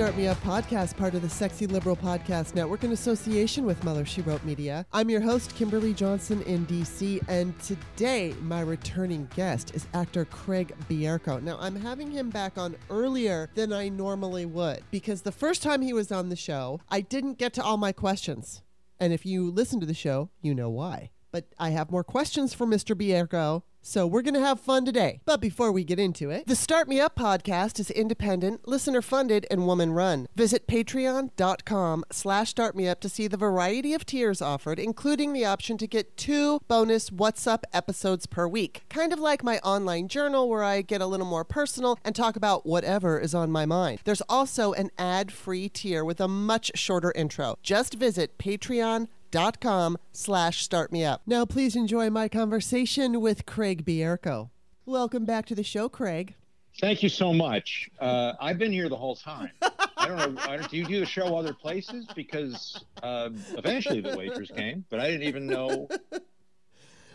Start 0.00 0.16
Me 0.16 0.28
Up 0.28 0.38
podcast, 0.38 0.96
part 0.96 1.14
of 1.14 1.20
the 1.20 1.28
Sexy 1.28 1.66
Liberal 1.66 1.94
Podcast 1.94 2.54
Network 2.54 2.84
in 2.84 2.92
association 2.92 3.66
with 3.66 3.84
Mother 3.84 4.06
She 4.06 4.22
Wrote 4.22 4.42
Media. 4.44 4.86
I'm 4.94 5.10
your 5.10 5.20
host, 5.20 5.54
Kimberly 5.54 5.92
Johnson 5.92 6.40
in 6.44 6.64
DC, 6.64 7.20
and 7.28 7.52
today 7.60 8.34
my 8.40 8.62
returning 8.62 9.28
guest 9.36 9.74
is 9.74 9.86
actor 9.92 10.24
Craig 10.24 10.74
Bierko. 10.88 11.42
Now, 11.42 11.58
I'm 11.60 11.76
having 11.76 12.10
him 12.10 12.30
back 12.30 12.56
on 12.56 12.76
earlier 12.88 13.50
than 13.54 13.74
I 13.74 13.90
normally 13.90 14.46
would 14.46 14.84
because 14.90 15.20
the 15.20 15.32
first 15.32 15.62
time 15.62 15.82
he 15.82 15.92
was 15.92 16.10
on 16.10 16.30
the 16.30 16.34
show, 16.34 16.80
I 16.88 17.02
didn't 17.02 17.36
get 17.36 17.52
to 17.52 17.62
all 17.62 17.76
my 17.76 17.92
questions. 17.92 18.62
And 18.98 19.12
if 19.12 19.26
you 19.26 19.50
listen 19.50 19.80
to 19.80 19.86
the 19.86 19.92
show, 19.92 20.30
you 20.40 20.54
know 20.54 20.70
why. 20.70 21.10
But 21.30 21.44
I 21.58 21.70
have 21.70 21.90
more 21.90 22.04
questions 22.04 22.54
for 22.54 22.66
Mr. 22.66 22.96
Bierko 22.96 23.64
so 23.82 24.06
we're 24.06 24.22
going 24.22 24.34
to 24.34 24.40
have 24.40 24.60
fun 24.60 24.84
today. 24.84 25.20
But 25.24 25.40
before 25.40 25.72
we 25.72 25.84
get 25.84 25.98
into 25.98 26.30
it, 26.30 26.46
the 26.46 26.56
Start 26.56 26.88
Me 26.88 27.00
Up 27.00 27.16
podcast 27.16 27.80
is 27.80 27.90
independent, 27.90 28.66
listener 28.66 29.02
funded, 29.02 29.46
and 29.50 29.66
woman 29.66 29.92
run. 29.92 30.28
Visit 30.34 30.66
patreon.com 30.66 32.04
slash 32.10 32.54
startmeup 32.54 33.00
to 33.00 33.08
see 33.08 33.26
the 33.26 33.36
variety 33.36 33.94
of 33.94 34.04
tiers 34.04 34.42
offered, 34.42 34.78
including 34.78 35.32
the 35.32 35.44
option 35.44 35.78
to 35.78 35.86
get 35.86 36.16
two 36.16 36.60
bonus 36.68 37.10
What's 37.10 37.46
Up 37.46 37.64
episodes 37.72 38.26
per 38.26 38.46
week. 38.46 38.82
Kind 38.88 39.12
of 39.12 39.18
like 39.18 39.42
my 39.42 39.58
online 39.58 40.08
journal 40.08 40.48
where 40.48 40.64
I 40.64 40.82
get 40.82 41.00
a 41.00 41.06
little 41.06 41.26
more 41.26 41.44
personal 41.44 41.98
and 42.04 42.14
talk 42.14 42.36
about 42.36 42.66
whatever 42.66 43.18
is 43.18 43.34
on 43.34 43.50
my 43.50 43.66
mind. 43.66 44.00
There's 44.04 44.22
also 44.28 44.72
an 44.72 44.90
ad-free 44.98 45.68
tier 45.70 46.04
with 46.04 46.20
a 46.20 46.28
much 46.28 46.70
shorter 46.74 47.12
intro. 47.14 47.56
Just 47.62 47.94
visit 47.94 48.38
patreon.com 48.38 49.08
dot 49.30 49.60
com 49.60 49.98
slash 50.12 50.62
start 50.62 50.92
me 50.92 51.04
up. 51.04 51.22
Now 51.26 51.44
please 51.44 51.76
enjoy 51.76 52.10
my 52.10 52.28
conversation 52.28 53.20
with 53.20 53.46
Craig 53.46 53.84
Bierko. 53.84 54.50
Welcome 54.86 55.24
back 55.24 55.46
to 55.46 55.54
the 55.54 55.62
show, 55.62 55.88
Craig. 55.88 56.34
Thank 56.80 57.02
you 57.02 57.08
so 57.08 57.32
much. 57.32 57.90
Uh, 57.98 58.32
I've 58.40 58.58
been 58.58 58.72
here 58.72 58.88
the 58.88 58.96
whole 58.96 59.16
time. 59.16 59.50
I 59.96 60.08
don't 60.08 60.34
know. 60.34 60.40
I 60.42 60.56
don't, 60.56 60.70
do 60.70 60.76
you 60.76 60.86
do 60.86 61.00
the 61.00 61.06
show 61.06 61.36
other 61.36 61.52
places? 61.52 62.06
Because 62.16 62.82
uh, 63.02 63.30
eventually 63.58 64.00
the 64.00 64.16
waitress 64.16 64.50
came, 64.50 64.84
but 64.88 65.00
I 65.00 65.08
didn't 65.08 65.28
even 65.28 65.46
know. 65.46 65.88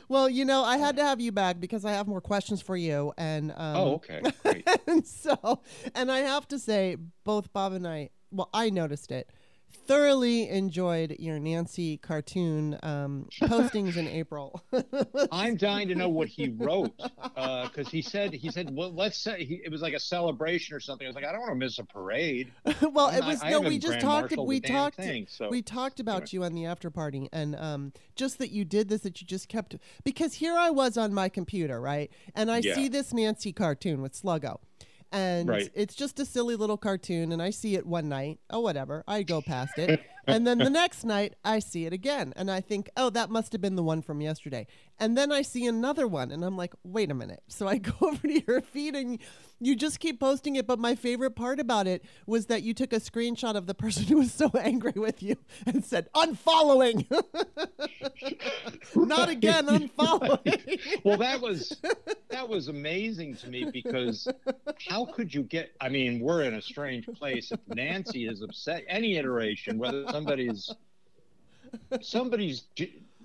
Well, 0.07 0.29
you 0.29 0.45
know, 0.45 0.63
I 0.63 0.77
had 0.77 0.97
to 0.97 1.03
have 1.03 1.19
you 1.19 1.31
back 1.31 1.59
because 1.59 1.83
I 1.83 1.93
have 1.93 2.07
more 2.07 2.21
questions 2.21 2.61
for 2.61 2.77
you. 2.77 3.11
And 3.17 3.51
um, 3.51 3.75
oh, 3.75 3.93
okay, 3.95 4.21
great. 4.43 4.69
and 4.87 5.05
so, 5.07 5.61
and 5.95 6.11
I 6.11 6.19
have 6.19 6.47
to 6.49 6.59
say, 6.59 6.97
both 7.23 7.51
Bob 7.53 7.73
and 7.73 7.87
I. 7.87 8.09
Well, 8.31 8.49
I 8.53 8.69
noticed 8.69 9.11
it 9.11 9.29
thoroughly 9.75 10.49
enjoyed 10.49 11.15
your 11.19 11.39
Nancy 11.39 11.97
cartoon 11.97 12.77
um, 12.83 13.27
postings 13.41 13.97
in 13.97 14.07
April. 14.07 14.63
I'm 15.31 15.55
dying 15.55 15.87
to 15.89 15.95
know 15.95 16.09
what 16.09 16.27
he 16.27 16.49
wrote 16.49 16.95
because 16.97 17.87
uh, 17.87 17.89
he 17.89 18.01
said 18.01 18.33
he 18.33 18.49
said 18.49 18.69
well 18.73 18.93
let's 18.93 19.17
say 19.17 19.43
he, 19.43 19.61
it 19.63 19.71
was 19.71 19.81
like 19.81 19.93
a 19.93 19.99
celebration 19.99 20.75
or 20.75 20.79
something. 20.79 21.05
I 21.05 21.09
was 21.09 21.15
like 21.15 21.25
I 21.25 21.31
don't 21.31 21.41
want 21.41 21.51
to 21.51 21.57
miss 21.57 21.79
a 21.79 21.83
parade. 21.83 22.51
well, 22.81 23.07
I'm 23.07 23.15
it 23.15 23.25
was 23.25 23.41
not, 23.41 23.51
no 23.51 23.61
we 23.61 23.77
just 23.77 23.99
talked 23.99 24.35
we 24.37 24.59
talked 24.59 24.97
thing, 24.97 25.27
so. 25.29 25.49
we 25.49 25.61
talked 25.61 25.99
about 25.99 26.33
you 26.33 26.43
on 26.43 26.53
the 26.53 26.65
after 26.65 26.89
party 26.89 27.29
and 27.31 27.55
um, 27.55 27.93
just 28.15 28.39
that 28.39 28.51
you 28.51 28.65
did 28.65 28.89
this 28.89 29.01
that 29.01 29.21
you 29.21 29.27
just 29.27 29.49
kept 29.49 29.75
because 30.03 30.35
here 30.35 30.55
I 30.55 30.69
was 30.69 30.97
on 30.97 31.13
my 31.13 31.29
computer 31.29 31.79
right 31.79 32.11
and 32.33 32.51
I 32.51 32.59
yeah. 32.59 32.75
see 32.75 32.87
this 32.87 33.13
Nancy 33.13 33.51
cartoon 33.51 34.01
with 34.01 34.13
Sluggo 34.13 34.59
and 35.15 35.49
right. 35.49 35.69
it's 35.73 35.95
just 35.95 36.19
a 36.19 36.25
silly 36.25 36.55
little 36.55 36.77
cartoon 36.77 37.31
and 37.31 37.41
i 37.41 37.49
see 37.49 37.75
it 37.75 37.85
one 37.85 38.09
night. 38.09 38.39
Oh 38.49 38.59
whatever. 38.59 39.03
I 39.07 39.23
go 39.23 39.41
past 39.41 39.77
it 39.77 40.01
and 40.27 40.45
then 40.45 40.57
the 40.57 40.69
next 40.69 41.03
night 41.03 41.35
i 41.43 41.59
see 41.59 41.85
it 41.85 41.93
again 41.93 42.33
and 42.35 42.49
i 42.49 42.61
think 42.61 42.89
oh 42.97 43.09
that 43.09 43.29
must 43.29 43.51
have 43.51 43.61
been 43.61 43.75
the 43.75 43.83
one 43.83 44.01
from 44.01 44.21
yesterday 44.21 44.65
and 44.99 45.17
then 45.17 45.31
i 45.31 45.41
see 45.41 45.65
another 45.65 46.07
one 46.07 46.31
and 46.31 46.43
i'm 46.43 46.57
like 46.57 46.73
wait 46.83 47.11
a 47.11 47.13
minute 47.13 47.43
so 47.47 47.67
i 47.67 47.77
go 47.79 47.93
over 48.01 48.27
to 48.27 48.43
your 48.47 48.61
feed 48.61 48.95
and 48.95 49.19
you 49.59 49.75
just 49.75 49.99
keep 49.99 50.19
posting 50.19 50.55
it. 50.55 50.67
But 50.67 50.79
my 50.79 50.95
favorite 50.95 51.35
part 51.35 51.59
about 51.59 51.87
it 51.87 52.03
was 52.25 52.47
that 52.47 52.63
you 52.63 52.73
took 52.73 52.93
a 52.93 52.97
screenshot 52.97 53.55
of 53.55 53.67
the 53.67 53.73
person 53.73 54.03
who 54.07 54.17
was 54.17 54.33
so 54.33 54.51
angry 54.59 54.93
with 54.95 55.21
you 55.23 55.35
and 55.65 55.83
said, 55.83 56.07
unfollowing. 56.15 57.05
Not 58.95 59.29
again, 59.29 59.67
unfollowing. 59.67 60.79
well, 61.03 61.17
that 61.17 61.41
was 61.41 61.77
that 62.29 62.47
was 62.47 62.67
amazing 62.67 63.35
to 63.37 63.49
me 63.49 63.69
because 63.71 64.27
how 64.89 65.05
could 65.05 65.33
you 65.33 65.43
get 65.43 65.71
I 65.81 65.89
mean, 65.89 66.19
we're 66.19 66.43
in 66.43 66.55
a 66.55 66.61
strange 66.61 67.07
place. 67.07 67.51
If 67.51 67.59
Nancy 67.67 68.27
is 68.27 68.41
upset 68.41 68.83
any 68.87 69.17
iteration, 69.17 69.77
whether 69.77 70.05
somebody's 70.15 70.73
somebody's 72.01 72.67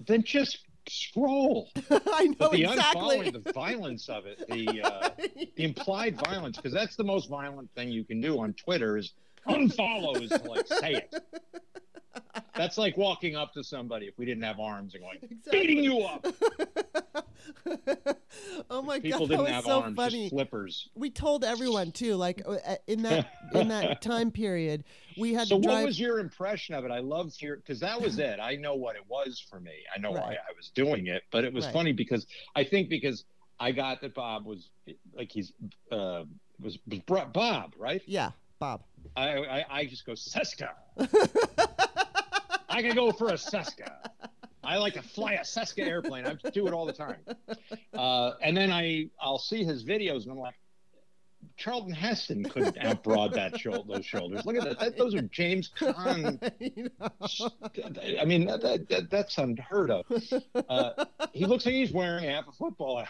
then 0.06 0.24
just 0.24 0.58
scroll. 0.88 1.68
I 1.90 2.24
know 2.24 2.34
but 2.38 2.52
the 2.52 2.64
exactly. 2.64 3.18
unfollowing, 3.18 3.44
the 3.44 3.52
violence 3.52 4.08
of 4.08 4.26
it, 4.26 4.44
the 4.48 4.82
uh, 4.82 5.10
the 5.56 5.64
implied 5.64 6.20
violence, 6.20 6.56
because 6.56 6.72
that's 6.72 6.96
the 6.96 7.04
most 7.04 7.28
violent 7.28 7.70
thing 7.74 7.90
you 7.90 8.04
can 8.04 8.20
do 8.20 8.40
on 8.40 8.54
Twitter 8.54 8.96
is 8.96 9.12
unfollow 9.48 10.20
is 10.20 10.30
to 10.30 10.50
like 10.50 10.66
say 10.66 10.94
it. 10.94 11.14
That's 12.56 12.76
like 12.78 12.97
walking 12.97 13.37
up 13.37 13.53
to 13.54 13.65
somebody 13.65 14.06
if 14.06 14.19
we 14.19 14.25
didn't 14.25 14.43
have 14.43 14.60
arms 14.60 14.94
and 14.94 15.03
going 15.03 15.19
exactly. 15.22 15.60
beating 15.60 15.84
you 15.84 16.00
up. 16.00 16.26
oh 18.71 18.82
my 18.82 19.00
People 19.00 19.21
god, 19.21 19.28
didn't 19.28 19.44
that 19.47 19.54
have 19.54 19.65
so 19.65 19.82
arms, 19.82 19.97
funny. 19.97 20.25
Just 20.25 20.34
flippers. 20.34 20.88
We 20.94 21.10
told 21.10 21.44
everyone 21.44 21.93
too, 21.93 22.16
like 22.16 22.43
uh, 22.47 22.56
in 22.87 23.03
that 23.03 23.31
in 23.54 23.69
that 23.69 24.03
time 24.03 24.31
period, 24.31 24.84
we 25.19 25.32
had 25.34 25.48
so 25.48 25.56
to 25.56 25.62
drive. 25.62 25.76
what 25.78 25.87
was 25.87 26.00
your 26.00 26.19
impression 26.19 26.75
of 26.75 26.84
it? 26.84 26.91
I 26.91 27.00
loved 27.00 27.41
your 27.41 27.56
because 27.56 27.81
that 27.81 28.00
was 28.00 28.19
it. 28.19 28.38
I 28.41 28.56
know 28.56 28.75
what 28.75 28.97
it 28.97 29.04
was 29.09 29.44
for 29.50 29.60
me. 29.60 29.72
I 29.94 29.98
know 29.98 30.12
right. 30.15 30.22
why 30.22 30.32
I 30.32 30.53
was 30.56 30.71
doing 30.75 31.06
it, 31.06 31.22
but 31.31 31.44
it 31.44 31.53
was 31.53 31.65
right. 31.66 31.75
funny 31.75 31.92
because 31.92 32.27
I 32.54 32.65
think 32.65 32.88
because 32.88 33.25
I 33.59 33.72
got 33.72 34.00
that 34.03 34.15
Bob 34.15 34.44
was 34.44 34.71
like 35.15 35.31
he's 35.31 35.53
uh 35.91 36.25
was, 36.60 36.78
was 36.87 37.00
Bob, 37.32 37.75
right? 37.78 38.03
Yeah, 38.06 38.31
Bob. 38.59 38.82
I 39.16 39.28
I, 39.28 39.65
I 39.71 39.84
just 39.87 40.04
go 40.06 40.12
Seska. 40.12 40.71
I 42.70 42.82
can 42.82 42.94
go 42.94 43.12
for 43.12 43.28
a 43.28 43.34
Seska. 43.34 43.91
I 44.62 44.76
like 44.76 44.94
to 44.94 45.03
fly 45.03 45.32
a 45.34 45.41
Seska 45.41 45.86
airplane. 45.86 46.26
I 46.26 46.34
do 46.50 46.66
it 46.66 46.72
all 46.72 46.86
the 46.86 46.92
time. 46.92 47.16
Uh, 47.92 48.32
and 48.42 48.56
then 48.56 48.70
I 48.70 49.10
I'll 49.20 49.38
see 49.38 49.64
his 49.64 49.84
videos 49.84 50.22
and 50.22 50.32
I'm 50.32 50.38
like, 50.38 50.54
Charlton 51.56 51.92
Heston 51.92 52.44
couldn't 52.44 52.78
outbroad 52.78 53.34
that 53.34 53.59
shoulder, 53.59 53.94
those 53.94 54.06
shoulders. 54.06 54.44
Look 54.44 54.56
at 54.56 54.64
that. 54.64 54.78
that 54.78 54.97
those 54.97 55.14
are 55.14 55.22
James 55.22 55.70
Caan. 55.76 56.38
I 58.20 58.25
mean, 58.25 58.47
that, 58.47 58.86
that, 58.88 59.10
that's 59.10 59.38
unheard 59.38 59.91
of. 59.91 60.06
Uh, 60.69 61.04
he 61.32 61.47
looks 61.47 61.66
like 61.66 61.75
he's 61.75 61.92
wearing 61.92 62.25
half 62.25 62.47
a 62.48 62.53
football. 62.53 63.04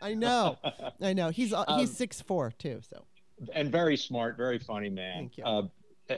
I 0.00 0.14
know. 0.14 0.58
I 1.00 1.12
know. 1.12 1.30
He's 1.30 1.52
uh, 1.52 1.64
he's 1.78 1.90
um, 1.90 1.94
six 1.94 2.20
four 2.20 2.52
too. 2.58 2.80
So. 2.88 3.04
And 3.52 3.72
very 3.72 3.96
smart, 3.96 4.36
very 4.36 4.58
funny 4.58 4.90
man. 4.90 5.14
Thank 5.16 5.38
you. 5.38 5.44
Uh, 5.44 5.62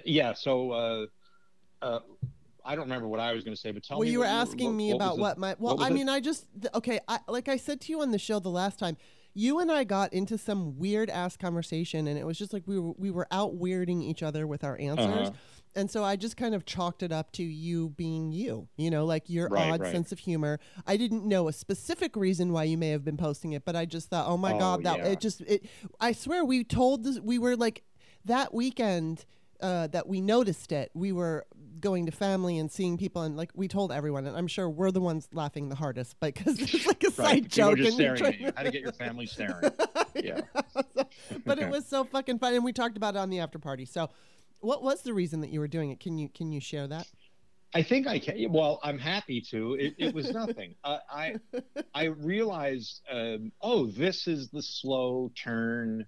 yeah. 0.04 0.34
So. 0.34 0.70
Uh, 0.72 1.06
uh, 1.82 2.00
I 2.66 2.74
don't 2.74 2.84
remember 2.84 3.08
what 3.08 3.20
I 3.20 3.32
was 3.32 3.44
going 3.44 3.54
to 3.54 3.60
say, 3.60 3.70
but 3.70 3.82
tell 3.82 3.98
well, 3.98 4.04
me. 4.04 4.08
Well, 4.08 4.12
you 4.12 4.18
were 4.18 4.24
asking 4.24 4.66
what, 4.66 4.74
me 4.74 4.88
what 4.88 4.96
about 4.96 5.18
what 5.18 5.38
my. 5.38 5.56
Well, 5.58 5.76
what 5.76 5.86
I 5.86 5.90
mean, 5.90 6.08
I 6.08 6.20
just 6.20 6.46
okay. 6.74 7.00
I, 7.08 7.20
like 7.28 7.48
I 7.48 7.56
said 7.56 7.80
to 7.82 7.92
you 7.92 8.02
on 8.02 8.10
the 8.10 8.18
show 8.18 8.38
the 8.38 8.50
last 8.50 8.78
time, 8.78 8.96
you 9.34 9.60
and 9.60 9.70
I 9.70 9.84
got 9.84 10.12
into 10.12 10.38
some 10.38 10.78
weird 10.78 11.10
ass 11.10 11.36
conversation, 11.36 12.06
and 12.06 12.18
it 12.18 12.26
was 12.26 12.38
just 12.38 12.52
like 12.52 12.62
we 12.66 12.78
were 12.78 12.92
we 12.96 13.10
were 13.10 13.28
out 13.30 13.58
weirding 13.58 14.02
each 14.02 14.22
other 14.22 14.46
with 14.46 14.64
our 14.64 14.78
answers. 14.80 15.28
Uh-huh. 15.28 15.32
And 15.76 15.90
so 15.90 16.02
I 16.02 16.16
just 16.16 16.38
kind 16.38 16.54
of 16.54 16.64
chalked 16.64 17.02
it 17.02 17.12
up 17.12 17.32
to 17.32 17.42
you 17.42 17.90
being 17.90 18.32
you, 18.32 18.66
you 18.78 18.90
know, 18.90 19.04
like 19.04 19.28
your 19.28 19.48
right, 19.48 19.72
odd 19.72 19.80
right. 19.82 19.92
sense 19.92 20.10
of 20.10 20.18
humor. 20.18 20.58
I 20.86 20.96
didn't 20.96 21.26
know 21.26 21.48
a 21.48 21.52
specific 21.52 22.16
reason 22.16 22.50
why 22.50 22.64
you 22.64 22.78
may 22.78 22.88
have 22.88 23.04
been 23.04 23.18
posting 23.18 23.52
it, 23.52 23.66
but 23.66 23.76
I 23.76 23.84
just 23.84 24.08
thought, 24.08 24.26
oh 24.26 24.38
my 24.38 24.54
oh, 24.54 24.58
god, 24.58 24.84
that 24.84 24.98
yeah. 25.00 25.04
it 25.08 25.20
just 25.20 25.42
it. 25.42 25.66
I 26.00 26.12
swear 26.12 26.46
we 26.46 26.64
told 26.64 27.04
this. 27.04 27.20
We 27.20 27.38
were 27.38 27.56
like 27.56 27.84
that 28.24 28.54
weekend. 28.54 29.26
Uh, 29.58 29.86
that 29.86 30.06
we 30.06 30.20
noticed 30.20 30.70
it. 30.70 30.90
We 30.92 31.12
were 31.12 31.46
going 31.80 32.06
to 32.06 32.12
family 32.12 32.58
and 32.58 32.70
seeing 32.70 32.96
people 32.96 33.22
and 33.22 33.36
like 33.36 33.50
we 33.54 33.68
told 33.68 33.92
everyone 33.92 34.26
and 34.26 34.36
i'm 34.36 34.46
sure 34.46 34.68
we're 34.68 34.90
the 34.90 35.00
ones 35.00 35.28
laughing 35.32 35.68
the 35.68 35.74
hardest 35.74 36.16
but 36.20 36.34
because 36.34 36.58
it's 36.60 36.86
like 36.86 37.02
a 37.02 37.06
right. 37.08 37.14
side 37.14 37.48
joke 37.48 37.76
just 37.76 37.94
staring 37.94 38.22
at 38.24 38.40
you 38.40 38.50
how 38.56 38.62
to 38.62 38.70
get 38.70 38.82
your 38.82 38.92
family 38.92 39.26
staring 39.26 39.70
yeah 40.14 40.40
but 41.44 41.58
it 41.58 41.68
was 41.68 41.86
so 41.86 42.04
fucking 42.04 42.38
fun 42.38 42.54
and 42.54 42.64
we 42.64 42.72
talked 42.72 42.96
about 42.96 43.14
it 43.14 43.18
on 43.18 43.30
the 43.30 43.40
after 43.40 43.58
party 43.58 43.84
so 43.84 44.08
what 44.60 44.82
was 44.82 45.02
the 45.02 45.12
reason 45.12 45.40
that 45.40 45.50
you 45.50 45.60
were 45.60 45.68
doing 45.68 45.90
it 45.90 46.00
can 46.00 46.18
you 46.18 46.28
can 46.28 46.52
you 46.52 46.60
share 46.60 46.86
that 46.86 47.06
I 47.74 47.82
think 47.82 48.06
I 48.06 48.18
can. 48.18 48.50
Well, 48.50 48.80
I'm 48.82 48.98
happy 48.98 49.42
to. 49.50 49.74
It, 49.74 49.96
it 49.98 50.14
was 50.14 50.30
nothing. 50.30 50.76
uh, 50.84 50.98
I 51.10 51.34
I 51.94 52.04
realized, 52.04 53.02
um, 53.10 53.52
oh, 53.60 53.86
this 53.86 54.26
is 54.26 54.48
the 54.48 54.62
slow 54.62 55.30
turn 55.36 56.06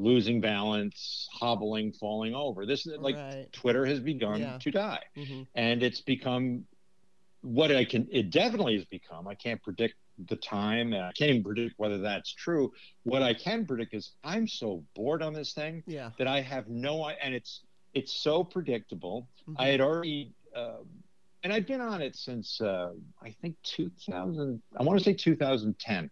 losing 0.00 0.40
balance, 0.40 1.28
hobbling, 1.32 1.92
falling 1.92 2.34
over. 2.34 2.66
This 2.66 2.86
is 2.86 2.98
like 2.98 3.16
Right. 3.16 3.52
Twitter 3.52 3.84
has 3.86 4.00
begun 4.00 4.40
Yeah. 4.40 4.58
to 4.58 4.70
die, 4.70 5.02
Mhm. 5.16 5.46
and 5.54 5.82
it's 5.82 6.00
become 6.00 6.66
what 7.42 7.70
I 7.70 7.84
can. 7.84 8.08
It 8.10 8.30
definitely 8.30 8.76
has 8.76 8.84
become. 8.86 9.28
I 9.28 9.34
can't 9.34 9.62
predict 9.62 9.94
the 10.28 10.36
time, 10.36 10.92
and 10.92 11.02
I 11.04 11.12
can't 11.12 11.30
even 11.30 11.42
predict 11.42 11.78
whether 11.78 11.98
that's 11.98 12.32
true. 12.34 12.72
What 13.04 13.22
I 13.22 13.32
can 13.34 13.66
predict 13.66 13.94
is 13.94 14.12
I'm 14.24 14.46
so 14.46 14.84
bored 14.94 15.22
on 15.22 15.32
this 15.32 15.52
thing 15.54 15.82
Yeah. 15.86 16.10
that 16.18 16.26
I 16.26 16.40
have 16.40 16.68
no 16.68 17.08
and 17.08 17.34
it's 17.34 17.62
it's 17.92 18.12
so 18.12 18.44
predictable. 18.44 19.28
Mhm. 19.48 19.56
I 19.58 19.68
had 19.68 19.80
already 19.80 20.32
um, 20.54 20.86
and 21.42 21.52
I've 21.52 21.66
been 21.66 21.80
on 21.80 22.02
it 22.02 22.14
since 22.16 22.60
uh, 22.60 22.92
I 23.22 23.30
think 23.40 23.56
2000 23.62 24.62
I 24.76 24.82
want 24.82 24.98
to 24.98 25.04
say 25.04 25.14
2010. 25.14 26.10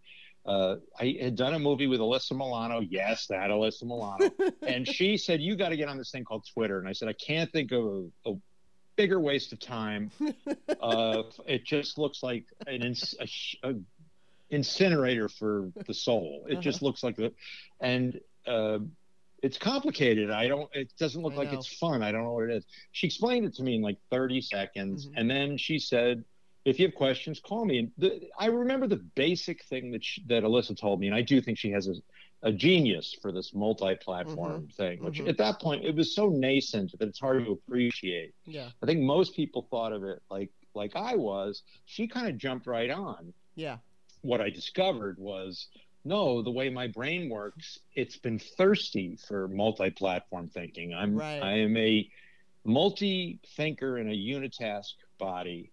Uh, 0.49 0.77
I 0.99 1.17
had 1.21 1.37
done 1.37 1.53
a 1.55 1.59
movie 1.59 1.87
with 1.87 2.01
Alyssa 2.01 2.33
Milano. 2.33 2.81
Yes, 2.81 3.27
that 3.27 3.51
Alyssa 3.51 3.83
Milano. 3.85 4.31
and 4.67 4.89
she 4.89 5.17
said, 5.19 5.43
"You 5.43 5.57
got 5.57 5.69
to 5.69 5.77
get 5.77 5.89
on 5.89 5.99
this 5.99 6.11
thing 6.11 6.25
called 6.25 6.47
Twitter." 6.55 6.79
And 6.79 6.89
I 6.89 6.93
said, 6.93 7.07
"I 7.09 7.13
can't 7.13 7.53
think 7.53 7.71
of 7.71 7.85
a, 8.25 8.31
a 8.31 8.35
bigger 8.97 9.21
waste 9.21 9.53
of 9.53 9.61
time. 9.61 10.11
Uh, 10.81 11.23
it 11.47 11.65
just 11.65 11.99
looks 11.99 12.23
like 12.23 12.45
an 12.67 12.83
ins- 12.83 13.15
a, 13.21 13.27
sh- 13.27 13.57
a 13.65 13.75
incinerator 14.51 15.29
for 15.29 15.71
the 15.87 15.95
soul. 15.95 16.45
It 16.49 16.61
just 16.61 16.83
looks 16.83 17.03
like 17.03 17.17
the, 17.17 17.33
and 17.81 18.21
uh, 18.47 18.79
it's 19.43 19.59
complicated. 19.59 20.31
I 20.31 20.49
don't. 20.49 20.69
It 20.73 20.93
doesn't 20.99 21.21
look 21.21 21.35
I 21.35 21.37
like 21.37 21.53
know. 21.53 21.59
it's 21.59 21.67
fun. 21.79 22.03
I 22.03 22.13
don't 22.13 22.23
know 22.25 22.33
what 22.33 22.45
it 22.51 22.57
is. 22.57 22.65
She 22.93 23.07
explained 23.07 23.47
it 23.47 23.55
to 23.57 23.63
me 23.63 23.75
in 23.77 23.83
like 23.83 23.99
30 24.11 24.41
seconds, 24.41 25.07
Mhm. 25.07 25.13
and 25.17 25.31
then 25.31 25.59
she 25.59 25.79
said, 25.79 26.25
"If 26.69 26.79
you 26.79 26.87
have 26.87 26.95
questions, 26.95 27.41
call 27.41 27.65
me." 27.65 27.79
And 27.79 27.93
the, 27.99 28.29
I 28.39 28.47
remember 28.47 28.87
the 28.87 28.97
basic 28.97 29.65
thing 29.65 29.91
that 29.93 30.05
she, 30.05 30.23
that 30.27 30.43
Alyssa 30.43 30.77
told 30.79 31.01
me, 31.01 31.07
and 31.07 31.17
I 31.17 31.23
do 31.23 31.41
think 31.41 31.59
she 31.59 31.71
has 31.71 31.89
a, 31.89 31.95
a 32.43 32.53
genius 32.53 33.15
for 33.21 33.33
this 33.33 33.53
multi-platform 33.55 34.69
thing. 34.77 35.03
Which 35.03 35.19
Mhm. 35.21 35.29
at 35.29 35.39
that 35.39 35.61
point 35.61 35.85
it 35.85 35.95
was 35.95 36.15
so 36.15 36.29
nascent 36.29 36.97
that 36.99 37.09
it's 37.09 37.19
hard 37.19 37.45
to 37.45 37.53
appreciate. 37.53 38.35
Yeah. 38.47 38.71
I 38.83 38.87
think 38.87 39.01
most 39.01 39.35
people 39.35 39.63
thought 39.71 39.93
of 39.93 40.05
it 40.05 40.23
like 40.31 40.51
like 40.75 40.95
I 40.95 41.17
was. 41.17 41.63
She 41.87 42.07
kind 42.07 42.29
of 42.29 42.37
jumped 42.39 42.67
right 42.67 42.91
on. 42.91 43.33
Yeah. 43.57 43.79
What 44.23 44.41
I 44.41 44.51
discovered 44.51 45.19
was 45.19 45.69
no, 46.05 46.41
the 46.43 46.51
way 46.51 46.71
my 46.71 46.87
brain 46.87 47.29
works, 47.29 47.81
it's 47.95 48.17
been 48.17 48.39
thirsty 48.39 49.17
for 49.17 49.49
multi-platform 49.49 50.49
thinking. 50.49 50.95
I'm 50.95 51.17
Right. 51.17 51.43
I 51.43 51.53
am 51.59 51.77
a 51.77 52.09
multi-thinker 52.65 53.99
in 53.99 54.09
a 54.09 54.15
unitask 54.15 54.93
body, 55.19 55.71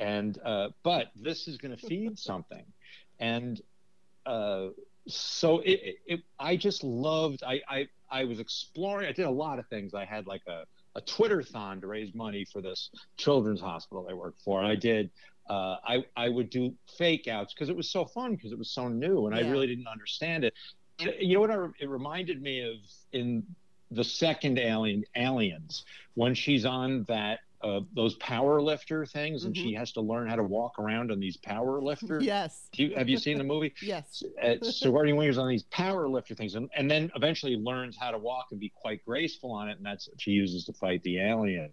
and 0.00 0.38
uh, 0.44 0.68
but 0.82 1.08
this 1.16 1.48
is 1.48 1.56
going 1.58 1.76
to 1.76 1.86
feed 1.86 2.18
something, 2.18 2.64
and 3.18 3.60
uh, 4.24 4.68
so 5.08 5.60
it, 5.60 5.80
it, 5.82 5.96
it 6.06 6.20
I 6.38 6.56
just 6.56 6.84
loved. 6.84 7.42
I, 7.42 7.60
I 7.68 7.88
I 8.10 8.24
was 8.24 8.40
exploring. 8.40 9.06
I 9.08 9.12
did 9.12 9.26
a 9.26 9.30
lot 9.30 9.58
of 9.58 9.66
things. 9.68 9.94
I 9.94 10.04
had 10.04 10.26
like 10.26 10.42
a 10.46 10.64
a 10.96 11.00
Twitter-thon 11.02 11.82
to 11.82 11.86
raise 11.86 12.14
money 12.14 12.46
for 12.50 12.62
this 12.62 12.90
children's 13.18 13.60
hospital 13.60 14.06
I 14.10 14.14
worked 14.14 14.40
for. 14.42 14.60
and 14.60 14.68
I 14.68 14.74
did. 14.74 15.10
Uh, 15.48 15.76
I 15.86 16.04
I 16.16 16.28
would 16.28 16.50
do 16.50 16.74
fake 16.98 17.28
outs 17.28 17.54
because 17.54 17.68
it 17.68 17.76
was 17.76 17.90
so 17.90 18.04
fun 18.04 18.34
because 18.34 18.50
it 18.52 18.58
was 18.58 18.70
so 18.70 18.88
new 18.88 19.26
and 19.26 19.34
I 19.34 19.48
really 19.48 19.66
didn't 19.66 19.86
understand 19.86 20.44
it. 20.44 20.54
And 20.98 21.14
you 21.20 21.34
know 21.34 21.40
what? 21.40 21.50
I, 21.50 21.66
it 21.78 21.88
reminded 21.88 22.42
me 22.42 22.62
of 22.62 22.78
in 23.12 23.44
the 23.90 24.02
second 24.02 24.58
Alien 24.58 25.04
Aliens 25.14 25.84
when 26.14 26.34
she's 26.34 26.64
on 26.64 27.04
that 27.04 27.40
uh, 27.62 27.80
those 27.94 28.14
power 28.16 28.60
lifter 28.60 29.06
things 29.06 29.44
and 29.44 29.56
she 29.56 29.72
has 29.74 29.92
to 29.92 30.00
learn 30.00 30.28
how 30.28 30.36
to 30.36 30.42
walk 30.42 30.78
around 30.78 31.10
on 31.10 31.18
these 31.18 31.36
power 31.38 31.80
lifter. 31.80 32.20
Yes. 32.20 32.68
Do 32.72 32.84
you, 32.84 32.94
have 32.96 33.08
you 33.08 33.16
seen 33.18 33.38
the 33.38 33.44
movie? 33.54 33.72
Yes. 33.82 34.22
uh, 34.42 34.54
Sigourney 34.62 35.12
Weaver's 35.12 35.38
on 35.38 35.48
these 35.48 35.62
power 35.64 36.08
lifter 36.08 36.34
things, 36.34 36.54
and, 36.54 36.68
and 36.76 36.90
then 36.90 37.10
eventually 37.16 37.56
learns 37.56 37.96
how 37.98 38.10
to 38.10 38.18
walk 38.18 38.46
and 38.50 38.60
be 38.60 38.72
quite 38.74 39.04
graceful 39.04 39.52
on 39.52 39.68
it, 39.68 39.76
and 39.78 39.86
that's 39.86 40.08
what 40.08 40.20
she 40.20 40.32
uses 40.32 40.64
to 40.66 40.72
fight 40.74 41.02
the 41.02 41.18
alien. 41.20 41.70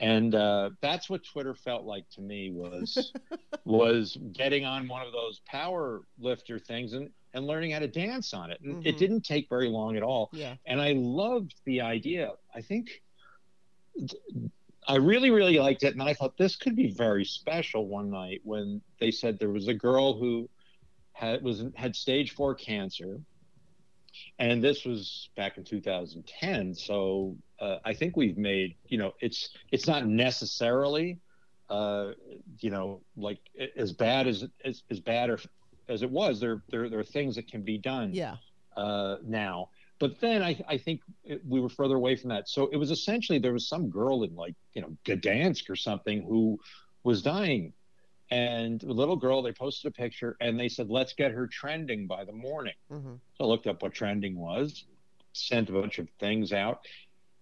And 0.00 0.34
uh, 0.34 0.70
that's 0.80 1.10
what 1.10 1.22
Twitter 1.24 1.54
felt 1.54 1.84
like 1.84 2.08
to 2.12 2.22
me 2.22 2.50
was 2.50 3.12
was 3.66 4.16
getting 4.32 4.64
on 4.64 4.88
one 4.88 5.06
of 5.06 5.12
those 5.12 5.40
power 5.46 6.00
lifter 6.18 6.58
things 6.58 6.94
and 6.94 7.10
and 7.34 7.46
learning 7.46 7.70
how 7.72 7.78
to 7.78 7.86
dance 7.86 8.32
on 8.34 8.50
it. 8.50 8.58
And 8.62 8.84
it 8.86 8.96
Mhm. 8.96 8.98
didn't 8.98 9.20
take 9.24 9.48
very 9.50 9.68
long 9.68 9.96
at 9.98 10.02
all. 10.02 10.30
Yeah. 10.32 10.54
And 10.66 10.80
I 10.80 10.94
loved 10.96 11.54
the 11.66 11.82
idea. 11.82 12.32
I 12.54 12.60
think 12.62 13.02
I 14.88 14.96
really, 14.96 15.30
really 15.30 15.58
liked 15.58 15.82
it. 15.82 15.92
And 15.92 16.02
I 16.02 16.14
thought 16.14 16.36
this 16.36 16.56
could 16.56 16.74
be 16.74 16.90
very 16.90 17.24
special 17.24 17.86
one 17.86 18.10
night 18.10 18.40
when 18.44 18.80
they 18.98 19.10
said 19.10 19.38
there 19.38 19.50
was 19.50 19.68
a 19.68 19.74
girl 19.74 20.14
who 20.18 20.48
had 21.12 21.42
was 21.42 21.64
had 21.74 21.94
stage 21.94 22.32
four 22.32 22.54
cancer. 22.54 23.20
And 24.38 24.62
this 24.62 24.84
was 24.84 25.28
back 25.36 25.56
in 25.58 25.64
2010. 25.64 26.74
So 26.74 27.36
uh, 27.60 27.76
I 27.84 27.94
think 27.94 28.16
we've 28.16 28.36
made, 28.38 28.74
you 28.88 28.98
know, 28.98 29.12
it's 29.20 29.50
it's 29.70 29.86
not 29.86 30.06
necessarily 30.06 31.18
uh, 31.68 32.12
you 32.58 32.70
know, 32.70 33.00
like 33.16 33.38
as 33.76 33.92
bad 33.92 34.26
as 34.26 34.44
as, 34.64 34.82
as 34.90 34.98
bad 34.98 35.30
or 35.30 35.38
as 35.88 36.02
it 36.02 36.10
was. 36.10 36.40
There, 36.40 36.62
there 36.70 36.88
there 36.88 36.98
are 36.98 37.04
things 37.04 37.36
that 37.36 37.46
can 37.48 37.62
be 37.62 37.78
done 37.78 38.12
Yeah. 38.12 38.36
uh, 38.76 39.16
now. 39.24 39.70
But 40.00 40.18
then 40.18 40.42
I, 40.42 40.58
I 40.66 40.78
think 40.78 41.02
it, 41.24 41.42
we 41.46 41.60
were 41.60 41.68
further 41.68 41.94
away 41.94 42.16
from 42.16 42.30
that. 42.30 42.48
So 42.48 42.68
it 42.72 42.76
was 42.76 42.90
essentially 42.90 43.38
there 43.38 43.52
was 43.52 43.68
some 43.68 43.88
girl 43.90 44.24
in 44.24 44.34
like 44.34 44.54
you 44.72 44.82
know 44.82 44.96
Gdansk 45.04 45.70
or 45.70 45.76
something 45.76 46.22
who 46.22 46.58
was 47.04 47.22
dying, 47.22 47.72
and 48.30 48.82
a 48.82 48.92
little 48.92 49.16
girl. 49.16 49.42
They 49.42 49.52
posted 49.52 49.90
a 49.90 49.94
picture 49.94 50.36
and 50.40 50.58
they 50.58 50.68
said 50.68 50.88
let's 50.88 51.12
get 51.12 51.32
her 51.32 51.46
trending 51.46 52.06
by 52.08 52.24
the 52.24 52.32
morning. 52.32 52.74
hmm 52.90 53.14
So 53.36 53.44
I 53.44 53.46
looked 53.46 53.66
up 53.66 53.82
what 53.82 53.92
trending 53.92 54.36
was, 54.36 54.84
sent 55.34 55.68
a 55.68 55.72
bunch 55.72 55.98
of 55.98 56.08
things 56.18 56.52
out, 56.52 56.80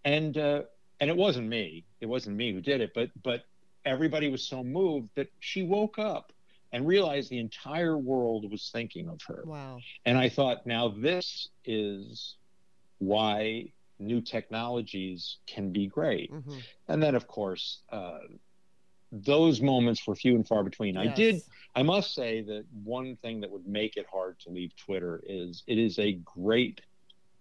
and 0.04 0.36
uh, 0.36 0.62
and 1.00 1.08
it 1.08 1.16
wasn't 1.16 1.48
me. 1.48 1.84
It 2.00 2.06
wasn't 2.06 2.36
me 2.36 2.52
who 2.52 2.60
did 2.60 2.80
it, 2.80 2.90
but 2.92 3.10
but 3.22 3.44
everybody 3.84 4.28
was 4.28 4.42
so 4.42 4.64
moved 4.64 5.10
that 5.14 5.28
she 5.38 5.62
woke 5.62 5.98
up 5.98 6.32
and 6.72 6.86
realized 6.86 7.30
the 7.30 7.38
entire 7.38 7.96
world 7.96 8.50
was 8.50 8.70
thinking 8.70 9.08
of 9.08 9.20
her. 9.26 9.42
Wow. 9.46 9.78
And 10.04 10.18
I 10.18 10.28
thought, 10.28 10.66
now 10.66 10.88
this 10.88 11.48
is 11.64 12.36
why 12.98 13.72
new 13.98 14.20
technologies 14.20 15.38
can 15.46 15.72
be 15.72 15.86
great. 15.86 16.30
hmm 16.30 16.58
And 16.88 17.02
then, 17.02 17.14
of 17.14 17.26
course, 17.26 17.82
uh, 17.90 18.18
those 19.10 19.60
moments 19.60 20.06
were 20.06 20.14
few 20.14 20.34
and 20.34 20.46
far 20.46 20.62
between. 20.62 20.96
I 20.96 21.06
did, 21.14 21.40
I 21.74 21.82
must 21.82 22.14
say 22.14 22.42
that 22.42 22.64
one 22.84 23.16
thing 23.16 23.40
that 23.40 23.50
would 23.50 23.66
make 23.66 23.96
it 23.96 24.06
hard 24.12 24.38
to 24.40 24.50
leave 24.50 24.72
Twitter 24.76 25.20
is 25.26 25.62
it 25.66 25.78
is 25.78 25.98
a 25.98 26.12
great 26.24 26.80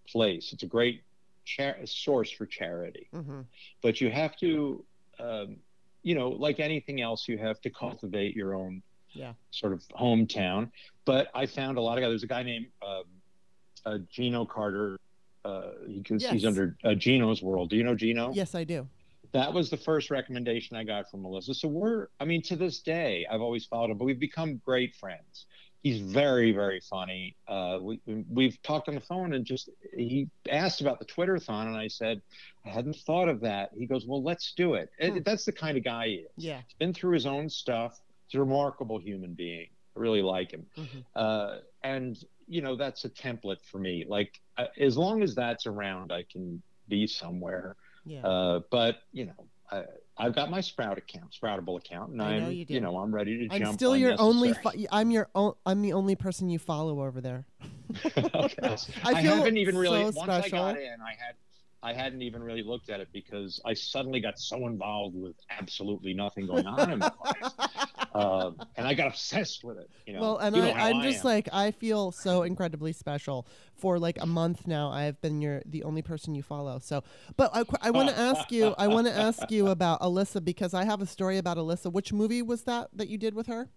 place. 0.08 0.52
It's 0.52 0.62
a 0.62 0.66
great 0.66 1.02
char- 1.44 1.84
source 1.84 2.30
for 2.30 2.46
charity, 2.46 3.08
hmm 3.12 3.42
but 3.82 4.00
you 4.00 4.10
have 4.10 4.36
to, 4.38 4.84
um, 5.20 5.56
you 6.02 6.14
know, 6.14 6.30
like 6.30 6.58
anything 6.60 7.00
else, 7.00 7.28
you 7.28 7.36
have 7.38 7.60
to 7.60 7.70
cultivate 7.70 8.34
your 8.34 8.54
own 8.54 8.82
Yeah. 9.12 9.34
sort 9.50 9.72
of 9.72 9.82
hometown. 9.88 10.70
But 11.04 11.28
I 11.34 11.46
found 11.46 11.76
a 11.78 11.80
lot 11.80 11.98
of 11.98 12.02
guys. 12.02 12.10
There's 12.10 12.22
a 12.22 12.28
guy 12.28 12.42
named 12.42 12.66
um, 12.86 13.04
uh, 13.84 13.98
Gino 14.10 14.44
Carter. 14.46 14.96
Uh, 15.48 15.70
he 15.86 16.02
Yes. 16.08 16.32
He's 16.32 16.44
under 16.44 16.76
uh, 16.84 16.94
Gino's 16.94 17.42
World. 17.42 17.70
Do 17.70 17.76
you 17.76 17.84
know 17.84 17.94
Gino? 17.94 18.32
Yes, 18.32 18.54
I 18.54 18.64
do. 18.64 18.86
That 19.32 19.52
was 19.52 19.70
the 19.70 19.76
first 19.76 20.10
recommendation 20.10 20.76
I 20.76 20.84
got 20.84 21.10
from 21.10 21.22
Melissa. 21.22 21.54
So 21.54 21.68
we're, 21.68 22.08
I 22.20 22.24
mean, 22.24 22.42
to 22.42 22.56
this 22.56 22.80
day, 22.80 23.26
I've 23.30 23.40
always 23.42 23.64
followed 23.66 23.90
him, 23.90 23.98
but 23.98 24.04
we've 24.04 24.18
become 24.18 24.60
great 24.64 24.94
friends. 24.96 25.46
He's 25.82 26.00
very, 26.00 26.50
very 26.52 26.80
funny. 26.80 27.36
Uh, 27.46 27.78
we, 27.80 28.00
we've 28.30 28.60
talked 28.62 28.88
on 28.88 28.94
the 28.94 29.00
phone 29.02 29.34
and 29.34 29.44
just, 29.44 29.68
he 29.96 30.28
asked 30.50 30.80
about 30.80 30.98
the 30.98 31.04
Twitter 31.04 31.38
thon, 31.38 31.68
and 31.68 31.76
I 31.76 31.88
said, 31.88 32.20
I 32.66 32.70
hadn't 32.70 32.96
thought 32.96 33.28
of 33.28 33.40
that. 33.42 33.70
He 33.78 33.86
goes, 33.86 34.04
Well, 34.06 34.22
let's 34.22 34.52
do 34.54 34.74
it. 34.74 34.90
Hmm. 35.00 35.18
That's 35.24 35.44
the 35.44 35.52
kind 35.52 35.76
of 35.78 35.84
guy 35.84 36.06
he 36.08 36.14
is. 36.14 36.30
Yeah. 36.36 36.56
He's 36.66 36.74
been 36.78 36.92
through 36.94 37.12
his 37.12 37.26
own 37.26 37.48
stuff. 37.48 38.00
He's 38.26 38.38
a 38.38 38.40
remarkable 38.42 38.98
human 38.98 39.34
being. 39.34 39.68
I 39.96 40.00
really 40.00 40.22
like 40.22 40.50
him. 40.50 40.66
Mhm. 40.76 41.04
Uh, 41.14 41.58
and, 41.84 42.18
you 42.48 42.62
know, 42.62 42.76
that's 42.76 43.04
a 43.04 43.08
template 43.10 43.58
for 43.70 43.78
me. 43.78 44.04
Like, 44.08 44.40
uh, 44.56 44.66
as 44.78 44.96
long 44.96 45.22
as 45.22 45.34
that's 45.34 45.66
around, 45.66 46.12
I 46.12 46.24
can 46.30 46.62
be 46.88 47.06
somewhere. 47.06 47.76
Yeah. 48.04 48.26
Uh, 48.26 48.60
but 48.70 48.96
you 49.12 49.26
know, 49.26 49.46
I, 49.70 49.84
I've 50.16 50.34
got 50.34 50.50
my 50.50 50.60
Sprout 50.60 50.98
account, 50.98 51.36
Spoutible 51.40 51.78
account, 51.78 52.12
and 52.12 52.22
I 52.22 52.36
I'm, 52.36 52.52
you 52.52 52.64
do. 52.64 52.80
know, 52.80 52.96
I'm 52.98 53.14
ready 53.14 53.36
to 53.38 53.42
jump. 53.44 53.52
I'm 53.52 53.60
jump. 53.60 53.74
still 53.78 53.96
your 53.96 54.16
only. 54.18 54.52
Fo- 54.54 54.72
I'm 54.90 55.10
your. 55.10 55.28
O- 55.34 55.56
I'm 55.66 55.82
the 55.82 55.92
only 55.92 56.16
person 56.16 56.48
you 56.48 56.58
follow 56.58 57.02
over 57.02 57.20
there. 57.20 57.44
Okay. 58.34 58.76
I 59.04 59.12
I 59.12 59.20
haven't 59.22 59.56
even 59.56 59.76
really. 59.76 60.12
so 60.12 60.18
once 60.18 60.28
I 60.28 60.48
got 60.48 60.76
in, 60.76 60.96
I 61.00 61.10
had, 61.10 61.34
I 61.82 61.92
hadn't 61.92 62.22
even 62.22 62.42
really 62.42 62.62
looked 62.62 62.90
at 62.90 63.00
it 63.00 63.08
because 63.12 63.60
I 63.64 63.74
suddenly 63.74 64.20
got 64.20 64.38
so 64.38 64.66
involved 64.66 65.14
with 65.14 65.36
absolutely 65.48 66.12
nothing 66.12 66.46
going 66.46 66.66
on 66.66 66.90
in 66.90 66.98
my 66.98 67.10
life, 67.24 67.52
uh, 68.14 68.50
and 68.76 68.86
I 68.86 68.94
got 68.94 69.06
obsessed 69.06 69.62
with 69.62 69.78
it. 69.78 69.88
You 70.04 70.14
know, 70.14 70.20
well, 70.20 70.38
and 70.38 70.56
You 70.56 70.62
know 70.62 70.70
I, 70.70 70.90
I'm 70.90 71.02
just 71.02 71.24
am. 71.24 71.30
like 71.30 71.48
I 71.52 71.70
feel 71.70 72.10
so 72.10 72.42
incredibly 72.42 72.92
special. 72.92 73.46
For 73.76 73.98
like 74.00 74.18
a 74.20 74.26
month 74.26 74.66
now, 74.66 74.90
I've 74.90 75.20
been 75.20 75.40
your 75.40 75.62
the 75.66 75.84
only 75.84 76.02
person 76.02 76.34
you 76.34 76.42
follow. 76.42 76.80
So, 76.80 77.04
but 77.36 77.50
I, 77.54 77.62
I 77.80 77.90
want 77.92 78.08
to 78.08 78.18
ask 78.18 78.50
you. 78.50 78.74
I 78.76 78.88
want 78.88 79.06
to 79.06 79.16
ask 79.16 79.48
you 79.50 79.68
about 79.68 80.00
Alyssa 80.00 80.44
because 80.44 80.74
I 80.74 80.84
have 80.84 81.00
a 81.00 81.06
story 81.06 81.38
about 81.38 81.58
Alyssa. 81.58 81.92
Which 81.92 82.12
movie 82.12 82.42
was 82.42 82.62
that 82.64 82.88
that 82.94 83.08
you 83.08 83.18
did 83.18 83.34
with 83.34 83.46
her? 83.46 83.68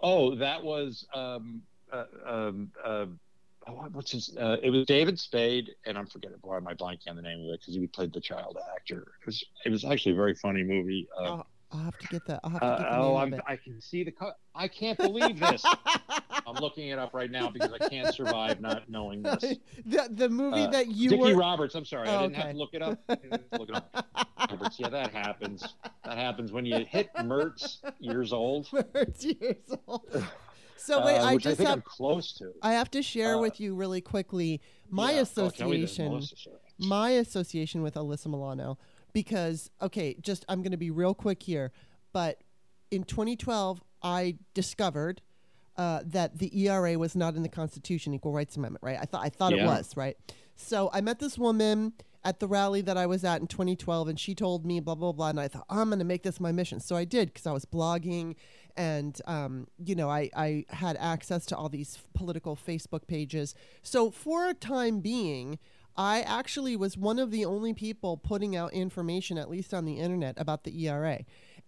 Oh, 0.00 0.34
that 0.34 0.64
was 0.64 1.06
um, 1.14 1.62
uh, 1.92 2.04
um, 2.26 2.72
uh, 2.84 3.06
oh, 3.68 3.88
what's 3.92 4.12
his? 4.12 4.36
Uh, 4.36 4.56
it 4.62 4.70
was 4.70 4.86
David 4.86 5.18
Spade, 5.18 5.70
and 5.86 5.96
I'm 5.98 6.06
forgetting 6.06 6.38
why 6.42 6.56
am 6.56 6.66
I 6.68 6.74
blanking 6.74 7.08
on 7.08 7.16
the 7.16 7.22
name 7.22 7.40
of 7.40 7.46
it 7.54 7.60
because 7.60 7.74
he 7.74 7.86
played 7.86 8.12
the 8.12 8.20
child 8.20 8.58
actor. 8.74 9.12
It 9.20 9.26
was 9.26 9.44
it 9.64 9.70
was 9.70 9.84
actually 9.84 10.12
a 10.12 10.16
very 10.16 10.34
funny 10.34 10.62
movie. 10.62 11.08
Uh, 11.18 11.22
I'll, 11.24 11.46
I'll 11.72 11.80
have 11.80 11.98
to 11.98 12.06
get 12.08 12.26
that. 12.26 12.40
I'll 12.44 12.50
have 12.50 12.60
to 12.60 12.66
uh, 12.66 12.78
get 12.78 12.90
the 12.90 12.96
oh, 12.98 13.24
name 13.24 13.34
I'm. 13.34 13.40
I 13.46 13.56
can 13.56 13.80
see 13.80 14.04
the. 14.04 14.12
I 14.54 14.68
can't 14.68 14.98
believe 14.98 15.40
this. 15.40 15.64
I'm 16.46 16.56
looking 16.56 16.88
it 16.88 16.98
up 16.98 17.14
right 17.14 17.30
now 17.30 17.50
because 17.50 17.72
I 17.72 17.88
can't 17.88 18.12
survive 18.14 18.60
not 18.60 18.88
knowing 18.90 19.22
this. 19.22 19.40
the 19.86 20.08
the 20.10 20.28
movie 20.28 20.62
Uh, 20.62 20.70
that 20.70 20.88
you 20.88 21.10
Dickie 21.10 21.32
were. 21.32 21.38
Roberts. 21.38 21.74
I'm 21.74 21.84
sorry, 21.84 22.08
Oh, 22.08 22.18
I 22.18 22.22
didn't 22.22 22.36
have 22.36 22.50
to 22.52 22.58
look 22.58 22.74
it 22.74 22.82
up. 22.82 22.98
I 23.08 23.14
didn't 23.14 23.32
have 23.32 23.50
to 23.50 23.58
look 23.58 23.68
it 23.70 23.76
up. 23.76 24.28
Roberts. 24.50 24.78
Yeah, 24.78 24.88
that 24.90 25.12
happens. 25.12 25.74
That 26.04 26.18
happens 26.18 26.52
when 26.52 26.66
you 26.66 26.84
hit 26.84 27.12
Mertz 27.14 27.78
years 28.00 28.32
old. 28.32 28.66
Mertz 28.66 29.24
years 29.40 29.78
old. 29.86 30.24
So 30.82 31.04
wait, 31.04 31.18
uh, 31.18 31.26
I 31.26 31.36
just 31.36 31.60
I 31.60 31.64
have 31.64 31.72
I'm 31.74 31.82
close 31.82 32.32
to. 32.34 32.52
I 32.60 32.72
have 32.72 32.90
to 32.90 33.02
share 33.02 33.36
uh, 33.36 33.40
with 33.40 33.60
you 33.60 33.74
really 33.74 34.00
quickly 34.00 34.60
my 34.90 35.12
Yeah, 35.12 35.24
oh, 35.36 35.50
tell 35.50 35.68
me 35.68 35.80
this, 35.82 35.92
association 35.92 36.22
my 36.78 37.10
association 37.10 37.82
with 37.82 37.94
Alyssa 37.94 38.26
Milano 38.26 38.78
because 39.12 39.70
okay, 39.80 40.16
just 40.20 40.44
I'm 40.48 40.62
going 40.62 40.72
to 40.72 40.76
be 40.76 40.90
real 40.90 41.14
quick 41.14 41.42
here, 41.42 41.70
but 42.12 42.42
in 42.90 43.04
2012 43.04 43.80
I 44.02 44.38
discovered 44.54 45.22
uh, 45.76 46.00
that 46.04 46.38
the 46.38 46.66
ERA 46.66 46.98
was 46.98 47.14
not 47.14 47.36
in 47.36 47.42
the 47.42 47.48
Constitution, 47.48 48.12
Equal 48.12 48.32
Rights 48.32 48.56
Amendment, 48.56 48.82
right? 48.82 48.98
I 49.00 49.04
thought 49.04 49.24
I 49.24 49.28
thought 49.28 49.52
it 49.52 49.64
was, 49.64 49.96
right? 49.96 50.16
So 50.56 50.90
I 50.92 51.00
met 51.00 51.20
this 51.20 51.38
woman 51.38 51.92
at 52.24 52.40
the 52.40 52.46
rally 52.46 52.80
that 52.82 52.96
I 52.96 53.06
was 53.06 53.24
at 53.24 53.40
in 53.40 53.46
2012, 53.46 54.08
and 54.08 54.18
she 54.18 54.34
told 54.34 54.64
me 54.64 54.80
blah 54.80 54.94
blah 54.94 55.12
blah, 55.12 55.30
and 55.30 55.40
I 55.40 55.48
thought 55.48 55.66
I'm 55.68 55.88
going 55.88 55.98
to 55.98 56.04
make 56.04 56.22
this 56.22 56.40
my 56.40 56.52
mission. 56.52 56.80
So 56.80 56.96
I 56.96 57.04
did 57.04 57.32
because 57.32 57.46
I 57.46 57.52
was 57.52 57.64
blogging, 57.64 58.36
and 58.76 59.20
um, 59.26 59.66
you 59.84 59.94
know 59.94 60.08
I 60.08 60.30
I 60.36 60.64
had 60.70 60.96
access 60.98 61.46
to 61.46 61.56
all 61.56 61.68
these 61.68 61.98
political 62.14 62.56
Facebook 62.56 63.06
pages. 63.06 63.54
So 63.82 64.10
for 64.10 64.48
a 64.48 64.54
time 64.54 65.00
being. 65.00 65.58
I 65.94 66.22
actually 66.22 66.74
was 66.74 66.96
one 66.96 67.18
of 67.18 67.30
the 67.30 67.44
only 67.44 67.74
people 67.74 68.16
putting 68.16 68.56
out 68.56 68.72
information, 68.72 69.36
at 69.36 69.50
least 69.50 69.74
on 69.74 69.84
the 69.84 69.98
internet, 69.98 70.40
about 70.40 70.64
the 70.64 70.86
ERA. 70.86 71.18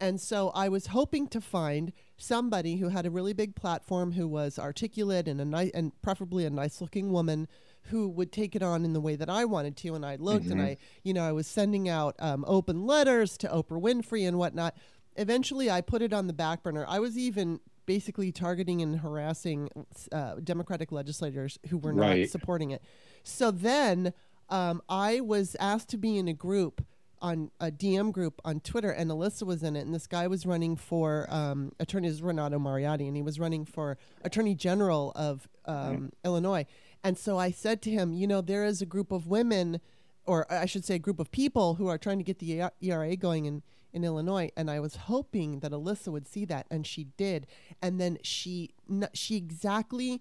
And 0.00 0.20
so 0.20 0.50
I 0.54 0.68
was 0.68 0.88
hoping 0.88 1.28
to 1.28 1.40
find 1.40 1.92
somebody 2.16 2.76
who 2.76 2.88
had 2.88 3.06
a 3.06 3.10
really 3.10 3.32
big 3.32 3.54
platform, 3.54 4.12
who 4.12 4.26
was 4.26 4.58
articulate 4.58 5.28
and 5.28 5.40
a 5.40 5.44
nice, 5.44 5.70
and 5.72 5.92
preferably 6.02 6.44
a 6.44 6.50
nice 6.50 6.80
looking 6.80 7.12
woman 7.12 7.48
who 7.88 8.08
would 8.08 8.32
take 8.32 8.56
it 8.56 8.62
on 8.62 8.84
in 8.84 8.92
the 8.92 9.00
way 9.00 9.16
that 9.16 9.28
I 9.28 9.44
wanted 9.44 9.76
to. 9.78 9.94
And 9.94 10.04
I 10.06 10.16
looked 10.16 10.46
and 10.46 10.60
I, 10.60 10.76
you 11.02 11.12
know, 11.14 11.22
I 11.22 11.32
was 11.32 11.46
sending 11.46 11.88
out 11.88 12.14
um, 12.18 12.44
open 12.48 12.86
letters 12.86 13.36
to 13.38 13.48
Oprah 13.48 13.80
Winfrey 13.80 14.26
and 14.26 14.38
whatnot. 14.38 14.74
Eventually, 15.16 15.70
I 15.70 15.80
put 15.80 16.02
it 16.02 16.12
on 16.12 16.26
the 16.26 16.32
back 16.32 16.62
burner. 16.62 16.84
I 16.88 16.98
was 16.98 17.16
even 17.18 17.60
basically 17.86 18.32
targeting 18.32 18.80
and 18.80 19.00
harassing 19.00 19.68
uh, 20.10 20.36
Democratic 20.42 20.90
legislators 20.92 21.58
who 21.68 21.76
were 21.78 21.92
not 21.92 22.06
Right. 22.06 22.30
supporting 22.30 22.70
it. 22.70 22.82
So 23.22 23.50
then 23.50 24.12
um, 24.48 24.82
I 24.88 25.20
was 25.20 25.54
asked 25.60 25.90
to 25.90 25.98
be 25.98 26.16
in 26.16 26.26
a 26.28 26.32
group 26.32 26.84
on 27.20 27.50
a 27.60 27.70
DM 27.70 28.12
group 28.12 28.40
on 28.44 28.60
Twitter, 28.60 28.90
and 28.90 29.10
Alyssa 29.10 29.44
was 29.44 29.62
in 29.62 29.76
it. 29.76 29.80
And 29.86 29.94
this 29.94 30.06
guy 30.06 30.26
was 30.26 30.44
running 30.44 30.76
for 30.76 31.26
um, 31.30 31.72
attorney 31.80 32.10
Renato 32.20 32.58
Mariotti, 32.58 33.06
and 33.06 33.16
he 33.16 33.22
was 33.22 33.38
running 33.40 33.64
for 33.64 33.96
Attorney 34.22 34.54
General 34.54 35.12
of 35.14 35.48
um, 35.64 36.10
Illinois. 36.24 36.66
And 37.04 37.18
so 37.18 37.38
I 37.38 37.50
said 37.50 37.82
to 37.82 37.90
him, 37.90 38.14
you 38.14 38.26
know, 38.26 38.40
there 38.40 38.64
is 38.64 38.80
a 38.80 38.86
group 38.86 39.12
of 39.12 39.26
women, 39.26 39.80
or 40.24 40.50
I 40.50 40.64
should 40.64 40.84
say, 40.84 40.94
a 40.94 40.98
group 40.98 41.20
of 41.20 41.30
people 41.30 41.74
who 41.74 41.86
are 41.86 41.98
trying 41.98 42.18
to 42.18 42.24
get 42.24 42.38
the 42.38 42.70
ERA 42.80 43.14
going 43.14 43.44
in 43.44 43.62
in 43.94 44.02
Illinois, 44.02 44.50
and 44.56 44.68
I 44.68 44.80
was 44.80 44.96
hoping 44.96 45.60
that 45.60 45.70
Alyssa 45.70 46.08
would 46.08 46.26
see 46.26 46.44
that, 46.46 46.66
and 46.68 46.84
she 46.84 47.04
did. 47.16 47.46
And 47.80 48.00
then 48.00 48.18
she 48.22 48.74
she 49.12 49.36
exactly 49.36 50.20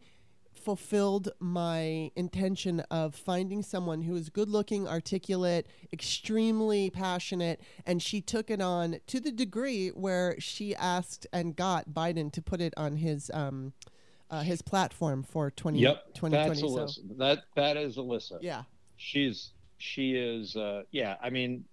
fulfilled 0.53 1.29
my 1.39 2.11
intention 2.15 2.81
of 2.91 3.15
finding 3.15 3.63
someone 3.63 4.03
who 4.03 4.15
is 4.15 4.29
good 4.29 4.47
looking, 4.47 4.87
articulate, 4.87 5.67
extremely 5.91 6.91
passionate, 6.91 7.59
and 7.85 8.01
she 8.01 8.21
took 8.21 8.51
it 8.51 8.61
on 8.61 8.99
to 9.07 9.19
the 9.19 9.31
degree 9.31 9.89
where 9.89 10.39
she 10.39 10.75
asked 10.75 11.25
and 11.33 11.55
got 11.55 11.89
Biden 11.89 12.31
to 12.31 12.41
put 12.41 12.61
it 12.61 12.73
on 12.77 12.97
his 12.97 13.31
um 13.33 13.73
uh, 14.33 14.41
his 14.41 14.61
platform 14.61 15.21
for 15.23 15.51
20, 15.51 15.79
Yep, 15.79 16.13
2020. 16.15 16.31
that's 16.31 16.59
so 16.59 16.67
Alyssa. 16.67 17.17
That 17.17 17.39
that 17.55 17.77
is 17.77 17.97
Alyssa. 17.97 18.39
yeah. 18.41 18.63
she's 18.97 19.51
she 19.77 20.15
is 20.15 20.55
uh 20.55 20.81
yeah 20.91 21.17
i 21.21 21.29
mean 21.29 21.65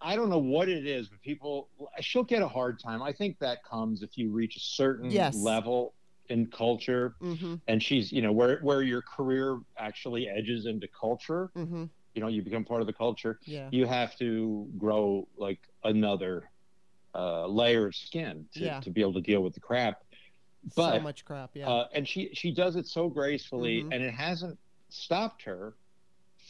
i 0.00 0.14
don't 0.16 0.30
know 0.30 0.38
what 0.38 0.68
it 0.68 0.86
is 0.86 1.08
but 1.08 1.20
people 1.20 1.68
she'll 2.00 2.22
get 2.22 2.42
a 2.42 2.48
hard 2.48 2.78
time 2.78 3.02
i 3.02 3.12
think 3.12 3.38
that 3.40 3.58
comes 3.64 4.02
if 4.02 4.16
you 4.16 4.30
reach 4.30 4.56
a 4.56 4.60
certain 4.60 5.10
Yes. 5.10 5.34
level 5.34 5.94
in 6.28 6.46
culture 6.46 7.16
Mm-hmm. 7.20 7.56
and 7.66 7.82
she's 7.82 8.12
you 8.12 8.22
know 8.22 8.30
where 8.32 8.60
where 8.60 8.82
your 8.82 9.02
career 9.02 9.58
actually 9.78 10.28
edges 10.28 10.66
into 10.66 10.86
culture 10.88 11.50
Mm-hmm. 11.56 11.84
you 12.14 12.20
know 12.22 12.28
you 12.28 12.40
become 12.42 12.64
part 12.64 12.80
of 12.82 12.86
the 12.86 12.92
culture 12.92 13.38
Yeah. 13.44 13.68
you 13.72 13.84
have 13.86 14.16
to 14.18 14.68
grow 14.78 15.26
like 15.36 15.60
another 15.82 16.48
uh 17.16 17.46
layer 17.46 17.86
of 17.88 17.94
skin 17.96 18.46
to, 18.54 18.60
Yeah. 18.64 18.80
to 18.80 18.90
be 18.90 19.00
able 19.00 19.14
to 19.14 19.20
deal 19.20 19.42
with 19.42 19.54
the 19.54 19.60
crap 19.60 19.96
but 20.76 20.94
so 20.96 21.00
much 21.00 21.24
crap. 21.24 21.50
Yeah. 21.54 21.68
uh, 21.68 21.88
and 21.94 22.06
she 22.06 22.30
she 22.34 22.50
does 22.52 22.76
it 22.76 22.86
so 22.86 23.08
gracefully, 23.08 23.82
Mhm. 23.82 23.94
and 23.94 24.04
it 24.04 24.14
hasn't 24.14 24.58
stopped 24.88 25.42
her 25.42 25.74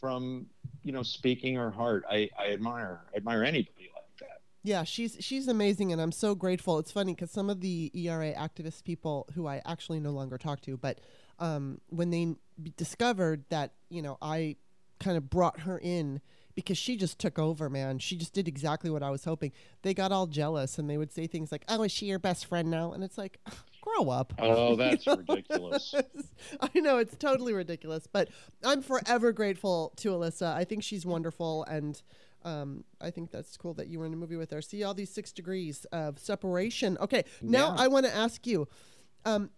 from 0.00 0.46
you 0.82 0.92
know 0.92 1.02
speaking 1.02 1.54
her 1.56 1.70
heart. 1.70 2.04
I 2.10 2.28
I 2.38 2.48
admire. 2.52 3.00
I 3.12 3.16
admire 3.16 3.44
anybody 3.44 3.90
like 3.94 4.18
that. 4.20 4.40
Yeah, 4.62 4.84
she's 4.84 5.16
she's 5.20 5.48
amazing, 5.48 5.92
and 5.92 6.00
I'm 6.00 6.12
so 6.12 6.34
grateful. 6.34 6.78
It's 6.78 6.92
funny 6.92 7.14
because 7.14 7.30
some 7.30 7.48
of 7.50 7.60
the 7.60 7.90
ERA 7.94 8.32
activist 8.34 8.84
people 8.84 9.26
who 9.34 9.46
I 9.46 9.62
actually 9.64 10.00
no 10.00 10.10
longer 10.10 10.38
talk 10.38 10.60
to, 10.62 10.76
but 10.76 11.00
um, 11.38 11.80
when 11.88 12.10
they 12.10 12.34
discovered 12.76 13.44
that 13.50 13.72
you 13.88 14.02
know 14.02 14.18
I 14.22 14.56
kind 15.00 15.16
of 15.16 15.28
brought 15.28 15.60
her 15.60 15.78
in 15.78 16.20
because 16.54 16.78
she 16.78 16.96
just 16.96 17.18
took 17.18 17.36
over, 17.36 17.68
man. 17.68 17.98
She 17.98 18.16
just 18.16 18.32
did 18.32 18.46
exactly 18.46 18.88
what 18.88 19.02
I 19.02 19.10
was 19.10 19.24
hoping. 19.24 19.50
They 19.82 19.92
got 19.92 20.12
all 20.12 20.26
jealous, 20.28 20.78
and 20.78 20.88
they 20.88 20.96
would 20.96 21.12
say 21.12 21.26
things 21.26 21.50
like, 21.50 21.64
"Oh, 21.68 21.82
is 21.82 21.90
she 21.92 22.06
your 22.06 22.20
best 22.20 22.46
friend 22.46 22.70
now?" 22.70 22.92
And 22.92 23.02
it's 23.02 23.18
like, 23.18 23.40
grow 23.84 24.08
up. 24.10 24.32
Oh, 24.38 24.74
that's 24.82 25.06
ridiculous. 25.06 25.94
I 26.60 26.80
know 26.80 26.98
it's 26.98 27.16
totally 27.16 27.52
ridiculous, 27.52 28.06
but 28.06 28.28
I'm 28.64 28.82
forever 28.82 29.32
grateful 29.32 29.92
to 29.96 30.08
Alyssa. 30.10 30.54
I 30.54 30.64
think 30.64 30.82
she's 30.82 31.04
wonderful, 31.04 31.64
and 31.64 32.00
um, 32.44 32.84
I 33.00 33.10
think 33.10 33.30
that's 33.30 33.56
cool 33.56 33.74
that 33.74 33.88
you 33.88 33.98
were 33.98 34.06
in 34.06 34.12
a 34.12 34.16
movie 34.16 34.36
with 34.36 34.50
her. 34.50 34.62
See 34.62 34.82
all 34.84 34.94
these 34.94 35.10
six 35.12 35.32
degrees 35.32 35.84
of 35.92 36.18
separation. 36.18 36.96
Okay, 37.00 37.24
now 37.42 37.68
Yeah. 37.74 37.82
I 37.82 37.88
want 37.88 38.06
to 38.06 38.14
ask 38.14 38.46
you, 38.46 38.68
um, 39.24 39.50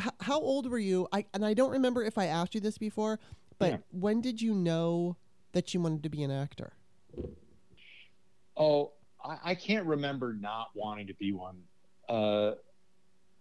h- 0.00 0.08
how 0.20 0.40
old 0.40 0.70
were 0.70 0.78
you? 0.78 1.06
I 1.12 1.24
and 1.32 1.44
I 1.44 1.54
don't 1.54 1.70
remember 1.70 2.02
if 2.04 2.18
I 2.18 2.26
asked 2.26 2.54
you 2.54 2.60
this 2.60 2.78
before, 2.78 3.18
but 3.58 3.70
Yeah. 3.72 3.78
when 3.90 4.20
did 4.20 4.42
you 4.42 4.54
know 4.54 5.16
that 5.52 5.72
you 5.72 5.80
wanted 5.80 6.02
to 6.02 6.08
be 6.10 6.22
an 6.22 6.30
actor? 6.30 6.72
Oh, 8.56 8.92
I, 9.24 9.38
I 9.50 9.54
can't 9.54 9.86
remember 9.86 10.32
not 10.34 10.68
wanting 10.74 11.06
to 11.08 11.14
be 11.14 11.32
one. 11.32 11.56
Uh, 12.08 12.52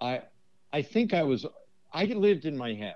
I 0.02 0.22
I 0.74 0.82
think 0.82 1.14
I 1.14 1.24
was. 1.24 1.46
I 1.94 2.06
lived 2.06 2.46
in 2.46 2.58
my 2.58 2.74
head. 2.74 2.96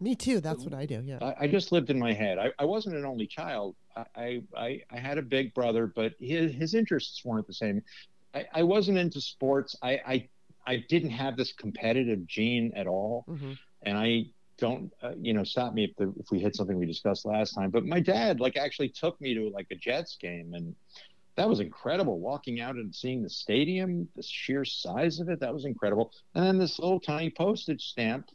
Me 0.00 0.14
too. 0.14 0.40
That's 0.40 0.64
what 0.64 0.74
I 0.74 0.86
do. 0.86 1.02
Yeah. 1.04 1.18
I, 1.20 1.44
I 1.44 1.46
just 1.48 1.72
lived 1.72 1.90
in 1.90 1.98
my 1.98 2.12
head. 2.12 2.38
I, 2.38 2.52
I 2.58 2.64
wasn't 2.64 2.94
an 2.94 3.04
only 3.04 3.26
child. 3.26 3.74
I, 4.14 4.42
I, 4.56 4.82
I, 4.92 4.98
had 4.98 5.18
a 5.18 5.22
big 5.22 5.52
brother, 5.54 5.88
but 5.88 6.14
his, 6.20 6.54
his 6.54 6.74
interests 6.74 7.24
weren't 7.24 7.48
the 7.48 7.52
same. 7.52 7.82
I, 8.32 8.46
I 8.54 8.62
wasn't 8.62 8.98
into 8.98 9.20
sports. 9.20 9.74
I, 9.82 10.00
I, 10.06 10.28
I 10.68 10.84
didn't 10.88 11.10
have 11.10 11.36
this 11.36 11.52
competitive 11.52 12.24
gene 12.28 12.70
at 12.76 12.86
all. 12.86 13.24
hmm 13.26 13.54
And 13.82 13.98
I 13.98 14.26
don't, 14.58 14.92
uh, 15.02 15.14
you 15.20 15.32
know, 15.32 15.42
stop 15.42 15.74
me 15.74 15.84
if, 15.84 15.96
the, 15.96 16.14
if 16.16 16.30
we 16.30 16.38
hit 16.38 16.54
something 16.54 16.78
we 16.78 16.86
discussed 16.86 17.24
last 17.26 17.54
time. 17.54 17.70
But 17.70 17.84
my 17.84 17.98
dad, 17.98 18.38
like, 18.38 18.56
actually 18.56 18.90
took 18.90 19.20
me 19.20 19.34
to 19.34 19.48
like 19.50 19.66
a 19.72 19.74
Jets 19.76 20.16
game. 20.20 20.54
And 20.54 20.76
that 21.38 21.48
was 21.48 21.60
incredible. 21.60 22.18
Walking 22.20 22.60
out 22.60 22.74
and 22.76 22.94
seeing 22.94 23.22
the 23.22 23.30
stadium, 23.30 24.08
the 24.16 24.22
sheer 24.22 24.64
size 24.64 25.20
of 25.20 25.28
it, 25.30 25.40
that 25.40 25.52
was 25.54 25.64
incredible. 25.64 26.12
And 26.34 26.44
then 26.44 26.58
this 26.58 26.78
little 26.78 27.00
tiny 27.00 27.30
postage 27.30 27.82
stamp 27.84 28.28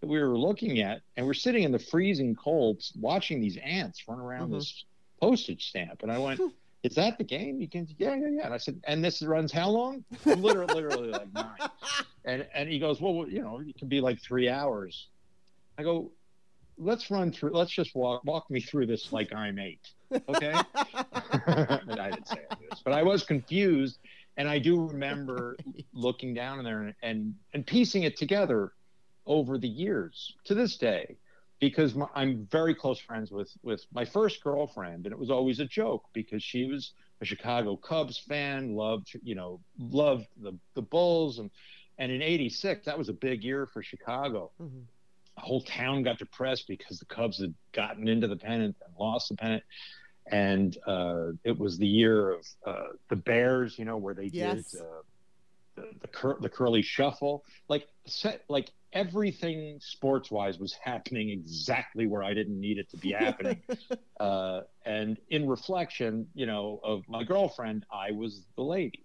that 0.00 0.06
we 0.08 0.18
were 0.18 0.36
looking 0.36 0.80
at, 0.80 1.02
and 1.16 1.24
we're 1.26 1.34
sitting 1.34 1.62
in 1.62 1.70
the 1.72 1.78
freezing 1.78 2.34
cold 2.34 2.82
watching 3.00 3.40
these 3.40 3.56
ants 3.58 4.02
run 4.08 4.18
around 4.18 4.50
Mhm. 4.50 4.54
this 4.58 4.84
postage 5.20 5.68
stamp. 5.68 6.02
And 6.02 6.10
I 6.10 6.18
went, 6.18 6.40
Is 6.82 6.94
that 6.96 7.16
the 7.16 7.24
game? 7.24 7.58
You 7.62 7.66
can, 7.66 7.86
yeah, 7.96 8.14
yeah, 8.14 8.28
yeah. 8.30 8.44
And 8.44 8.52
I 8.52 8.58
said, 8.58 8.78
And 8.86 9.02
this 9.02 9.22
runs 9.22 9.50
how 9.50 9.70
long? 9.70 10.04
Literally, 10.26 10.74
literally 10.74 11.08
like 11.12 11.32
nine. 11.32 11.56
And, 12.26 12.46
and 12.54 12.68
he 12.68 12.78
goes, 12.78 13.00
Well, 13.00 13.24
you 13.26 13.40
know, 13.40 13.60
it 13.66 13.78
can 13.78 13.88
be 13.88 14.02
like 14.02 14.20
three 14.20 14.50
hours. 14.50 15.08
I 15.78 15.82
go, 15.82 16.12
Let's 16.76 17.10
run 17.10 17.32
through, 17.32 17.52
let's 17.52 17.70
just 17.70 17.94
walk, 17.94 18.22
walk 18.26 18.50
me 18.50 18.60
through 18.60 18.86
this 18.86 19.12
like 19.12 19.32
I'm 19.32 19.58
eight. 19.58 19.80
Okay. 20.28 20.60
And 21.88 22.00
I 22.00 22.10
didn't 22.10 22.28
say 22.28 22.40
this, 22.70 22.82
but 22.84 22.92
I 22.92 23.02
was 23.02 23.24
confused. 23.24 23.98
And 24.36 24.48
I 24.48 24.58
do 24.58 24.86
remember 24.86 25.56
looking 25.92 26.34
down 26.34 26.58
in 26.58 26.64
there 26.64 26.82
and, 26.82 26.94
and, 27.02 27.34
and 27.52 27.66
piecing 27.66 28.02
it 28.02 28.16
together 28.16 28.72
over 29.26 29.58
the 29.58 29.68
years 29.68 30.34
to 30.44 30.54
this 30.54 30.76
day 30.76 31.16
because 31.60 31.94
my, 31.94 32.06
I'm 32.14 32.46
very 32.50 32.74
close 32.74 32.98
friends 32.98 33.30
with 33.30 33.50
with 33.62 33.86
my 33.94 34.04
first 34.04 34.42
girlfriend 34.42 35.06
and 35.06 35.12
it 35.12 35.18
was 35.18 35.30
always 35.30 35.60
a 35.60 35.64
joke 35.64 36.04
because 36.12 36.42
she 36.42 36.66
was 36.66 36.92
a 37.22 37.24
Chicago 37.24 37.76
Cubs 37.76 38.18
fan 38.18 38.74
loved 38.74 39.12
you 39.22 39.34
know 39.34 39.60
loved 39.78 40.26
the 40.42 40.52
the 40.74 40.82
Bulls 40.82 41.38
and 41.38 41.50
and 41.96 42.12
in 42.12 42.20
86 42.20 42.84
that 42.84 42.98
was 42.98 43.08
a 43.08 43.14
big 43.14 43.42
year 43.42 43.66
for 43.66 43.82
Chicago 43.82 44.50
Mhm. 44.60 44.82
whole 45.38 45.62
town 45.62 46.02
got 46.02 46.18
depressed 46.18 46.66
because 46.68 46.98
the 46.98 47.06
Cubs 47.06 47.40
had 47.40 47.54
gotten 47.72 48.08
into 48.08 48.28
the 48.28 48.36
pennant 48.36 48.76
and 48.84 48.94
lost 48.98 49.30
the 49.30 49.36
pennant. 49.36 49.62
And 50.30 50.76
uh, 50.86 51.32
it 51.44 51.58
was 51.58 51.78
the 51.78 51.86
year 51.86 52.32
of 52.32 52.46
uh, 52.66 52.86
the 53.10 53.16
Bears, 53.16 53.78
you 53.78 53.84
know, 53.84 53.96
where 53.96 54.14
they 54.14 54.30
Yes. 54.30 54.62
did 54.64 54.64
uh, 54.78 55.02
the 55.76 55.90
the, 56.00 56.08
cur- 56.08 56.38
the 56.40 56.48
curly 56.48 56.82
shuffle. 56.82 57.44
Like 57.68 57.86
set, 58.06 58.42
like 58.48 58.70
everything 58.92 59.78
sports 59.80 60.30
wise 60.30 60.58
was 60.58 60.74
happening 60.82 61.30
exactly 61.30 62.06
where 62.06 62.22
I 62.22 62.34
didn't 62.34 62.60
need 62.60 62.78
it 62.78 62.90
to 62.90 62.96
be 62.96 63.12
happening. 63.12 63.62
uh, 64.20 64.60
and 64.84 65.18
in 65.28 65.48
reflection, 65.48 66.28
you 66.34 66.46
know, 66.46 66.80
of 66.82 67.02
my 67.08 67.24
girlfriend, 67.24 67.84
I 67.92 68.12
was 68.12 68.46
the 68.56 68.62
lady. 68.62 69.04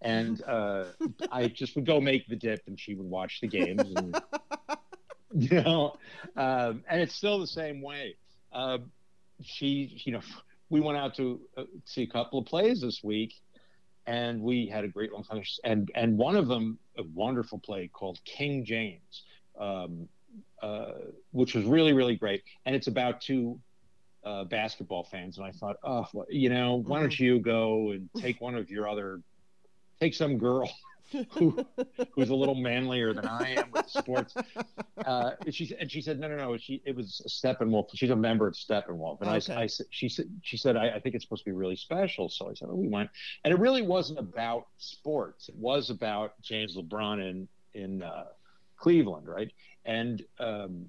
And 0.00 0.40
uh, 0.42 0.84
I 1.30 1.48
just 1.48 1.74
would 1.76 1.86
go 1.86 2.00
make 2.00 2.26
the 2.28 2.36
dip, 2.36 2.62
and 2.66 2.78
she 2.78 2.94
would 2.94 3.06
watch 3.06 3.40
the 3.40 3.48
games, 3.48 3.90
and 3.90 4.16
you 5.32 5.60
know, 5.62 5.94
um, 6.36 6.84
and 6.88 7.00
it's 7.00 7.14
still 7.14 7.38
the 7.40 7.46
same 7.46 7.82
way. 7.82 8.16
Uh, 8.52 8.78
she, 9.42 10.00
you 10.04 10.12
know, 10.12 10.20
we 10.70 10.80
went 10.80 10.98
out 10.98 11.14
to 11.16 11.40
uh, 11.56 11.64
see 11.84 12.02
a 12.02 12.06
couple 12.06 12.38
of 12.38 12.46
plays 12.46 12.80
this 12.80 13.02
week, 13.02 13.34
and 14.06 14.40
we 14.40 14.66
had 14.66 14.84
a 14.84 14.88
great 14.88 15.12
long. 15.12 15.24
And 15.64 15.90
and 15.94 16.16
one 16.18 16.36
of 16.36 16.48
them, 16.48 16.78
a 16.98 17.02
wonderful 17.14 17.58
play 17.58 17.88
called 17.88 18.18
King 18.24 18.64
James, 18.64 19.24
um, 19.58 20.08
uh, 20.62 20.92
which 21.32 21.54
was 21.54 21.64
really 21.64 21.92
really 21.92 22.16
great, 22.16 22.42
and 22.64 22.74
it's 22.74 22.86
about 22.86 23.20
two 23.20 23.58
uh, 24.24 24.44
basketball 24.44 25.04
fans. 25.04 25.38
And 25.38 25.46
I 25.46 25.52
thought, 25.52 25.76
oh, 25.84 26.06
well, 26.12 26.26
you 26.28 26.50
know, 26.50 26.82
why 26.86 27.00
don't 27.00 27.18
you 27.18 27.38
go 27.38 27.92
and 27.92 28.08
take 28.18 28.40
one 28.40 28.56
of 28.56 28.70
your 28.70 28.88
other, 28.88 29.20
take 30.00 30.14
some 30.14 30.36
girl 30.36 30.68
who 31.30 31.64
who's 32.14 32.30
a 32.30 32.34
little 32.34 32.54
manlier 32.54 33.12
than 33.14 33.26
I 33.26 33.56
am 33.56 33.70
with 33.72 33.88
sports. 33.88 34.34
Uh, 35.04 35.30
and 35.44 35.54
she 35.54 35.74
and 35.78 35.90
she 35.90 36.00
said, 36.00 36.18
no, 36.18 36.28
no, 36.28 36.36
no. 36.36 36.56
She 36.56 36.82
it 36.84 36.96
was 36.96 37.20
Steppenwolf. 37.28 37.88
She's 37.94 38.10
a 38.10 38.16
member 38.16 38.46
of 38.46 38.54
Steppenwolf, 38.54 39.20
and 39.20 39.30
Okay. 39.30 39.54
I, 39.54 39.62
I 39.62 39.66
said, 39.66 39.86
she 39.90 40.08
said, 40.08 40.26
she 40.42 40.56
said, 40.56 40.76
I, 40.76 40.90
I 40.90 41.00
think 41.00 41.14
it's 41.14 41.24
supposed 41.24 41.44
to 41.44 41.50
be 41.50 41.54
really 41.56 41.76
special. 41.76 42.28
So 42.28 42.50
I 42.50 42.54
said, 42.54 42.68
oh, 42.70 42.74
we 42.76 42.88
went, 42.88 43.10
and 43.44 43.52
it 43.52 43.60
really 43.60 43.82
wasn't 43.82 44.18
about 44.18 44.66
sports. 44.78 45.48
It 45.48 45.56
was 45.56 45.90
about 45.90 46.40
James 46.42 46.76
LeBron 46.76 47.20
in 47.28 47.48
in 47.74 48.02
uh, 48.02 48.24
Cleveland, 48.78 49.28
right? 49.28 49.52
And 49.84 50.22
um, 50.40 50.86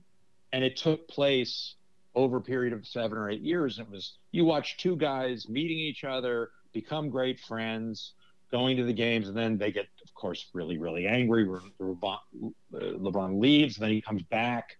and 0.53 0.63
it 0.63 0.77
took 0.77 1.07
place 1.07 1.75
over 2.15 2.37
a 2.37 2.41
period 2.41 2.73
of 2.73 2.87
seven 2.87 3.17
or 3.17 3.29
eight 3.29 3.41
years. 3.41 3.77
It 3.77 3.89
was 3.89 4.17
you 4.31 4.45
watch 4.45 4.77
two 4.77 4.95
guys 4.95 5.47
meeting 5.47 5.77
each 5.77 6.03
other, 6.03 6.49
become 6.73 7.09
great 7.09 7.39
friends, 7.41 8.13
going 8.51 8.77
to 8.77 8.83
the 8.83 8.93
games, 8.93 9.27
and 9.27 9.35
then 9.37 9.57
they 9.57 9.71
get, 9.71 9.85
of 10.03 10.13
course, 10.13 10.49
really, 10.53 10.77
really 10.77 11.05
angry. 11.07 11.47
when 11.47 11.61
LeBron, 11.81 12.17
uh, 12.43 12.77
LeBron 12.77 13.39
leaves, 13.39 13.75
then 13.75 13.89
he 13.91 14.01
comes 14.01 14.23
back, 14.23 14.77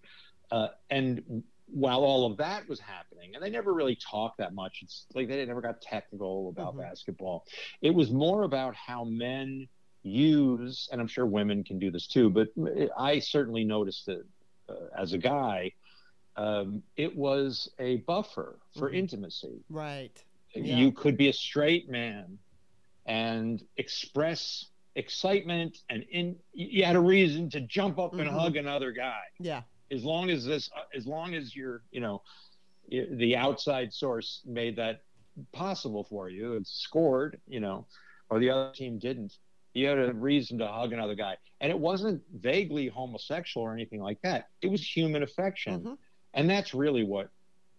uh, 0.51 0.69
and 0.89 1.43
while 1.69 2.00
all 2.05 2.25
of 2.31 2.38
that 2.38 2.67
was 2.69 2.79
happening, 2.79 3.36
and 3.36 3.43
they 3.43 3.50
never 3.50 3.74
really 3.74 3.97
talked 3.97 4.38
that 4.38 4.53
much. 4.53 4.79
It's 4.83 5.05
like 5.13 5.27
they 5.27 5.45
never 5.45 5.59
got 5.62 5.81
technical 5.81 6.47
about 6.50 6.75
Mhm. 6.75 6.79
basketball. 6.79 7.45
It 7.81 7.91
was 7.91 8.09
more 8.12 8.43
about 8.43 8.74
how 8.75 9.03
men 9.03 9.67
use, 10.03 10.88
and 10.91 11.01
I'm 11.01 11.07
sure 11.07 11.25
women 11.25 11.65
can 11.65 11.77
do 11.77 11.91
this 11.91 12.07
too, 12.07 12.29
but 12.29 12.47
I 12.97 13.19
certainly 13.19 13.65
noticed 13.65 14.07
it 14.07 14.25
uh, 14.69 14.88
as 14.97 15.12
a 15.13 15.17
guy. 15.17 15.71
Um, 16.38 16.83
it 16.95 17.15
was 17.15 17.69
a 17.79 17.97
buffer 17.97 18.59
for 18.77 18.89
Mhm. 18.91 18.95
intimacy 18.95 19.63
right. 19.69 20.24
Yeah. 20.53 20.77
you 20.77 20.91
could 20.91 21.17
be 21.17 21.27
a 21.29 21.33
straight 21.33 21.89
man 21.89 22.39
and 23.07 23.63
express 23.77 24.65
excitement 24.95 25.77
and 25.89 26.03
in 26.11 26.35
you 26.53 26.83
had 26.83 26.95
a 26.95 26.99
reason 26.99 27.49
to 27.49 27.61
jump 27.61 27.99
up 27.99 28.13
and 28.13 28.27
Mhm. 28.29 28.31
hug 28.31 28.55
another 28.57 28.91
guy 28.91 29.21
Yeah. 29.39 29.63
as 29.91 30.03
long 30.03 30.29
as 30.29 30.43
this 30.45 30.69
as 30.93 31.05
long 31.07 31.35
as 31.35 31.55
you're 31.55 31.83
you 31.91 31.99
know 32.01 32.23
the 32.89 33.35
outside 33.35 33.93
source 33.93 34.41
made 34.45 34.75
that 34.77 35.03
possible 35.51 36.03
for 36.03 36.29
you 36.29 36.55
and 36.55 36.65
scored 36.65 37.39
you 37.47 37.59
know 37.59 37.85
or 38.29 38.39
the 38.39 38.49
other 38.49 38.71
team 38.73 38.97
didn't 38.97 39.37
you 39.75 39.85
had 39.87 39.99
a 39.99 40.13
reason 40.13 40.58
to 40.58 40.67
hug 40.67 40.93
another 40.93 41.13
guy 41.15 41.38
and 41.62 41.69
it 41.71 41.77
wasn't 41.77 42.21
vaguely 42.34 42.88
homosexual 42.88 43.63
or 43.65 43.73
anything 43.73 44.01
like 44.01 44.19
that 44.23 44.49
it 44.62 44.67
was 44.67 44.82
human 44.84 45.21
affection 45.21 45.82
Mhm. 45.84 45.97
and 46.34 46.49
that's 46.49 46.73
really 46.73 47.03
what 47.03 47.29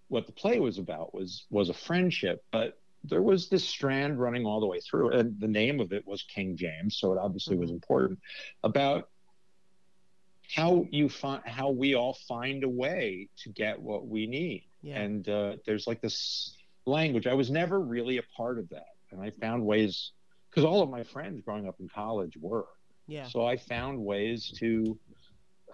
what 0.06 0.26
the 0.26 0.32
play 0.32 0.60
was 0.60 0.78
about 0.78 1.12
was 1.12 1.46
was 1.50 1.68
a 1.68 1.74
friendship 1.74 2.44
but 2.52 2.80
there 3.08 3.22
was 3.22 3.48
this 3.48 3.64
strand 3.64 4.18
running 4.20 4.44
all 4.46 4.60
the 4.60 4.66
way 4.66 4.80
through 4.80 5.10
and 5.10 5.38
the 5.40 5.48
name 5.48 5.80
of 5.80 5.92
it 5.92 6.06
was 6.06 6.22
king 6.24 6.56
james 6.56 6.96
so 6.98 7.12
it 7.12 7.18
obviously 7.18 7.56
was 7.56 7.70
Mhm. 7.70 7.74
important 7.74 8.18
about 8.62 9.08
how 10.54 10.86
you 10.90 11.08
find 11.08 11.42
how 11.44 11.70
we 11.70 11.94
all 11.94 12.14
find 12.26 12.64
a 12.64 12.68
way 12.68 13.28
to 13.38 13.50
get 13.50 13.80
what 13.80 14.06
we 14.06 14.26
need 14.26 14.64
Yeah. 14.82 15.00
and 15.00 15.28
uh, 15.28 15.56
there's 15.66 15.86
like 15.86 16.00
this 16.00 16.56
language 16.86 17.26
i 17.26 17.34
was 17.34 17.50
never 17.50 17.80
really 17.80 18.16
a 18.18 18.22
part 18.36 18.58
of 18.58 18.68
that 18.70 18.94
and 19.10 19.20
i 19.20 19.30
found 19.30 19.64
ways 19.64 20.12
because 20.50 20.64
all 20.64 20.82
of 20.82 20.88
my 20.88 21.04
friends 21.04 21.42
growing 21.44 21.68
up 21.68 21.76
in 21.80 21.88
college 21.88 22.36
were 22.40 22.66
yeah. 23.06 23.26
so 23.26 23.44
I 23.46 23.56
found 23.56 23.98
ways 24.04 24.52
to, 24.58 24.98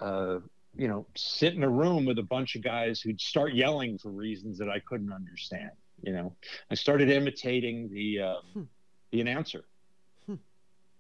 uh, 0.01 0.39
you 0.77 0.87
know, 0.87 1.05
sit 1.17 1.55
in 1.55 1.65
a 1.65 1.69
room 1.69 2.05
with 2.05 2.19
a 2.21 2.23
bunch 2.23 2.55
of 2.55 2.63
guys 2.63 3.01
who'd 3.01 3.21
start 3.21 3.55
yelling 3.55 3.99
for 3.99 4.11
reasons 4.11 4.59
that 4.59 4.69
I 4.69 4.79
couldn't 4.81 5.13
understand. 5.13 5.73
You 6.05 6.13
know, 6.13 6.37
I 6.71 6.75
started 6.75 7.09
imitating 7.11 7.89
the 7.91 8.21
uh, 8.21 8.35
Hmm. 8.53 8.63
the 9.11 9.21
announcer 9.21 9.65
Hmm. 10.27 10.35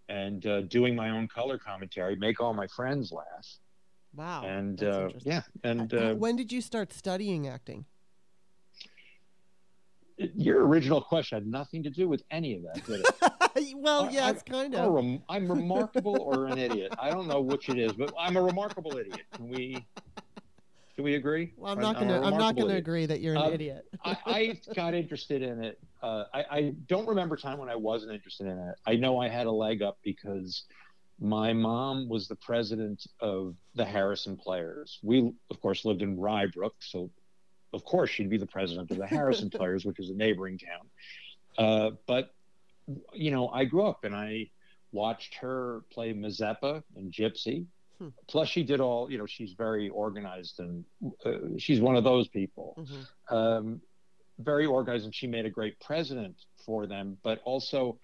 and 0.08 0.46
uh, 0.46 0.62
doing 0.62 0.94
my 0.96 1.10
own 1.10 1.28
color 1.28 1.58
commentary, 1.58 2.16
make 2.16 2.40
all 2.40 2.54
my 2.54 2.66
friends 2.68 3.12
laugh, 3.12 3.48
Wow. 4.14 4.44
and 4.46 4.82
uh, 4.82 5.10
yeah, 5.20 5.42
and 5.62 5.92
Uh, 5.92 6.14
when 6.14 6.36
did 6.36 6.52
you 6.52 6.60
start 6.60 6.92
studying 6.92 7.46
acting? 7.46 7.84
your 10.36 10.64
original 10.64 11.00
question 11.00 11.36
had 11.36 11.46
nothing 11.46 11.82
to 11.82 11.90
do 11.90 12.08
with 12.08 12.22
any 12.30 12.54
of 12.54 12.62
that. 12.62 12.86
Did 12.86 13.00
it? 13.04 13.76
well, 13.76 14.04
I- 14.04 14.10
yes, 14.10 14.42
I- 14.46 14.50
kind 14.50 14.74
of. 14.76 14.92
rem- 14.92 15.22
I'm 15.28 15.50
remarkable 15.50 16.16
or 16.22 16.46
an 16.46 16.56
idiot. 16.56 16.94
I 17.00 17.10
don't 17.10 17.26
know 17.26 17.40
which 17.40 17.68
it 17.68 17.78
is, 17.78 17.92
but 17.94 18.12
I'm 18.18 18.36
a 18.36 18.42
remarkable 18.42 18.96
idiot. 18.96 19.22
Can 19.32 19.48
we? 19.48 19.84
Can 20.94 21.04
we 21.04 21.16
agree? 21.16 21.52
Well, 21.56 21.72
I'm 21.72 21.78
I'm- 21.78 21.82
not 21.82 21.98
gonna. 22.00 22.20
I'm 22.22 22.38
not 22.38 22.56
gonna 22.56 22.74
agree 22.76 23.06
that 23.06 23.20
you're 23.20 23.34
an 23.34 23.42
Um, 23.42 23.52
idiot. 23.52 23.86
I, 24.04 24.16
I 24.26 24.60
got 24.74 24.94
interested 24.94 25.42
in 25.42 25.62
it. 25.64 25.80
Uh, 26.02 26.24
I, 26.32 26.44
I 26.50 26.74
don't 26.86 27.06
remember 27.08 27.34
a 27.34 27.38
time 27.38 27.58
when 27.58 27.68
I 27.68 27.74
wasn't 27.74 28.12
interested 28.12 28.46
in 28.46 28.58
it. 28.58 28.76
I 28.86 28.94
know 28.94 29.18
I 29.18 29.28
had 29.28 29.46
a 29.46 29.50
leg 29.50 29.82
up 29.82 29.98
because 30.04 30.64
my 31.20 31.52
mom 31.52 32.08
was 32.08 32.28
the 32.28 32.36
president 32.36 33.06
of 33.20 33.56
the 33.74 33.84
Harrison 33.84 34.36
Players. 34.36 35.00
We, 35.02 35.32
of 35.50 35.60
course, 35.60 35.84
lived 35.84 36.02
in 36.02 36.18
Rye 36.18 36.46
Brook, 36.46 36.76
so 36.80 37.10
of 37.72 37.84
course 37.84 38.10
she'd 38.10 38.30
be 38.30 38.38
the 38.38 38.46
president 38.46 38.90
of 38.92 38.98
the 38.98 39.06
Harrison 39.06 39.50
Players, 39.58 39.84
which 39.84 39.98
is 39.98 40.10
a 40.10 40.14
neighboring 40.14 40.58
town. 40.58 40.86
Uh, 41.58 41.90
but 42.06 42.34
you 43.12 43.30
know, 43.32 43.48
I 43.48 43.64
grew 43.64 43.84
up 43.86 44.04
and 44.04 44.14
I 44.14 44.50
watched 44.92 45.34
her 45.36 45.82
play 45.90 46.12
Mazeppa 46.12 46.84
and 46.94 47.10
Gypsy. 47.12 47.66
Hmm. 48.04 48.08
Plus, 48.28 48.48
she 48.48 48.62
did 48.62 48.80
all. 48.80 49.10
You 49.10 49.18
know, 49.18 49.26
she's 49.26 49.52
very 49.52 49.88
organized 49.88 50.60
and 50.60 50.84
uh, 51.24 51.32
she's 51.58 51.80
one 51.80 51.96
of 51.96 52.04
those 52.04 52.28
people 52.28 52.74
Mhm. 52.78 53.32
um, 53.34 53.80
very 54.38 54.66
organized, 54.66 55.04
and 55.04 55.14
she 55.14 55.26
made 55.26 55.46
a 55.46 55.50
great 55.50 55.78
president 55.80 56.36
for 56.66 56.86
them. 56.86 57.16
But 57.22 57.40
also, 57.44 57.98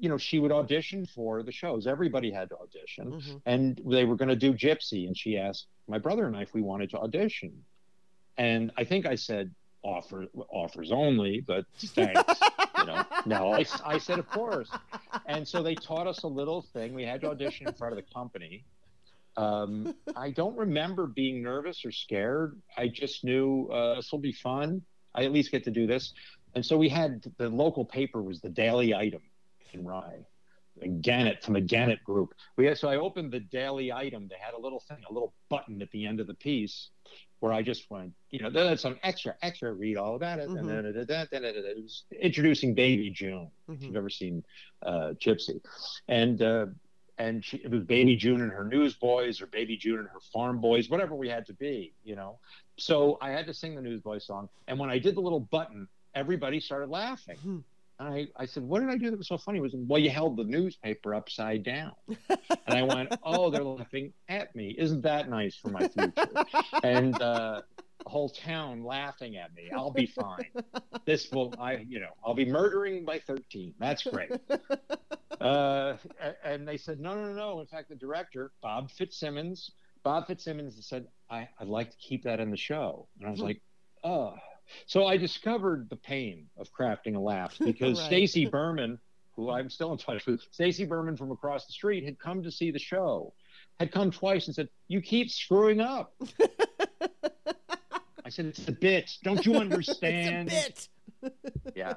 you 0.00 0.08
know, 0.08 0.18
she 0.18 0.38
would 0.38 0.52
audition 0.52 1.06
for 1.06 1.42
the 1.42 1.52
shows. 1.52 1.86
Everybody 1.86 2.30
had 2.30 2.48
to 2.50 2.56
audition, 2.58 3.12
Mhm. 3.12 3.42
and 3.46 3.80
they 3.86 4.04
were 4.04 4.16
going 4.16 4.28
to 4.28 4.36
do 4.36 4.52
Gypsy, 4.52 5.06
and 5.06 5.16
she 5.16 5.38
asked 5.38 5.66
my 5.86 5.98
brother 5.98 6.26
and 6.26 6.36
I 6.36 6.42
if 6.42 6.52
we 6.54 6.62
wanted 6.62 6.90
to 6.90 6.98
audition, 6.98 7.64
and 8.36 8.70
I 8.76 8.84
think 8.84 9.06
I 9.06 9.14
said 9.14 9.54
offer 9.84 10.26
offers 10.50 10.90
only, 10.92 11.40
but 11.40 11.64
thanks. 11.78 12.40
you 12.78 12.84
know, 12.86 13.04
no, 13.26 13.52
I, 13.52 13.64
I 13.84 13.98
said 13.98 14.18
of 14.18 14.28
course, 14.28 14.68
and 15.26 15.46
so 15.46 15.62
they 15.62 15.74
taught 15.76 16.06
us 16.08 16.24
a 16.24 16.28
little 16.28 16.62
thing. 16.62 16.92
We 16.94 17.04
had 17.04 17.20
to 17.22 17.30
audition 17.30 17.68
in 17.68 17.74
front 17.74 17.96
of 17.96 18.04
the 18.04 18.12
company. 18.12 18.64
Um, 19.38 19.94
I 20.16 20.30
don't 20.30 20.56
remember 20.56 21.06
being 21.06 21.42
nervous 21.42 21.84
or 21.84 21.92
scared. 21.92 22.60
I 22.76 22.88
just 22.88 23.24
knew 23.24 23.68
uh, 23.72 23.94
this 23.96 24.10
will 24.12 24.18
be 24.18 24.32
fun. 24.32 24.82
I 25.14 25.24
at 25.24 25.32
least 25.32 25.50
get 25.50 25.64
to 25.64 25.70
do 25.70 25.86
this. 25.86 26.12
And 26.54 26.64
so 26.64 26.76
we 26.76 26.88
had 26.88 27.24
the 27.38 27.48
local 27.48 27.84
paper 27.84 28.22
was 28.22 28.40
the 28.40 28.48
Daily 28.48 28.94
Item 28.94 29.22
in 29.72 29.84
Rye, 29.86 30.24
a 30.82 30.88
Gannett 30.88 31.44
from 31.44 31.54
the 31.54 31.60
Gannett 31.60 32.02
Group. 32.04 32.34
We 32.56 32.66
had, 32.66 32.78
so 32.78 32.88
I 32.88 32.96
opened 32.96 33.32
the 33.32 33.40
Daily 33.40 33.92
Item. 33.92 34.28
They 34.28 34.36
had 34.40 34.54
a 34.54 34.58
little 34.60 34.80
thing, 34.80 34.98
a 35.08 35.12
little 35.12 35.34
button 35.50 35.80
at 35.82 35.90
the 35.90 36.06
end 36.06 36.20
of 36.20 36.26
the 36.26 36.34
piece, 36.34 36.88
where 37.40 37.52
I 37.52 37.62
just 37.62 37.88
went, 37.90 38.12
you 38.30 38.40
know, 38.40 38.50
there's 38.50 38.80
some 38.80 38.98
extra, 39.02 39.34
extra. 39.42 39.72
Read 39.72 39.96
all 39.96 40.16
about 40.16 40.38
it. 40.40 40.48
Mhm. 40.48 40.58
And 40.58 40.68
then 40.68 40.84
it 40.86 41.76
was 41.82 42.04
introducing 42.20 42.74
Baby 42.74 43.10
June 43.10 43.50
if 43.68 43.78
Mhm. 43.78 43.82
you've 43.86 43.96
ever 43.96 44.10
seen 44.10 44.42
uh, 44.82 45.12
Gypsy, 45.20 45.60
and 46.08 46.40
uh, 46.42 46.66
and 47.18 47.44
she, 47.44 47.58
it 47.58 47.70
was 47.70 47.82
Baby 47.82 48.16
June 48.16 48.40
and 48.40 48.52
her 48.52 48.64
Newsboys, 48.64 49.40
or 49.40 49.46
Baby 49.46 49.76
June 49.76 49.98
and 49.98 50.08
her 50.08 50.20
Farm 50.32 50.60
Boys, 50.60 50.88
whatever 50.88 51.14
we 51.14 51.28
had 51.28 51.46
to 51.46 51.52
be, 51.54 51.92
you 52.04 52.16
know. 52.16 52.38
So 52.76 53.18
I 53.20 53.30
had 53.30 53.46
to 53.46 53.54
sing 53.54 53.74
the 53.74 53.82
Newsboy 53.82 54.18
song, 54.18 54.48
and 54.68 54.78
when 54.78 54.90
I 54.90 54.98
did 54.98 55.14
the 55.16 55.20
little 55.20 55.40
button, 55.40 55.88
everybody 56.14 56.60
started 56.60 56.90
laughing, 56.90 57.36
Hmm. 57.42 57.58
I, 58.00 58.28
I 58.36 58.46
said, 58.46 58.62
what 58.62 58.78
did 58.78 58.90
I 58.90 58.96
do 58.96 59.10
that 59.10 59.18
was 59.18 59.26
so 59.26 59.36
funny? 59.38 59.58
It 59.58 59.62
was, 59.62 59.74
well, 59.74 59.98
you 59.98 60.10
held 60.10 60.36
the 60.36 60.44
newspaper 60.44 61.16
upside 61.16 61.64
down. 61.64 61.92
and 62.28 62.38
I 62.68 62.82
went, 62.82 63.12
oh, 63.24 63.50
they're 63.50 63.64
laughing 63.64 64.12
at 64.28 64.54
me. 64.54 64.74
Isn't 64.78 65.02
that 65.02 65.28
nice 65.28 65.56
for 65.56 65.68
my 65.70 65.88
future? 65.88 66.12
and 66.84 67.20
uh, 67.20 67.62
whole 68.06 68.28
town 68.28 68.84
laughing 68.84 69.36
at 69.36 69.54
me. 69.54 69.70
I'll 69.74 69.90
be 69.90 70.06
fine. 70.06 70.50
This 71.04 71.30
will, 71.30 71.54
I, 71.58 71.84
you 71.88 72.00
know, 72.00 72.10
I'll 72.24 72.34
be 72.34 72.44
murdering 72.44 73.04
by 73.04 73.18
13. 73.18 73.74
That's 73.78 74.02
great. 74.02 74.32
Uh, 75.40 75.96
and 76.42 76.66
they 76.66 76.76
said, 76.76 76.98
no, 76.98 77.14
no, 77.14 77.32
no. 77.32 77.60
In 77.60 77.66
fact, 77.66 77.88
the 77.88 77.94
director, 77.94 78.50
Bob 78.60 78.90
Fitzsimmons, 78.90 79.70
Bob 80.02 80.26
Fitzsimmons 80.26 80.84
said, 80.84 81.06
I, 81.30 81.48
I'd 81.60 81.68
like 81.68 81.92
to 81.92 81.96
keep 81.98 82.24
that 82.24 82.40
in 82.40 82.50
the 82.50 82.56
show. 82.56 83.06
And 83.18 83.28
I 83.28 83.30
was 83.30 83.38
like, 83.38 83.60
oh. 84.02 84.34
So 84.86 85.06
I 85.06 85.16
discovered 85.16 85.88
the 85.90 85.96
pain 85.96 86.46
of 86.56 86.72
crafting 86.72 87.14
a 87.14 87.20
laugh 87.20 87.56
because 87.64 88.00
right. 88.00 88.06
Stacy 88.06 88.46
Berman, 88.46 88.98
who 89.36 89.50
I'm 89.50 89.70
still 89.70 89.92
in 89.92 89.98
touch 89.98 90.26
with, 90.26 90.40
Stacy 90.50 90.84
Berman 90.84 91.16
from 91.16 91.30
across 91.30 91.66
the 91.66 91.72
street 91.72 92.04
had 92.04 92.18
come 92.18 92.42
to 92.42 92.50
see 92.50 92.70
the 92.70 92.78
show, 92.78 93.32
had 93.78 93.92
come 93.92 94.10
twice 94.10 94.46
and 94.46 94.54
said, 94.54 94.68
"You 94.88 95.00
keep 95.00 95.30
screwing 95.30 95.80
up." 95.80 96.14
I 98.28 98.30
said, 98.30 98.44
"It's 98.44 98.68
a 98.68 98.72
bit. 98.72 99.10
Don't 99.22 99.46
you 99.46 99.54
understand?" 99.54 100.50
it's 100.52 100.90
a 101.22 101.30
bit. 101.30 101.74
yeah. 101.74 101.94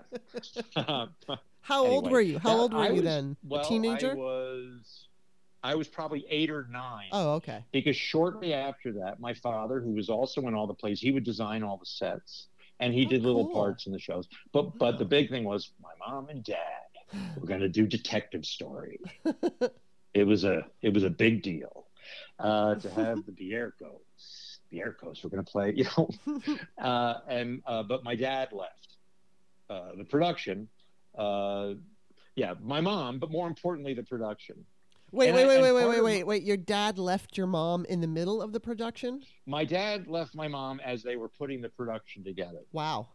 How 1.62 1.84
anyway, 1.84 1.96
old 1.96 2.10
were 2.10 2.22
you? 2.22 2.40
How 2.40 2.58
old 2.58 2.74
were 2.74 2.80
I 2.80 2.88
you 2.88 2.94
was, 2.94 3.04
then? 3.04 3.36
Well, 3.44 3.60
a 3.60 3.66
teenager? 3.66 4.12
I 4.12 4.16
was 4.16 5.08
I 5.62 5.76
was 5.76 5.90
probably 5.90 6.26
eight 6.30 6.50
or 6.50 6.68
nine. 6.72 7.10
Oh, 7.12 7.34
okay. 7.34 7.66
Because 7.74 7.98
shortly 7.98 8.54
after 8.54 8.94
that, 8.94 9.20
my 9.20 9.34
father, 9.34 9.82
who 9.82 9.92
was 9.92 10.08
also 10.08 10.48
in 10.48 10.56
all 10.56 10.68
the 10.68 10.74
plays, 10.74 11.02
he 11.02 11.12
would 11.12 11.26
design 11.26 11.64
all 11.64 11.76
the 11.76 11.86
sets 11.86 12.48
and 12.80 12.94
he 12.94 13.06
oh, 13.06 13.10
did 13.10 13.24
little 13.24 13.46
cool. 13.48 13.56
parts 13.56 13.88
in 13.88 13.92
the 13.92 14.00
shows. 14.00 14.30
But 14.54 14.78
but 14.78 15.00
the 15.00 15.06
big 15.06 15.30
thing 15.30 15.44
was 15.44 15.72
my 15.84 15.92
mom 16.00 16.30
and 16.30 16.46
dad 16.46 16.58
were 17.38 17.46
going 17.46 17.60
to 17.60 17.68
do 17.68 17.86
detective 17.86 18.46
story. 18.46 19.02
it 20.14 20.26
was 20.26 20.46
a 20.46 20.66
it 20.82 20.94
was 20.94 21.04
a 21.04 21.10
big 21.10 21.44
deal 21.44 21.88
uh, 22.40 22.76
to 22.76 22.90
have 22.90 23.26
the 23.26 23.34
Bierkos. 23.34 24.41
Bierkos 24.72 25.24
were 25.24 25.30
going 25.30 25.44
to 25.44 25.52
play, 25.52 25.74
you 25.76 25.86
know. 25.98 26.10
uh, 26.82 27.20
and 27.28 27.62
uh, 27.66 27.84
but 27.84 28.04
my 28.04 28.16
dad 28.16 28.50
left 28.52 28.98
uh, 29.70 29.96
the 29.98 30.04
production. 30.04 30.68
Uh, 31.18 31.74
yeah, 32.36 32.54
my 32.62 32.80
mom, 32.80 33.20
but 33.20 33.30
more 33.30 33.48
importantly, 33.48 33.94
the 33.94 34.04
production. 34.04 34.66
Wait, 35.12 35.34
wait, 35.34 35.46
wait, 35.46 35.62
wait, 35.62 35.74
wait, 35.74 35.88
wait, 35.88 36.02
wait, 36.02 36.24
wait. 36.24 36.44
Your 36.44 36.56
dad 36.56 36.98
left 36.98 37.38
your 37.38 37.48
mom 37.48 37.84
in 37.86 38.00
the 38.00 38.08
middle 38.08 38.42
of 38.42 38.54
the 38.54 38.62
production? 38.62 39.22
My 39.46 39.66
dad 39.66 40.08
left 40.08 40.34
my 40.34 40.48
mom 40.48 40.80
as 40.80 41.04
they 41.04 41.18
were 41.18 41.28
putting 41.28 41.62
the 41.62 41.68
production 41.68 42.24
together. 42.24 42.60
Wow. 42.72 43.10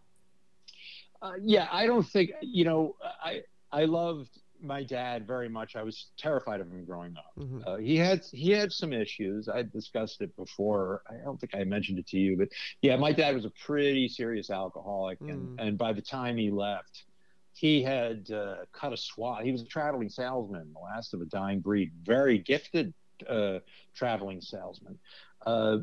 Uh, 1.22 1.32
yeah, 1.42 1.68
I 1.72 1.86
don't 1.86 2.06
think 2.06 2.32
you 2.42 2.64
know. 2.64 2.96
I 3.02 3.42
I 3.72 3.86
loved 3.86 4.28
my 4.62 4.82
dad 4.82 5.26
very 5.26 5.48
much. 5.48 5.76
I 5.76 5.82
was 5.82 6.06
terrified 6.16 6.60
of 6.60 6.70
him 6.70 6.84
growing 6.84 7.14
up. 7.16 7.32
Mm-hmm. 7.38 7.60
Uh, 7.66 7.76
he 7.76 7.96
had 7.96 8.24
he 8.32 8.50
had 8.50 8.72
some 8.72 8.92
issues. 8.92 9.48
I 9.48 9.62
discussed 9.62 10.20
it 10.20 10.34
before. 10.36 11.02
I 11.08 11.14
don't 11.24 11.38
think 11.40 11.54
I 11.54 11.64
mentioned 11.64 11.98
it 11.98 12.06
to 12.08 12.18
you, 12.18 12.36
but 12.36 12.48
yeah, 12.82 12.96
my 12.96 13.12
dad 13.12 13.34
was 13.34 13.44
a 13.44 13.52
pretty 13.64 14.08
serious 14.08 14.50
alcoholic, 14.50 15.20
mm. 15.20 15.30
and 15.30 15.60
and 15.60 15.78
by 15.78 15.92
the 15.92 16.02
time 16.02 16.36
he 16.36 16.50
left, 16.50 17.04
he 17.52 17.82
had 17.82 18.30
uh, 18.30 18.56
cut 18.72 18.92
a 18.92 18.96
swath. 18.96 19.42
He 19.42 19.52
was 19.52 19.62
a 19.62 19.66
traveling 19.66 20.08
salesman, 20.08 20.72
the 20.72 20.80
last 20.80 21.14
of 21.14 21.20
a 21.20 21.26
dying 21.26 21.60
breed, 21.60 21.92
very 22.04 22.38
gifted 22.38 22.92
uh, 23.28 23.60
traveling 23.94 24.40
salesman, 24.40 24.98
uh, 25.46 25.78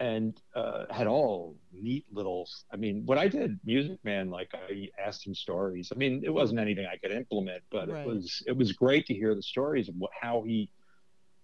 and 0.00 0.40
uh, 0.54 0.84
had 0.90 1.06
all 1.06 1.56
neat 1.72 2.06
little. 2.12 2.48
I 2.72 2.76
mean, 2.76 3.04
what 3.06 3.18
I 3.18 3.28
did, 3.28 3.58
Music 3.64 3.98
Man, 4.04 4.30
like 4.30 4.50
I 4.54 4.90
asked 5.04 5.26
him 5.26 5.34
stories. 5.34 5.92
I 5.94 5.98
mean, 5.98 6.22
it 6.24 6.32
wasn't 6.32 6.60
anything 6.60 6.86
I 6.86 6.96
could 6.96 7.10
implement, 7.10 7.62
but 7.70 7.88
right. 7.88 8.00
it 8.00 8.06
was 8.06 8.42
it 8.46 8.56
was 8.56 8.72
great 8.72 9.06
to 9.06 9.14
hear 9.14 9.34
the 9.34 9.42
stories 9.42 9.88
of 9.88 9.96
what, 9.96 10.10
how 10.18 10.42
he, 10.42 10.70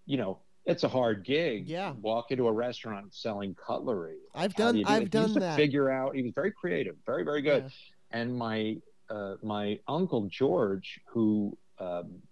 you 0.06 0.16
know, 0.16 0.38
it's 0.66 0.84
a 0.84 0.88
hard 0.88 1.24
gig. 1.24 1.68
Yeah. 1.68 1.92
Walk 2.00 2.30
into 2.30 2.46
a 2.46 2.52
restaurant 2.52 3.14
selling 3.14 3.54
cutlery. 3.54 4.18
I've 4.34 4.54
done. 4.54 4.76
Do 4.76 4.84
I've 4.86 5.10
done 5.10 5.34
that. 5.34 5.56
Figure 5.56 5.90
out. 5.90 6.14
He 6.14 6.22
was 6.22 6.32
very 6.34 6.52
creative, 6.52 6.96
very 7.04 7.24
very 7.24 7.42
good. 7.42 7.64
Yeah. 7.64 8.20
And 8.20 8.36
my 8.36 8.76
uh, 9.10 9.34
my 9.42 9.80
uncle 9.88 10.28
George, 10.30 11.00
who 11.08 11.56
um, 11.78 12.22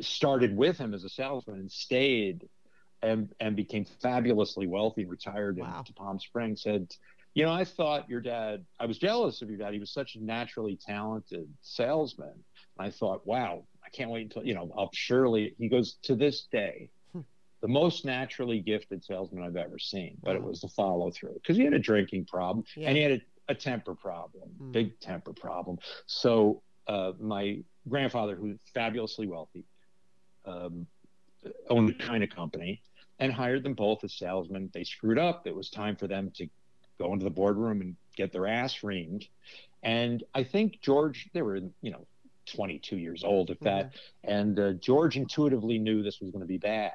started 0.00 0.56
with 0.56 0.78
him 0.78 0.94
as 0.94 1.04
a 1.04 1.08
salesman 1.08 1.58
and 1.58 1.70
stayed 1.70 2.48
and, 3.02 3.32
and 3.40 3.56
became 3.56 3.84
fabulously 4.00 4.66
wealthy 4.66 5.02
and 5.02 5.10
retired 5.10 5.58
wow. 5.58 5.84
in, 5.86 5.94
Palm 5.94 6.18
Springs, 6.18 6.62
said, 6.62 6.94
You 7.34 7.44
know, 7.44 7.52
I 7.52 7.64
thought 7.64 8.08
your 8.08 8.20
dad, 8.20 8.64
I 8.78 8.86
was 8.86 8.98
jealous 8.98 9.42
of 9.42 9.48
your 9.48 9.58
dad. 9.58 9.72
He 9.72 9.80
was 9.80 9.92
such 9.92 10.16
a 10.16 10.24
naturally 10.24 10.78
talented 10.84 11.48
salesman. 11.60 12.44
I 12.78 12.90
thought, 12.90 13.26
wow, 13.26 13.64
I 13.84 13.90
can't 13.90 14.10
wait 14.10 14.22
until, 14.22 14.44
you 14.44 14.54
know, 14.54 14.72
I'll 14.76 14.90
surely, 14.94 15.54
he 15.58 15.68
goes, 15.68 15.96
to 16.04 16.14
this 16.14 16.46
day, 16.50 16.88
hmm. 17.12 17.20
the 17.60 17.68
most 17.68 18.04
naturally 18.04 18.60
gifted 18.60 19.04
salesman 19.04 19.44
I've 19.44 19.56
ever 19.56 19.78
seen, 19.78 20.16
but 20.22 20.34
wow. 20.34 20.42
it 20.42 20.42
was 20.42 20.60
the 20.60 20.68
follow 20.68 21.10
through 21.10 21.34
because 21.34 21.56
he 21.56 21.64
had 21.64 21.74
a 21.74 21.78
drinking 21.78 22.24
problem 22.26 22.64
yeah. 22.76 22.88
and 22.88 22.96
he 22.96 23.02
had 23.02 23.12
a 23.12 23.20
a 23.48 23.54
temper 23.54 23.94
problem, 23.94 24.50
mm. 24.60 24.72
big 24.72 24.98
temper 25.00 25.32
problem. 25.32 25.78
So 26.06 26.62
uh, 26.86 27.12
my 27.20 27.58
grandfather, 27.88 28.36
who's 28.36 28.58
fabulously 28.74 29.26
wealthy, 29.26 29.64
um, 30.44 30.86
owned 31.68 31.90
a 31.90 31.92
china 31.94 32.26
company 32.26 32.82
and 33.22 33.32
hired 33.32 33.62
them 33.62 33.74
both 33.74 34.02
as 34.02 34.12
salesmen. 34.14 34.68
They 34.74 34.82
screwed 34.82 35.16
up. 35.16 35.46
It 35.46 35.54
was 35.54 35.70
time 35.70 35.94
for 35.94 36.08
them 36.08 36.32
to 36.34 36.48
go 36.98 37.12
into 37.12 37.22
the 37.22 37.30
boardroom 37.30 37.80
and 37.80 37.96
get 38.16 38.32
their 38.32 38.48
ass 38.48 38.80
reamed. 38.80 39.28
And 39.80 40.24
I 40.34 40.42
think 40.42 40.80
George, 40.80 41.30
they 41.32 41.40
were, 41.40 41.60
you 41.82 41.92
know, 41.92 42.04
22 42.52 42.96
years 42.96 43.22
old, 43.22 43.50
if 43.50 43.60
that. 43.60 43.86
Mm-hmm. 43.86 44.30
And 44.30 44.58
uh, 44.58 44.72
George 44.72 45.16
intuitively 45.16 45.78
knew 45.78 46.02
this 46.02 46.20
was 46.20 46.32
going 46.32 46.42
to 46.42 46.48
be 46.48 46.58
bad. 46.58 46.94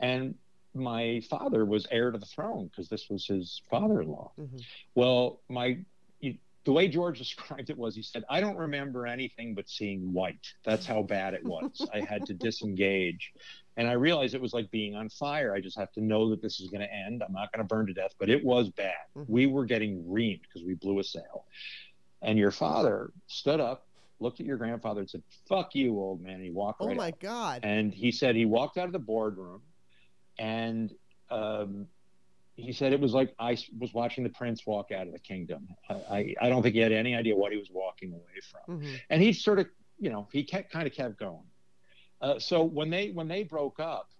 And 0.00 0.36
my 0.74 1.20
father 1.28 1.66
was 1.66 1.86
heir 1.90 2.10
to 2.10 2.16
the 2.16 2.24
throne 2.24 2.68
because 2.68 2.88
this 2.88 3.10
was 3.10 3.26
his 3.26 3.60
father-in-law. 3.70 4.32
Mm-hmm. 4.40 4.58
Well, 4.94 5.40
my 5.50 5.80
the 6.64 6.72
way 6.72 6.88
George 6.88 7.18
described 7.26 7.70
it 7.70 7.78
was 7.78 7.94
he 7.94 8.02
said, 8.02 8.24
I 8.28 8.40
don't 8.40 8.56
remember 8.56 9.06
anything 9.06 9.54
but 9.54 9.68
seeing 9.68 10.12
white. 10.12 10.46
That's 10.64 10.86
how 10.86 11.02
bad 11.02 11.34
it 11.34 11.44
was. 11.44 11.86
I 11.94 12.00
had 12.00 12.26
to 12.26 12.34
disengage. 12.34 13.32
And 13.80 13.88
I 13.88 13.92
realized 13.92 14.34
it 14.34 14.42
was 14.42 14.52
like 14.52 14.70
being 14.70 14.94
on 14.94 15.08
fire. 15.08 15.54
I 15.54 15.60
just 15.62 15.78
have 15.78 15.90
to 15.92 16.02
know 16.02 16.28
that 16.28 16.42
this 16.42 16.60
is 16.60 16.68
going 16.68 16.82
to 16.82 16.92
end. 16.92 17.22
I'm 17.26 17.32
not 17.32 17.50
going 17.50 17.66
to 17.66 17.74
burn 17.74 17.86
to 17.86 17.94
death, 17.94 18.12
but 18.18 18.28
it 18.28 18.44
was 18.44 18.68
bad. 18.68 18.92
Mm-hmm. 19.16 19.32
We 19.32 19.46
were 19.46 19.64
getting 19.64 20.04
reamed 20.04 20.42
because 20.42 20.62
we 20.66 20.74
blew 20.74 20.98
a 20.98 21.04
sail. 21.04 21.46
And 22.20 22.38
your 22.38 22.50
father 22.50 23.10
stood 23.26 23.58
up, 23.58 23.86
looked 24.18 24.38
at 24.38 24.44
your 24.44 24.58
grandfather, 24.58 25.00
and 25.00 25.08
said, 25.08 25.22
Fuck 25.48 25.74
you, 25.74 25.98
old 25.98 26.20
man. 26.20 26.34
And 26.34 26.44
he 26.44 26.50
walked 26.50 26.82
oh 26.82 26.88
right 26.88 26.96
my 26.96 27.06
out. 27.06 27.20
God. 27.20 27.60
And 27.62 27.94
he 27.94 28.12
said 28.12 28.36
he 28.36 28.44
walked 28.44 28.76
out 28.76 28.84
of 28.84 28.92
the 28.92 28.98
boardroom 28.98 29.62
and 30.38 30.92
um, 31.30 31.86
he 32.56 32.72
said 32.72 32.92
it 32.92 33.00
was 33.00 33.14
like 33.14 33.34
I 33.38 33.56
was 33.78 33.94
watching 33.94 34.24
the 34.24 34.30
prince 34.30 34.66
walk 34.66 34.92
out 34.92 35.06
of 35.06 35.14
the 35.14 35.18
kingdom. 35.18 35.68
I, 35.88 36.34
I 36.38 36.50
don't 36.50 36.62
think 36.62 36.74
he 36.74 36.80
had 36.80 36.92
any 36.92 37.14
idea 37.14 37.34
what 37.34 37.52
he 37.52 37.58
was 37.58 37.68
walking 37.70 38.12
away 38.12 38.40
from, 38.50 38.78
mm-hmm. 38.78 38.94
and 39.08 39.22
he 39.22 39.32
sort 39.32 39.58
of, 39.58 39.68
you 39.98 40.10
know, 40.10 40.28
he 40.32 40.44
kept 40.44 40.70
kind 40.70 40.86
of 40.86 40.92
kept 40.92 41.18
going. 41.18 41.44
Uh, 42.20 42.38
so 42.38 42.62
when 42.62 42.90
they 42.90 43.10
when 43.10 43.28
they 43.28 43.42
broke 43.42 43.80
up, 43.80 44.10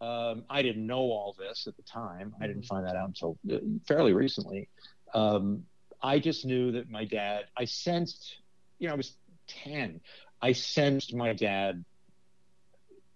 um, 0.00 0.44
I 0.48 0.62
didn't 0.62 0.86
know 0.86 0.98
all 0.98 1.34
this 1.38 1.66
at 1.66 1.76
the 1.76 1.82
time. 1.82 2.34
I 2.40 2.46
didn't 2.46 2.62
mm-hmm. 2.62 2.74
find 2.74 2.86
that 2.86 2.96
out 2.96 3.08
until 3.08 3.38
uh, 3.52 3.58
fairly 3.86 4.12
recently. 4.12 4.68
Um, 5.14 5.64
I 6.02 6.18
just 6.18 6.44
knew 6.44 6.72
that 6.72 6.90
my 6.90 7.04
dad. 7.04 7.46
I 7.56 7.64
sensed, 7.64 8.36
you 8.78 8.88
know, 8.88 8.94
I 8.94 8.96
was 8.96 9.12
ten. 9.46 10.00
I 10.40 10.52
sensed 10.52 11.14
my 11.14 11.32
dad 11.32 11.84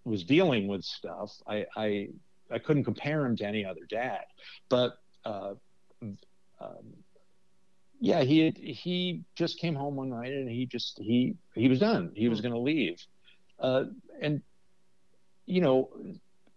was 0.05 0.23
dealing 0.23 0.67
with 0.67 0.83
stuff. 0.83 1.31
I, 1.47 1.65
I 1.75 2.09
I 2.51 2.59
couldn't 2.59 2.83
compare 2.83 3.25
him 3.25 3.35
to 3.37 3.45
any 3.45 3.65
other 3.65 3.85
dad, 3.89 4.25
but 4.69 4.97
uh, 5.25 5.53
um, 6.01 6.93
yeah, 7.99 8.23
he 8.23 8.39
had, 8.39 8.57
he 8.57 9.23
just 9.35 9.59
came 9.59 9.75
home 9.75 9.95
one 9.95 10.09
night 10.09 10.33
and 10.33 10.49
he 10.49 10.65
just 10.65 10.99
he 10.99 11.35
he 11.55 11.69
was 11.69 11.79
done. 11.79 12.11
He 12.15 12.27
was 12.27 12.39
hmm. 12.39 12.43
going 12.43 12.53
to 12.53 12.59
leave, 12.59 13.01
uh, 13.59 13.85
and 14.21 14.41
you 15.45 15.61
know, 15.61 15.89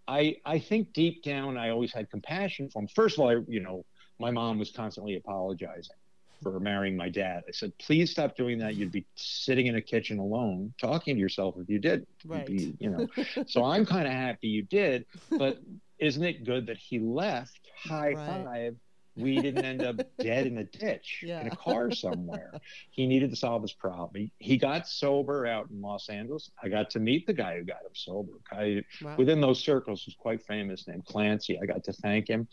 I 0.06 0.36
I 0.44 0.58
think 0.58 0.92
deep 0.92 1.22
down 1.22 1.56
I 1.56 1.70
always 1.70 1.92
had 1.92 2.10
compassion 2.10 2.70
for 2.70 2.82
him. 2.82 2.88
First 2.88 3.18
of 3.18 3.24
all, 3.24 3.30
I, 3.30 3.42
you 3.48 3.60
know, 3.60 3.84
my 4.18 4.30
mom 4.30 4.58
was 4.58 4.70
constantly 4.70 5.16
apologizing 5.16 5.96
for 6.42 6.60
marrying 6.60 6.96
my 6.96 7.08
dad. 7.08 7.44
I 7.48 7.52
said, 7.52 7.72
please 7.78 8.10
stop 8.10 8.36
doing 8.36 8.58
that. 8.58 8.74
You'd 8.74 8.92
be 8.92 9.06
sitting 9.14 9.66
in 9.66 9.76
a 9.76 9.80
kitchen 9.80 10.18
alone 10.18 10.74
talking 10.78 11.16
to 11.16 11.20
yourself 11.20 11.54
if 11.58 11.68
you 11.68 11.78
did. 11.78 12.06
Right. 12.24 12.46
Be, 12.46 12.74
you 12.78 12.90
know. 12.90 13.08
so 13.46 13.64
I'm 13.64 13.86
kind 13.86 14.06
of 14.06 14.12
happy 14.12 14.48
you 14.48 14.62
did, 14.62 15.06
but 15.30 15.60
isn't 15.98 16.22
it 16.22 16.44
good 16.44 16.66
that 16.66 16.76
he 16.76 16.98
left? 16.98 17.58
High 17.82 18.12
right. 18.12 18.44
five. 18.44 18.76
We 19.16 19.40
didn't 19.40 19.64
end 19.64 19.82
up 19.82 19.96
dead 20.18 20.46
in 20.46 20.58
a 20.58 20.64
ditch 20.64 21.20
yeah. 21.26 21.40
in 21.40 21.46
a 21.46 21.56
car 21.56 21.90
somewhere. 21.90 22.52
he 22.90 23.06
needed 23.06 23.30
to 23.30 23.36
solve 23.36 23.62
his 23.62 23.72
problem. 23.72 24.10
He, 24.14 24.32
he, 24.38 24.56
got 24.58 24.86
sober 24.86 25.46
out 25.46 25.70
in 25.70 25.80
Los 25.80 26.08
Angeles. 26.08 26.50
I 26.62 26.68
got 26.68 26.90
to 26.90 27.00
meet 27.00 27.26
the 27.26 27.32
guy 27.32 27.56
who 27.56 27.64
got 27.64 27.80
him 27.82 27.94
sober. 27.94 28.32
Guy 28.50 28.84
wow. 29.02 29.16
within 29.16 29.40
those 29.40 29.58
circles 29.58 30.04
was 30.04 30.14
quite 30.14 30.42
famous, 30.42 30.86
named 30.86 31.06
Clancy. 31.06 31.58
I 31.60 31.66
got 31.66 31.84
to 31.84 31.92
thank 31.92 32.28
him. 32.28 32.46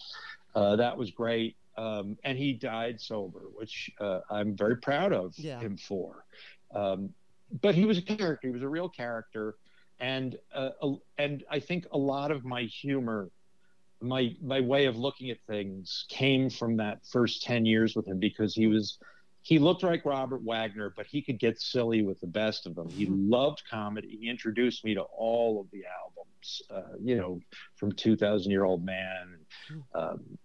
Uh, 0.56 0.78
that 0.78 0.98
was 0.98 1.12
great. 1.12 1.58
Um, 1.78 2.18
and 2.24 2.38
he 2.38 2.54
died 2.54 3.02
sober, 3.02 3.42
which 3.56 3.92
uh, 4.00 4.20
I'm 4.30 4.56
very 4.56 4.78
proud 4.78 5.12
of 5.12 5.34
yeah. 5.38 5.60
him 5.60 5.78
for. 5.78 6.26
Um, 6.74 7.14
but 7.62 7.76
he 7.76 7.86
was 7.86 7.98
a 7.98 8.02
character. 8.02 8.48
He 8.48 8.54
was 8.54 8.64
a 8.64 8.70
real 8.70 8.90
character, 8.90 9.56
and 10.00 10.38
uh, 10.54 10.70
and 11.18 11.44
I 11.50 11.60
think 11.60 11.86
a 11.92 11.98
lot 11.98 12.32
of 12.32 12.44
my 12.44 12.64
humor, 12.64 13.30
my 14.04 14.36
my 14.42 14.60
way 14.60 14.86
of 14.86 14.98
looking 14.98 15.30
at 15.30 15.38
things, 15.48 16.06
came 16.10 16.50
from 16.50 16.78
that 16.78 17.06
first 17.06 17.44
ten 17.44 17.66
years 17.66 17.96
with 17.96 18.08
him 18.08 18.20
because 18.20 18.54
he 18.54 18.68
was. 18.68 18.98
He 19.46 19.60
looked 19.60 19.84
like 19.84 20.06
Robert 20.06 20.42
Wagner, 20.42 20.94
but 20.96 21.06
he 21.06 21.22
could 21.22 21.38
get 21.38 21.60
silly 21.60 22.02
with 22.02 22.18
the 22.22 22.28
best 22.28 22.66
of 22.66 22.76
them. 22.76 22.90
He 22.90 23.06
mm-hmm. 23.06 23.30
loved 23.30 23.62
comedy. 23.70 24.18
He 24.22 24.30
introduced 24.30 24.86
me 24.86 24.94
to 24.94 25.02
all 25.02 25.60
of 25.60 25.70
the 25.72 25.84
albums, 26.02 26.62
uh, 26.70 26.96
you 27.04 27.18
know, 27.18 27.42
from 27.76 27.92
2000 27.92 28.50
Year 28.50 28.64
Old 28.64 28.86
Man, 28.86 29.36
um, 29.94 30.38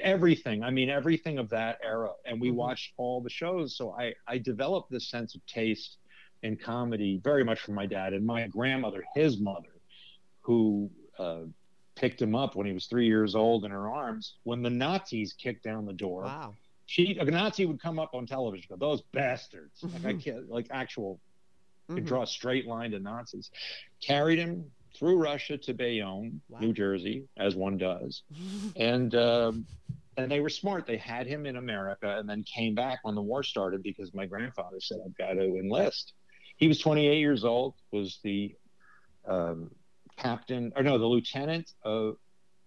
everything. 0.00 0.62
I 0.62 0.70
mean, 0.70 0.90
everything 0.90 1.38
of 1.38 1.48
that 1.50 1.78
era. 1.82 2.10
And 2.24 2.40
we 2.40 2.50
mm-hmm. 2.50 2.58
watched 2.58 2.92
all 2.96 3.20
the 3.20 3.30
shows. 3.30 3.76
So 3.76 3.90
I, 3.98 4.14
I 4.28 4.38
developed 4.38 4.92
this 4.92 5.08
sense 5.08 5.34
of 5.34 5.44
taste 5.46 5.96
in 6.44 6.56
comedy 6.56 7.20
very 7.24 7.42
much 7.42 7.60
from 7.60 7.74
my 7.74 7.86
dad 7.86 8.12
and 8.12 8.24
my 8.24 8.46
grandmother, 8.46 9.02
his 9.14 9.40
mother, 9.40 9.74
who 10.42 10.90
uh, 11.18 11.44
picked 11.96 12.20
him 12.20 12.34
up 12.34 12.56
when 12.56 12.66
he 12.66 12.72
was 12.72 12.86
three 12.86 13.06
years 13.06 13.34
old 13.34 13.64
in 13.64 13.70
her 13.70 13.88
arms 13.88 14.36
when 14.42 14.62
the 14.62 14.70
Nazis 14.70 15.32
kicked 15.32 15.62
down 15.62 15.86
the 15.86 15.92
door. 15.92 16.22
Wow. 16.22 16.54
She 16.86 17.16
a 17.18 17.24
Nazi 17.24 17.64
would 17.66 17.80
come 17.80 17.98
up 17.98 18.14
on 18.14 18.26
television, 18.26 18.66
go, 18.68 18.76
those 18.76 19.02
bastards, 19.12 19.82
like 19.82 20.04
I 20.04 20.12
can't, 20.18 20.50
like 20.50 20.66
actual, 20.70 21.14
mm-hmm. 21.88 21.96
could 21.96 22.06
draw 22.06 22.22
a 22.22 22.26
straight 22.26 22.66
line 22.66 22.90
to 22.90 23.00
Nazis. 23.00 23.50
Carried 24.02 24.38
him 24.38 24.70
through 24.94 25.16
Russia 25.16 25.56
to 25.56 25.72
Bayonne, 25.72 26.42
wow. 26.48 26.60
New 26.60 26.72
Jersey, 26.74 27.24
as 27.38 27.56
one 27.56 27.78
does, 27.78 28.22
and 28.76 29.14
um, 29.14 29.66
and 30.18 30.30
they 30.30 30.40
were 30.40 30.50
smart. 30.50 30.86
They 30.86 30.98
had 30.98 31.26
him 31.26 31.46
in 31.46 31.56
America, 31.56 32.18
and 32.18 32.28
then 32.28 32.42
came 32.42 32.74
back 32.74 32.98
when 33.02 33.14
the 33.14 33.22
war 33.22 33.42
started 33.42 33.82
because 33.82 34.12
my 34.12 34.26
grandfather 34.26 34.78
said, 34.78 34.98
"I've 35.04 35.16
got 35.16 35.32
to 35.34 35.56
enlist." 35.56 36.12
He 36.56 36.68
was 36.68 36.78
28 36.78 37.18
years 37.18 37.44
old, 37.44 37.74
was 37.90 38.20
the 38.22 38.54
um, 39.26 39.70
captain, 40.16 40.72
or 40.76 40.82
no, 40.82 40.98
the 40.98 41.06
lieutenant 41.06 41.72
of, 41.84 42.16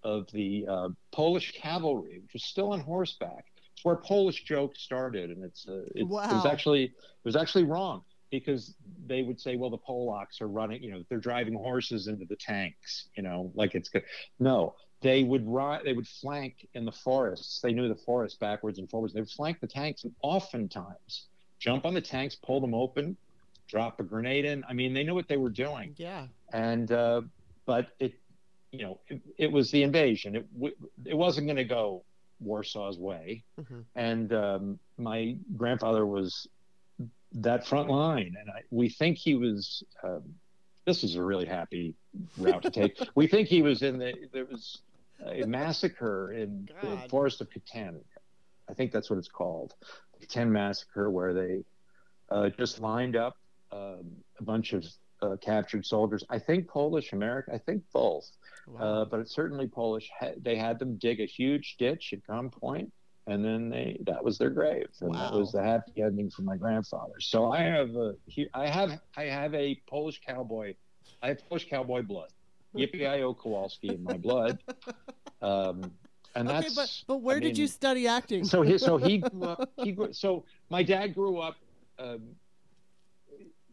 of 0.03 0.31
the 0.31 0.65
uh, 0.69 0.89
Polish 1.11 1.53
cavalry, 1.53 2.19
which 2.21 2.33
was 2.33 2.43
still 2.43 2.71
on 2.73 2.79
horseback. 2.79 3.45
It's 3.73 3.85
where 3.85 3.95
Polish 3.95 4.43
joke 4.43 4.75
started, 4.75 5.29
and 5.29 5.43
it's, 5.43 5.67
uh, 5.67 5.81
it's 5.93 6.09
wow. 6.09 6.29
it 6.29 6.33
was 6.33 6.45
actually 6.45 6.83
it 6.85 7.25
was 7.25 7.35
actually 7.35 7.63
wrong 7.63 8.03
because 8.31 8.75
they 9.05 9.21
would 9.21 9.39
say, 9.39 9.55
well, 9.55 9.69
the 9.69 9.77
Polacks 9.77 10.41
are 10.41 10.47
running, 10.47 10.83
you 10.83 10.91
know, 10.91 11.03
they're 11.09 11.19
driving 11.19 11.53
horses 11.53 12.07
into 12.07 12.25
the 12.25 12.35
tanks, 12.35 13.07
you 13.15 13.23
know, 13.23 13.51
like 13.55 13.73
it's 13.73 13.89
good. 13.89 14.03
No, 14.39 14.75
they 15.01 15.23
would 15.23 15.47
ride, 15.47 15.81
they 15.85 15.93
would 15.93 16.07
flank 16.07 16.67
in 16.73 16.85
the 16.85 16.91
forests. 16.91 17.61
They 17.61 17.71
knew 17.71 17.87
the 17.87 17.95
forest 17.95 18.39
backwards 18.39 18.79
and 18.79 18.89
forwards. 18.89 19.13
They 19.13 19.21
would 19.21 19.29
flank 19.29 19.59
the 19.59 19.67
tanks 19.67 20.03
and 20.03 20.13
oftentimes 20.21 21.27
jump 21.59 21.85
on 21.85 21.93
the 21.93 22.01
tanks, 22.01 22.35
pull 22.35 22.59
them 22.59 22.73
open, 22.73 23.15
drop 23.67 23.99
a 23.99 24.03
grenade 24.03 24.45
in. 24.45 24.63
I 24.67 24.73
mean, 24.73 24.93
they 24.93 25.03
knew 25.03 25.15
what 25.15 25.27
they 25.27 25.37
were 25.37 25.49
doing. 25.49 25.93
Yeah. 25.97 26.27
And 26.51 26.91
uh, 26.91 27.21
but 27.67 27.89
it, 27.99 28.13
you 28.71 28.81
know, 28.81 28.99
it, 29.07 29.21
it 29.37 29.51
was 29.51 29.69
the 29.69 29.83
invasion. 29.83 30.35
It 30.35 30.47
it 31.05 31.13
wasn't 31.13 31.45
going 31.45 31.57
to 31.57 31.63
go 31.63 32.03
Warsaw's 32.43 32.97
way. 32.97 33.43
Mm-hmm. 33.59 33.79
And 33.95 34.33
um, 34.33 34.79
my 34.97 35.37
grandfather 35.55 36.05
was 36.05 36.47
that 37.33 37.67
front 37.67 37.89
line, 37.89 38.35
and 38.39 38.49
I, 38.49 38.61
we 38.71 38.89
think 38.89 39.17
he 39.17 39.35
was. 39.35 39.83
Um, 40.03 40.23
this 40.85 41.03
is 41.03 41.15
a 41.15 41.21
really 41.21 41.45
happy 41.45 41.95
route 42.37 42.63
to 42.63 42.71
take. 42.71 42.97
we 43.15 43.27
think 43.27 43.49
he 43.49 43.61
was 43.61 43.83
in 43.83 43.99
the. 43.99 44.13
There 44.33 44.45
was 44.45 44.79
a 45.25 45.45
massacre 45.45 46.31
in 46.31 46.69
God. 46.81 47.03
the 47.03 47.09
forest 47.09 47.41
of 47.41 47.49
Katyn. 47.49 47.99
I 48.69 48.73
think 48.73 48.91
that's 48.91 49.09
what 49.09 49.19
it's 49.19 49.29
called, 49.29 49.73
the 50.19 50.25
Katyn 50.25 50.49
massacre, 50.49 51.09
where 51.09 51.33
they 51.33 51.63
uh, 52.29 52.49
just 52.49 52.79
lined 52.79 53.15
up 53.15 53.35
um, 53.71 54.05
a 54.39 54.43
bunch 54.43 54.73
of 54.73 54.85
uh, 55.21 55.35
captured 55.41 55.85
soldiers. 55.85 56.23
I 56.29 56.39
think 56.39 56.67
Polish 56.67 57.13
American. 57.13 57.55
I 57.55 57.57
think 57.57 57.83
both, 57.93 58.29
wow. 58.67 58.81
uh, 59.01 59.05
but 59.05 59.19
it's 59.19 59.33
certainly 59.33 59.67
Polish. 59.67 60.09
They 60.41 60.55
had 60.55 60.79
them 60.79 60.97
dig 60.97 61.19
a 61.19 61.25
huge 61.25 61.75
ditch 61.77 62.13
at 62.13 62.23
gunpoint, 62.27 62.91
and 63.25 63.43
then 63.43 63.69
they 63.69 63.99
that 64.05 64.23
was 64.23 64.37
their 64.37 64.49
grave, 64.49 64.89
and 65.01 65.13
wow. 65.13 65.31
that 65.31 65.37
was 65.37 65.51
the 65.51 65.63
happy 65.63 66.01
ending 66.01 66.29
for 66.29 66.43
my 66.43 66.57
grandfather. 66.57 67.19
So 67.19 67.51
I 67.51 67.61
have 67.61 67.95
a 67.95 68.15
I 68.53 68.67
have 68.67 68.99
I 69.15 69.23
have 69.23 69.53
a 69.53 69.81
Polish 69.87 70.21
cowboy. 70.25 70.75
I 71.21 71.29
have 71.29 71.47
Polish 71.47 71.69
cowboy 71.69 72.03
blood. 72.03 72.29
Yippee 72.75 73.37
Kowalski 73.41 73.89
in 73.89 74.03
my 74.03 74.17
blood. 74.17 74.59
Um, 75.41 75.91
and 76.35 76.47
okay, 76.47 76.61
that's. 76.61 76.75
But, 76.75 77.03
but 77.07 77.21
where 77.21 77.37
I 77.37 77.39
did 77.39 77.53
mean, 77.53 77.55
you 77.55 77.67
study 77.67 78.07
acting? 78.07 78.45
So 78.45 78.61
he 78.61 78.77
so 78.77 78.97
he 78.97 79.17
grew 79.19 79.43
up, 79.43 79.69
he 79.83 79.91
grew, 79.91 80.13
so 80.13 80.45
my 80.69 80.83
dad 80.83 81.13
grew 81.15 81.39
up. 81.39 81.55
Um, 81.99 82.35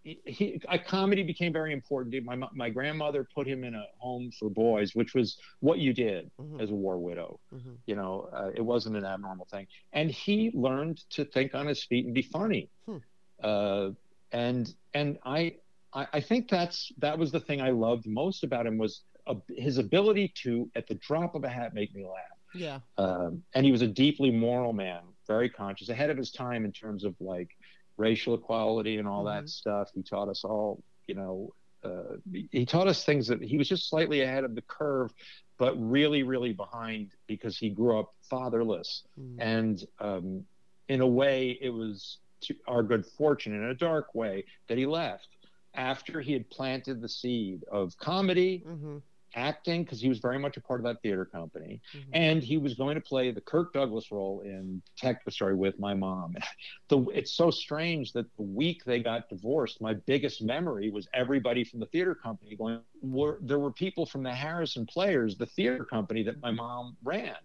he, 0.04 0.60
a 0.68 0.78
comedy 0.78 1.22
became 1.22 1.52
very 1.52 1.72
important. 1.72 2.24
My 2.24 2.36
my 2.52 2.68
grandmother 2.68 3.26
put 3.34 3.46
him 3.46 3.64
in 3.64 3.74
a 3.74 3.84
home 3.98 4.30
for 4.38 4.50
boys, 4.50 4.94
which 4.94 5.14
was 5.14 5.38
what 5.60 5.78
you 5.78 5.94
did 5.94 6.30
mm-hmm. 6.38 6.60
as 6.60 6.70
a 6.70 6.74
war 6.74 6.98
widow. 6.98 7.40
Mm-hmm. 7.52 7.72
You 7.86 7.96
know, 7.96 8.28
uh, 8.32 8.50
it 8.54 8.60
wasn't 8.60 8.96
an 8.96 9.04
abnormal 9.04 9.46
thing. 9.50 9.66
And 9.92 10.10
he 10.10 10.50
learned 10.54 10.98
to 11.10 11.24
think 11.24 11.54
on 11.54 11.66
his 11.66 11.82
feet 11.82 12.04
and 12.04 12.14
be 12.14 12.22
funny. 12.22 12.68
Hmm. 12.86 12.98
Uh, 13.42 13.90
and 14.32 14.74
and 14.92 15.18
I, 15.24 15.56
I 15.94 16.06
I 16.12 16.20
think 16.20 16.50
that's 16.50 16.92
that 16.98 17.18
was 17.18 17.32
the 17.32 17.40
thing 17.40 17.62
I 17.62 17.70
loved 17.70 18.06
most 18.06 18.44
about 18.44 18.66
him 18.66 18.76
was 18.76 19.02
a, 19.26 19.36
his 19.56 19.78
ability 19.78 20.34
to 20.42 20.70
at 20.76 20.86
the 20.86 20.94
drop 20.96 21.34
of 21.34 21.44
a 21.44 21.48
hat 21.48 21.72
make 21.72 21.94
me 21.94 22.04
laugh. 22.04 22.38
Yeah. 22.54 22.80
Um, 22.98 23.42
and 23.54 23.64
he 23.64 23.72
was 23.72 23.82
a 23.82 23.86
deeply 23.88 24.30
moral 24.30 24.72
man, 24.72 25.00
very 25.26 25.48
conscious, 25.48 25.88
ahead 25.88 26.10
of 26.10 26.16
his 26.16 26.30
time 26.30 26.64
in 26.64 26.72
terms 26.72 27.04
of 27.04 27.14
like 27.20 27.48
racial 27.96 28.34
equality 28.34 28.98
and 28.98 29.08
all 29.08 29.24
mm-hmm. 29.24 29.44
that 29.44 29.48
stuff. 29.48 29.90
He 29.94 30.02
taught 30.02 30.28
us 30.28 30.44
all, 30.44 30.82
you 31.06 31.14
know, 31.14 31.52
uh, 31.84 32.16
he 32.50 32.64
taught 32.64 32.88
us 32.88 33.04
things 33.04 33.26
that 33.28 33.42
he 33.42 33.58
was 33.58 33.68
just 33.68 33.88
slightly 33.88 34.22
ahead 34.22 34.44
of 34.44 34.54
the 34.54 34.62
curve, 34.62 35.12
but 35.58 35.74
really, 35.76 36.22
really 36.22 36.52
behind 36.52 37.10
because 37.26 37.58
he 37.58 37.68
grew 37.68 37.98
up 37.98 38.14
fatherless. 38.30 39.02
Mm-hmm. 39.20 39.40
And 39.40 39.86
um, 40.00 40.44
in 40.88 41.00
a 41.00 41.06
way, 41.06 41.58
it 41.60 41.70
was 41.70 42.18
our 42.66 42.82
good 42.82 43.04
fortune, 43.06 43.54
in 43.54 43.64
a 43.64 43.74
dark 43.74 44.14
way, 44.14 44.44
that 44.68 44.78
he 44.78 44.86
left 44.86 45.28
after 45.74 46.20
he 46.20 46.32
had 46.32 46.48
planted 46.50 47.00
the 47.00 47.08
seed 47.08 47.64
of 47.70 47.96
comedy. 47.98 48.62
Mm-hmm 48.66 48.98
acting 49.34 49.84
because 49.84 50.00
he 50.00 50.08
was 50.08 50.18
very 50.18 50.38
much 50.38 50.56
a 50.56 50.60
part 50.60 50.80
of 50.80 50.84
that 50.84 51.00
theater 51.02 51.24
company, 51.24 51.80
mm-hmm. 51.94 52.10
and 52.12 52.42
he 52.42 52.56
was 52.56 52.74
going 52.74 52.94
to 52.94 53.00
play 53.00 53.30
the 53.30 53.40
Kirk 53.40 53.72
Douglas 53.72 54.10
role 54.10 54.42
in 54.44 54.82
Detective 54.96 55.32
Story 55.32 55.54
with 55.54 55.78
my 55.78 55.94
mom. 55.94 56.34
The, 56.88 56.98
it's 57.14 57.32
so 57.32 57.50
strange 57.50 58.12
that 58.12 58.26
the 58.36 58.42
week 58.42 58.84
they 58.84 59.00
got 59.00 59.30
divorced, 59.30 59.80
my 59.80 59.94
biggest 59.94 60.42
memory 60.42 60.90
was 60.90 61.08
everybody 61.14 61.64
from 61.64 61.80
the 61.80 61.86
theater 61.86 62.14
company 62.14 62.56
going. 62.56 62.80
Were, 63.00 63.38
there 63.40 63.58
were 63.58 63.72
people 63.72 64.04
from 64.04 64.22
the 64.22 64.32
Harrison 64.32 64.84
Players, 64.84 65.36
the 65.36 65.46
theater 65.46 65.84
company 65.84 66.22
that 66.24 66.42
my 66.42 66.50
mom 66.50 66.96
ran. 67.02 67.36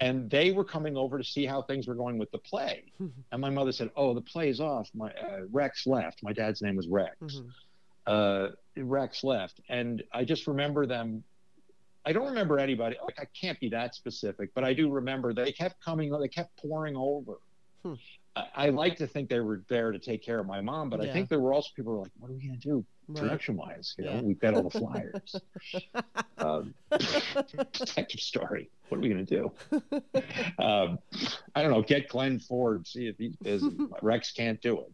And 0.00 0.28
they 0.28 0.50
were 0.50 0.64
coming 0.64 0.96
over 0.96 1.18
to 1.18 1.24
see 1.24 1.46
how 1.46 1.62
things 1.62 1.86
were 1.86 1.94
going 1.94 2.18
with 2.18 2.30
the 2.32 2.38
play. 2.38 2.92
and 3.32 3.40
my 3.40 3.50
mother 3.50 3.72
said, 3.72 3.90
"Oh, 3.96 4.12
the 4.12 4.20
play's 4.20 4.60
off. 4.60 4.90
My 4.92 5.10
uh, 5.10 5.42
Rex 5.52 5.86
left. 5.86 6.22
My 6.22 6.32
dad's 6.32 6.60
name 6.60 6.76
was 6.76 6.88
Rex." 6.88 7.16
Mm-hmm 7.20 7.48
uh, 8.08 8.48
Rex 8.76 9.22
left, 9.22 9.60
and 9.68 10.02
I 10.12 10.24
just 10.24 10.46
remember 10.46 10.86
them. 10.86 11.22
I 12.04 12.12
don't 12.12 12.26
remember 12.26 12.58
anybody. 12.58 12.96
Like 13.02 13.18
I 13.20 13.26
can't 13.38 13.58
be 13.60 13.68
that 13.70 13.94
specific, 13.94 14.50
but 14.54 14.64
I 14.64 14.72
do 14.72 14.90
remember 14.90 15.34
they 15.34 15.52
kept 15.52 15.84
coming. 15.84 16.10
They 16.18 16.28
kept 16.28 16.56
pouring 16.56 16.96
over. 16.96 17.34
Hmm. 17.84 17.94
I, 18.34 18.46
I, 18.54 18.68
like 18.70 18.96
to 18.96 19.06
think 19.06 19.28
they 19.28 19.40
were 19.40 19.62
there 19.68 19.92
to 19.92 19.98
take 19.98 20.24
care 20.24 20.38
of 20.38 20.46
my 20.46 20.60
mom, 20.60 20.90
but 20.90 21.02
yeah. 21.02 21.10
I 21.10 21.12
think 21.12 21.28
there 21.28 21.38
were 21.38 21.52
also 21.52 21.70
people 21.76 21.92
who 21.92 21.98
were 21.98 22.04
like, 22.04 22.12
"What 22.18 22.30
are 22.30 22.34
we 22.34 22.46
going 22.46 22.58
to 22.58 22.68
do 22.68 22.84
right. 23.08 23.20
production 23.20 23.56
wise? 23.56 23.94
You 23.98 24.04
know, 24.06 24.14
yeah. 24.14 24.20
we've 24.22 24.38
got 24.38 24.54
all 24.54 24.62
the 24.62 24.70
flyers. 24.78 25.36
um, 26.38 26.74
detective 27.72 28.20
story. 28.20 28.70
What 28.88 28.98
are 28.98 29.00
we 29.00 29.10
going 29.10 29.26
to 29.26 29.36
do? 29.36 29.52
Um, 30.58 30.98
I 31.54 31.62
don't 31.62 31.70
know. 31.70 31.82
Get 31.82 32.08
Glenn 32.08 32.38
Ford. 32.38 32.86
See 32.86 33.06
if 33.06 33.18
he's 33.18 33.36
busy. 33.36 33.70
Rex 34.00 34.32
can't 34.32 34.60
do 34.62 34.80
it 34.80 34.92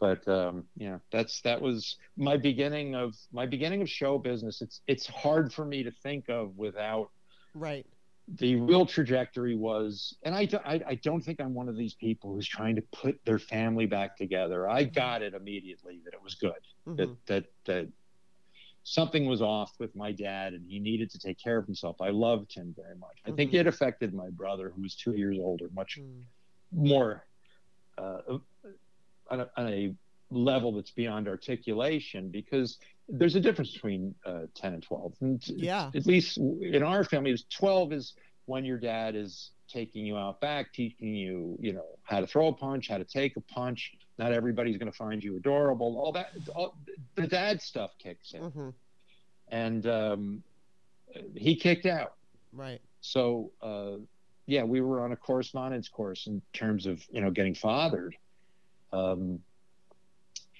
but 0.00 0.26
um, 0.28 0.64
yeah, 0.76 0.98
that's 1.10 1.40
that 1.42 1.60
was 1.60 1.96
my 2.16 2.36
beginning 2.36 2.94
of 2.94 3.14
my 3.32 3.46
beginning 3.46 3.82
of 3.82 3.90
show 3.90 4.18
business. 4.18 4.62
It's 4.62 4.80
it's 4.86 5.06
hard 5.06 5.52
for 5.52 5.64
me 5.64 5.82
to 5.82 5.90
think 5.90 6.28
of 6.28 6.56
without 6.56 7.10
right. 7.54 7.86
The 8.36 8.56
real 8.56 8.84
trajectory 8.84 9.56
was, 9.56 10.14
and 10.22 10.34
I, 10.34 10.46
I, 10.62 10.82
I 10.86 10.94
don't 10.96 11.22
think 11.22 11.40
I'm 11.40 11.54
one 11.54 11.66
of 11.66 11.78
these 11.78 11.94
people 11.94 12.34
who's 12.34 12.46
trying 12.46 12.76
to 12.76 12.82
put 12.92 13.18
their 13.24 13.38
family 13.38 13.86
back 13.86 14.18
together. 14.18 14.68
I 14.68 14.84
mm-hmm. 14.84 14.92
got 14.92 15.22
it 15.22 15.32
immediately 15.32 16.00
that 16.04 16.12
it 16.12 16.22
was 16.22 16.34
good, 16.34 16.52
mm-hmm. 16.86 16.96
that 16.96 17.26
that 17.26 17.44
that 17.64 17.88
something 18.84 19.26
was 19.26 19.40
off 19.40 19.72
with 19.78 19.94
my 19.96 20.12
dad 20.12 20.52
and 20.52 20.64
he 20.66 20.78
needed 20.78 21.10
to 21.10 21.18
take 21.18 21.38
care 21.42 21.58
of 21.58 21.64
himself. 21.64 21.96
I 22.00 22.10
loved 22.10 22.54
him 22.54 22.74
very 22.76 22.96
much. 22.96 23.16
I 23.24 23.28
mm-hmm. 23.28 23.36
think 23.36 23.54
it 23.54 23.66
affected 23.66 24.14
my 24.14 24.30
brother, 24.30 24.72
who 24.74 24.82
was 24.82 24.94
two 24.94 25.14
years 25.14 25.38
older, 25.40 25.68
much 25.74 25.98
mm. 25.98 26.22
more 26.72 27.26
uh, 27.98 28.38
on 29.30 29.40
a, 29.40 29.50
on 29.56 29.68
a 29.68 29.94
level 30.30 30.72
that's 30.72 30.90
beyond 30.90 31.28
articulation 31.28 32.28
because 32.28 32.78
there's 33.08 33.34
a 33.34 33.40
difference 33.40 33.72
between 33.72 34.14
uh, 34.26 34.40
10 34.54 34.74
and 34.74 34.82
12 34.82 35.14
and 35.22 35.48
yeah 35.48 35.90
at 35.94 36.04
least 36.04 36.36
in 36.36 36.82
our 36.82 37.02
family 37.02 37.34
12 37.50 37.92
is 37.94 38.14
when 38.44 38.64
your 38.64 38.76
dad 38.76 39.16
is 39.16 39.52
taking 39.66 40.04
you 40.04 40.18
out 40.18 40.38
back 40.40 40.72
teaching 40.74 41.14
you 41.14 41.56
you 41.60 41.72
know 41.72 41.86
how 42.02 42.20
to 42.20 42.26
throw 42.26 42.48
a 42.48 42.52
punch 42.52 42.88
how 42.88 42.98
to 42.98 43.04
take 43.04 43.36
a 43.36 43.40
punch 43.40 43.92
not 44.18 44.32
everybody's 44.32 44.76
going 44.76 44.90
to 44.90 44.96
find 44.96 45.22
you 45.22 45.36
adorable. 45.36 45.96
All 45.98 46.12
that, 46.12 46.32
all, 46.54 46.76
the 47.14 47.26
dad 47.26 47.62
stuff 47.62 47.92
kicks 47.98 48.34
in, 48.34 48.42
hmm 48.42 48.68
and 49.50 49.86
um, 49.86 50.42
he 51.34 51.56
kicked 51.56 51.86
out. 51.86 52.16
Right. 52.52 52.82
So 53.00 53.50
uh, 53.62 54.02
yeah, 54.44 54.64
we 54.64 54.82
were 54.82 55.00
on 55.00 55.12
a 55.12 55.16
correspondence 55.16 55.88
course 55.88 56.26
in 56.26 56.42
terms 56.52 56.84
of 56.84 57.02
you 57.10 57.20
know 57.22 57.30
getting 57.30 57.54
fathered. 57.54 58.14
Um, 58.92 59.40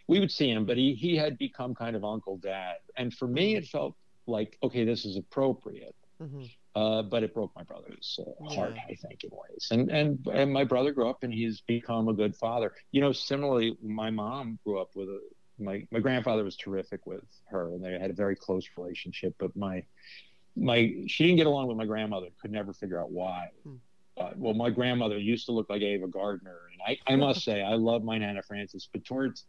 we 0.06 0.20
would 0.20 0.30
see 0.30 0.48
him, 0.50 0.64
but 0.64 0.76
he 0.76 0.94
he 0.94 1.16
had 1.16 1.36
become 1.38 1.74
kind 1.74 1.94
of 1.94 2.04
uncle 2.04 2.38
dad, 2.38 2.76
and 2.96 3.12
for 3.12 3.28
me 3.28 3.56
it 3.56 3.66
felt 3.66 3.94
like 4.26 4.58
okay, 4.62 4.84
this 4.84 5.04
is 5.04 5.16
appropriate. 5.16 5.94
hmm 6.20 6.44
Uh, 6.74 7.02
but 7.02 7.22
it 7.24 7.34
broke 7.34 7.52
my 7.56 7.64
brother's 7.64 8.20
uh, 8.22 8.54
heart, 8.54 8.74
Yeah. 8.76 8.92
I 8.92 8.94
think, 8.94 9.24
in 9.24 9.30
ways. 9.32 9.64
And 9.74 9.90
and 9.90 10.10
and 10.40 10.52
my 10.52 10.64
brother 10.64 10.92
grew 10.92 11.08
up, 11.10 11.22
and 11.24 11.32
he's 11.32 11.60
become 11.62 12.08
a 12.08 12.14
good 12.22 12.34
father. 12.36 12.72
You 12.92 13.00
know, 13.00 13.12
similarly, 13.12 13.76
my 13.82 14.10
mom 14.10 14.58
grew 14.64 14.78
up 14.78 14.90
with 14.94 15.08
a 15.08 15.20
my 15.58 15.86
my 15.90 16.00
grandfather 16.00 16.44
was 16.44 16.56
terrific 16.56 17.00
with 17.06 17.24
her, 17.52 17.64
and 17.72 17.82
they 17.84 17.92
had 17.98 18.10
a 18.10 18.18
very 18.24 18.36
close 18.36 18.66
relationship. 18.76 19.34
But 19.38 19.56
my 19.56 19.76
my 20.56 20.78
she 21.06 21.24
didn't 21.24 21.38
get 21.42 21.46
along 21.46 21.66
with 21.68 21.76
my 21.76 21.86
grandmother. 21.86 22.28
Could 22.40 22.52
never 22.52 22.72
figure 22.72 23.00
out 23.02 23.10
why. 23.10 23.48
Hmm. 23.64 23.76
Uh, 24.20 24.30
well, 24.36 24.54
my 24.54 24.70
grandmother 24.70 25.18
used 25.18 25.46
to 25.46 25.52
look 25.52 25.68
like 25.70 25.82
Ava 25.82 26.06
Gardner, 26.08 26.58
and 26.72 26.80
I, 27.08 27.12
I 27.12 27.16
must 27.16 27.42
say 27.44 27.62
I 27.62 27.74
love 27.74 28.02
my 28.04 28.18
Nana 28.18 28.42
Francis. 28.42 28.88
But 28.92 29.04
towards 29.04 29.44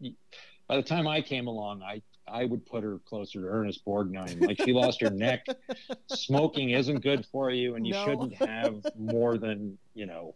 by 0.67 0.75
the 0.75 0.83
time 0.83 1.07
I 1.07 1.21
came 1.21 1.47
along, 1.47 1.81
I 1.81 2.01
I 2.27 2.45
would 2.45 2.65
put 2.65 2.83
her 2.83 2.99
closer 3.05 3.41
to 3.41 3.47
Ernest 3.47 3.83
Borgnine. 3.85 4.45
Like 4.45 4.61
she 4.61 4.71
lost 4.71 5.01
her 5.01 5.09
neck. 5.09 5.45
Smoking 6.07 6.71
isn't 6.71 6.99
good 7.01 7.25
for 7.31 7.49
you, 7.49 7.75
and 7.75 7.87
you 7.87 7.93
No. 7.93 8.05
shouldn't 8.05 8.35
have 8.35 8.75
more 8.97 9.37
than 9.37 9.77
you 9.95 10.05
know 10.05 10.35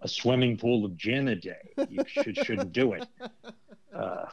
a 0.00 0.08
swimming 0.08 0.56
pool 0.56 0.84
of 0.84 0.96
gin 0.96 1.28
a 1.28 1.36
day. 1.36 1.72
You 1.88 2.04
should 2.06 2.36
shouldn't 2.36 2.72
do 2.72 2.92
it. 2.94 3.06
Uh, 3.94 4.26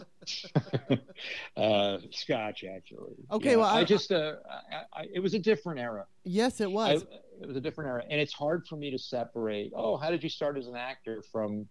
uh, 1.57 1.97
scotch, 2.11 2.63
actually. 2.63 3.15
Okay, 3.31 3.55
well, 3.55 3.67
I- 3.67 3.79
I 3.79 3.83
just 3.83 4.11
uh, 4.11 4.33
I, 4.49 5.01
I, 5.01 5.05
it 5.13 5.19
was 5.19 5.33
a 5.33 5.39
different 5.39 5.79
era. 5.79 6.05
Yes, 6.23 6.61
it 6.61 6.71
was. 6.71 7.03
it 7.41 7.47
was 7.47 7.57
a 7.57 7.61
different 7.61 7.89
era, 7.89 8.03
and 8.09 8.19
it's 8.19 8.33
hard 8.33 8.67
for 8.67 8.75
me 8.75 8.91
to 8.91 8.97
separate. 8.99 9.71
Oh, 9.75 9.97
how 9.97 10.09
did 10.09 10.23
you 10.23 10.29
start 10.29 10.57
as 10.57 10.67
an 10.67 10.75
actor 10.75 11.23
from 11.31 11.67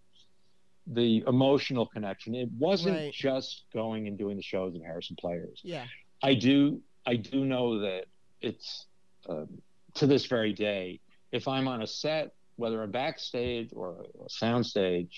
the 0.87 1.23
emotional 1.27 1.87
connection? 1.87 2.35
It 2.35 2.49
wasn't 2.59 2.97
Right. 2.97 3.13
just 3.13 3.65
going 3.73 4.07
and 4.09 4.17
doing 4.19 4.37
the 4.37 4.43
shows 4.43 4.75
and 4.75 4.85
Harrison 4.85 5.17
Players. 5.21 5.61
yeah. 5.65 5.85
I 6.21 6.35
do 6.35 6.81
I 7.07 7.15
do 7.15 7.45
know 7.45 7.79
that 7.79 8.07
it's 8.41 8.87
um, 9.29 9.47
to 9.95 10.07
this 10.07 10.27
very 10.27 10.53
day. 10.53 11.01
If 11.31 11.47
I'm 11.47 11.69
on 11.69 11.83
a 11.83 11.87
set, 11.87 12.33
whether 12.59 12.83
I'm 12.83 12.91
backstage 12.91 13.71
or 13.73 14.05
a 14.25 14.29
soundstage, 14.45 15.13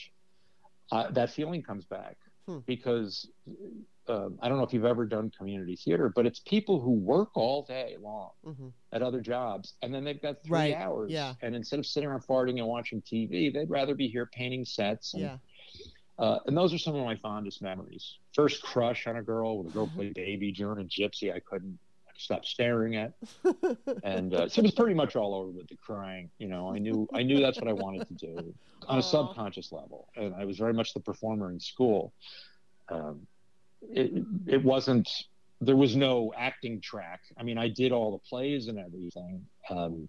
uh, 0.92 1.10
that 1.12 1.30
feeling 1.30 1.62
comes 1.62 1.84
back 1.86 2.16
Hmm. 2.46 2.58
because 2.66 3.28
um, 4.08 4.38
I 4.42 4.48
don't 4.48 4.58
know 4.58 4.64
if 4.64 4.72
you've 4.72 4.84
ever 4.84 5.06
done 5.06 5.30
community 5.36 5.76
theater, 5.76 6.12
but 6.14 6.26
it's 6.26 6.40
people 6.40 6.80
who 6.80 6.92
work 6.92 7.36
all 7.36 7.62
day 7.64 7.96
long 8.00 8.30
hmm 8.44 8.68
at 8.92 9.02
other 9.02 9.20
jobs, 9.20 9.74
and 9.82 9.94
then 9.94 10.02
they've 10.02 10.20
got 10.20 10.42
three 10.44 10.52
Right, 10.58 10.74
hours. 10.74 11.12
yeah. 11.12 11.34
And 11.42 11.54
instead 11.54 11.78
of 11.78 11.86
sitting 11.86 12.08
around 12.08 12.24
farting 12.26 12.58
and 12.58 12.66
watching 12.66 13.00
TV, 13.02 13.52
they'd 13.52 13.70
rather 13.70 13.94
be 13.94 14.08
here 14.08 14.26
painting 14.32 14.64
sets. 14.64 15.14
And, 15.14 15.22
Yeah. 15.22 15.36
uh, 16.18 16.40
and 16.46 16.56
those 16.56 16.74
are 16.74 16.78
some 16.78 16.96
of 16.96 17.04
my 17.04 17.14
fondest 17.16 17.62
memories. 17.62 18.18
First 18.34 18.62
crush 18.64 19.06
on 19.06 19.16
a 19.16 19.22
girl 19.22 19.58
when 19.58 19.68
a 19.68 19.70
girl 19.70 19.86
Mm-hmm. 19.86 19.96
played 19.96 20.14
Baby 20.14 20.50
Joan 20.50 20.80
and 20.80 20.90
Gypsy, 20.90 21.32
I 21.32 21.38
couldn't 21.38 21.78
stop 22.20 22.44
staring 22.44 22.96
at, 22.96 23.12
and 24.04 24.34
uh, 24.34 24.48
so 24.48 24.60
it 24.60 24.62
was 24.62 24.72
pretty 24.72 24.94
much 24.94 25.16
all 25.16 25.34
over 25.34 25.50
with 25.50 25.68
the 25.68 25.76
crying. 25.76 26.30
You 26.38 26.48
know, 26.48 26.72
I 26.74 26.78
knew 26.78 27.08
I 27.14 27.22
knew 27.22 27.40
that's 27.40 27.58
what 27.58 27.68
I 27.68 27.72
wanted 27.72 28.06
to 28.08 28.14
do 28.14 28.54
on 28.88 28.98
a 28.98 29.02
subconscious 29.02 29.72
level, 29.72 30.08
and 30.16 30.34
I 30.34 30.44
was 30.44 30.58
very 30.58 30.72
much 30.72 30.94
the 30.94 31.00
performer 31.00 31.50
in 31.50 31.60
school. 31.60 32.12
Um, 32.88 33.26
it, 33.82 34.24
it 34.46 34.64
wasn't. 34.64 35.08
There 35.60 35.76
was 35.76 35.94
no 35.94 36.32
acting 36.36 36.80
track. 36.80 37.20
I 37.38 37.42
mean, 37.42 37.58
I 37.58 37.68
did 37.68 37.92
all 37.92 38.12
the 38.12 38.28
plays 38.28 38.68
and 38.68 38.78
everything. 38.78 39.44
Um, 39.68 40.08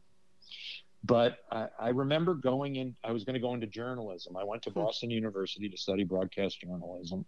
but 1.04 1.40
I, 1.52 1.68
I 1.80 1.90
remember 1.90 2.36
going 2.36 2.76
in, 2.76 2.96
I 3.04 3.12
was 3.12 3.24
going 3.24 3.34
to 3.34 3.40
go 3.40 3.54
into 3.54 3.68
journalism. 3.68 4.38
I 4.38 4.44
went 4.44 4.62
to 4.64 4.70
Hmm. 4.70 4.82
Boston 4.82 5.10
University 5.12 5.68
to 5.68 5.78
study 5.78 6.04
broadcast 6.04 6.62
journalism. 6.62 7.26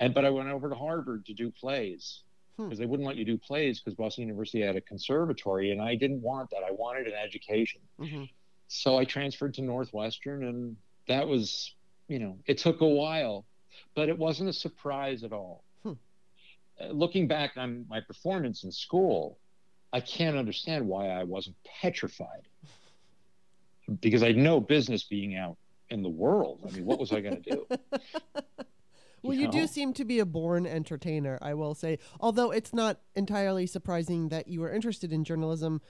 And, 0.00 0.14
but 0.14 0.24
I 0.24 0.30
went 0.30 0.48
over 0.48 0.68
to 0.68 0.74
Harvard 0.74 1.26
to 1.26 1.34
do 1.34 1.50
plays. 1.50 2.22
Because 2.64 2.78
they 2.78 2.86
wouldn't 2.86 3.06
let 3.06 3.16
you 3.16 3.24
do 3.24 3.38
plays 3.38 3.80
because 3.80 3.94
Boston 3.94 4.22
University 4.22 4.60
had 4.60 4.76
a 4.76 4.80
conservatory. 4.80 5.70
And 5.70 5.80
I 5.80 5.94
didn't 5.94 6.20
want 6.20 6.50
that. 6.50 6.62
I 6.66 6.72
wanted 6.72 7.06
an 7.06 7.14
education. 7.14 7.80
hmm 7.98 8.24
So 8.66 8.98
I 8.98 9.04
transferred 9.04 9.54
to 9.54 9.62
Northwestern 9.62 10.44
and 10.44 10.76
that 11.06 11.26
was, 11.26 11.74
you 12.08 12.18
know, 12.18 12.38
it 12.46 12.58
took 12.58 12.80
a 12.80 12.86
while, 12.86 13.46
but 13.94 14.08
it 14.08 14.18
wasn't 14.18 14.50
a 14.50 14.52
surprise 14.52 15.22
at 15.24 15.32
all. 15.32 15.64
Hmm. 15.82 15.92
Uh, 16.80 16.88
looking 16.88 17.28
back 17.28 17.52
on 17.56 17.86
my 17.88 18.00
performance 18.00 18.64
in 18.64 18.72
school, 18.72 19.38
I 19.92 20.00
can't 20.00 20.36
understand 20.36 20.86
why 20.86 21.08
I 21.08 21.24
wasn't 21.24 21.56
petrified 21.80 22.48
because 24.00 24.22
I 24.22 24.28
had 24.28 24.36
no 24.36 24.60
business 24.60 25.04
being 25.04 25.36
out 25.36 25.56
in 25.90 26.02
the 26.02 26.08
world. 26.08 26.60
I 26.68 26.72
mean, 26.72 26.84
what 26.84 26.98
was 26.98 27.12
I 27.12 27.20
going 27.20 27.42
to 27.42 27.50
do? 27.50 27.66
Well, 29.22 29.34
You 29.34 29.42
you 29.46 29.48
do 29.50 29.66
seem 29.66 29.92
to 29.94 30.04
be 30.04 30.18
a 30.18 30.26
born 30.26 30.66
entertainer, 30.66 31.38
I 31.42 31.54
will 31.54 31.74
say. 31.74 31.98
Although 32.20 32.50
it's 32.50 32.72
not 32.72 33.00
entirely 33.14 33.66
surprising 33.66 34.28
that 34.28 34.48
you 34.48 34.60
were 34.60 34.72
interested 34.72 35.12
in 35.12 35.24
journalism. 35.24 35.80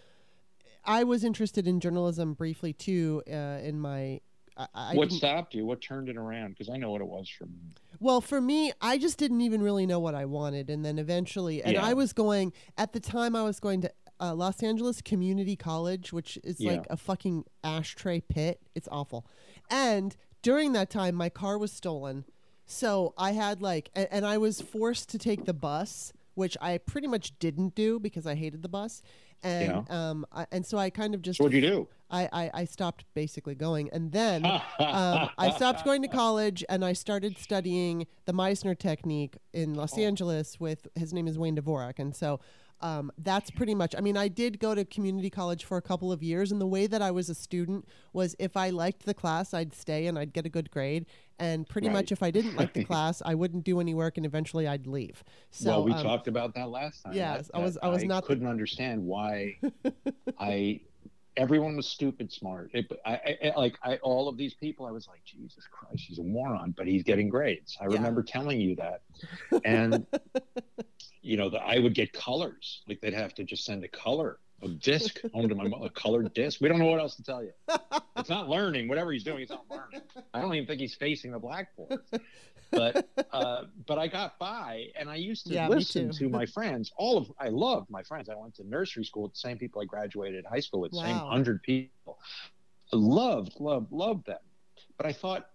I 0.84 1.04
was 1.04 1.24
interested 1.24 1.66
in 1.66 1.80
journalism 1.80 2.34
briefly 2.34 2.72
too. 2.72 3.22
Uh, 3.30 3.60
in 3.62 3.78
my, 3.80 4.20
I, 4.56 4.66
I 4.74 4.94
what 4.94 5.12
stopped 5.12 5.54
you? 5.54 5.66
What 5.66 5.80
turned 5.80 6.08
it 6.08 6.16
around? 6.16 6.50
Because 6.50 6.70
I 6.72 6.76
know 6.78 6.90
what 6.90 7.00
it 7.00 7.06
was 7.08 7.28
for 7.28 7.44
me. 7.46 7.58
Well, 8.00 8.20
for 8.20 8.40
me, 8.40 8.72
I 8.80 8.96
just 8.96 9.18
didn't 9.18 9.40
even 9.42 9.60
really 9.62 9.86
know 9.86 9.98
what 9.98 10.14
I 10.14 10.24
wanted, 10.24 10.70
and 10.70 10.84
then 10.84 10.98
eventually, 10.98 11.62
and 11.62 11.74
Yeah. 11.74 11.84
I 11.84 11.94
was 11.94 12.12
going 12.12 12.52
at 12.76 12.92
the 12.92 13.00
time. 13.00 13.34
I 13.36 13.42
was 13.42 13.60
going 13.60 13.82
to 13.82 13.92
uh, 14.20 14.34
Los 14.34 14.62
Angeles 14.62 15.00
Community 15.02 15.54
College, 15.56 16.12
which 16.12 16.38
is 16.42 16.60
Yeah. 16.60 16.72
like 16.72 16.86
a 16.90 16.96
fucking 16.96 17.44
ashtray 17.62 18.20
pit. 18.20 18.60
It's 18.74 18.88
awful. 18.90 19.26
And 19.70 20.16
during 20.42 20.72
that 20.72 20.90
time, 20.90 21.14
my 21.14 21.28
car 21.28 21.58
was 21.58 21.70
stolen, 21.72 22.24
so 22.70 23.14
I 23.16 23.33
had 23.33 23.61
like, 23.62 23.90
and, 23.96 24.07
and 24.11 24.26
I 24.26 24.38
was 24.38 24.61
forced 24.61 25.09
to 25.11 25.18
take 25.18 25.46
the 25.46 25.54
bus, 25.54 26.12
which 26.35 26.57
I 26.61 26.78
pretty 26.78 27.09
much 27.09 27.37
didn't 27.40 27.74
do 27.74 27.98
because 27.98 28.26
I 28.26 28.35
hated 28.37 28.62
the 28.62 28.68
bus, 28.68 29.02
and 29.42 29.90
um, 29.90 30.26
I, 30.33 30.46
and 30.52 30.64
so 30.66 30.78
I 30.78 30.90
kind 30.90 31.14
of 31.14 31.22
just 31.22 31.38
So 31.38 31.44
what'd 31.44 31.54
you 31.61 31.66
do? 31.68 31.88
I, 32.11 32.28
I 32.33 32.50
I 32.54 32.64
stopped 32.64 33.04
basically 33.14 33.54
going, 33.54 33.88
and 33.92 34.12
then 34.12 34.44
um, 34.78 35.31
I 35.38 35.50
stopped 35.57 35.85
going 35.85 36.02
to 36.02 36.09
college 36.09 36.64
and 36.68 36.85
I 36.85 36.92
started 36.92 37.38
studying 37.38 38.07
the 38.26 38.33
Meisner 38.33 38.78
technique 38.78 39.37
in 39.52 39.74
Los 39.74 39.96
Oh. 39.96 40.02
Angeles 40.02 40.61
with 40.61 40.88
his 40.94 41.12
name 41.12 41.26
is 41.26 41.38
Wayne 41.38 41.57
Dvorak. 41.57 41.98
And 41.98 42.14
so 42.14 42.40
um, 42.80 43.10
that's 43.18 43.50
pretty 43.50 43.74
much, 43.74 43.94
I 43.96 44.00
mean, 44.00 44.16
I 44.16 44.28
did 44.28 44.60
go 44.60 44.74
to 44.74 44.84
community 44.84 45.30
college 45.30 45.64
for 45.64 45.76
a 45.76 45.82
couple 45.82 46.12
of 46.12 46.22
years. 46.22 46.52
And 46.52 46.60
the 46.60 46.66
way 46.66 46.86
that 46.86 47.02
I 47.02 47.10
was 47.10 47.28
a 47.28 47.34
student 47.34 47.86
was 48.12 48.36
if 48.38 48.56
I 48.56 48.70
liked 48.70 49.04
the 49.04 49.14
class, 49.14 49.52
I'd 49.52 49.74
stay 49.74 50.06
and 50.06 50.18
I'd 50.18 50.32
get 50.32 50.46
a 50.46 50.48
good 50.48 50.70
grade. 50.70 51.06
And 51.40 51.68
pretty 51.68 51.88
much 51.88 52.10
if 52.12 52.22
I 52.22 52.30
didn't 52.30 52.56
like 52.56 52.72
the 52.74 52.84
class, 52.90 53.22
I 53.24 53.34
wouldn't 53.34 53.64
do 53.64 53.80
any 53.80 53.94
work 53.94 54.16
and 54.16 54.26
eventually 54.26 54.66
I'd 54.66 54.86
leave. 54.86 55.22
So 55.50 55.70
well, 55.70 55.84
we 55.84 55.92
um, 55.92 56.02
talked 56.02 56.28
about 56.28 56.54
that 56.54 56.68
last 56.68 57.02
time. 57.04 57.14
yes, 57.14 57.48
That- 57.52 57.58
I 57.58 57.62
was- 57.62 57.78
I 57.82 57.88
was 57.88 58.04
not 58.04 58.24
couldn't 58.24 58.46
understand 58.46 59.04
why 59.04 59.58
I. 60.38 60.80
Everyone 61.38 61.77
was 61.77 61.87
stupid 61.88 62.33
smart. 62.33 62.70
It, 62.74 62.90
I, 63.07 63.38
I, 63.44 63.53
like 63.57 63.79
I, 63.83 63.96
all 63.98 64.29
of 64.29 64.37
these 64.37 64.55
people. 64.55 64.85
I 64.87 64.90
was 64.90 65.07
like, 65.07 65.24
Jesus 65.24 65.64
Christ, 65.70 66.05
he's 66.09 66.18
a 66.18 66.22
moron, 66.24 66.74
but 66.77 66.87
he's 66.87 67.03
getting 67.05 67.29
grades. 67.29 67.79
I 67.81 67.85
Yeah. 67.85 67.94
remember 67.96 68.22
telling 68.22 68.61
you 68.61 68.77
that, 68.77 69.03
and 69.64 70.05
you 71.22 71.37
know, 71.37 71.48
the, 71.48 71.59
I 71.59 71.79
would 71.79 71.94
get 71.94 72.12
colors. 72.12 72.83
Like 72.88 73.01
they'd 73.01 73.14
have 73.14 73.35
to 73.35 73.44
just 73.44 73.64
send 73.64 73.85
a 73.85 73.88
color, 73.88 74.38
a 74.62 74.68
disc 74.68 75.20
home 75.32 75.48
to 75.48 75.54
my 75.54 75.64
a 75.84 75.90
colored 75.90 76.32
disc. 76.34 76.60
We 76.60 76.68
don't 76.68 76.78
know 76.78 76.86
what 76.86 77.00
else 77.00 77.14
to 77.16 77.22
tell 77.22 77.42
you. 77.42 77.52
It's 78.16 78.28
not 78.28 78.48
learning. 78.48 78.88
Whatever 78.88 79.12
he's 79.12 79.24
doing, 79.24 79.38
he's 79.38 79.50
not 79.50 79.64
learning. 79.70 80.00
I 80.34 80.40
don't 80.40 80.54
even 80.54 80.66
think 80.66 80.80
he's 80.80 80.94
facing 80.94 81.32
the 81.32 81.38
blackboard. 81.38 82.00
But 82.70 83.08
uh, 83.32 83.64
but 83.86 83.98
I 83.98 84.08
got 84.08 84.38
by, 84.38 84.88
and 84.98 85.08
I 85.08 85.16
used 85.16 85.46
to 85.46 85.54
Yeah, 85.54 85.68
listen 85.68 86.10
to 86.12 86.28
my 86.28 86.44
friends. 86.44 86.92
All 86.96 87.16
of 87.16 87.32
I 87.38 87.48
loved 87.48 87.88
my 87.88 88.02
friends. 88.02 88.28
I 88.28 88.34
went 88.34 88.54
to 88.56 88.68
nursery 88.68 89.04
school 89.04 89.22
with 89.22 89.32
the 89.32 89.38
same 89.38 89.58
people 89.58 89.80
I 89.80 89.84
graduated 89.86 90.44
high 90.44 90.60
school 90.60 90.80
with, 90.80 90.92
same 90.94 91.16
hundred 91.16 91.62
people. 91.62 92.18
I 92.92 92.96
loved, 92.96 93.59
loved, 93.61 93.90
loved 93.92 94.26
them. 94.26 94.38
But 94.96 95.06
I 95.06 95.12
thought 95.12 95.48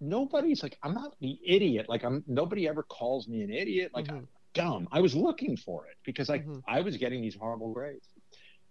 nobody's 0.00 0.62
like 0.62 0.78
I'm 0.82 0.94
not 0.94 1.14
the 1.20 1.38
idiot. 1.44 1.86
Like 1.88 2.04
I'm 2.04 2.24
nobody 2.26 2.68
ever 2.68 2.82
calls 2.82 3.28
me 3.28 3.42
an 3.42 3.50
idiot. 3.50 3.90
Like 3.94 4.06
Mhm. 4.06 4.16
I'm 4.18 4.28
dumb. 4.54 4.88
I 4.92 5.00
was 5.00 5.14
looking 5.14 5.56
for 5.56 5.86
it 5.86 5.96
because 6.04 6.30
I 6.30 6.38
Mhm. 6.38 6.62
I 6.66 6.80
was 6.80 6.96
getting 6.96 7.20
these 7.20 7.34
horrible 7.34 7.72
grades, 7.72 8.08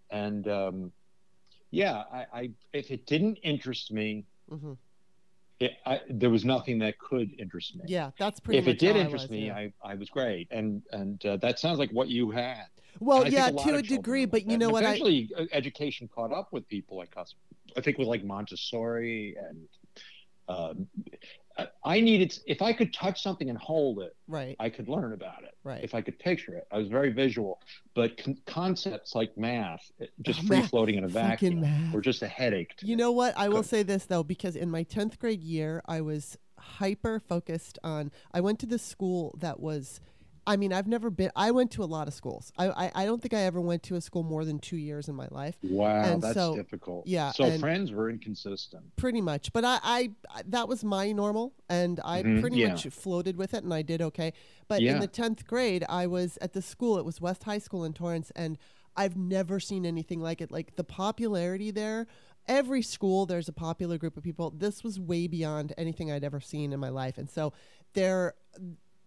and 0.09 0.47
um, 0.47 0.91
yeah, 1.71 2.03
I, 2.11 2.25
I 2.33 2.49
if 2.73 2.91
it 2.91 3.05
didn't 3.05 3.37
interest 3.43 3.91
me, 3.91 4.25
mm-hmm. 4.49 4.73
it, 5.59 5.73
I, 5.85 6.01
there 6.09 6.29
was 6.29 6.45
nothing 6.45 6.79
that 6.79 6.97
could 6.99 7.33
interest 7.39 7.75
me. 7.75 7.83
yeah, 7.87 8.11
that's 8.17 8.39
pretty 8.39 8.59
If 8.59 8.65
much 8.65 8.75
it 8.75 8.79
did 8.79 8.95
interest 8.95 9.25
was, 9.25 9.31
me, 9.31 9.47
yeah. 9.47 9.55
I, 9.55 9.73
I 9.83 9.95
was 9.95 10.09
great, 10.09 10.47
and 10.51 10.81
and 10.91 11.25
uh, 11.25 11.37
that 11.37 11.59
sounds 11.59 11.79
like 11.79 11.91
what 11.91 12.07
you 12.07 12.31
had. 12.31 12.65
well, 12.99 13.23
And 13.23 13.35
I 13.35 13.45
think 13.45 13.59
yeah, 13.59 13.71
to 13.71 13.77
a 13.77 13.81
degree, 13.81 14.25
but 14.25 14.49
you 14.49 14.57
know 14.57 14.69
what? 14.69 14.83
I, 14.83 14.89
Eventually, 14.89 15.29
uh, 15.37 15.45
education 15.51 16.07
caught 16.13 16.31
up 16.31 16.49
with 16.51 16.67
people 16.67 16.97
like 16.97 17.13
us. 17.17 17.33
I 17.77 17.81
think 17.81 17.97
with 17.97 18.07
like 18.07 18.23
Montessori 18.23 19.35
and 19.37 19.67
um, 20.47 20.87
I- 21.83 21.99
needed 22.01 22.37
if 22.45 22.61
I 22.61 22.73
could 22.73 22.93
touch 22.93 23.21
something 23.21 23.49
and 23.49 23.57
hold 23.57 23.99
it, 23.99 24.15
Right. 24.27 24.55
I 24.59 24.69
could 24.69 24.89
learn 24.89 25.13
about 25.13 25.43
it. 25.43 25.55
Right. 25.63 25.83
If 25.83 25.95
I 25.95 26.01
could 26.01 26.19
picture 26.19 26.55
it, 26.55 26.67
I 26.71 26.77
was 26.77 26.87
very 26.87 27.11
visual. 27.11 27.59
But 27.93 28.17
con- 28.17 28.37
concepts 28.45 29.15
like 29.15 29.37
math, 29.37 29.91
just 30.21 30.41
free 30.47 30.61
floating 30.63 30.95
in 30.95 31.03
a 31.03 31.07
vacuum, 31.07 31.61
math. 31.61 31.93
were 31.93 32.01
just 32.01 32.21
a 32.21 32.27
headache. 32.27 32.75
to 32.77 32.85
You 32.85 32.95
me. 32.97 33.03
know 33.03 33.11
what? 33.11 33.37
I 33.37 33.49
will 33.49 33.63
say 33.63 33.83
this 33.83 34.05
though, 34.05 34.23
because 34.23 34.55
in 34.55 34.69
my 34.69 34.83
tenth 34.83 35.17
grade 35.19 35.43
year, 35.43 35.81
I 35.85 36.01
was 36.01 36.37
hyper 36.59 37.19
focused 37.19 37.77
on. 37.83 38.11
I 38.33 38.41
went 38.41 38.59
to 38.59 38.65
the 38.65 38.79
school 38.79 39.35
that 39.39 39.59
was. 39.59 40.01
I 40.47 40.57
mean, 40.57 40.71
I've 40.71 40.87
never 40.87 41.09
been. 41.09 41.31
I 41.35 41.51
went 41.51 41.71
to 41.71 41.83
a 41.83 41.85
lot 41.85 42.07
of 42.07 42.13
schools. 42.13 42.51
I, 42.57 42.67
I, 42.69 42.91
I 42.95 43.05
don't 43.05 43.21
think 43.21 43.33
I 43.33 43.41
ever 43.41 43.59
went 43.59 43.81
to 43.83 43.95
a 43.95 44.01
school 44.01 44.21
more 44.23 44.45
than 44.45 44.59
two 44.59 44.77
years 44.77 45.07
in 45.09 45.15
my 45.15 45.27
life. 45.31 45.57
Wow, 45.63 46.03
and 46.03 46.21
that's 46.21 46.35
so- 46.35 46.55
difficult. 46.55 47.07
yeah, 47.07 47.31
So 47.31 47.57
friends 47.57 47.91
were 47.91 48.09
inconsistent. 48.09 48.95
pretty 48.95 49.21
much 49.21 49.51
but 49.53 49.63
I, 49.65 49.79
I 49.83 50.09
that 50.47 50.67
was 50.67 50.83
my 50.83 51.11
normal 51.11 51.53
and 51.69 51.99
i 52.05 52.21
Mhm, 52.23 52.41
pretty 52.41 52.57
yeah. 52.57 52.69
much 52.69 52.85
floated 52.87 53.37
with 53.37 53.53
it 53.53 53.63
and 53.63 53.73
i 53.73 53.81
did 53.81 54.01
okay 54.01 54.33
but 54.67 54.81
in 54.81 54.99
the 54.99 55.07
10th 55.07 55.45
grade 55.45 55.83
i 55.89 56.05
was 56.07 56.37
at 56.41 56.53
the 56.53 56.61
school 56.61 56.97
it 56.97 57.05
was 57.05 57.19
west 57.21 57.43
high 57.43 57.57
school 57.57 57.83
in 57.83 57.93
torrance 57.93 58.31
and 58.35 58.57
i've 58.95 59.15
never 59.17 59.59
seen 59.59 59.85
anything 59.85 60.19
like 60.21 60.41
it 60.41 60.51
like 60.51 60.75
the 60.75 60.83
popularity 60.83 61.71
there 61.71 62.07
every 62.47 62.81
school 62.81 63.25
there's 63.25 63.47
a 63.49 63.53
popular 63.53 63.97
group 63.97 64.15
of 64.17 64.23
people 64.23 64.51
this 64.51 64.83
was 64.83 64.99
way 64.99 65.27
beyond 65.27 65.73
anything 65.77 66.11
i'd 66.11 66.23
ever 66.23 66.39
seen 66.39 66.71
in 66.73 66.79
my 66.79 66.89
life 66.89 67.17
and 67.17 67.29
so 67.29 67.51
there 67.93 68.33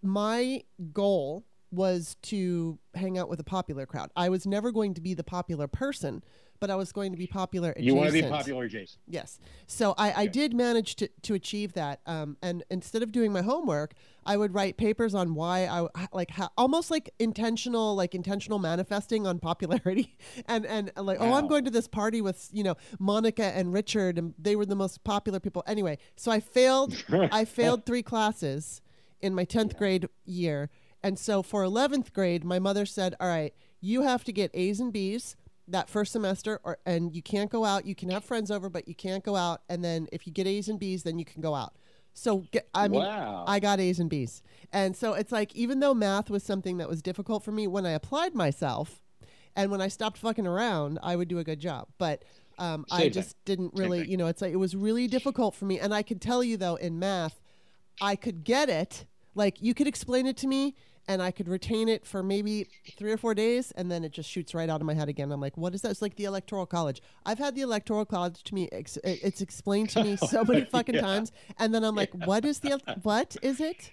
my 0.03 0.62
goal 0.92 1.44
was 1.70 2.16
to 2.22 2.78
hang 2.94 3.18
out 3.18 3.28
with 3.28 3.38
a 3.40 3.44
popular 3.44 3.86
crowd 3.86 4.11
i 4.16 4.28
was 4.28 4.46
never 4.46 4.72
going 4.72 4.94
to 4.94 5.01
be 5.01 5.14
the 5.14 5.24
popular 5.24 5.68
person 5.68 6.22
but 6.61 6.70
i 6.70 6.76
was 6.76 6.92
going 6.92 7.12
to 7.12 7.18
be 7.18 7.26
popular 7.26 7.70
adjacent. 7.70 7.86
You 7.86 7.94
want 7.94 8.09
to 8.09 8.12
be 8.12 8.22
popular, 8.22 8.68
Jason? 8.68 8.99
Yes. 9.07 9.38
So 9.66 9.94
I, 9.96 10.22
I 10.22 10.26
did 10.26 10.55
manage 10.55 10.96
to, 10.96 11.09
to 11.22 11.34
achieve 11.34 11.74
that. 11.74 12.01
Um, 12.07 12.36
and 12.42 12.64
instead 12.70 13.03
of 13.03 13.12
doing 13.12 13.32
my 13.32 13.42
homework, 13.42 13.94
I 14.26 14.36
would 14.36 14.55
write 14.55 14.76
papers 14.76 15.14
on 15.14 15.34
why 15.34 15.66
I 15.66 16.07
like 16.12 16.30
how, 16.30 16.51
almost 16.57 16.90
like 16.90 17.11
intentional, 17.18 17.94
like 17.94 18.14
intentional 18.14 18.59
manifesting 18.59 19.26
on 19.26 19.38
popularity, 19.38 20.16
and 20.46 20.66
and 20.66 20.92
like 20.96 21.18
oh 21.20 21.32
I'm 21.32 21.46
going 21.46 21.64
to 21.64 21.70
this 21.70 21.88
party 21.88 22.20
with 22.20 22.49
you 22.53 22.62
know 22.62 22.76
Monica 22.99 23.44
and 23.44 23.72
Richard, 23.72 24.18
and 24.18 24.34
they 24.38 24.57
were 24.57 24.66
the 24.66 24.76
most 24.76 25.03
popular 25.05 25.40
people. 25.40 25.62
Anyway, 25.66 25.99
so 26.16 26.30
I 26.30 26.40
failed. 26.40 27.05
I 27.11 27.44
failed 27.44 27.86
three 27.86 28.03
classes 28.03 28.82
in 29.20 29.34
my 29.34 29.44
tenth 29.44 29.76
grade 29.76 30.08
year, 30.24 30.70
and 31.02 31.18
so 31.18 31.42
for 31.42 31.62
eleventh 31.62 32.12
grade, 32.12 32.44
my 32.44 32.58
mother 32.58 32.86
said, 32.86 33.14
"All 33.20 33.28
right, 33.28 33.54
you 33.80 34.02
have 34.02 34.24
to 34.24 34.32
get 34.32 34.50
A's 34.54 34.80
and 34.80 34.92
B's." 34.92 35.36
that 35.70 35.88
first 35.88 36.12
semester 36.12 36.60
or 36.64 36.78
and 36.86 37.14
you 37.14 37.22
can't 37.22 37.50
go 37.50 37.64
out. 37.64 37.84
You 37.86 37.94
can 37.94 38.10
have 38.10 38.24
friends 38.24 38.50
over 38.50 38.68
but 38.68 38.88
you 38.88 38.94
can't 38.94 39.22
go 39.22 39.36
out. 39.36 39.60
And 39.68 39.84
then 39.84 40.08
if 40.12 40.26
you 40.26 40.32
get 40.32 40.46
a's 40.46 40.68
and 40.68 40.78
b's 40.78 41.02
then 41.02 41.18
you 41.18 41.24
can 41.24 41.42
go 41.42 41.54
out. 41.54 41.74
So 42.14 42.44
get, 42.50 42.68
i 42.74 42.88
mean 42.88 43.02
wow. 43.02 43.44
i 43.46 43.60
got 43.60 43.80
a's 43.80 44.00
and 44.00 44.10
b's. 44.10 44.42
And 44.72 44.96
so 44.96 45.14
it's 45.14 45.32
like 45.32 45.54
even 45.54 45.80
though 45.80 45.94
math 45.94 46.30
was 46.30 46.42
something 46.42 46.78
that 46.78 46.88
was 46.88 47.02
difficult 47.02 47.44
for 47.44 47.52
me 47.52 47.66
when 47.66 47.86
i 47.86 47.90
applied 47.90 48.34
myself 48.34 49.00
and 49.54 49.70
when 49.70 49.80
i 49.80 49.88
stopped 49.88 50.18
fucking 50.18 50.46
around 50.46 50.98
i 51.02 51.14
would 51.14 51.28
do 51.28 51.38
a 51.38 51.44
good 51.44 51.60
job. 51.60 51.88
But 51.98 52.24
um, 52.58 52.86
i 52.90 53.02
thing. 53.02 53.12
just 53.12 53.36
didn't 53.44 53.74
really 53.74 54.08
you 54.08 54.16
know 54.16 54.26
it's 54.26 54.42
like 54.42 54.52
it 54.52 54.56
was 54.56 54.74
really 54.74 55.06
difficult 55.06 55.54
for 55.54 55.66
me. 55.66 55.78
And 55.78 55.94
i 55.94 56.02
could 56.02 56.20
tell 56.20 56.42
you 56.42 56.56
though 56.56 56.76
in 56.76 56.98
math 56.98 57.40
i 58.01 58.14
could 58.16 58.44
get 58.44 58.68
it 58.68 59.05
like 59.34 59.61
you 59.62 59.74
could 59.74 59.86
explain 59.86 60.26
it 60.26 60.36
to 60.38 60.46
me 60.46 60.74
and 61.11 61.22
I 61.22 61.30
could 61.30 61.49
retain 61.49 61.88
it 61.88 62.05
for 62.05 62.22
maybe 62.22 62.66
three 62.99 63.11
or 63.11 63.16
four 63.16 63.34
days, 63.34 63.70
and 63.76 63.90
then 63.90 64.05
it 64.05 64.12
just 64.12 64.28
shoots 64.28 64.53
right 64.53 64.68
out 64.68 64.82
of 64.82 64.86
my 64.86 64.92
head 64.92 65.09
again. 65.09 65.32
I'm 65.32 65.40
like, 65.40 65.57
what 65.57 65.74
is 65.74 65.80
that? 65.80 65.90
It's 65.90 66.03
like 66.03 66.16
the 66.16 66.24
Electoral 66.24 66.66
College. 66.66 67.01
I've 67.24 67.38
had 67.38 67.55
the 67.55 67.62
Electoral 67.62 68.05
College 68.05 68.42
to 68.44 68.55
me. 68.55 68.68
Ex- 68.72 68.99
it's 69.03 69.40
explained 69.40 69.88
to 69.90 70.05
me 70.05 70.16
so 70.28 70.44
many 70.44 70.64
fucking 70.70 70.96
Yeah. 70.96 71.01
times, 71.01 71.32
and 71.59 71.74
then 71.74 71.82
I'm 71.82 71.94
like, 71.94 72.12
what 72.26 72.44
is 72.44 72.59
the 72.59 72.78
what 73.05 73.38
is 73.40 73.59
it? 73.59 73.90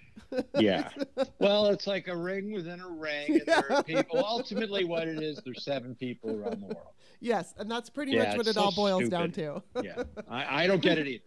yeah. 0.58 0.90
Well, 1.38 1.68
it's 1.68 1.86
like 1.86 2.06
a 2.08 2.14
ring 2.16 2.52
within 2.52 2.80
a 2.82 2.88
ring. 2.88 3.30
And 3.36 3.46
there 3.46 3.72
are 3.72 3.82
people. 3.82 4.18
Ultimately, 4.22 4.84
what 4.84 5.08
it 5.08 5.22
is, 5.22 5.40
there's 5.42 5.64
seven 5.64 5.94
people 5.94 6.28
around 6.32 6.60
the 6.60 6.66
world. 6.66 6.88
Yes, 7.20 7.54
and 7.56 7.70
that's 7.70 7.88
pretty 7.88 8.12
Yeah, 8.12 8.24
much 8.24 8.36
what 8.36 8.46
it's 8.46 8.58
it 8.58 8.60
all 8.60 8.72
so 8.72 8.76
boils 8.76 9.08
down 9.08 9.30
to. 9.32 9.62
Yeah. 9.82 10.02
I, 10.28 10.64
I 10.64 10.66
don't 10.66 10.82
get 10.82 10.98
it 10.98 11.06
either. 11.06 11.24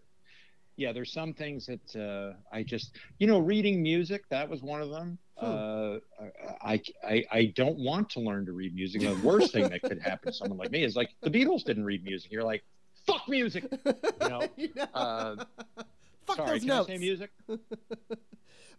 Yeah, 0.80 0.94
there's 0.94 1.12
some 1.12 1.34
things 1.34 1.66
that 1.68 1.96
uh, 1.96 2.38
I 2.56 2.64
just, 2.64 2.96
you 3.18 3.28
know, 3.28 3.40
reading 3.40 3.84
music. 3.84 4.24
That 4.30 4.48
was 4.48 4.64
one 4.64 4.82
of 4.82 4.90
them. 4.90 5.18
Hmm. 5.38 5.46
Uh, 5.46 5.98
I, 6.62 6.82
I 7.04 7.26
I 7.32 7.54
don't 7.54 7.78
want 7.80 8.10
to 8.12 8.22
learn 8.22 8.46
to 8.46 8.54
read 8.54 8.74
music. 8.74 9.02
The 9.02 9.14
worst 9.22 9.52
thing 9.52 9.68
that 9.68 9.82
could 9.82 10.00
happen 10.00 10.32
to 10.32 10.38
someone 10.38 10.58
like 10.58 10.72
me 10.72 10.86
is 10.86 10.96
like 10.96 11.10
the 11.22 11.30
Beatles 11.30 11.66
didn't 11.66 11.84
read 11.84 12.06
music. 12.06 12.32
You're 12.32 12.46
like, 12.46 12.64
fuck 13.06 13.28
music. 13.28 13.66
You 13.86 14.30
know. 14.30 14.48
You 14.58 14.70
know? 14.74 14.84
Uh, 14.94 15.36
Fuck 16.28 16.38
sorry, 16.38 16.50
those 16.52 16.60
can 16.60 16.68
notes. 16.68 16.90
I 16.90 16.94
say 16.94 16.98
music? 17.00 17.32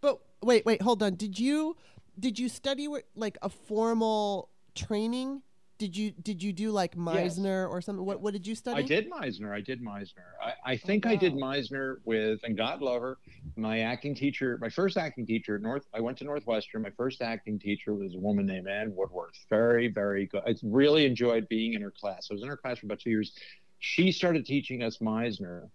But 0.01 0.21
wait, 0.43 0.65
wait, 0.65 0.81
hold 0.81 1.03
on. 1.03 1.17
Did 1.17 1.39
you 1.39 1.77
did 2.19 2.39
you 2.39 2.49
study 2.49 2.89
like 3.15 3.37
a 3.43 3.51
formal 3.51 4.49
training? 4.75 5.43
Did 5.81 5.97
you 5.97 6.11
did 6.11 6.43
you 6.43 6.53
do 6.53 6.73
like 6.73 6.93
Yes. 6.95 7.39
Meisner 7.39 7.67
or 7.71 7.81
something? 7.81 8.05
What 8.05 8.21
what 8.21 8.35
did 8.35 8.47
you 8.47 8.55
study? 8.55 8.83
I 8.83 8.87
did 8.87 9.11
Meisner. 9.11 9.51
I 9.51 9.63
did 9.63 9.83
Meisner. 9.83 10.29
I, 10.45 10.73
I 10.73 10.77
think 10.77 11.07
I 11.07 11.17
did 11.17 11.33
Oh. 11.33 11.37
Meisner 11.37 11.97
with, 12.05 12.41
and 12.45 12.55
God 12.55 12.83
love 12.83 13.01
her, 13.01 13.17
my 13.57 13.81
acting 13.81 14.15
teacher, 14.15 14.59
my 14.61 14.69
first 14.69 14.99
acting 14.99 15.25
teacher 15.25 15.55
at 15.57 15.63
North. 15.63 15.87
I 15.95 16.01
went 16.01 16.19
to 16.19 16.25
Northwestern. 16.25 16.83
My 16.83 16.91
first 16.91 17.23
acting 17.23 17.59
teacher 17.59 17.95
was 17.95 18.15
a 18.15 18.19
woman 18.19 18.45
named 18.45 18.69
Ann 18.69 18.95
Woodworth. 18.95 19.43
Very, 19.49 19.89
very 19.89 20.27
good. 20.27 20.43
I 20.47 20.55
really 20.63 21.07
enjoyed 21.07 21.49
being 21.49 21.73
in 21.73 21.81
her 21.81 21.91
class. 21.91 22.29
I 22.31 22.35
was 22.35 22.43
in 22.43 22.49
her 22.51 22.59
class 22.59 22.81
for 22.81 22.85
about 22.87 23.01
two 23.01 23.09
years. 23.09 23.33
She 23.79 24.13
started 24.13 24.45
teaching 24.45 24.83
us 24.83 24.99
Meisner. 24.99 25.71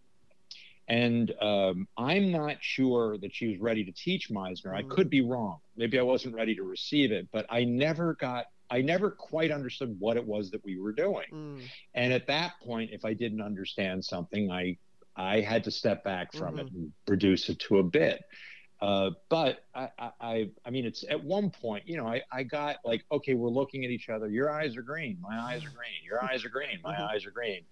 And 0.88 1.34
um, 1.42 1.88
I'm 1.98 2.32
not 2.32 2.58
sure 2.62 3.18
that 3.18 3.34
she 3.34 3.48
was 3.48 3.58
ready 3.58 3.84
to 3.86 3.92
teach 3.92 4.30
Meisner. 4.30 4.72
I 4.72 4.84
Mm. 4.84 4.90
could 4.90 5.10
be 5.10 5.22
wrong. 5.22 5.58
Maybe 5.76 5.98
I 5.98 6.04
wasn't 6.04 6.36
ready 6.36 6.54
to 6.54 6.62
receive 6.62 7.12
it, 7.12 7.28
but 7.32 7.48
I 7.50 7.64
never 7.64 8.14
got, 8.14 8.46
I 8.70 8.82
never 8.82 9.12
quite 9.12 9.52
understood 9.52 9.96
what 10.00 10.18
it 10.18 10.26
was 10.26 10.52
that 10.52 10.64
we 10.66 10.80
were 10.80 10.94
doing. 10.94 11.28
Mm, 11.32 11.62
And 11.94 12.14
at 12.14 12.28
that 12.28 12.54
point, 12.64 12.92
if 12.92 13.06
I 13.06 13.14
didn't 13.14 13.42
understand 13.42 14.04
something, 14.04 14.52
I 14.52 14.78
I 15.18 15.40
had 15.40 15.64
to 15.64 15.72
step 15.72 16.04
back 16.04 16.34
from 16.34 16.60
it 16.60 16.68
Mhm. 16.68 16.76
and 16.76 16.94
reduce 17.08 17.48
it 17.50 17.60
to 17.60 17.78
a 17.78 17.84
bit. 17.84 18.22
Uh, 18.82 19.12
but 19.30 19.64
I, 19.74 19.90
I, 19.98 20.12
I, 20.20 20.50
I 20.66 20.70
mean, 20.70 20.86
it's 20.86 21.06
at 21.10 21.24
one 21.24 21.50
point, 21.50 21.88
you 21.88 21.96
know, 21.96 22.06
I, 22.06 22.22
I 22.32 22.44
got 22.44 22.78
like, 22.84 23.06
okay, 23.10 23.34
we're 23.34 23.50
looking 23.50 23.86
at 23.86 23.92
each 23.92 24.10
other. 24.10 24.28
Your 24.30 24.50
eyes 24.52 24.76
are 24.76 24.82
green. 24.82 25.18
My 25.22 25.40
eyes 25.40 25.64
are 25.64 25.70
green. 25.70 26.04
Your 26.04 26.22
eyes 26.22 26.44
are 26.44 26.50
green. 26.50 26.80
My 26.84 26.96
Mhm. 26.96 27.10
eyes 27.10 27.26
are 27.26 27.32
green. 27.32 27.66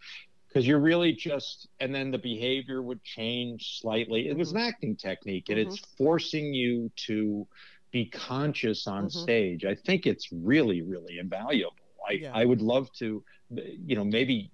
Because 0.47 0.65
you're 0.65 0.79
really 0.79 1.11
just, 1.13 1.67
and 1.81 1.93
then 1.93 2.11
the 2.11 2.17
behavior 2.19 2.81
would 2.81 3.03
change 3.03 3.79
slightly. 3.81 4.29
It 4.29 4.37
was 4.37 4.49
Mm-hmm. 4.49 4.57
an 4.57 4.63
acting 4.63 4.95
technique, 4.95 5.49
and 5.49 5.59
it's 5.59 5.79
forcing 5.97 6.53
you 6.53 6.89
to 7.07 7.45
be 7.93 8.05
conscious 8.07 8.87
on 8.87 9.05
Mhm. 9.05 9.11
stage. 9.11 9.63
I 9.65 9.75
think 9.75 10.05
it's 10.07 10.31
really, 10.31 10.81
really 10.81 11.19
invaluable. 11.19 11.77
I, 12.05 12.13
Yeah. 12.13 12.31
I 12.33 12.43
would 12.43 12.61
love 12.61 12.91
to, 12.93 13.23
you 13.51 13.95
know, 13.95 14.03
maybe 14.03 14.51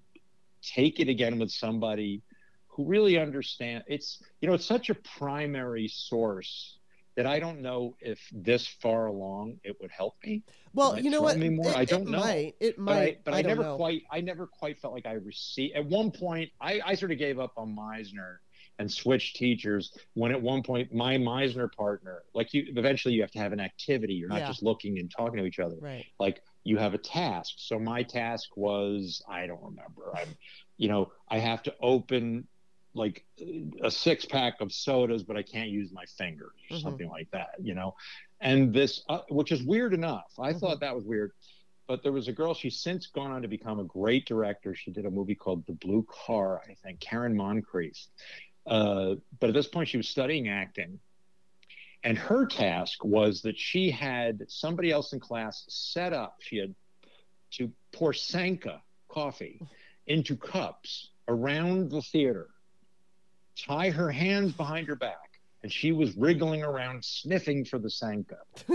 take 0.62 1.00
it 1.00 1.08
again 1.08 1.38
with 1.38 1.50
somebody 1.50 2.22
who 2.68 2.84
really 2.84 3.18
understand 3.18 3.82
it's 3.88 4.22
you 4.40 4.46
know 4.46 4.54
it's 4.54 4.66
such 4.66 4.90
a 4.90 4.94
primary 4.94 5.88
source 5.88 6.78
that 7.16 7.26
I 7.26 7.40
don't 7.40 7.60
know 7.60 7.96
if 8.00 8.20
this 8.30 8.66
far 8.66 9.06
along 9.06 9.58
it 9.64 9.74
would 9.80 9.90
help 9.90 10.14
me. 10.24 10.44
Well, 10.74 10.98
you 11.00 11.10
know 11.10 11.22
what? 11.22 11.38
me 11.38 11.48
more. 11.48 11.70
It, 11.70 11.76
I 11.76 11.84
don't 11.86 12.04
know 12.08 12.18
it 12.18 12.20
know. 12.20 12.24
Might. 12.26 12.54
It 12.60 12.76
But 12.76 12.84
might. 12.84 13.16
I 13.16 13.18
but 13.24 13.34
I, 13.34 13.42
don't 13.42 13.48
never 13.48 13.62
know. 13.62 13.76
quite 13.76 14.02
I 14.10 14.20
never 14.20 14.46
quite 14.46 14.78
felt 14.78 14.92
like 14.94 15.06
I 15.06 15.14
received 15.14 15.74
at 15.76 15.84
one 15.86 16.10
point 16.12 16.50
I, 16.60 16.80
I 16.84 16.94
sort 16.94 17.10
of 17.10 17.18
gave 17.18 17.38
up 17.40 17.54
on 17.56 17.74
Meisner 17.74 18.36
and 18.80 18.90
switch 18.90 19.34
teachers 19.34 19.92
when 20.14 20.32
at 20.32 20.40
one 20.40 20.62
point 20.62 20.92
my 20.92 21.16
Meisner 21.18 21.70
partner 21.70 22.22
like 22.34 22.52
you 22.54 22.64
eventually 22.76 23.14
you 23.14 23.20
have 23.20 23.30
to 23.30 23.38
have 23.38 23.52
an 23.52 23.60
activity 23.60 24.14
you're 24.14 24.28
not 24.28 24.38
Yeah. 24.40 24.46
just 24.48 24.62
looking 24.62 24.98
and 24.98 25.10
talking 25.10 25.36
to 25.36 25.44
each 25.44 25.58
other 25.58 25.76
Right. 25.78 26.06
like 26.18 26.42
you 26.64 26.76
have 26.78 26.92
a 26.92 26.98
task. 26.98 27.54
So 27.56 27.78
my 27.78 28.02
task 28.02 28.50
was 28.56 29.22
I 29.26 29.46
don't 29.46 29.62
remember. 29.62 30.14
I'm, 30.14 30.28
you 30.76 30.88
know, 30.88 31.10
I 31.28 31.38
have 31.38 31.62
to 31.64 31.74
open 31.80 32.46
like 32.92 33.24
a 33.82 33.90
six 33.90 34.24
pack 34.26 34.60
of 34.60 34.70
sodas, 34.70 35.22
but 35.22 35.36
I 35.38 35.42
can't 35.42 35.70
use 35.70 35.90
my 35.92 36.04
fingers 36.18 36.52
or 36.70 36.76
Mhm. 36.76 36.82
something 36.82 37.08
like 37.08 37.30
that. 37.30 37.54
You 37.62 37.74
know, 37.74 37.94
and 38.40 38.74
this, 38.74 39.02
uh, 39.08 39.20
which 39.30 39.52
is 39.52 39.62
weird 39.62 39.94
enough. 39.94 40.32
I 40.38 40.52
Mhm. 40.52 40.60
thought 40.60 40.80
that 40.80 40.94
was 40.94 41.04
weird. 41.04 41.32
But 41.86 42.02
there 42.02 42.12
was 42.12 42.28
a 42.28 42.32
girl. 42.32 42.52
She's 42.54 42.78
since 42.80 43.06
gone 43.08 43.32
on 43.32 43.40
to 43.42 43.48
become 43.48 43.80
a 43.80 43.84
great 43.84 44.26
director. 44.26 44.74
She 44.74 44.90
did 44.92 45.06
a 45.06 45.10
movie 45.10 45.34
called 45.34 45.64
The 45.66 45.72
Blue 45.72 46.04
Car, 46.08 46.62
I 46.68 46.74
think. 46.74 47.00
Karen 47.00 47.34
Moncrieff. 47.34 48.06
Uh, 48.70 49.16
but 49.40 49.48
at 49.48 49.54
this 49.54 49.66
point, 49.66 49.88
she 49.88 49.96
was 49.96 50.08
studying 50.08 50.48
acting, 50.48 51.00
and 52.04 52.16
her 52.16 52.46
task 52.46 53.04
was 53.04 53.42
that 53.42 53.58
she 53.58 53.90
had 53.90 54.44
somebody 54.48 54.92
else 54.92 55.12
in 55.12 55.18
class 55.18 55.64
set 55.68 56.12
up. 56.12 56.36
She 56.40 56.58
had 56.58 56.74
to 57.52 57.72
pour 57.92 58.12
Sanka 58.12 58.80
coffee 59.08 59.60
into 60.06 60.36
cups 60.36 61.10
around 61.26 61.90
the 61.90 62.00
theater, 62.00 62.48
tie 63.56 63.90
her 63.90 64.10
hands 64.10 64.52
behind 64.52 64.86
her 64.86 64.94
back, 64.94 65.40
and 65.64 65.72
she 65.72 65.90
was 65.90 66.16
wriggling 66.16 66.62
around 66.62 67.04
sniffing 67.04 67.64
for 67.64 67.80
the 67.80 67.90
Sanka. 67.90 68.38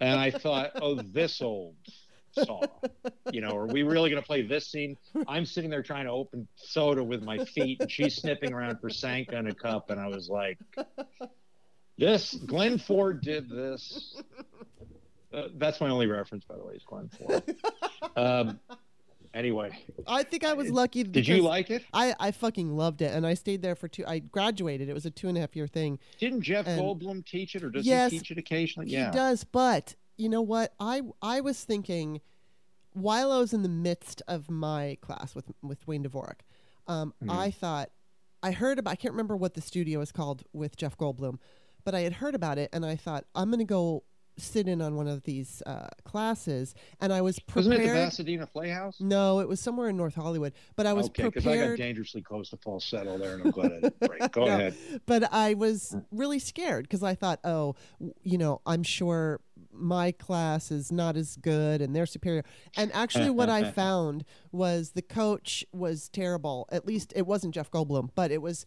and 0.00 0.18
I 0.18 0.32
thought, 0.32 0.72
oh, 0.82 0.96
this 0.96 1.40
old 1.40 1.76
saw? 2.32 2.60
You 3.32 3.40
know, 3.40 3.56
are 3.56 3.66
we 3.66 3.82
really 3.82 4.10
going 4.10 4.20
to 4.22 4.26
play 4.26 4.42
this 4.42 4.66
scene? 4.66 4.96
I'm 5.28 5.44
sitting 5.46 5.70
there 5.70 5.82
trying 5.82 6.04
to 6.06 6.10
open 6.12 6.46
soda 6.56 7.02
with 7.02 7.22
my 7.22 7.44
feet, 7.44 7.80
and 7.80 7.90
she's 7.90 8.16
sniffing 8.16 8.52
around 8.52 8.80
for 8.80 8.90
Sanka 8.90 9.36
in 9.36 9.46
a 9.46 9.54
cup, 9.54 9.90
and 9.90 10.00
I 10.00 10.08
was 10.08 10.28
like, 10.28 10.58
"This 11.98 12.34
Glenn 12.34 12.78
Ford 12.78 13.20
did 13.20 13.48
this." 13.48 14.16
Uh, 15.32 15.48
that's 15.58 15.80
my 15.80 15.88
only 15.88 16.06
reference, 16.08 16.44
by 16.44 16.56
the 16.56 16.64
way, 16.64 16.74
is 16.74 16.82
Glenn 16.84 17.08
Ford. 17.08 17.56
Um, 18.16 18.58
anyway, 19.32 19.78
I 20.06 20.24
think 20.24 20.44
I 20.44 20.54
was 20.54 20.70
lucky. 20.70 21.04
did 21.04 21.28
you 21.28 21.42
like 21.42 21.70
it? 21.70 21.84
I, 21.92 22.14
I 22.18 22.30
fucking 22.32 22.74
loved 22.76 23.00
it, 23.02 23.14
and 23.14 23.24
I 23.26 23.34
stayed 23.34 23.62
there 23.62 23.76
for 23.76 23.86
two. 23.86 24.04
I 24.06 24.18
graduated. 24.18 24.88
It 24.88 24.94
was 24.94 25.06
a 25.06 25.10
two 25.10 25.28
and 25.28 25.36
a 25.38 25.40
half 25.40 25.54
year 25.54 25.68
thing. 25.68 25.98
Didn't 26.18 26.42
Jeff 26.42 26.66
And- 26.66 26.80
Goldblum 26.80 27.24
teach 27.24 27.54
it, 27.54 27.62
or 27.62 27.70
does 27.70 27.86
Yes, 27.86 28.10
he 28.10 28.18
teach 28.18 28.32
it 28.32 28.38
occasionally? 28.38 28.88
He 28.90 28.96
does, 28.96 29.44
but 29.44 29.94
you 30.20 30.28
know 30.28 30.42
what? 30.42 30.74
I 30.78 31.02
I 31.22 31.40
was 31.40 31.64
thinking 31.64 32.20
while 32.92 33.30
I 33.32 33.38
was 33.38 33.52
in 33.52 33.62
the 33.62 33.68
midst 33.68 34.22
of 34.28 34.50
my 34.50 34.98
class 35.00 35.34
with 35.34 35.46
with 35.62 35.86
Wayne 35.86 36.04
Dvorak, 36.04 36.40
um, 36.86 37.14
Mhm. 37.22 37.30
I 37.30 37.50
thought 37.50 37.90
I 38.42 38.52
heard 38.52 38.78
about. 38.78 38.92
I 38.92 38.96
can't 38.96 39.12
remember 39.12 39.36
what 39.36 39.54
the 39.54 39.60
studio 39.60 40.00
is 40.00 40.12
called 40.12 40.44
with 40.52 40.76
Jeff 40.76 40.96
Goldblum, 40.96 41.38
but 41.84 41.94
I 41.94 42.00
had 42.00 42.14
heard 42.14 42.34
about 42.34 42.58
it, 42.58 42.70
and 42.72 42.84
I 42.84 42.96
thought 42.96 43.24
I'm 43.34 43.50
going 43.50 43.58
to 43.58 43.64
go 43.64 44.04
sit 44.38 44.66
in 44.66 44.80
on 44.80 44.96
one 44.96 45.06
of 45.06 45.24
these 45.24 45.62
uh, 45.66 45.88
classes, 46.04 46.74
and 46.98 47.12
I 47.12 47.20
was 47.20 47.38
Wasn't 47.54 47.74
it 47.74 47.86
the. 47.86 47.92
Pasadena 47.92 48.46
Playhouse? 48.46 48.98
no, 48.98 49.40
it 49.40 49.46
was 49.48 49.60
somewhere 49.60 49.90
in 49.90 49.98
North 49.98 50.14
Hollywood, 50.14 50.54
but 50.76 50.86
I 50.86 50.94
was 50.94 51.06
okay, 51.08 51.24
because 51.24 51.46
I 51.46 51.58
got 51.58 51.76
dangerously 51.76 52.22
close 52.22 52.48
to 52.50 52.56
falsetto 52.56 53.18
there, 53.18 53.34
and 53.34 53.42
I'm 53.44 53.50
glad 53.50 53.72
I 53.72 53.80
didn't 53.80 54.00
break. 54.08 54.32
Go 54.32 54.46
No. 54.46 54.54
ahead. 54.54 54.74
but 55.04 55.30
I 55.30 55.52
was 55.54 55.94
really 56.10 56.38
scared 56.38 56.84
because 56.84 57.02
I 57.02 57.14
thought, 57.14 57.40
oh, 57.44 57.74
you 58.22 58.38
know, 58.38 58.62
I'm 58.64 58.82
sure 58.82 59.40
my 59.72 60.12
class 60.12 60.70
is 60.70 60.90
not 60.90 61.16
as 61.16 61.36
good 61.36 61.80
and 61.80 61.94
they're 61.94 62.06
superior. 62.06 62.44
And 62.76 62.90
actually, 62.92 63.30
what 63.30 63.48
I 63.48 63.70
found 63.72 64.24
was 64.52 64.90
the 64.90 65.02
coach 65.02 65.64
was 65.72 66.08
terrible. 66.08 66.68
At 66.70 66.86
least 66.86 67.12
it 67.16 67.26
wasn't 67.26 67.54
Jeff 67.54 67.70
Goldblum, 67.70 68.10
but 68.14 68.30
it 68.30 68.42
was 68.42 68.66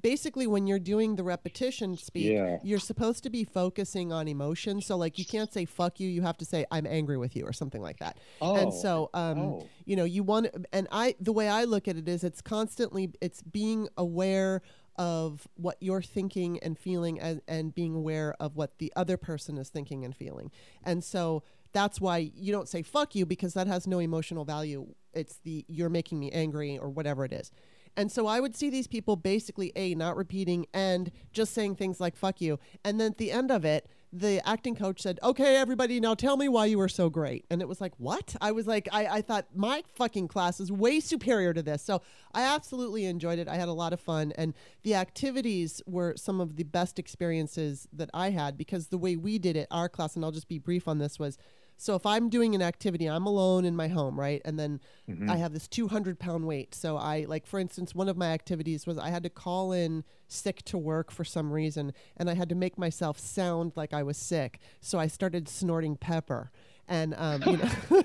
basically 0.00 0.46
when 0.46 0.66
you're 0.66 0.78
doing 0.78 1.16
the 1.16 1.22
repetition 1.22 1.96
speak, 1.96 2.32
Yeah. 2.32 2.58
you're 2.62 2.78
supposed 2.78 3.22
to 3.24 3.30
be 3.30 3.44
focusing 3.44 4.12
on 4.12 4.28
emotion. 4.28 4.80
So, 4.80 4.96
like, 4.96 5.18
you 5.18 5.24
can't 5.24 5.52
say 5.52 5.64
fuck 5.64 6.00
you, 6.00 6.08
you 6.08 6.22
have 6.22 6.36
to 6.38 6.44
say 6.44 6.66
I'm 6.70 6.86
angry 6.86 7.16
with 7.16 7.36
you 7.36 7.44
or 7.44 7.52
something 7.52 7.82
like 7.82 7.98
that. 7.98 8.18
Oh, 8.40 8.56
and 8.56 8.72
so, 8.72 9.10
um, 9.14 9.38
oh. 9.38 9.68
you 9.84 9.96
know, 9.96 10.04
you 10.04 10.22
want, 10.22 10.48
and 10.72 10.88
I, 10.90 11.14
the 11.20 11.32
way 11.32 11.48
I 11.48 11.64
look 11.64 11.88
at 11.88 11.96
it 11.96 12.08
is 12.08 12.24
it's 12.24 12.40
constantly, 12.40 13.12
it's 13.20 13.42
being 13.42 13.88
aware 13.96 14.62
of 14.96 15.48
what 15.54 15.76
you're 15.80 16.02
thinking 16.02 16.58
and 16.60 16.78
feeling 16.78 17.20
and, 17.20 17.40
and 17.48 17.74
being 17.74 17.94
aware 17.94 18.34
of 18.40 18.56
what 18.56 18.78
the 18.78 18.92
other 18.96 19.16
person 19.16 19.58
is 19.58 19.68
thinking 19.68 20.04
and 20.04 20.14
feeling. 20.14 20.50
And 20.82 21.02
so 21.02 21.42
that's 21.72 22.00
why 22.00 22.30
you 22.34 22.52
don't 22.52 22.68
say 22.68 22.82
fuck 22.82 23.14
you 23.14 23.26
because 23.26 23.54
that 23.54 23.66
has 23.66 23.86
no 23.86 23.98
emotional 23.98 24.44
value. 24.44 24.86
It's 25.12 25.36
the 25.44 25.64
you're 25.68 25.90
making 25.90 26.20
me 26.20 26.30
angry 26.30 26.78
or 26.78 26.88
whatever 26.88 27.24
it 27.24 27.32
is. 27.32 27.50
And 27.96 28.10
so 28.10 28.26
I 28.26 28.40
would 28.40 28.56
see 28.56 28.70
these 28.70 28.86
people 28.86 29.16
basically 29.16 29.72
A, 29.76 29.94
not 29.94 30.16
repeating 30.16 30.66
and 30.74 31.10
just 31.32 31.54
saying 31.54 31.76
things 31.76 32.00
like 32.00 32.16
fuck 32.16 32.40
you. 32.40 32.58
And 32.84 33.00
then 33.00 33.12
at 33.12 33.18
the 33.18 33.30
end 33.30 33.50
of 33.50 33.64
it, 33.64 33.88
the 34.14 34.40
acting 34.48 34.76
coach 34.76 35.02
said, 35.02 35.18
Okay, 35.22 35.56
everybody, 35.56 35.98
now 35.98 36.14
tell 36.14 36.36
me 36.36 36.48
why 36.48 36.66
you 36.66 36.78
were 36.78 36.88
so 36.88 37.10
great. 37.10 37.44
And 37.50 37.60
it 37.60 37.68
was 37.68 37.80
like, 37.80 37.92
What? 37.98 38.36
I 38.40 38.52
was 38.52 38.66
like, 38.66 38.88
I, 38.92 39.06
I 39.06 39.22
thought 39.22 39.46
my 39.54 39.82
fucking 39.94 40.28
class 40.28 40.60
is 40.60 40.70
way 40.70 41.00
superior 41.00 41.52
to 41.52 41.62
this. 41.62 41.82
So 41.82 42.00
I 42.32 42.42
absolutely 42.42 43.06
enjoyed 43.06 43.38
it. 43.38 43.48
I 43.48 43.56
had 43.56 43.68
a 43.68 43.72
lot 43.72 43.92
of 43.92 44.00
fun. 44.00 44.32
And 44.36 44.54
the 44.82 44.94
activities 44.94 45.82
were 45.86 46.14
some 46.16 46.40
of 46.40 46.56
the 46.56 46.62
best 46.62 46.98
experiences 46.98 47.88
that 47.92 48.10
I 48.14 48.30
had 48.30 48.56
because 48.56 48.88
the 48.88 48.98
way 48.98 49.16
we 49.16 49.38
did 49.38 49.56
it, 49.56 49.66
our 49.70 49.88
class, 49.88 50.14
and 50.14 50.24
I'll 50.24 50.30
just 50.30 50.48
be 50.48 50.58
brief 50.58 50.86
on 50.86 50.98
this, 50.98 51.18
was 51.18 51.36
so 51.76 51.94
if 51.94 52.06
I'm 52.06 52.28
doing 52.28 52.54
an 52.54 52.62
activity, 52.62 53.06
I'm 53.06 53.26
alone 53.26 53.64
in 53.64 53.74
my 53.76 53.88
home, 53.88 54.18
right? 54.18 54.40
And 54.44 54.58
then 54.58 54.80
Mm-hmm. 55.08 55.28
I 55.28 55.36
have 55.36 55.52
this 55.52 55.68
200 55.68 56.18
pound 56.18 56.46
weight. 56.46 56.74
So 56.74 56.96
I, 56.96 57.26
like, 57.28 57.46
for 57.46 57.60
instance, 57.60 57.94
one 57.94 58.08
of 58.08 58.16
my 58.16 58.28
activities 58.32 58.86
was 58.86 58.96
I 58.96 59.10
had 59.10 59.22
to 59.24 59.28
call 59.28 59.70
in 59.70 60.02
sick 60.28 60.62
to 60.64 60.78
work 60.78 61.10
for 61.10 61.24
some 61.24 61.52
reason, 61.52 61.92
and 62.16 62.30
I 62.30 62.34
had 62.34 62.48
to 62.48 62.54
make 62.54 62.78
myself 62.78 63.18
sound 63.18 63.72
like 63.76 63.92
I 63.92 64.02
was 64.02 64.16
sick. 64.16 64.60
So 64.80 64.98
I 64.98 65.08
started 65.08 65.46
snorting 65.48 65.96
pepper. 65.96 66.50
And 66.88 67.14
um, 67.16 67.42
you 67.46 67.56
know, 67.56 68.02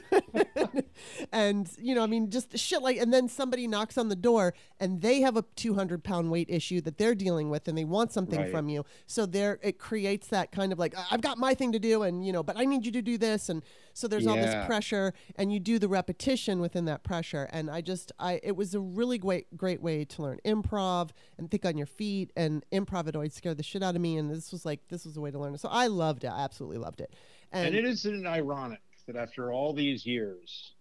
and 1.32 1.70
you 1.78 1.96
know, 1.96 2.04
I 2.04 2.08
mean, 2.08 2.30
just 2.30 2.58
shit 2.58 2.82
like. 2.82 2.98
And 2.98 3.14
then 3.14 3.28
somebody 3.28 3.68
knocks 3.68 3.98
on 3.98 4.10
the 4.10 4.16
door, 4.16 4.54
and 4.80 5.02
they 5.02 5.22
have 5.22 5.38
a 5.38 5.44
200 5.56 6.04
pound 6.04 6.32
weight 6.32 6.50
issue 6.50 6.82
that 6.82 6.98
they're 6.98 7.16
dealing 7.16 7.50
with, 7.50 7.68
and 7.68 7.78
they 7.78 7.86
want 7.86 8.12
something 8.12 8.40
Right. 8.40 8.52
from 8.52 8.70
you. 8.70 8.86
So 9.08 9.26
there, 9.26 9.60
it 9.62 9.80
creates 9.80 10.28
that 10.28 10.52
kind 10.52 10.72
of 10.72 10.80
like, 10.80 10.98
"I- 10.98 11.06
I've 11.12 11.22
got 11.22 11.38
my 11.38 11.54
thing 11.54 11.72
to 11.74 11.80
do, 11.80 12.04
and 12.04 12.26
you 12.26 12.32
know, 12.32 12.44
but 12.44 12.58
I 12.58 12.66
need 12.66 12.86
you 12.86 12.92
to 12.94 13.02
do 13.02 13.18
this, 13.18 13.50
and 13.50 13.64
so 13.94 14.08
there's 14.08 14.26
all 14.28 14.36
this 14.38 14.66
pressure, 14.66 15.14
and 15.36 15.52
you 15.52 15.60
do 15.60 15.78
the 15.80 15.88
repetition 15.90 16.60
within 16.62 16.86
that 16.86 17.04
pressure. 17.04 17.50
And 17.52 17.70
I 17.70 17.82
just, 17.82 18.12
I, 18.18 18.40
it 18.44 18.56
was 18.56 18.74
a 18.74 18.80
really 18.80 19.18
great, 19.18 19.58
great 19.58 19.82
way 19.82 20.06
to 20.06 20.22
learn 20.22 20.40
improv 20.46 21.10
and 21.38 21.52
think 21.52 21.66
on 21.66 21.78
your 21.78 21.88
feet. 21.88 22.32
And 22.38 22.64
improv 22.72 23.06
had 23.06 23.16
always 23.16 23.34
scared 23.34 23.58
the 23.58 23.64
shit 23.64 23.84
out 23.84 23.96
of 23.96 24.02
me, 24.02 24.16
and 24.18 24.32
this 24.32 24.52
was 24.54 24.66
like, 24.66 24.88
this 24.88 25.04
was 25.06 25.18
a 25.18 25.22
way 25.22 25.32
to 25.32 25.40
learn 25.40 25.54
it. 25.54 25.60
So 25.60 25.68
I 25.70 25.88
loved 25.88 26.24
it. 26.24 26.28
I 26.28 26.42
absolutely 26.44 26.78
loved 26.78 27.02
it. 27.02 27.14
And 27.52 27.74
it 27.76 27.86
isn't 27.86 28.28
ironic 28.28 28.82
that 29.08 29.16
after 29.16 29.52
all 29.52 29.74
these 29.74 30.06
years, 30.06 30.74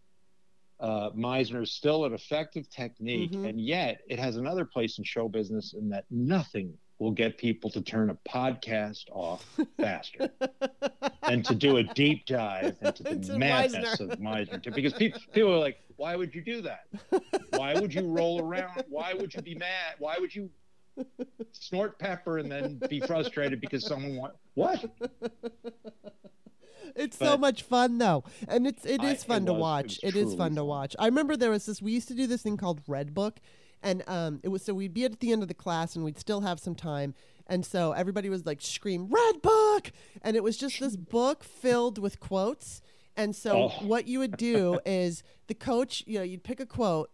uh, 0.80 1.10
Meisner 1.10 1.62
is 1.62 1.72
still 1.72 2.04
an 2.04 2.12
effective 2.14 2.68
technique, 2.70 3.32
Mhm. 3.32 3.48
and 3.48 3.60
yet 3.60 4.02
it 4.08 4.18
has 4.18 4.36
another 4.36 4.64
place 4.64 4.98
in 4.98 5.04
show 5.04 5.28
business 5.28 5.72
in 5.72 5.88
that 5.88 6.04
nothing 6.10 6.76
will 6.98 7.10
get 7.12 7.38
people 7.38 7.70
to 7.70 7.80
turn 7.80 8.10
a 8.10 8.14
podcast 8.28 9.04
off 9.10 9.44
faster 9.78 10.28
than 11.26 11.42
to 11.44 11.54
do 11.54 11.76
a 11.78 11.82
deep 11.84 12.26
dive 12.26 12.76
into 12.82 13.02
the 13.02 13.10
Into 13.12 13.38
madness 13.38 13.96
Meisner. 14.00 14.10
of 14.12 14.18
Meisner. 14.18 14.74
Because 14.74 14.92
people, 14.94 15.20
people 15.32 15.54
are 15.54 15.58
like, 15.58 15.78
why 15.96 16.16
would 16.16 16.34
you 16.34 16.42
do 16.42 16.60
that? 16.62 16.86
Why 17.56 17.74
would 17.74 17.92
you 17.94 18.02
roll 18.06 18.40
around? 18.40 18.84
Why 18.88 19.14
would 19.14 19.32
you 19.34 19.42
be 19.42 19.54
mad? 19.54 19.94
Why 19.98 20.16
would 20.18 20.34
you 20.34 20.50
snort 21.52 21.98
pepper 22.00 22.38
and 22.38 22.50
then 22.50 22.80
be 22.88 23.00
frustrated 23.00 23.60
because 23.60 23.84
someone 23.86 24.16
want 24.16 24.34
what? 24.54 24.84
It's 26.96 27.16
so 27.18 27.36
much 27.36 27.62
fun 27.62 27.98
though, 27.98 28.24
and 28.48 28.66
it's 28.66 28.84
it 28.84 29.02
is 29.02 29.22
I- 29.24 29.26
fun 29.26 29.42
it 29.42 29.46
to 29.46 29.52
was- 29.54 29.60
watch. 29.60 29.98
was 30.02 30.14
It 30.14 30.16
is 30.16 30.34
fun 30.34 30.54
to 30.56 30.64
watch. 30.64 30.94
I 30.98 31.06
remember 31.06 31.36
there 31.36 31.50
was 31.50 31.66
this. 31.66 31.80
We 31.82 31.92
used 31.92 32.08
to 32.08 32.14
do 32.14 32.26
this 32.26 32.42
thing 32.42 32.56
called 32.56 32.80
Red 32.86 33.14
Book, 33.14 33.40
and 33.82 34.02
um, 34.06 34.40
it 34.42 34.48
was 34.48 34.64
so 34.64 34.74
we'd 34.74 34.94
be 34.94 35.04
at 35.04 35.20
the 35.20 35.32
end 35.32 35.42
of 35.42 35.48
the 35.48 35.54
class 35.54 35.94
and 35.96 36.04
we'd 36.04 36.18
still 36.18 36.40
have 36.42 36.58
some 36.60 36.74
time, 36.74 37.14
and 37.46 37.64
so 37.64 37.92
everybody 37.92 38.28
was 38.28 38.44
like 38.46 38.60
scream 38.60 39.08
Red 39.10 39.42
Book, 39.42 39.92
and 40.22 40.36
it 40.36 40.42
was 40.42 40.56
just 40.56 40.80
this 40.80 40.96
book 40.96 41.44
filled 41.44 41.98
with 41.98 42.20
quotes. 42.20 42.80
And 43.16 43.34
so 43.34 43.64
Oh. 43.64 43.86
what 43.86 44.06
you 44.06 44.20
would 44.20 44.36
do 44.36 44.78
is 44.86 45.24
the 45.48 45.54
coach, 45.54 46.04
you 46.06 46.18
know, 46.18 46.24
you'd 46.24 46.44
pick 46.44 46.60
a 46.60 46.66
quote, 46.66 47.10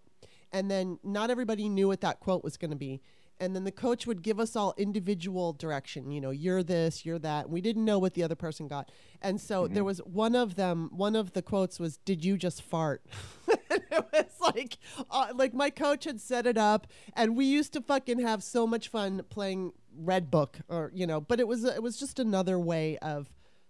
and 0.53 0.71
then 0.71 0.99
not 1.03 1.31
everybody 1.31 1.67
knew 1.69 1.89
what 1.89 2.03
that 2.03 2.21
quote 2.21 2.45
was 2.45 2.57
going 2.59 2.71
to 2.73 2.77
be. 2.77 3.01
And 3.41 3.55
then 3.55 3.65
the 3.65 3.73
coach 3.73 4.07
would 4.07 4.23
give 4.23 4.39
us 4.39 4.55
all 4.55 4.75
individual 4.77 5.53
direction. 5.53 6.11
You 6.11 6.21
know, 6.21 6.31
you're 6.31 6.63
this, 6.63 7.05
you're 7.05 7.19
that. 7.19 7.47
And 7.47 7.53
we 7.53 7.61
didn't 7.61 7.85
know 7.85 7.99
what 7.99 8.15
the 8.15 8.23
other 8.23 8.37
person 8.37 8.69
got. 8.69 8.91
And 9.21 9.41
so 9.41 9.67
there 9.67 9.83
was 9.85 9.99
one 9.99 10.35
of 10.37 10.55
them, 10.55 10.89
one 10.93 11.17
of 11.17 11.33
the 11.33 11.43
quotes 11.43 11.81
was, 11.81 11.97
Did 11.99 12.25
you 12.25 12.37
just 12.37 12.63
fart? 12.63 13.03
and 13.49 13.83
it 13.91 14.05
was 14.13 14.25
like, 14.41 14.79
uh, 15.11 15.33
like 15.35 15.53
my 15.53 15.71
coach 15.71 16.05
had 16.05 16.21
set 16.21 16.47
it 16.47 16.57
up. 16.57 16.87
And 17.15 17.37
we 17.37 17.45
used 17.45 17.73
to 17.73 17.81
fucking 17.81 18.21
have 18.21 18.43
so 18.43 18.67
much 18.67 18.89
fun 18.89 19.23
playing 19.31 19.73
Red 19.97 20.31
Book 20.31 20.59
or, 20.69 20.93
you 20.95 21.07
know, 21.07 21.21
but 21.21 21.41
it 21.41 21.49
was, 21.49 21.65
it 21.65 21.83
was 21.83 21.99
just 21.99 22.19
another 22.21 22.59
way 22.59 22.99
of 22.99 23.29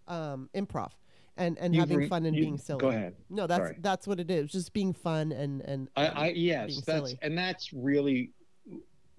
um, 0.09 0.51
improv. 0.55 0.91
And, 1.37 1.59
and 1.59 1.75
You've 1.75 1.81
having 1.81 1.99
re- 1.99 2.09
fun 2.09 2.27
and 2.27 2.37
you- 2.37 2.43
being 2.43 2.59
silly. 2.59 2.81
Go 2.81 2.89
ahead. 2.91 3.17
No, 3.29 3.47
that's 3.49 3.59
Sorry. 3.61 3.77
that's 3.81 4.07
what 4.07 4.21
it 4.21 4.31
is. 4.31 4.53
Just 4.53 4.73
being 4.73 4.93
fun 4.93 5.33
and 5.33 5.63
and 5.63 5.89
I, 5.97 6.07
I 6.07 6.27
yes, 6.29 6.77
that's 6.83 6.87
silly. 6.87 7.19
and 7.23 7.37
that's 7.37 7.73
really 7.73 8.31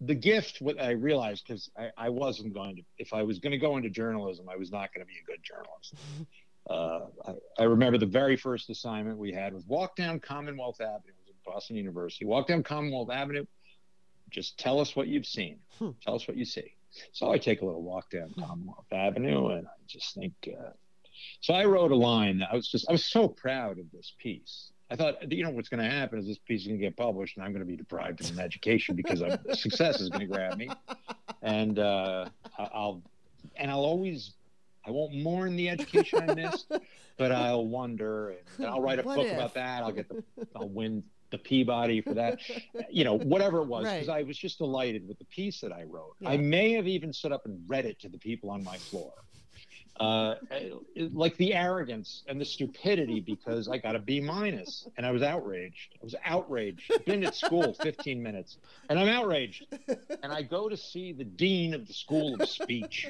the 0.02 0.16
gift. 0.16 0.62
What 0.62 0.82
I 0.82 0.92
realized 0.92 1.46
because 1.48 1.70
I, 1.78 1.90
I 1.98 2.10
wasn't 2.10 2.54
going 2.54 2.78
to. 2.78 2.82
If 2.98 3.14
I 3.14 3.24
was 3.24 3.40
going 3.40 3.52
to 3.52 3.58
go 3.58 3.78
into 3.78 3.90
journalism, 3.90 4.48
I 4.50 4.56
was 4.56 4.72
not 4.72 4.94
going 4.94 5.06
to 5.06 5.08
be 5.08 5.20
a 5.22 5.26
good 5.26 5.42
journalist. 5.44 5.96
uh, 6.70 7.32
I, 7.32 7.62
I 7.62 7.66
remember 7.66 7.98
the 7.98 8.06
very 8.06 8.38
first 8.38 8.70
assignment 8.70 9.18
we 9.18 9.32
had 9.32 9.54
was 9.54 9.66
walk 9.66 9.96
down 9.96 10.20
Commonwealth 10.20 10.82
Avenue. 10.82 11.14
It 11.28 11.28
was 11.28 11.30
at 11.30 11.54
Boston 11.54 11.76
University. 11.76 12.26
Walk 12.26 12.48
down 12.48 12.64
Commonwealth 12.64 13.10
Avenue. 13.10 13.46
Just 14.30 14.58
tell 14.58 14.80
us 14.80 14.96
what 14.96 15.08
you've 15.08 15.28
seen. 15.28 15.60
Hmm. 15.80 15.92
Tell 16.04 16.16
us 16.16 16.28
what 16.28 16.38
you 16.38 16.46
see. 16.46 16.74
So 17.12 17.32
I 17.32 17.38
take 17.38 17.62
a 17.62 17.66
little 17.66 17.84
walk 17.84 18.10
down 18.10 18.34
Commonwealth 18.40 18.92
Avenue, 18.92 19.48
and 19.50 19.68
I 19.68 19.72
just 19.88 20.16
think. 20.16 20.34
Uh, 20.48 20.72
so 21.42 21.54
I 21.54 21.66
wrote 21.66 21.92
a 21.92 21.96
line. 21.96 22.42
I 22.50 22.56
was 22.56 22.68
just 22.68 22.88
I 22.90 22.92
was 22.92 23.06
so 23.06 23.28
proud 23.28 23.80
of 23.80 23.86
this 23.92 24.14
piece. 24.18 24.72
I 24.90 24.96
thought, 24.96 25.32
you 25.32 25.44
know, 25.44 25.50
what's 25.50 25.70
going 25.70 25.84
to 25.84 25.90
happen 25.90 26.20
is 26.20 26.28
this 26.28 26.38
piece 26.38 26.62
is 26.62 26.68
going 26.68 26.80
to 26.80 26.86
get 26.86 26.96
published, 26.96 27.38
and 27.38 27.46
I'm 27.46 27.52
going 27.52 27.66
to 27.66 27.70
be 27.70 27.76
deprived 27.76 28.22
of 28.22 28.30
an 28.32 28.40
education 28.40 28.96
because 28.96 29.22
I'm, 29.22 29.40
success 29.54 30.00
is 30.00 30.10
going 30.10 30.22
to 30.22 30.28
grab 30.28 30.58
me, 30.58 30.70
and 31.42 31.80
uh, 31.80 32.26
I'll 32.60 33.02
and 33.56 33.72
I'll 33.72 33.80
always 33.84 34.34
I 34.86 34.92
won't 34.92 35.16
mourn 35.16 35.56
the 35.56 35.70
education 35.70 36.30
I 36.30 36.34
missed, 36.36 36.72
but 37.18 37.32
I'll 37.32 37.66
wonder, 37.66 38.36
and 38.58 38.68
I'll 38.68 38.82
write 38.82 39.00
a 39.00 39.04
What 39.04 39.16
book 39.18 39.26
if? 39.28 39.34
about 39.34 39.54
that. 39.56 39.82
I'll 39.84 39.92
get 39.92 40.08
the 40.08 40.24
I'll 40.56 40.70
win 40.70 41.04
the 41.32 41.40
Peabody 41.40 42.02
for 42.02 42.14
that, 42.14 42.40
you 42.92 43.04
know, 43.04 43.18
whatever 43.18 43.58
it 43.62 43.66
was, 43.66 43.86
because 43.86 44.08
Right. 44.08 44.20
I 44.20 44.24
was 44.24 44.38
just 44.38 44.60
delighted 44.60 45.08
with 45.08 45.18
the 45.18 45.26
piece 45.26 45.60
that 45.62 45.72
I 45.74 45.84
wrote. 45.84 46.16
I 46.24 46.38
may 46.38 46.74
have 46.74 46.88
even 46.88 47.12
stood 47.12 47.32
up 47.32 47.46
and 47.46 47.64
read 47.68 47.86
it 47.86 48.00
to 48.02 48.10
the 48.10 48.20
people 48.20 48.52
on 48.52 48.64
my 48.64 48.78
floor 48.78 49.12
uh, 50.00 50.36
like 51.14 51.38
the 51.38 51.54
arrogance 51.54 52.24
and 52.28 52.40
the 52.40 52.46
stupidity 52.46 53.22
because 53.22 53.70
I 53.70 53.78
got 53.78 53.96
a 53.96 54.00
B 54.00 54.20
minus 54.20 54.88
and 54.98 55.06
I 55.06 55.12
was 55.12 55.22
outraged. 55.22 55.96
I 56.02 56.04
was 56.04 56.16
outraged. 56.26 56.92
Been 57.06 57.24
at 57.24 57.36
school 57.36 57.74
15 57.74 58.22
minutes 58.22 58.58
and 58.90 59.00
I'm 59.00 59.08
outraged. 59.08 59.66
And 60.22 60.34
I 60.34 60.42
go 60.42 60.68
to 60.68 60.76
see 60.76 61.14
the 61.14 61.24
dean 61.24 61.74
of 61.74 61.88
the 61.88 61.94
School 61.94 62.36
of 62.40 62.50
Speech, 62.50 63.10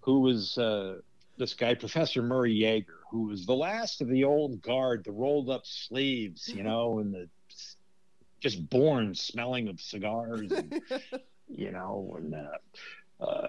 who 0.00 0.20
was 0.20 0.56
uh, 0.56 0.96
this 1.36 1.52
guy, 1.52 1.74
Professor 1.74 2.22
Murray 2.22 2.54
Yeager, 2.54 2.86
who 3.10 3.24
was 3.24 3.44
the 3.44 3.54
last 3.54 4.00
of 4.00 4.08
the 4.08 4.24
old 4.24 4.62
guard, 4.62 5.04
the 5.04 5.12
rolled 5.12 5.50
up 5.50 5.66
sleeves, 5.66 6.48
you 6.48 6.62
know, 6.62 7.00
and 7.00 7.12
the 7.12 7.28
just 8.40 8.70
born 8.70 9.14
smelling 9.14 9.68
of 9.68 9.80
cigars, 9.80 10.50
and, 10.52 10.80
you 11.48 11.70
know, 11.70 12.14
and. 12.16 12.34
Uh, 12.34 12.58
uh, 13.20 13.48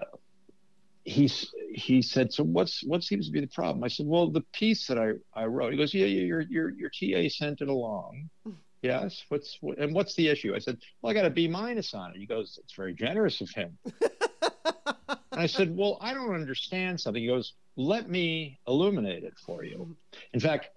he's 1.04 1.52
he 1.72 2.02
said, 2.02 2.32
so 2.32 2.44
what's 2.44 2.84
what 2.84 3.02
seems 3.02 3.26
to 3.26 3.32
be 3.32 3.40
the 3.40 3.46
problem? 3.46 3.84
I 3.84 3.88
said, 3.88 4.06
well, 4.06 4.30
the 4.30 4.44
piece 4.52 4.86
that 4.88 4.98
I, 4.98 5.12
I 5.34 5.46
wrote. 5.46 5.72
He 5.72 5.78
goes, 5.78 5.94
yeah, 5.94 6.06
yeah, 6.06 6.22
your 6.22 6.42
your 6.42 6.70
your 6.70 6.90
TA 6.90 7.28
sent 7.28 7.60
it 7.60 7.68
along. 7.68 8.30
Yes. 8.82 9.24
What's 9.28 9.58
what, 9.60 9.78
and 9.78 9.94
what's 9.94 10.14
the 10.14 10.28
issue? 10.28 10.54
I 10.54 10.58
said, 10.58 10.78
well, 11.02 11.10
I 11.10 11.14
got 11.14 11.26
a 11.26 11.30
B 11.30 11.46
minus 11.48 11.92
on 11.92 12.12
it. 12.12 12.16
He 12.16 12.24
goes, 12.24 12.58
it's 12.62 12.74
very 12.74 12.94
generous 12.94 13.40
of 13.42 13.50
him. 13.50 13.76
and 14.00 15.18
I 15.32 15.46
said, 15.46 15.76
well, 15.76 15.98
I 16.00 16.14
don't 16.14 16.34
understand 16.34 16.98
something. 16.98 17.22
He 17.22 17.28
goes, 17.28 17.52
let 17.76 18.08
me 18.08 18.58
illuminate 18.66 19.24
it 19.24 19.34
for 19.44 19.64
you. 19.64 19.76
Mm-hmm. 19.76 19.92
In 20.32 20.40
fact, 20.40 20.70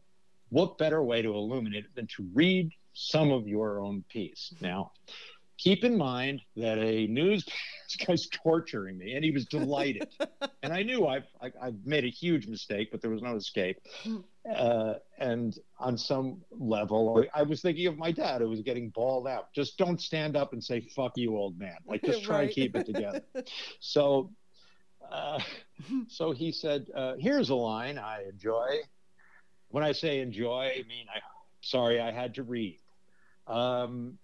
what 0.49 0.77
better 0.77 1.01
way 1.01 1.21
to 1.21 1.33
illuminate 1.33 1.85
it 1.85 1.95
than 1.95 2.07
to 2.17 2.27
read 2.33 2.71
some 2.93 3.31
of 3.31 3.47
your 3.47 3.79
own 3.79 4.03
piece? 4.09 4.53
Now, 4.59 4.91
keep 5.57 5.83
in 5.83 5.97
mind 5.97 6.41
that 6.55 6.77
a 6.77 7.07
news 7.07 7.45
guy's 8.05 8.27
torturing 8.27 8.97
me 8.97 9.13
and 9.13 9.23
he 9.23 9.31
was 9.31 9.45
delighted. 9.45 10.07
And 10.63 10.71
i 10.71 10.81
knew 10.81 11.05
I've, 11.05 11.25
I, 11.41 11.45
have 11.45 11.53
i 11.61 11.65
have 11.65 11.75
made 11.85 12.05
a 12.05 12.09
huge 12.09 12.47
mistake 12.47 12.89
but 12.89 13.01
there 13.01 13.11
was 13.11 13.21
no 13.21 13.35
escape. 13.35 13.81
Uh, 14.49 14.93
and 15.19 15.57
on 15.77 15.97
some 15.97 16.41
level 16.51 17.25
i 17.35 17.43
was 17.43 17.61
thinking 17.61 17.87
of 17.87 17.97
my 17.97 18.11
dad 18.11 18.39
who 18.39 18.49
was 18.49 18.61
getting 18.61 18.89
balled 18.89 19.27
out. 19.27 19.51
Just 19.53 19.77
don't 19.77 20.01
stand 20.01 20.37
up 20.37 20.53
and 20.53 20.63
say 20.63 20.79
fuck 20.95 21.17
you 21.17 21.35
old 21.35 21.59
man. 21.59 21.75
Like 21.85 22.01
just 22.03 22.23
try 22.23 22.37
right. 22.37 22.43
and 22.45 22.51
keep 22.51 22.75
it 22.75 22.85
together. 22.85 23.21
So 23.79 24.31
uh, 25.11 25.39
so 26.07 26.31
he 26.31 26.51
said 26.51 26.87
uh, 26.95 27.15
here's 27.19 27.49
a 27.49 27.55
line 27.55 27.97
i 27.97 28.23
enjoy. 28.29 28.77
When 29.67 29.83
i 29.83 29.91
say 29.91 30.21
enjoy 30.21 30.71
i 30.75 30.83
mean 30.87 31.07
i 31.13 31.19
sorry 31.61 31.99
i 31.99 32.11
had 32.11 32.35
to 32.35 32.43
read. 32.43 32.79
Um, 33.47 34.17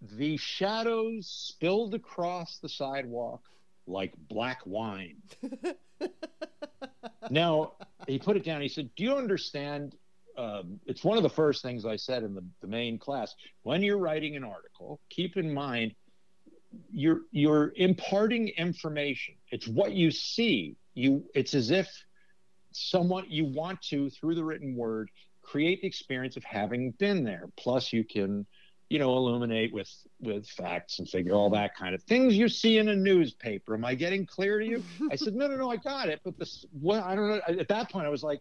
the 0.00 0.36
shadows 0.36 1.28
spilled 1.28 1.94
across 1.94 2.58
the 2.58 2.68
sidewalk 2.68 3.42
like 3.86 4.14
black 4.28 4.60
wine. 4.64 5.16
now, 7.30 7.72
he 8.06 8.18
put 8.18 8.36
it 8.36 8.44
down. 8.44 8.62
He 8.62 8.68
said, 8.68 8.90
Do 8.96 9.04
you 9.04 9.16
understand? 9.16 9.94
Um, 10.38 10.80
it's 10.86 11.04
one 11.04 11.16
of 11.16 11.22
the 11.22 11.30
first 11.30 11.62
things 11.62 11.84
I 11.84 11.96
said 11.96 12.22
in 12.22 12.34
the, 12.34 12.44
the 12.60 12.66
main 12.66 12.98
class. 12.98 13.34
When 13.62 13.82
you're 13.82 13.98
writing 13.98 14.36
an 14.36 14.44
article, 14.44 15.00
keep 15.10 15.36
in 15.36 15.52
mind 15.52 15.94
you're 16.90 17.22
you're 17.30 17.72
imparting 17.76 18.48
information. 18.48 19.34
It's 19.50 19.66
what 19.66 19.92
you 19.92 20.10
see. 20.10 20.76
You 20.94 21.24
it's 21.34 21.54
as 21.54 21.70
if 21.70 21.88
someone 22.72 23.24
you 23.28 23.46
want 23.46 23.82
to 23.82 24.10
through 24.10 24.36
the 24.36 24.44
written 24.44 24.76
word 24.76 25.10
create 25.42 25.82
the 25.82 25.88
experience 25.88 26.36
of 26.36 26.44
having 26.44 26.92
been 26.92 27.24
there. 27.24 27.48
Plus, 27.56 27.92
you 27.92 28.04
can 28.04 28.46
you 28.90 28.98
know, 28.98 29.16
illuminate 29.16 29.72
with 29.72 29.88
with 30.20 30.46
facts 30.48 30.98
and 30.98 31.08
figure 31.08 31.32
all 31.32 31.48
that 31.48 31.76
kind 31.76 31.94
of 31.94 32.02
things 32.02 32.36
you 32.36 32.48
see 32.48 32.78
in 32.78 32.88
a 32.88 32.96
newspaper. 32.96 33.74
Am 33.74 33.84
I 33.84 33.94
getting 33.94 34.26
clear 34.26 34.58
to 34.58 34.66
you? 34.66 34.82
I 35.10 35.16
said, 35.16 35.34
no, 35.34 35.46
no, 35.46 35.56
no, 35.56 35.70
I 35.70 35.76
got 35.76 36.08
it. 36.08 36.20
But 36.24 36.36
this, 36.38 36.66
well, 36.72 37.02
I 37.02 37.14
don't 37.14 37.28
know. 37.28 37.40
At 37.46 37.68
that 37.68 37.90
point, 37.90 38.04
I 38.04 38.10
was 38.10 38.24
like, 38.24 38.40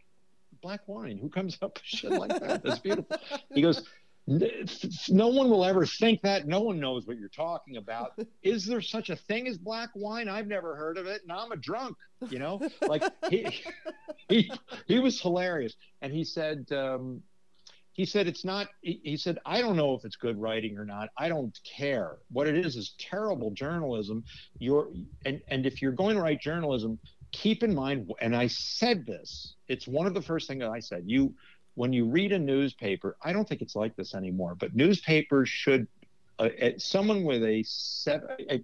black 0.61 0.81
wine. 0.87 1.17
Who 1.17 1.29
comes 1.29 1.57
up 1.61 1.75
with 1.75 1.83
shit 1.85 2.11
like 2.11 2.37
that? 2.39 2.63
That's 2.63 2.79
beautiful. 2.79 3.15
He 3.53 3.61
goes, 3.61 3.87
no 4.27 5.27
one 5.27 5.49
will 5.51 5.65
ever 5.65 5.85
think 5.85 6.21
that. 6.21 6.47
No 6.47 6.61
one 6.61 6.79
knows 6.79 7.05
what 7.05 7.17
you're 7.17 7.29
talking 7.29 7.77
about. 7.77 8.19
Is 8.41 8.65
there 8.65 8.81
such 8.81 9.11
a 9.11 9.15
thing 9.15 9.47
as 9.47 9.57
black 9.57 9.89
wine? 9.93 10.27
I've 10.27 10.47
never 10.47 10.75
heard 10.75 10.97
of 10.97 11.05
it, 11.05 11.21
and 11.21 11.31
I'm 11.31 11.51
a 11.51 11.57
drunk. 11.57 11.95
You 12.29 12.39
know, 12.39 12.59
like 12.81 13.03
he 13.29 13.61
he, 14.29 14.51
he 14.87 14.99
was 14.99 15.21
hilarious, 15.21 15.75
and 16.01 16.11
he 16.11 16.23
said. 16.23 16.71
Um, 16.71 17.21
he 17.99 18.05
said 18.05 18.29
it's 18.29 18.45
not 18.45 18.69
he 18.81 19.17
said 19.17 19.39
i 19.45 19.59
don't 19.59 19.75
know 19.75 19.93
if 19.93 20.05
it's 20.05 20.15
good 20.15 20.39
writing 20.39 20.77
or 20.77 20.85
not. 20.85 21.09
I 21.17 21.27
don't 21.27 21.59
care. 21.65 22.19
What 22.31 22.47
it 22.47 22.55
is 22.55 22.77
is 22.77 22.93
terrible 22.97 23.51
journalism. 23.51 24.23
You're 24.57 24.87
and 25.25 25.41
and 25.49 25.65
if 25.65 25.81
you're 25.81 25.91
going 25.91 26.15
to 26.15 26.21
write 26.21 26.39
journalism 26.39 26.97
keep 27.33 27.61
in 27.61 27.75
mind 27.75 28.09
and 28.21 28.35
i 28.35 28.47
said 28.47 29.05
this 29.05 29.55
it's 29.67 29.85
one 29.85 30.07
of 30.07 30.13
the 30.13 30.21
first 30.21 30.47
things 30.47 30.61
that 30.61 30.69
i 30.69 30.79
said 30.79 31.03
you 31.05 31.31
when 31.75 31.91
you 31.93 32.05
read 32.05 32.31
a 32.31 32.39
newspaper 32.39 33.17
i 33.21 33.33
don't 33.33 33.47
think 33.47 33.61
it's 33.61 33.75
like 33.75 33.95
this 33.97 34.15
anymore 34.15 34.55
but 34.55 34.73
newspapers 34.73 35.47
should 35.47 35.85
uh, 36.39 36.49
someone 36.77 37.23
with 37.23 37.43
a 37.43 37.61
seven, 37.67 38.29
I 38.49 38.57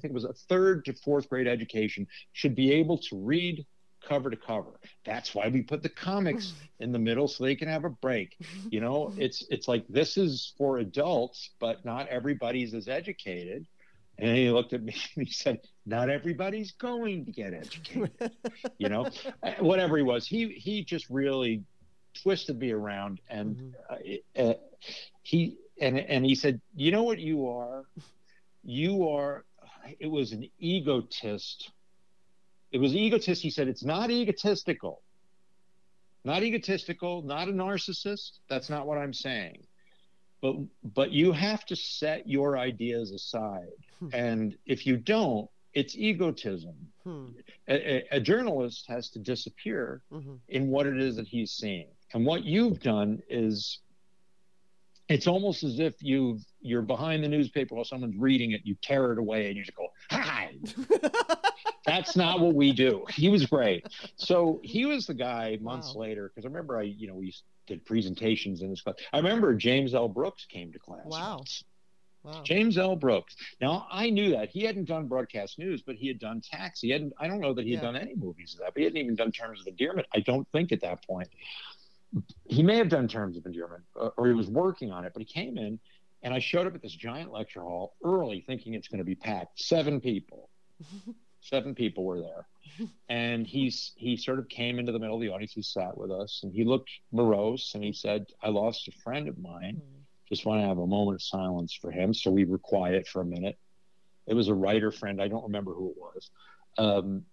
think 0.00 0.04
it 0.04 0.12
was 0.14 0.24
a 0.24 0.32
third 0.32 0.86
to 0.86 0.94
fourth 0.94 1.28
grade 1.28 1.46
education 1.46 2.08
should 2.32 2.54
be 2.54 2.72
able 2.72 2.96
to 2.98 3.16
read 3.16 3.66
cover 4.08 4.30
to 4.30 4.36
cover. 4.36 4.70
That's 5.04 5.34
why 5.34 5.48
we 5.48 5.62
put 5.62 5.82
the 5.82 5.88
comics 5.88 6.54
in 6.80 6.92
the 6.92 6.98
middle 6.98 7.28
so 7.28 7.44
they 7.44 7.54
can 7.54 7.68
have 7.68 7.84
a 7.84 7.90
break. 7.90 8.36
You 8.70 8.80
know, 8.80 9.12
it's 9.18 9.44
it's 9.50 9.68
like 9.68 9.86
this 9.88 10.16
is 10.16 10.54
for 10.56 10.78
adults, 10.78 11.50
but 11.60 11.84
not 11.84 12.08
everybody's 12.08 12.74
as 12.74 12.88
educated. 12.88 13.66
And 14.20 14.36
he 14.36 14.50
looked 14.50 14.72
at 14.72 14.82
me 14.82 14.96
and 15.16 15.26
he 15.26 15.32
said, 15.32 15.60
"Not 15.86 16.10
everybody's 16.10 16.72
going 16.72 17.26
to 17.26 17.32
get 17.32 17.54
educated." 17.54 18.32
you 18.78 18.88
know, 18.88 19.08
whatever 19.60 19.96
he 19.96 20.02
was, 20.02 20.26
he 20.26 20.48
he 20.48 20.84
just 20.84 21.08
really 21.10 21.62
twisted 22.22 22.58
me 22.58 22.72
around, 22.72 23.20
and 23.28 23.56
mm-hmm. 23.56 24.40
uh, 24.40 24.50
uh, 24.50 24.54
he 25.22 25.56
and 25.80 25.98
and 25.98 26.24
he 26.24 26.34
said, 26.34 26.60
"You 26.74 26.90
know 26.90 27.04
what 27.04 27.18
you 27.18 27.48
are? 27.48 27.84
You 28.64 29.08
are." 29.08 29.44
It 30.00 30.08
was 30.08 30.32
an 30.32 30.46
egotist 30.58 31.70
it 32.72 32.78
was 32.78 32.94
egotist. 32.94 33.42
He 33.42 33.50
said 33.50 33.68
it's 33.68 33.84
not 33.84 34.10
egotistical. 34.10 35.02
Not 36.24 36.42
egotistical, 36.42 37.22
not 37.22 37.48
a 37.48 37.52
narcissist. 37.52 38.40
That's 38.48 38.68
not 38.68 38.86
what 38.86 38.98
I'm 38.98 39.14
saying. 39.14 39.62
But 40.40 40.56
but 40.94 41.10
you 41.10 41.32
have 41.32 41.64
to 41.66 41.76
set 41.76 42.28
your 42.28 42.58
ideas 42.58 43.12
aside. 43.12 43.72
Hmm. 43.98 44.08
And 44.12 44.58
if 44.66 44.86
you 44.86 44.96
don't, 44.96 45.48
it's 45.74 45.96
egotism. 45.96 46.74
Hmm. 47.04 47.26
A, 47.68 48.04
a, 48.10 48.20
journalist 48.20 48.84
has 48.88 49.10
to 49.10 49.18
disappear 49.18 50.02
mm-hmm. 50.12 50.34
in 50.48 50.68
what 50.68 50.86
it 50.86 50.98
is 50.98 51.16
that 51.16 51.26
he's 51.26 51.52
seeing. 51.52 51.88
And 52.12 52.24
what 52.24 52.44
you've 52.44 52.80
done 52.80 53.20
is 53.28 53.80
it's 55.08 55.26
almost 55.26 55.64
as 55.64 55.80
if 55.80 55.94
you 56.00 56.38
you're 56.60 56.82
behind 56.82 57.24
the 57.24 57.28
newspaper 57.28 57.74
while 57.74 57.84
someone's 57.84 58.16
reading 58.18 58.52
it, 58.52 58.60
you 58.64 58.76
tear 58.82 59.12
it 59.12 59.18
away 59.18 59.46
and 59.48 59.56
you 59.56 59.64
just 59.64 59.76
go, 59.76 59.88
hi. 60.10 60.50
That's 61.88 62.16
not 62.16 62.40
what 62.40 62.54
we 62.54 62.72
do. 62.72 63.04
He 63.10 63.28
was 63.28 63.46
great. 63.46 63.86
So 64.16 64.60
he 64.62 64.86
was 64.86 65.06
the 65.06 65.14
guy 65.14 65.58
months 65.60 65.94
wow. 65.94 66.02
later, 66.02 66.28
because 66.28 66.44
I 66.44 66.48
remember 66.48 66.78
I, 66.78 66.82
you 66.82 67.08
know, 67.08 67.14
we 67.14 67.34
did 67.66 67.84
presentations 67.84 68.62
in 68.62 68.70
this 68.70 68.80
class. 68.80 68.96
I 69.12 69.18
remember 69.18 69.54
James 69.54 69.94
L. 69.94 70.08
Brooks 70.08 70.46
came 70.46 70.72
to 70.72 70.78
class. 70.78 71.04
Wow. 71.06 71.44
Wow. 72.24 72.42
James 72.42 72.76
L. 72.76 72.96
Brooks. 72.96 73.36
Now 73.60 73.86
I 73.90 74.10
knew 74.10 74.30
that 74.32 74.50
he 74.50 74.64
hadn't 74.64 74.86
done 74.86 75.06
broadcast 75.06 75.58
news, 75.58 75.82
but 75.82 75.94
he 75.94 76.08
had 76.08 76.18
done 76.18 76.40
Taxi. 76.40 76.88
He 76.88 76.92
hadn't. 76.92 77.12
I 77.18 77.28
don't 77.28 77.40
know 77.40 77.54
that 77.54 77.64
he 77.64 77.72
had 77.72 77.82
yeah. 77.82 77.92
done 77.92 77.96
any 77.96 78.16
movies 78.16 78.54
of 78.54 78.60
that, 78.60 78.74
but 78.74 78.78
he 78.78 78.84
hadn't 78.84 78.98
even 78.98 79.14
done 79.14 79.30
Terms 79.30 79.60
of 79.60 79.66
Endearment. 79.66 80.06
I 80.12 80.20
don't 80.20 80.46
think 80.52 80.72
at 80.72 80.80
that 80.80 81.06
point. 81.06 81.28
He 82.46 82.62
may 82.62 82.76
have 82.76 82.88
done 82.88 83.06
Terms 83.06 83.36
of 83.36 83.46
Endearment, 83.46 83.84
or 83.94 84.26
he 84.26 84.32
was 84.32 84.48
working 84.48 84.90
on 84.90 85.04
it. 85.04 85.12
But 85.14 85.22
he 85.22 85.26
came 85.26 85.58
in, 85.58 85.78
and 86.22 86.34
I 86.34 86.38
showed 86.40 86.66
up 86.66 86.74
at 86.74 86.82
this 86.82 86.92
giant 86.92 87.32
lecture 87.32 87.60
hall 87.60 87.94
early, 88.02 88.42
thinking 88.46 88.74
it's 88.74 88.88
going 88.88 88.98
to 88.98 89.04
be 89.04 89.14
packed. 89.14 89.60
Seven 89.60 90.00
people. 90.00 90.50
seven 91.48 91.74
people 91.74 92.04
were 92.04 92.20
there. 92.20 92.46
And 93.08 93.44
he's 93.44 93.92
he 93.96 94.16
sort 94.16 94.38
of 94.38 94.48
came 94.48 94.78
into 94.78 94.92
the 94.92 95.00
middle 95.00 95.16
of 95.16 95.20
the 95.20 95.30
audience. 95.30 95.52
He 95.52 95.62
sat 95.62 95.96
with 95.98 96.12
us 96.12 96.40
and 96.44 96.52
he 96.52 96.64
looked 96.64 96.90
morose 97.10 97.74
and 97.74 97.82
he 97.82 97.92
said 97.92 98.26
i 98.40 98.48
lost 98.50 98.86
a 98.86 98.92
friend 99.02 99.26
of 99.28 99.36
mine. 99.38 99.82
Mm. 99.82 100.02
just 100.28 100.46
want 100.46 100.60
to 100.62 100.68
have 100.68 100.78
a 100.78 100.86
moment 100.86 101.16
of 101.16 101.22
silence 101.22 101.72
for 101.74 101.90
him. 101.90 102.14
So 102.14 102.30
we 102.30 102.44
were 102.44 102.58
quiet 102.58 103.08
for 103.08 103.20
a 103.22 103.24
minute. 103.24 103.58
It 104.28 104.34
was 104.34 104.46
a 104.48 104.54
writer 104.54 104.92
friend. 104.92 105.20
I 105.20 105.26
don't 105.26 105.42
remember 105.42 105.72
who 105.74 105.90
it 105.90 105.96
was. 105.98 106.30
Um, 106.76 107.24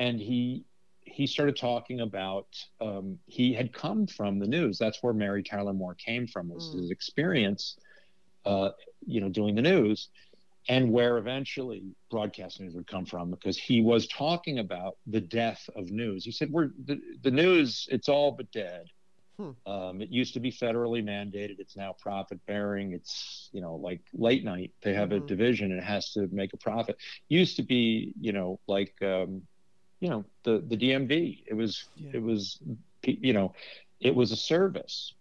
and 0.00 0.18
he 0.18 0.64
he 1.04 1.26
started 1.28 1.56
talking 1.56 2.00
about 2.00 2.48
um, 2.80 3.18
he 3.26 3.52
had 3.52 3.72
come 3.72 4.06
from 4.08 4.40
the 4.40 4.48
news. 4.48 4.78
That's 4.78 5.00
where 5.00 5.12
mary 5.12 5.44
tyler 5.44 5.74
moore 5.74 5.94
came 5.94 6.26
from 6.26 6.48
was 6.48 6.70
mm. 6.70 6.80
his 6.80 6.90
experience 6.90 7.76
uh, 8.44 8.70
you 9.06 9.20
know 9.20 9.28
doing 9.28 9.54
the 9.54 9.62
news 9.62 10.08
and 10.68 10.92
where 10.92 11.18
eventually 11.18 11.82
broadcast 12.10 12.60
news 12.60 12.74
would 12.74 12.86
come 12.86 13.04
from 13.04 13.30
because 13.30 13.56
he 13.56 13.82
was 13.82 14.06
talking 14.06 14.58
about 14.58 14.96
the 15.06 15.20
death 15.20 15.68
of 15.74 15.90
news. 15.90 16.24
He 16.24 16.30
said, 16.30 16.50
"We're 16.50 16.70
the, 16.84 17.00
the 17.22 17.30
news; 17.30 17.88
it's 17.90 18.08
all 18.08 18.32
but 18.32 18.50
dead. 18.52 18.86
Hmm. 19.38 19.50
Um, 19.66 20.02
it 20.02 20.10
used 20.10 20.34
to 20.34 20.40
be 20.40 20.52
federally 20.52 21.02
mandated. 21.02 21.58
It's 21.58 21.76
now 21.76 21.96
profit 21.98 22.44
bearing. 22.46 22.92
It's 22.92 23.48
you 23.52 23.60
know 23.60 23.76
like 23.76 24.02
late 24.12 24.44
night. 24.44 24.72
They 24.82 24.94
have 24.94 25.08
mm-hmm. 25.08 25.24
a 25.24 25.26
division 25.26 25.72
and 25.72 25.80
it 25.80 25.84
has 25.84 26.12
to 26.12 26.28
make 26.30 26.52
a 26.52 26.58
profit. 26.58 26.96
Used 27.28 27.56
to 27.56 27.62
be 27.62 28.12
you 28.20 28.32
know 28.32 28.60
like 28.68 28.94
um, 29.02 29.42
you 30.00 30.10
know 30.10 30.24
the 30.44 30.62
the 30.66 30.76
DMV. 30.76 31.44
It 31.46 31.54
was 31.54 31.84
Yeah. 31.96 32.10
it 32.14 32.22
was 32.22 32.58
you 33.04 33.32
know 33.32 33.54
it 34.00 34.14
was 34.14 34.32
a 34.32 34.36
service. 34.36 35.14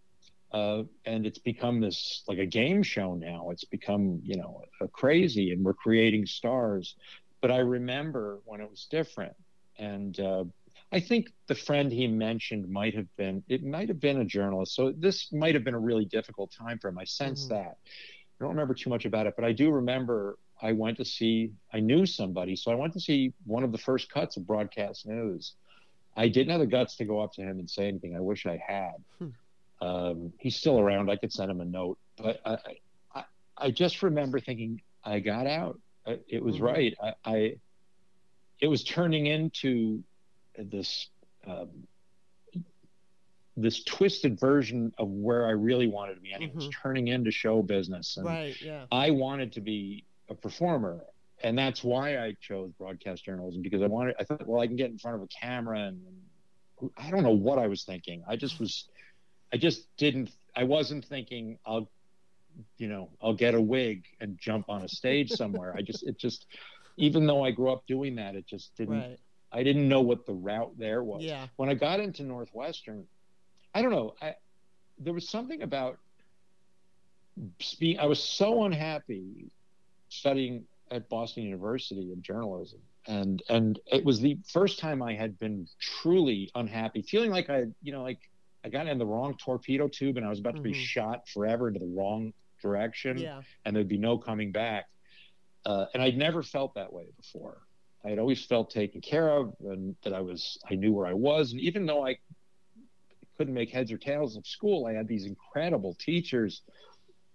Uh, 0.52 0.84
and 1.06 1.26
it's 1.26 1.40
become 1.40 1.80
this 1.80 2.24
like 2.28 2.38
a 2.38 2.46
game 2.46 2.84
show 2.84 3.16
now. 3.16 3.50
It's 3.52 3.64
become, 3.64 4.20
you 4.24 4.36
know, 4.36 4.62
a 4.82 4.88
crazy, 4.88 5.52
and 5.52 5.64
we're 5.64 5.74
creating 5.74 6.26
stars. 6.26 6.96
But 7.42 7.52
I 7.52 7.60
remember 7.60 8.40
when 8.46 8.60
it 8.62 8.70
was 8.70 8.88
different, 8.92 9.34
and 9.80 10.20
uh, 10.20 10.44
I 10.92 11.00
think 11.00 11.32
the 11.48 11.56
friend 11.56 11.92
he 11.92 12.06
mentioned 12.08 12.70
might 12.70 12.94
have 12.96 13.08
been 13.16 13.44
it 13.48 13.64
might 13.64 13.88
have 13.88 14.00
been 14.02 14.20
a 14.20 14.26
journalist. 14.26 14.76
So 14.76 14.92
this 14.92 15.32
might 15.32 15.56
have 15.56 15.64
been 15.64 15.74
a 15.74 15.80
really 15.80 16.06
difficult 16.06 16.52
time 16.52 16.80
for 16.80 16.90
him. 16.90 16.98
I 16.98 17.06
sense 17.06 17.46
Mhm. 17.46 17.50
that. 17.50 17.78
I 17.88 18.44
don't 18.44 18.50
remember 18.50 18.74
too 18.74 18.90
much 18.90 19.06
about 19.06 19.28
it, 19.28 19.36
but 19.38 19.46
I 19.46 19.54
do 19.54 19.72
remember 19.72 20.38
I 20.62 20.74
went 20.74 20.98
to 20.98 21.06
see 21.06 21.52
I 21.72 21.80
knew 21.80 22.06
somebody, 22.06 22.56
so 22.58 22.72
I 22.72 22.76
went 22.76 22.94
to 22.94 23.00
see 23.00 23.34
one 23.46 23.64
of 23.64 23.72
the 23.72 23.78
first 23.78 24.12
cuts 24.12 24.36
of 24.38 24.46
broadcast 24.46 25.08
news. 25.08 25.56
I 26.18 26.28
didn't 26.28 26.52
have 26.52 26.60
the 26.60 26.68
guts 26.68 26.98
to 26.98 27.06
go 27.06 27.22
up 27.22 27.32
to 27.34 27.42
him 27.42 27.60
and 27.60 27.70
say 27.70 27.88
anything. 27.88 28.16
I 28.16 28.20
wish 28.20 28.46
I 28.46 28.58
had. 28.58 28.96
Hmm. 29.18 29.30
Um, 29.82 30.32
he's 30.40 30.56
still 30.56 30.80
around. 30.80 31.10
I 31.10 31.16
could 31.16 31.34
send 31.34 31.50
him 31.50 31.60
a 31.60 31.66
note, 31.66 31.98
but 32.18 32.40
I, 32.46 32.58
I, 33.16 33.24
I 33.58 33.72
just 33.72 34.04
remember 34.04 34.40
thinking 34.40 34.80
I 35.04 35.20
got 35.20 35.48
out. 35.48 35.80
It 36.28 36.44
was 36.44 36.58
Mhm. 36.58 36.62
right. 36.62 36.96
I, 37.02 37.14
I, 37.26 37.56
it 38.60 38.68
was 38.68 38.84
turning 38.84 39.26
into 39.26 40.04
this, 40.58 41.10
um, 41.48 41.88
this 43.58 43.84
twisted 43.84 44.40
version 44.40 44.94
of 44.98 45.10
where 45.10 45.48
I 45.48 45.52
really 45.52 45.88
wanted 45.88 46.16
to 46.16 46.22
be, 46.22 46.32
and 46.32 46.44
it 46.44 46.54
was 46.56 46.70
turning 46.70 47.08
into 47.08 47.32
show 47.32 47.62
business. 47.64 48.18
And 48.18 48.26
Right. 48.26 48.60
Yeah. 48.62 48.86
I 48.92 49.10
wanted 49.12 49.52
to 49.54 49.62
be 49.62 50.06
a 50.30 50.36
performer, 50.36 51.04
and 51.44 51.58
that's 51.58 51.84
why 51.84 52.18
I 52.18 52.36
chose 52.40 52.72
broadcast 52.78 53.26
journalism 53.26 53.62
because 53.64 53.82
I 53.82 53.88
wanted. 53.88 54.16
I 54.20 54.24
thought, 54.26 54.48
well, 54.48 54.62
I 54.62 54.68
can 54.68 54.76
get 54.76 54.92
in 54.92 54.98
front 55.00 55.18
of 55.18 55.24
a 55.24 55.28
camera, 55.28 55.80
and, 55.88 56.00
and 56.82 56.92
I 56.98 57.12
don't 57.12 57.24
know 57.24 57.32
what 57.36 57.60
I 57.60 57.68
was 57.68 57.84
thinking. 57.84 58.24
I 58.28 58.36
just 58.38 58.60
was, 58.60 58.88
I 59.54 59.58
just 59.58 59.88
didn't. 59.98 60.32
I 60.56 60.64
wasn't 60.64 61.06
thinking 61.06 61.60
I'll, 61.66 61.90
you 62.78 62.88
know, 62.88 63.10
I'll 63.22 63.34
get 63.34 63.54
a 63.54 63.62
wig 63.62 64.06
and 64.20 64.38
jump 64.40 64.70
on 64.70 64.84
a 64.84 64.88
stage 64.88 65.30
somewhere. 65.32 65.74
I 65.78 65.82
just, 65.82 66.04
it 66.04 66.18
just, 66.18 66.48
even 66.98 67.26
though 67.26 67.44
I 67.44 67.52
grew 67.52 67.72
up 67.72 67.88
doing 67.88 68.16
that, 68.16 68.36
it 68.36 68.46
just 68.46 68.76
didn't. 68.76 69.00
Right. 69.00 69.20
I 69.52 69.64
didn't 69.64 69.88
know 69.88 70.02
what 70.02 70.26
the 70.26 70.34
route 70.34 70.74
there 70.78 71.04
was. 71.04 71.24
Yeah. 71.24 71.48
When 71.58 71.70
I 71.70 71.74
got 71.74 72.00
into 72.00 72.24
Northwestern, 72.24 73.06
I 73.74 73.82
don't 73.82 73.92
know. 73.92 74.16
I 74.22 74.36
there 75.00 75.14
was 75.14 75.28
something 75.28 75.62
about 75.62 75.98
speak. 77.60 77.98
I 78.00 78.06
was 78.06 78.22
so 78.22 78.64
unhappy 78.64 79.50
studying 80.10 80.66
at 80.90 81.10
Boston 81.10 81.44
University 81.44 82.12
in 82.12 82.22
journalism, 82.22 82.80
and 83.08 83.42
and 83.50 83.80
it 83.92 84.04
was 84.06 84.20
the 84.20 84.38
first 84.48 84.80
time 84.80 85.02
I 85.02 85.14
had 85.14 85.40
been 85.40 85.68
truly 85.80 86.52
unhappy, 86.56 87.02
feeling 87.02 87.32
like 87.32 87.50
I, 87.50 87.66
you 87.82 87.92
know, 87.92 88.04
like 88.04 88.20
I 88.64 88.70
got 88.70 88.88
in 88.88 88.98
the 88.98 89.06
wrong 89.06 89.36
torpedo 89.38 89.88
tube 89.88 90.18
and 90.18 90.26
I 90.26 90.30
was 90.30 90.40
about 90.40 90.56
to 90.56 90.62
be 90.62 90.72
Mhm. 90.72 90.76
shot 90.76 91.28
forever 91.28 91.68
into 91.68 91.80
the 91.80 91.88
wrong 91.88 92.34
direction 92.62 93.18
Yeah. 93.18 93.42
and 93.66 93.76
there'd 93.76 93.88
be 93.88 93.98
no 93.98 94.18
coming 94.18 94.52
back. 94.52 94.88
Uh, 95.66 95.88
and 95.94 96.02
I'd 96.02 96.18
never 96.18 96.44
felt 96.44 96.74
that 96.76 96.92
way 96.92 97.08
before. 97.18 97.62
I 98.04 98.10
had 98.10 98.20
always 98.20 98.44
felt 98.46 98.70
taken 98.70 99.02
care 99.02 99.30
of 99.30 99.56
and 99.62 99.96
that 100.04 100.14
I 100.14 100.22
was, 100.22 100.58
I 100.70 100.76
knew 100.76 100.94
where 100.94 101.08
I 101.08 101.14
was. 101.14 101.52
And 101.52 101.62
even 101.62 101.86
though 101.86 102.06
I 102.06 102.18
couldn't 103.38 103.54
make 103.54 103.70
heads 103.72 103.92
or 103.92 103.98
tails 103.98 104.36
of 104.36 104.46
school, 104.46 104.86
I 104.86 104.94
had 104.94 105.08
these 105.08 105.26
incredible 105.26 105.96
teachers. 105.96 106.62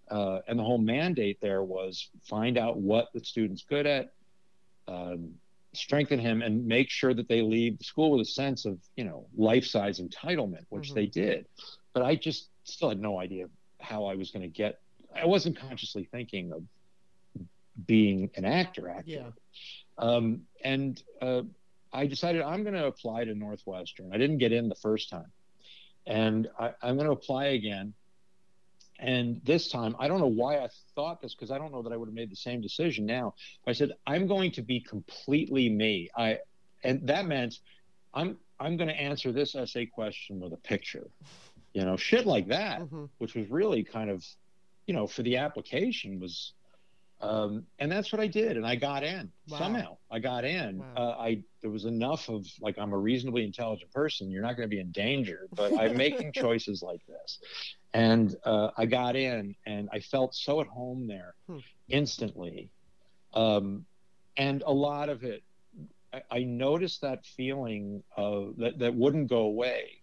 Uh, 0.08 0.40
and 0.46 0.56
the 0.56 0.62
whole 0.62 0.78
mandate 0.78 1.40
there 1.40 1.64
was 1.64 2.10
find 2.22 2.56
out 2.56 2.76
what 2.78 3.12
the 3.12 3.20
student's 3.24 3.64
good 3.64 3.86
at, 3.86 4.12
um, 4.86 5.34
strengthen 5.76 6.18
him, 6.18 6.42
and 6.42 6.66
make 6.66 6.90
sure 6.90 7.14
that 7.14 7.28
they 7.28 7.42
leave 7.42 7.78
the 7.78 7.84
school 7.84 8.10
with 8.12 8.20
a 8.22 8.30
sense 8.30 8.64
of, 8.64 8.78
you 8.96 9.04
know, 9.04 9.26
life 9.36 9.64
size 9.64 10.00
entitlement, 10.00 10.64
which 10.70 10.90
Mhm. 10.90 10.94
they 10.94 11.06
did. 11.06 11.46
But 11.92 12.02
I 12.02 12.16
just 12.16 12.50
still 12.64 12.88
had 12.88 13.00
no 13.00 13.18
idea 13.20 13.48
how 13.80 14.04
I 14.06 14.14
was 14.14 14.30
going 14.30 14.42
to 14.42 14.48
get 14.48 14.80
I 15.14 15.24
wasn't 15.24 15.56
consciously 15.56 16.04
thinking 16.04 16.52
of 16.52 16.62
being 17.86 18.30
an 18.34 18.44
actor. 18.44 18.88
Actor. 18.90 19.10
Yeah. 19.10 19.30
Um, 19.98 20.46
and 20.62 21.02
uh, 21.22 21.42
I 21.92 22.06
decided 22.06 22.42
I'm 22.42 22.62
going 22.64 22.74
to 22.74 22.86
apply 22.86 23.24
to 23.24 23.34
Northwestern. 23.34 24.12
I 24.12 24.18
didn't 24.18 24.38
get 24.38 24.52
in 24.52 24.68
the 24.68 24.74
first 24.74 25.08
time, 25.08 25.32
and 26.06 26.48
I, 26.58 26.72
I'm 26.82 26.96
going 26.96 27.06
to 27.06 27.12
apply 27.12 27.46
again. 27.46 27.94
And 28.98 29.40
this 29.44 29.68
time, 29.70 29.94
I 29.98 30.08
don't 30.08 30.20
know 30.20 30.26
why 30.26 30.58
I 30.58 30.68
thought 30.94 31.20
this 31.20 31.34
because 31.34 31.50
I 31.50 31.58
don't 31.58 31.72
know 31.72 31.82
that 31.82 31.92
I 31.92 31.96
would 31.96 32.08
have 32.08 32.14
made 32.14 32.30
the 32.30 32.36
same 32.36 32.60
decision 32.60 33.04
now. 33.06 33.34
I 33.66 33.72
said 33.72 33.92
I'm 34.06 34.26
going 34.26 34.52
to 34.52 34.62
be 34.62 34.80
completely 34.80 35.68
me. 35.68 36.08
I, 36.16 36.38
and 36.82 37.06
that 37.06 37.26
meant 37.26 37.56
I'm 38.14 38.38
I'm 38.58 38.76
going 38.78 38.88
to 38.88 38.98
answer 38.98 39.32
this 39.32 39.54
essay 39.54 39.84
question 39.86 40.40
with 40.40 40.52
a 40.54 40.56
picture, 40.56 41.08
you 41.74 41.84
know, 41.84 41.96
shit 41.96 42.24
like 42.26 42.48
that 42.48 42.80
Mhm. 42.80 43.10
which 43.18 43.34
was 43.34 43.50
really 43.50 43.84
kind 43.84 44.08
of, 44.08 44.24
you 44.86 44.94
know, 44.94 45.06
for 45.06 45.22
the 45.22 45.36
application 45.36 46.18
was, 46.20 46.54
um, 47.20 47.66
and 47.78 47.90
that's 47.90 48.12
what 48.12 48.20
I 48.20 48.26
did, 48.26 48.56
and 48.56 48.66
I 48.66 48.76
got 48.76 49.02
in 49.02 49.32
Wow. 49.48 49.58
somehow. 49.58 49.96
I 50.10 50.18
got 50.18 50.44
in. 50.44 50.78
Wow. 50.78 50.94
Uh, 50.96 51.10
I 51.18 51.42
there 51.62 51.70
was 51.70 51.84
enough 51.84 52.28
of 52.28 52.46
like 52.60 52.78
I'm 52.78 52.92
a 52.92 52.98
reasonably 52.98 53.44
intelligent 53.44 53.90
person. 53.92 54.30
You're 54.30 54.42
not 54.42 54.56
going 54.56 54.68
to 54.68 54.74
be 54.74 54.80
in 54.80 54.92
danger, 54.92 55.48
but 55.52 55.72
I'm 55.78 55.96
making 55.96 56.32
choices 56.32 56.82
like 56.82 57.00
this, 57.06 57.38
and 57.94 58.34
uh, 58.44 58.70
I 58.76 58.86
got 58.86 59.16
in, 59.16 59.54
and 59.66 59.88
I 59.92 60.00
felt 60.00 60.34
so 60.34 60.60
at 60.60 60.66
home 60.66 61.06
there 61.06 61.34
Hmm. 61.48 61.58
instantly, 61.88 62.70
um, 63.34 63.86
and 64.36 64.62
a 64.66 64.72
lot 64.72 65.08
of 65.08 65.24
it. 65.24 65.42
I, 66.12 66.22
I 66.30 66.42
noticed 66.44 67.00
that 67.02 67.24
feeling 67.26 68.02
of 68.16 68.56
that 68.58 68.78
that 68.78 68.94
wouldn't 68.94 69.28
go 69.28 69.40
away 69.40 70.02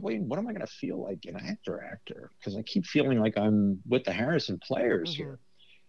wait, 0.00 0.20
what 0.22 0.38
am 0.38 0.46
I 0.48 0.52
going 0.52 0.66
to 0.66 0.72
feel 0.72 1.00
like 1.02 1.24
an 1.26 1.36
actor 1.36 1.82
actor? 1.84 2.30
Because 2.38 2.56
I 2.56 2.62
keep 2.62 2.84
feeling 2.84 3.20
like 3.20 3.38
I'm 3.38 3.80
with 3.86 4.04
the 4.04 4.12
Harrison 4.12 4.58
players 4.58 5.10
Mhm. 5.10 5.16
here. 5.16 5.40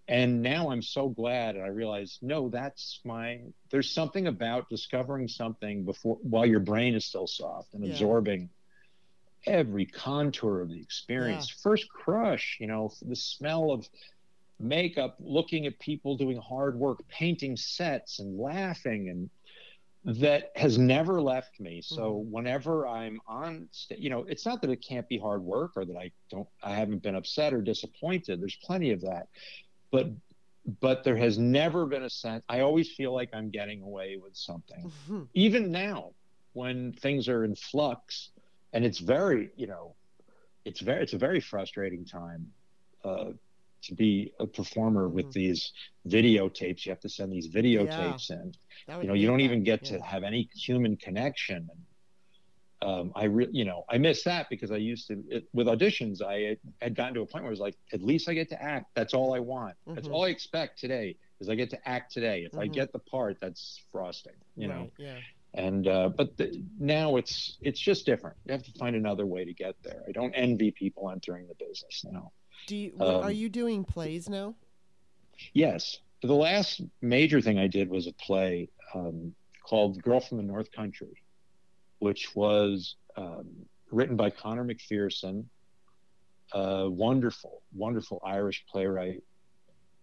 And 0.07 0.43
now 0.43 0.69
I'm 0.69 0.83
so 0.83 1.09
glad 1.09 1.55
and 1.55 1.63
I 1.63 1.69
realize, 1.69 2.19
no, 2.21 2.49
that's 2.49 2.99
my, 3.03 3.41
there's 3.71 3.91
something 3.91 4.27
about 4.27 4.69
discovering 4.69 5.27
something 5.27 5.83
before, 5.83 6.17
while 6.21 6.45
your 6.45 6.59
brain 6.59 6.93
is 6.93 7.05
still 7.05 7.27
soft 7.27 7.73
and 7.73 7.83
Yeah. 7.83 7.91
absorbing 7.91 8.49
every 9.47 9.85
contour 9.85 10.61
of 10.61 10.69
the 10.69 10.79
experience. 10.79 11.49
First 11.49 11.89
crush, 11.89 12.57
you 12.59 12.67
know, 12.67 12.91
the 13.01 13.15
smell 13.15 13.71
of 13.71 13.87
makeup, 14.59 15.17
looking 15.19 15.65
at 15.65 15.79
people 15.79 16.17
doing 16.17 16.37
hard 16.37 16.77
work, 16.77 16.99
painting 17.07 17.57
sets 17.57 18.19
and 18.19 18.39
laughing 18.39 19.09
and 19.09 19.29
that 20.05 20.51
has 20.55 20.77
never 20.77 21.19
left 21.19 21.59
me. 21.59 21.81
So 21.81 22.13
mm-hmm. 22.13 22.31
whenever 22.31 22.87
I'm 22.87 23.19
on, 23.27 23.67
sta- 23.71 23.97
you 23.97 24.11
know, 24.11 24.23
it's 24.27 24.45
not 24.45 24.61
that 24.61 24.69
it 24.69 24.85
can't 24.87 25.07
be 25.09 25.17
hard 25.17 25.41
work 25.41 25.71
or 25.75 25.83
that 25.83 25.97
I 25.97 26.11
don't, 26.29 26.47
I 26.61 26.75
haven't 26.75 27.01
been 27.01 27.15
upset 27.15 27.53
or 27.55 27.61
disappointed. 27.61 28.39
There's 28.39 28.57
plenty 28.63 28.91
of 28.91 29.01
that, 29.01 29.29
but, 29.95 30.07
but 30.81 31.03
there 31.05 31.17
has 31.25 31.37
never 31.37 31.85
been 31.85 32.03
a 32.03 32.09
sense. 32.09 32.43
I 32.49 32.57
always 32.61 32.87
feel 32.97 33.13
like 33.13 33.29
I'm 33.33 33.49
getting 33.59 33.81
away 33.81 34.17
with 34.23 34.35
something, 34.35 34.91
Mhm. 35.09 35.29
even 35.33 35.71
now 35.71 35.99
when 36.53 36.93
things 36.93 37.27
are 37.33 37.43
in 37.43 37.55
flux, 37.55 38.31
and 38.73 38.81
it's 38.85 38.99
very, 38.99 39.51
you 39.55 39.67
know, 39.67 39.95
it's 40.69 40.81
very, 40.81 41.03
it's 41.03 41.13
a 41.13 41.17
very 41.17 41.39
frustrating 41.39 42.05
time. 42.05 42.43
Uh, 43.03 43.31
to 43.83 43.93
be 43.93 44.31
a 44.39 44.47
performer 44.47 45.07
with 45.07 45.27
Mhm. 45.27 45.33
these 45.33 45.61
videotapes, 46.07 46.85
you 46.85 46.91
have 46.91 46.99
to 47.07 47.09
send 47.09 47.31
these 47.31 47.49
videotapes 47.59 48.31
in 48.31 48.51
That 48.87 49.01
you 49.01 49.07
know 49.07 49.13
you 49.13 49.27
don't 49.27 49.41
even 49.41 49.63
get 49.63 49.79
Yeah. 49.83 49.97
to 49.99 50.03
have 50.03 50.23
any 50.23 50.49
human 50.55 50.97
connection 50.97 51.57
and 51.57 51.81
um, 52.85 53.11
i 53.15 53.23
really 53.25 53.51
you 53.53 53.65
know 53.65 53.83
i 53.89 53.97
miss 53.97 54.23
that 54.23 54.47
because 54.49 54.71
i 54.71 54.75
used 54.77 55.07
to 55.07 55.21
it, 55.29 55.43
with 55.53 55.67
auditions 55.67 56.21
i 56.21 56.35
had, 56.49 56.57
had 56.81 56.95
gotten 56.95 57.13
to 57.15 57.21
a 57.21 57.25
point 57.25 57.43
where 57.43 57.51
it 57.51 57.57
was 57.57 57.59
like 57.59 57.75
at 57.93 58.01
least 58.01 58.29
i 58.29 58.33
get 58.33 58.47
to 58.49 58.61
act 58.61 58.85
that's 58.95 59.13
all 59.13 59.33
i 59.33 59.39
want 59.39 59.75
that's 59.87 60.07
Mhm. 60.07 60.13
all 60.13 60.25
i 60.25 60.29
expect 60.29 60.79
today 60.79 61.15
is 61.39 61.49
i 61.49 61.55
get 61.55 61.69
to 61.71 61.89
act 61.89 62.13
today 62.13 62.43
if 62.45 62.53
i 62.57 62.67
Mhm. 62.67 62.73
get 62.73 62.91
the 62.93 62.99
part 62.99 63.37
that's 63.41 63.81
frosting 63.91 64.37
you 64.55 64.67
know 64.67 64.89
Yeah. 64.97 65.19
and 65.55 65.87
uh, 65.87 66.09
but 66.09 66.37
the, 66.37 66.47
now 66.79 67.15
it's 67.17 67.57
it's 67.61 67.79
just 67.79 68.05
different 68.05 68.37
you 68.45 68.51
have 68.51 68.63
to 68.63 68.71
find 68.73 68.95
another 68.95 69.25
way 69.25 69.43
to 69.45 69.53
get 69.53 69.75
there 69.83 70.03
i 70.07 70.11
don't 70.11 70.33
envy 70.33 70.71
people 70.71 71.09
entering 71.09 71.47
the 71.47 71.55
business 71.55 72.03
now 72.11 72.31
Do 72.67 72.75
you, 72.77 72.93
are 72.99 73.25
Um, 73.29 73.31
you 73.31 73.49
doing 73.49 73.83
plays 73.85 74.27
now? 74.29 74.55
Yes. 75.53 75.99
The 76.23 76.33
last 76.33 76.81
major 77.01 77.41
thing 77.41 77.59
I 77.59 77.67
did 77.67 77.89
was 77.89 78.07
a 78.07 78.13
play 78.13 78.69
um, 78.95 79.35
called 79.67 80.01
Girl 80.01 80.19
from 80.19 80.37
the 80.37 80.43
North 80.43 80.71
Country, 80.71 81.13
which 81.99 82.35
was 82.35 82.95
um, 83.17 83.47
written 83.91 84.15
by 84.15 84.29
Conor 84.29 84.65
McPherson, 84.65 85.45
a 86.53 86.89
wonderful, 86.89 87.61
wonderful 87.73 88.21
Irish 88.25 88.65
playwright. 88.71 89.23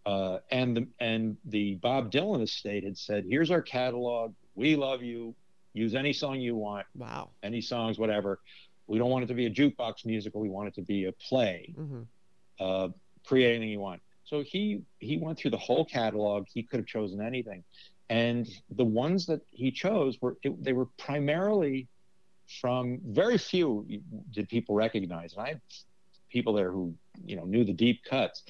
Uh, 0.04 0.38
and 0.50 0.76
the 0.76 0.88
and 0.98 1.36
the 1.44 1.76
Bob 1.76 2.10
Dylan 2.10 2.42
estate 2.42 2.82
had 2.84 2.98
said, 2.98 3.24
"Here's 3.28 3.50
our 3.52 3.62
catalog. 3.62 4.34
We 4.56 4.74
love 4.74 5.02
you. 5.02 5.34
Use 5.74 5.94
any 5.94 6.12
song 6.12 6.40
you 6.40 6.56
want, 6.56 6.86
Wow. 6.96 7.30
any 7.42 7.60
songs, 7.60 7.98
whatever. 7.98 8.40
We 8.88 8.98
don't 8.98 9.10
want 9.10 9.24
it 9.24 9.28
to 9.28 9.34
be 9.34 9.46
a 9.46 9.50
jukebox 9.50 10.04
musical. 10.04 10.40
We 10.40 10.50
want 10.50 10.68
it 10.68 10.74
to 10.74 10.82
be 10.82 11.04
a 11.04 11.12
play." 11.12 11.72
hmm 11.76 12.02
uh, 12.60 12.88
create 13.24 13.50
anything 13.56 13.70
you 13.70 13.80
want. 13.80 14.00
So 14.24 14.42
he 14.42 14.82
he 14.98 15.16
went 15.18 15.38
through 15.38 15.52
the 15.52 15.56
whole 15.58 15.84
catalog. 15.84 16.46
He 16.52 16.62
could 16.64 16.78
have 16.80 16.86
chosen 16.86 17.20
anything, 17.20 17.62
and 18.12 18.46
the 18.68 18.84
ones 18.84 19.24
that 19.24 19.40
he 19.50 19.70
chose 19.70 20.20
were 20.20 20.36
it, 20.42 20.62
they 20.62 20.74
were 20.74 20.88
primarily 20.98 21.88
from 22.60 23.00
very 23.06 23.38
few 23.38 23.86
did 24.30 24.50
people 24.50 24.74
recognize, 24.74 25.32
and 25.32 25.42
I 25.42 25.48
had 25.48 25.60
people 26.30 26.52
there 26.52 26.70
who 26.70 26.94
you 27.24 27.36
know 27.36 27.44
knew 27.44 27.64
the 27.64 27.72
deep 27.72 28.04
cuts, 28.04 28.42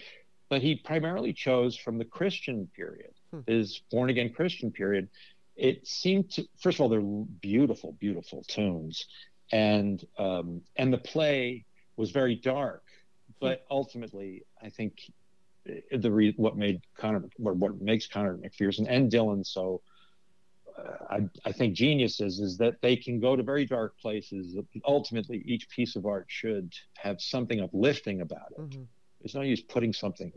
but 0.50 0.62
he 0.62 0.74
primarily 0.74 1.32
chose 1.32 1.76
from 1.76 1.96
the 1.96 2.04
Christian 2.04 2.68
period, 2.74 3.12
hmm. 3.30 3.40
his 3.46 3.80
born 3.92 4.10
again 4.10 4.32
Christian 4.32 4.72
period. 4.72 5.08
It 5.54 5.86
seemed 5.86 6.32
to 6.32 6.44
first 6.58 6.78
of 6.78 6.80
all 6.80 6.88
they're 6.88 7.00
beautiful, 7.00 7.92
beautiful 8.00 8.42
tunes, 8.48 9.06
and 9.52 10.04
um, 10.18 10.62
and 10.74 10.92
the 10.92 10.98
play 10.98 11.66
was 11.96 12.10
very 12.10 12.34
dark, 12.34 12.82
but 13.40 13.64
ultimately 13.70 14.42
I 14.60 14.70
think 14.70 15.02
the 15.64 16.10
re- 16.10 16.34
what 16.36 16.56
made 16.56 16.80
Conor 16.96 17.24
what, 17.36 17.56
what 17.56 17.80
makes 17.80 18.06
Conor 18.06 18.38
McPherson 18.38 18.86
and 18.88 19.10
Dylan 19.10 19.46
so 19.46 19.82
uh, 20.78 21.04
I, 21.10 21.20
I 21.44 21.52
think 21.52 21.74
geniuses 21.74 22.40
is 22.40 22.56
that 22.58 22.80
they 22.80 22.96
can 22.96 23.20
go 23.20 23.36
to 23.36 23.42
very 23.42 23.66
dark 23.66 23.98
places. 23.98 24.56
Ultimately, 24.86 25.42
each 25.44 25.68
piece 25.68 25.96
of 25.96 26.06
art 26.06 26.26
should 26.28 26.72
have 26.96 27.20
something 27.20 27.60
uplifting 27.60 28.22
about 28.22 28.52
it. 28.52 28.60
Mm-hmm. 28.60 28.82
There's 29.20 29.34
no 29.34 29.42
use 29.42 29.60
putting 29.60 29.92
something, 29.92 30.32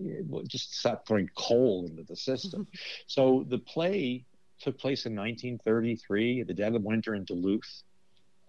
just 0.47 0.75
stop 0.75 1.07
throwing 1.07 1.29
coal 1.35 1.87
into 1.89 2.03
the 2.03 2.15
system. 2.15 2.67
so 3.07 3.45
the 3.49 3.57
play 3.57 4.25
took 4.59 4.77
place 4.77 5.05
in 5.05 5.15
1933 5.15 6.43
the 6.43 6.53
dead 6.53 6.75
of 6.75 6.83
winter 6.83 7.15
in 7.15 7.25
Duluth. 7.25 7.83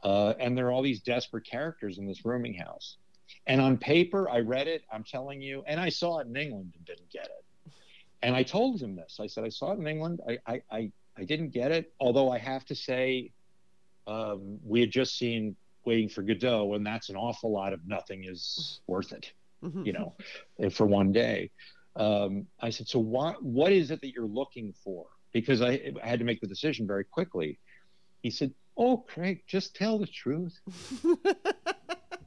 Uh, 0.03 0.35
and 0.39 0.57
there 0.57 0.67
are 0.67 0.73
all 0.73 0.83
these 0.83 1.01
desperate 1.01 1.47
characters 1.47 1.99
in 1.99 2.07
this 2.07 2.25
rooming 2.25 2.55
house. 2.55 2.99
And 3.47 3.61
on 3.61 3.77
paper, 3.77 4.29
I 4.29 4.41
read 4.41 4.69
it, 4.69 4.83
I'm 4.93 5.05
telling 5.05 5.41
you, 5.41 5.63
and 5.67 5.81
I 5.81 5.89
saw 5.89 6.19
it 6.19 6.27
in 6.27 6.37
England 6.37 6.73
and 6.77 6.85
didn't 6.85 7.11
get 7.11 7.27
it. 7.27 7.73
And 8.23 8.35
I 8.35 8.43
told 8.43 8.81
him 8.81 8.97
this. 8.97 9.19
I 9.21 9.27
said, 9.27 9.45
I 9.45 9.49
saw 9.51 9.73
it 9.73 9.79
in 9.79 9.87
England. 9.87 10.21
I, 10.29 10.39
I, 10.47 10.63
I, 10.71 10.93
I 11.17 11.25
didn't 11.25 11.51
get 11.51 11.71
it, 11.71 11.93
although 12.01 12.31
I 12.31 12.39
have 12.39 12.65
to 12.67 12.75
say, 12.75 13.31
um, 14.07 14.59
we 14.65 14.81
had 14.81 14.91
just 14.91 15.17
seen 15.19 15.57
Waiting 15.85 16.09
for 16.09 16.23
Godot, 16.23 16.75
and 16.75 16.85
that's 16.85 17.11
an 17.11 17.17
awful 17.17 17.53
lot 17.53 17.73
of 17.73 17.87
nothing 17.87 18.25
is 18.25 18.81
worth 18.89 19.13
it, 19.13 19.33
mm-hmm. 19.63 19.85
you 19.85 19.93
know, 19.93 20.17
for 20.71 20.85
one 20.85 21.13
day. 21.13 21.51
Um, 21.95 22.49
I 22.61 22.71
said, 22.71 22.89
so 22.89 22.99
what, 22.99 23.41
what 23.41 23.71
is 23.71 23.93
it 23.93 24.01
that 24.01 24.11
you're 24.11 24.27
looking 24.27 24.75
for? 24.83 25.07
Because 25.33 25.63
I, 25.63 25.93
I 26.03 26.09
had 26.09 26.19
to 26.19 26.25
make 26.25 26.41
the 26.41 26.49
decision 26.49 26.89
very 26.89 27.05
quickly. 27.05 27.61
He 28.23 28.31
said, 28.31 28.53
Oh, 28.77 28.99
Craig, 28.99 29.45
just 29.47 29.77
tell 29.77 29.99
the 29.99 30.09
truth. 30.09 30.59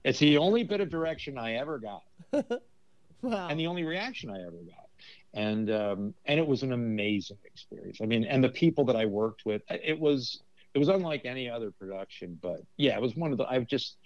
it's 0.04 0.20
the 0.20 0.38
only 0.38 0.64
bit 0.64 0.82
of 0.82 0.89
direction 0.89 1.38
I 1.38 1.56
ever 1.56 1.80
got. 1.80 2.04
wow. 3.22 3.47
And 3.47 3.60
the 3.60 3.68
only 3.68 3.84
reaction 3.84 4.30
I 4.30 4.41
ever 4.41 4.52
got. 4.52 4.88
And 5.34 5.70
um, 5.70 6.14
and 6.26 6.39
it 6.39 6.47
was 6.47 6.64
an 6.64 6.74
amazing 6.74 7.38
experience. 7.45 8.00
I 8.02 8.06
mean, 8.06 8.24
and 8.24 8.43
the 8.43 8.50
people 8.50 8.86
that 8.86 8.95
I 8.95 9.06
worked 9.06 9.45
with, 9.45 9.62
it 9.70 10.00
was 10.00 10.41
it 10.74 10.80
was 10.80 10.89
unlike 10.89 11.26
any 11.26 11.50
other 11.50 11.72
production. 11.72 12.38
But 12.41 12.62
yeah, 12.78 12.95
it 12.95 13.02
was 13.02 13.16
one 13.16 13.32
of 13.32 13.38
the. 13.38 13.45
I've 13.45 13.68
just 13.68 13.97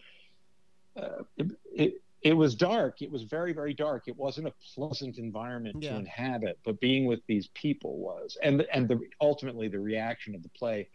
uh, 0.98 1.24
it, 1.38 1.52
it, 1.74 2.02
it 2.22 2.34
was 2.34 2.56
dark. 2.56 3.02
It 3.02 3.10
was 3.10 3.24
very 3.24 3.54
very 3.54 3.74
dark. 3.74 4.04
It 4.08 4.18
wasn't 4.18 4.48
a 4.48 4.54
pleasant 4.76 5.18
environment 5.18 5.78
yeah. 5.80 5.92
to 5.92 5.98
inhabit, 5.98 6.60
but 6.66 6.80
being 6.82 7.06
with 7.06 7.22
these 7.28 7.48
people 7.54 7.98
was. 8.00 8.38
And 8.44 8.66
and 8.74 8.88
the 8.88 9.00
ultimately 9.22 9.70
the 9.70 9.80
reaction 9.80 10.36
of 10.36 10.44
the 10.44 10.50
play 10.50 10.90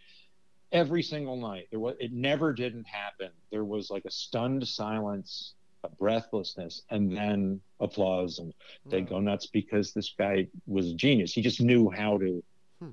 every 0.73 1.03
single 1.03 1.37
night. 1.37 1.69
There 1.71 1.81
was 1.81 1.97
it 1.99 2.13
never 2.13 2.53
didn't 2.53 2.87
happen. 2.87 3.31
There 3.51 3.65
was 3.65 3.91
like 3.91 4.05
a 4.05 4.11
stunned 4.11 4.67
silence, 4.67 5.55
a 5.85 5.89
breathlessness, 5.89 6.83
and 6.91 7.15
then 7.17 7.61
applause, 7.81 8.39
and 8.39 8.53
they 8.87 9.01
go 9.01 9.21
nuts 9.21 9.47
because 9.47 9.93
this 9.93 10.15
guy 10.19 10.49
was 10.67 10.91
a 10.91 10.95
genius. 10.95 11.33
He 11.33 11.43
just 11.43 11.61
knew 11.61 11.91
how 11.91 12.19
to. 12.19 12.45
Hmm. 12.81 12.91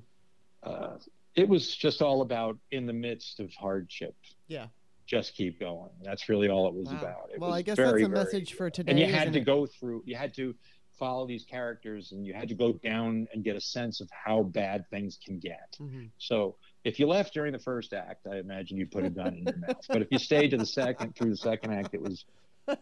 Uh, 0.62 0.96
it 1.34 1.48
was 1.48 1.74
just 1.74 2.00
all 2.00 2.22
about 2.22 2.58
in 2.70 2.86
the 2.86 2.92
midst 2.92 3.40
of 3.40 3.52
hardship. 3.54 4.14
Yeah. 4.48 4.66
Just 5.06 5.34
keep 5.34 5.60
going. 5.60 5.90
That's 6.02 6.28
really 6.28 6.48
all 6.48 6.66
it 6.66 6.74
was 6.74 6.88
wow. 6.88 6.98
about. 6.98 7.30
It 7.32 7.38
well, 7.38 7.50
was 7.50 7.58
I 7.58 7.62
guess 7.62 7.76
very, 7.76 8.02
that's 8.02 8.12
a 8.12 8.24
message 8.24 8.54
for 8.54 8.70
today. 8.70 8.90
And 8.90 8.98
you 8.98 9.06
had 9.06 9.32
to 9.34 9.38
it? 9.38 9.44
go 9.44 9.66
through. 9.66 10.02
You 10.06 10.16
had 10.16 10.34
to 10.34 10.54
follow 10.98 11.26
these 11.26 11.44
characters, 11.44 12.12
and 12.12 12.26
you 12.26 12.32
had 12.32 12.48
to 12.48 12.54
go 12.54 12.72
down 12.72 13.28
and 13.32 13.44
get 13.44 13.54
a 13.54 13.60
sense 13.60 14.00
of 14.00 14.08
how 14.10 14.42
bad 14.42 14.88
things 14.90 15.18
can 15.24 15.38
get. 15.38 15.76
Mm-hmm. 15.80 16.06
So 16.18 16.56
if 16.86 17.00
you 17.00 17.08
left 17.08 17.34
during 17.34 17.52
the 17.52 17.58
first 17.58 17.92
act, 17.92 18.28
I 18.30 18.36
imagine 18.36 18.78
you 18.78 18.86
put 18.86 19.04
a 19.04 19.10
gun 19.10 19.34
in 19.34 19.44
your 19.44 19.56
mouth. 19.56 19.84
But 19.88 20.02
if 20.02 20.08
you 20.12 20.18
stayed 20.18 20.52
to 20.52 20.56
the 20.56 20.66
second 20.66 21.16
through 21.16 21.30
the 21.30 21.36
second 21.36 21.72
act, 21.72 21.94
it 21.94 22.00
was 22.00 22.24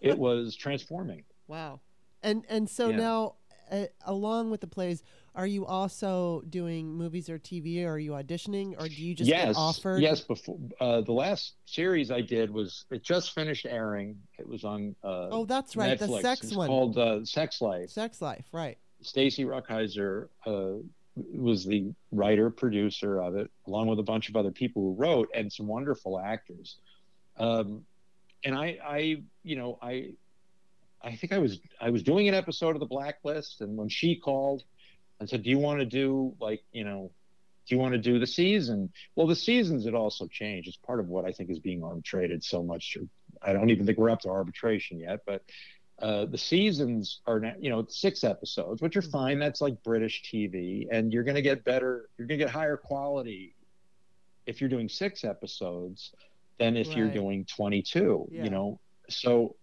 it 0.03 0.19
was 0.19 0.55
transforming. 0.57 1.25
Wow. 1.49 1.81
And 2.23 2.45
and 2.51 2.69
so 2.69 2.91
yeah. 2.91 2.97
now, 2.97 3.35
uh, 3.71 3.87
along 4.05 4.51
with 4.51 4.61
the 4.61 4.67
plays, 4.67 5.03
are 5.35 5.47
you 5.47 5.65
also 5.65 6.43
doing 6.51 6.93
movies 6.93 7.31
or 7.31 7.39
TV? 7.39 7.83
Or 7.85 7.93
are 7.93 7.99
you 7.99 8.11
auditioning, 8.13 8.75
or 8.79 8.89
do 8.89 8.95
you 8.95 9.15
just 9.15 9.29
yes, 9.29 9.49
get 9.49 9.57
offered? 9.57 10.03
Yes. 10.03 10.21
Before 10.21 10.59
uh, 10.81 11.01
the 11.01 11.13
last 11.13 11.55
series 11.65 12.11
I 12.11 12.21
did 12.21 12.51
was 12.51 12.85
it 12.91 13.03
just 13.03 13.35
finished 13.35 13.65
airing. 13.65 14.17
It 14.39 14.47
was 14.47 14.65
on. 14.65 14.95
Uh, 15.03 15.29
oh, 15.31 15.45
that's 15.47 15.77
right, 15.77 15.99
Netflix. 15.99 16.09
the 16.09 16.21
sex 16.21 16.45
it's 16.45 16.57
one 16.57 16.69
called 16.69 16.99
uh, 16.99 17.25
Sex 17.25 17.63
Life. 17.63 17.89
Sex 17.89 18.21
Life, 18.21 18.45
right? 18.53 18.77
Stacy 19.01 19.45
Rukeyser 19.45 20.29
uh, 20.47 20.83
was 21.17 21.65
the 21.65 21.93
writer 22.11 22.51
producer 22.51 23.21
of 23.21 23.37
it, 23.37 23.51
along 23.67 23.89
with 23.89 23.99
a 23.99 24.03
bunch 24.05 24.29
of 24.29 24.37
other 24.37 24.51
people 24.51 24.83
who 24.83 24.95
wrote 24.95 25.29
and 25.35 25.53
some 25.53 25.67
wonderful 25.67 26.19
actors. 26.19 26.77
Um, 27.37 27.85
and 28.45 28.55
I, 28.55 28.79
I, 28.85 29.23
you 29.43 29.57
know, 29.57 29.79
I, 29.81 30.13
I 31.03 31.17
think 31.17 31.33
I 31.33 31.39
was 31.39 31.61
I 31.81 31.91
was 31.91 32.03
doing 32.03 32.29
an 32.29 32.35
episode 32.35 32.75
of 32.75 32.81
The 32.81 32.87
Blacklist, 32.87 33.61
and 33.61 33.77
when 33.77 33.89
she 33.89 34.17
called 34.17 34.65
and 35.21 35.29
said, 35.29 35.43
"Do 35.43 35.51
you 35.51 35.59
want 35.59 35.81
to 35.81 35.87
do 35.87 36.35
like 36.41 36.63
you 36.73 36.85
know, 36.85 37.11
do 37.67 37.75
you 37.75 37.81
want 37.81 37.93
to 37.93 37.99
do 37.99 38.19
the 38.19 38.27
season?" 38.27 38.91
Well, 39.15 39.27
the 39.27 39.37
seasons 39.37 39.85
had 39.85 39.95
also 39.95 40.27
changed. 40.27 40.69
It's 40.69 40.79
part 40.79 41.01
of 41.01 41.09
what 41.09 41.27
I 41.27 41.33
think 41.33 41.51
is 41.51 41.59
being 41.59 41.85
arbitrated 41.85 42.43
so 42.43 42.63
much. 42.63 42.97
I 43.43 43.53
don't 43.53 43.71
even 43.71 43.85
think 43.85 43.99
we're 43.99 44.11
up 44.11 44.21
to 44.21 44.31
arbitration 44.31 44.99
yet, 44.99 45.21
but 45.27 45.43
uh, 46.01 46.27
the 46.27 46.39
seasons 46.39 47.21
are 47.27 47.39
now, 47.39 47.55
you 47.59 47.71
know 47.71 47.87
six 47.89 48.25
episodes, 48.25 48.83
which 48.83 48.97
are 48.97 49.03
mm-hmm. 49.03 49.11
fine. 49.11 49.39
That's 49.39 49.61
like 49.61 49.83
British 49.83 50.23
TV, 50.25 50.89
and 50.91 51.13
you're 51.13 51.23
going 51.23 51.37
to 51.37 51.43
get 51.43 51.65
better. 51.65 52.09
You're 52.19 52.27
going 52.27 52.39
to 52.39 52.45
get 52.45 52.53
higher 52.53 52.77
quality 52.77 53.55
if 54.47 54.61
you're 54.61 54.71
doing 54.71 54.89
six 54.89 55.25
episodes 55.25 56.13
than 56.59 56.77
if 56.77 56.89
right. 56.89 56.97
you're 56.97 57.11
doing 57.11 57.45
22. 57.45 58.29
Yeah. 58.31 58.45
You 58.45 58.51
know, 58.51 58.81
so 59.09 59.55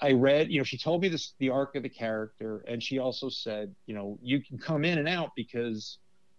I 0.00 0.12
read. 0.12 0.50
You 0.50 0.58
know, 0.58 0.64
she 0.64 0.78
told 0.78 1.02
me 1.02 1.08
this 1.08 1.34
the 1.38 1.50
arc 1.50 1.74
of 1.74 1.82
the 1.82 1.88
character, 1.88 2.64
and 2.68 2.80
she 2.80 2.98
also 2.98 3.28
said, 3.28 3.74
you 3.86 3.94
know, 3.94 4.18
you 4.22 4.40
can 4.40 4.58
come 4.58 4.84
in 4.84 4.98
and 4.98 5.08
out 5.08 5.30
because. 5.34 5.98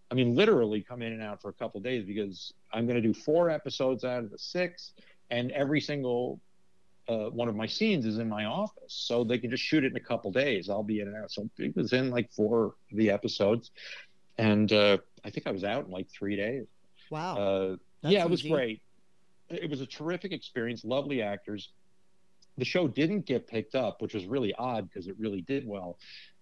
I 0.09 0.13
mean, 0.13 0.35
literally 0.35 0.81
come 0.81 1.01
in 1.01 1.13
and 1.13 1.21
out 1.23 1.41
for 1.41 1.47
a 1.47 1.53
couple 1.53 1.79
days 1.79 2.03
because 2.03 2.51
I'm 2.73 2.85
going 2.85 3.01
to 3.01 3.01
do 3.01 3.13
four 3.13 3.49
episodes 3.49 4.03
out 4.03 4.25
of 4.25 4.29
the 4.29 4.37
six, 4.37 4.91
and 5.29 5.53
every 5.53 5.79
single 5.79 6.41
uh, 7.11 7.29
one 7.29 7.49
of 7.49 7.55
my 7.55 7.65
scenes 7.65 8.05
is 8.05 8.19
in 8.19 8.29
my 8.29 8.45
office, 8.45 8.93
so 8.93 9.23
they 9.23 9.37
can 9.37 9.49
just 9.49 9.63
shoot 9.63 9.83
it 9.83 9.91
in 9.91 9.97
a 9.97 10.01
couple 10.01 10.31
days. 10.31 10.69
I'll 10.69 10.83
be 10.83 11.01
in 11.01 11.07
and 11.07 11.17
out. 11.17 11.31
So 11.31 11.49
it 11.57 11.75
was 11.75 11.91
in 11.91 12.09
like 12.09 12.31
four 12.31 12.65
of 12.65 12.73
the 12.93 13.09
episodes, 13.09 13.71
and 14.37 14.71
uh, 14.71 14.97
I 15.25 15.29
think 15.29 15.45
I 15.45 15.51
was 15.51 15.63
out 15.63 15.85
in 15.85 15.91
like 15.91 16.07
three 16.09 16.37
days. 16.37 16.65
Wow. 17.09 17.37
Uh, 17.37 17.75
yeah, 18.03 18.23
it 18.23 18.29
was 18.29 18.41
easy. 18.41 18.49
great. 18.49 18.81
It 19.49 19.69
was 19.69 19.81
a 19.81 19.85
terrific 19.85 20.31
experience. 20.31 20.85
Lovely 20.85 21.21
actors. 21.21 21.69
The 22.57 22.65
show 22.65 22.87
didn't 22.87 23.25
get 23.25 23.47
picked 23.47 23.75
up, 23.75 24.01
which 24.01 24.13
was 24.13 24.25
really 24.25 24.53
odd 24.57 24.87
because 24.87 25.07
it 25.07 25.15
really 25.19 25.41
did 25.41 25.67
well. 25.67 25.97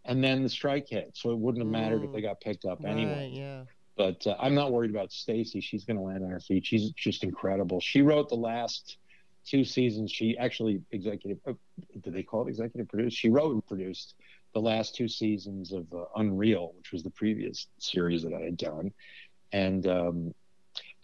And 0.05 0.23
then 0.23 0.43
the 0.43 0.49
strike 0.49 0.87
hit, 0.87 1.11
so 1.13 1.31
it 1.31 1.37
wouldn't 1.37 1.63
have 1.63 1.71
mattered 1.71 2.01
mm. 2.01 2.05
if 2.05 2.13
they 2.13 2.21
got 2.21 2.39
picked 2.39 2.65
up 2.65 2.79
right, 2.83 2.91
anyway. 2.91 3.31
Yeah. 3.33 3.63
But 3.97 4.25
uh, 4.27 4.35
I'm 4.39 4.55
not 4.55 4.71
worried 4.71 4.91
about 4.91 5.11
Stacy. 5.11 5.61
She's 5.61 5.83
going 5.83 5.97
to 5.97 6.03
land 6.03 6.23
on 6.23 6.29
her 6.29 6.39
feet. 6.39 6.65
She's 6.65 6.91
just 6.91 7.23
incredible. 7.23 7.81
She 7.81 8.01
wrote 8.01 8.29
the 8.29 8.35
last 8.35 8.97
two 9.45 9.63
seasons. 9.63 10.11
She 10.11 10.37
actually 10.37 10.81
executive, 10.91 11.37
uh, 11.47 11.53
did 12.01 12.13
they 12.13 12.23
call 12.23 12.45
it 12.45 12.49
executive 12.49 12.87
produced? 12.87 13.17
She 13.17 13.29
wrote 13.29 13.53
and 13.53 13.65
produced 13.65 14.15
the 14.53 14.61
last 14.61 14.95
two 14.95 15.07
seasons 15.07 15.71
of 15.71 15.85
uh, 15.93 16.05
Unreal, 16.15 16.73
which 16.77 16.91
was 16.91 17.03
the 17.03 17.09
previous 17.09 17.67
series 17.77 18.23
that 18.23 18.33
I 18.33 18.41
had 18.41 18.57
done. 18.57 18.91
And 19.51 19.85
um, 19.87 20.33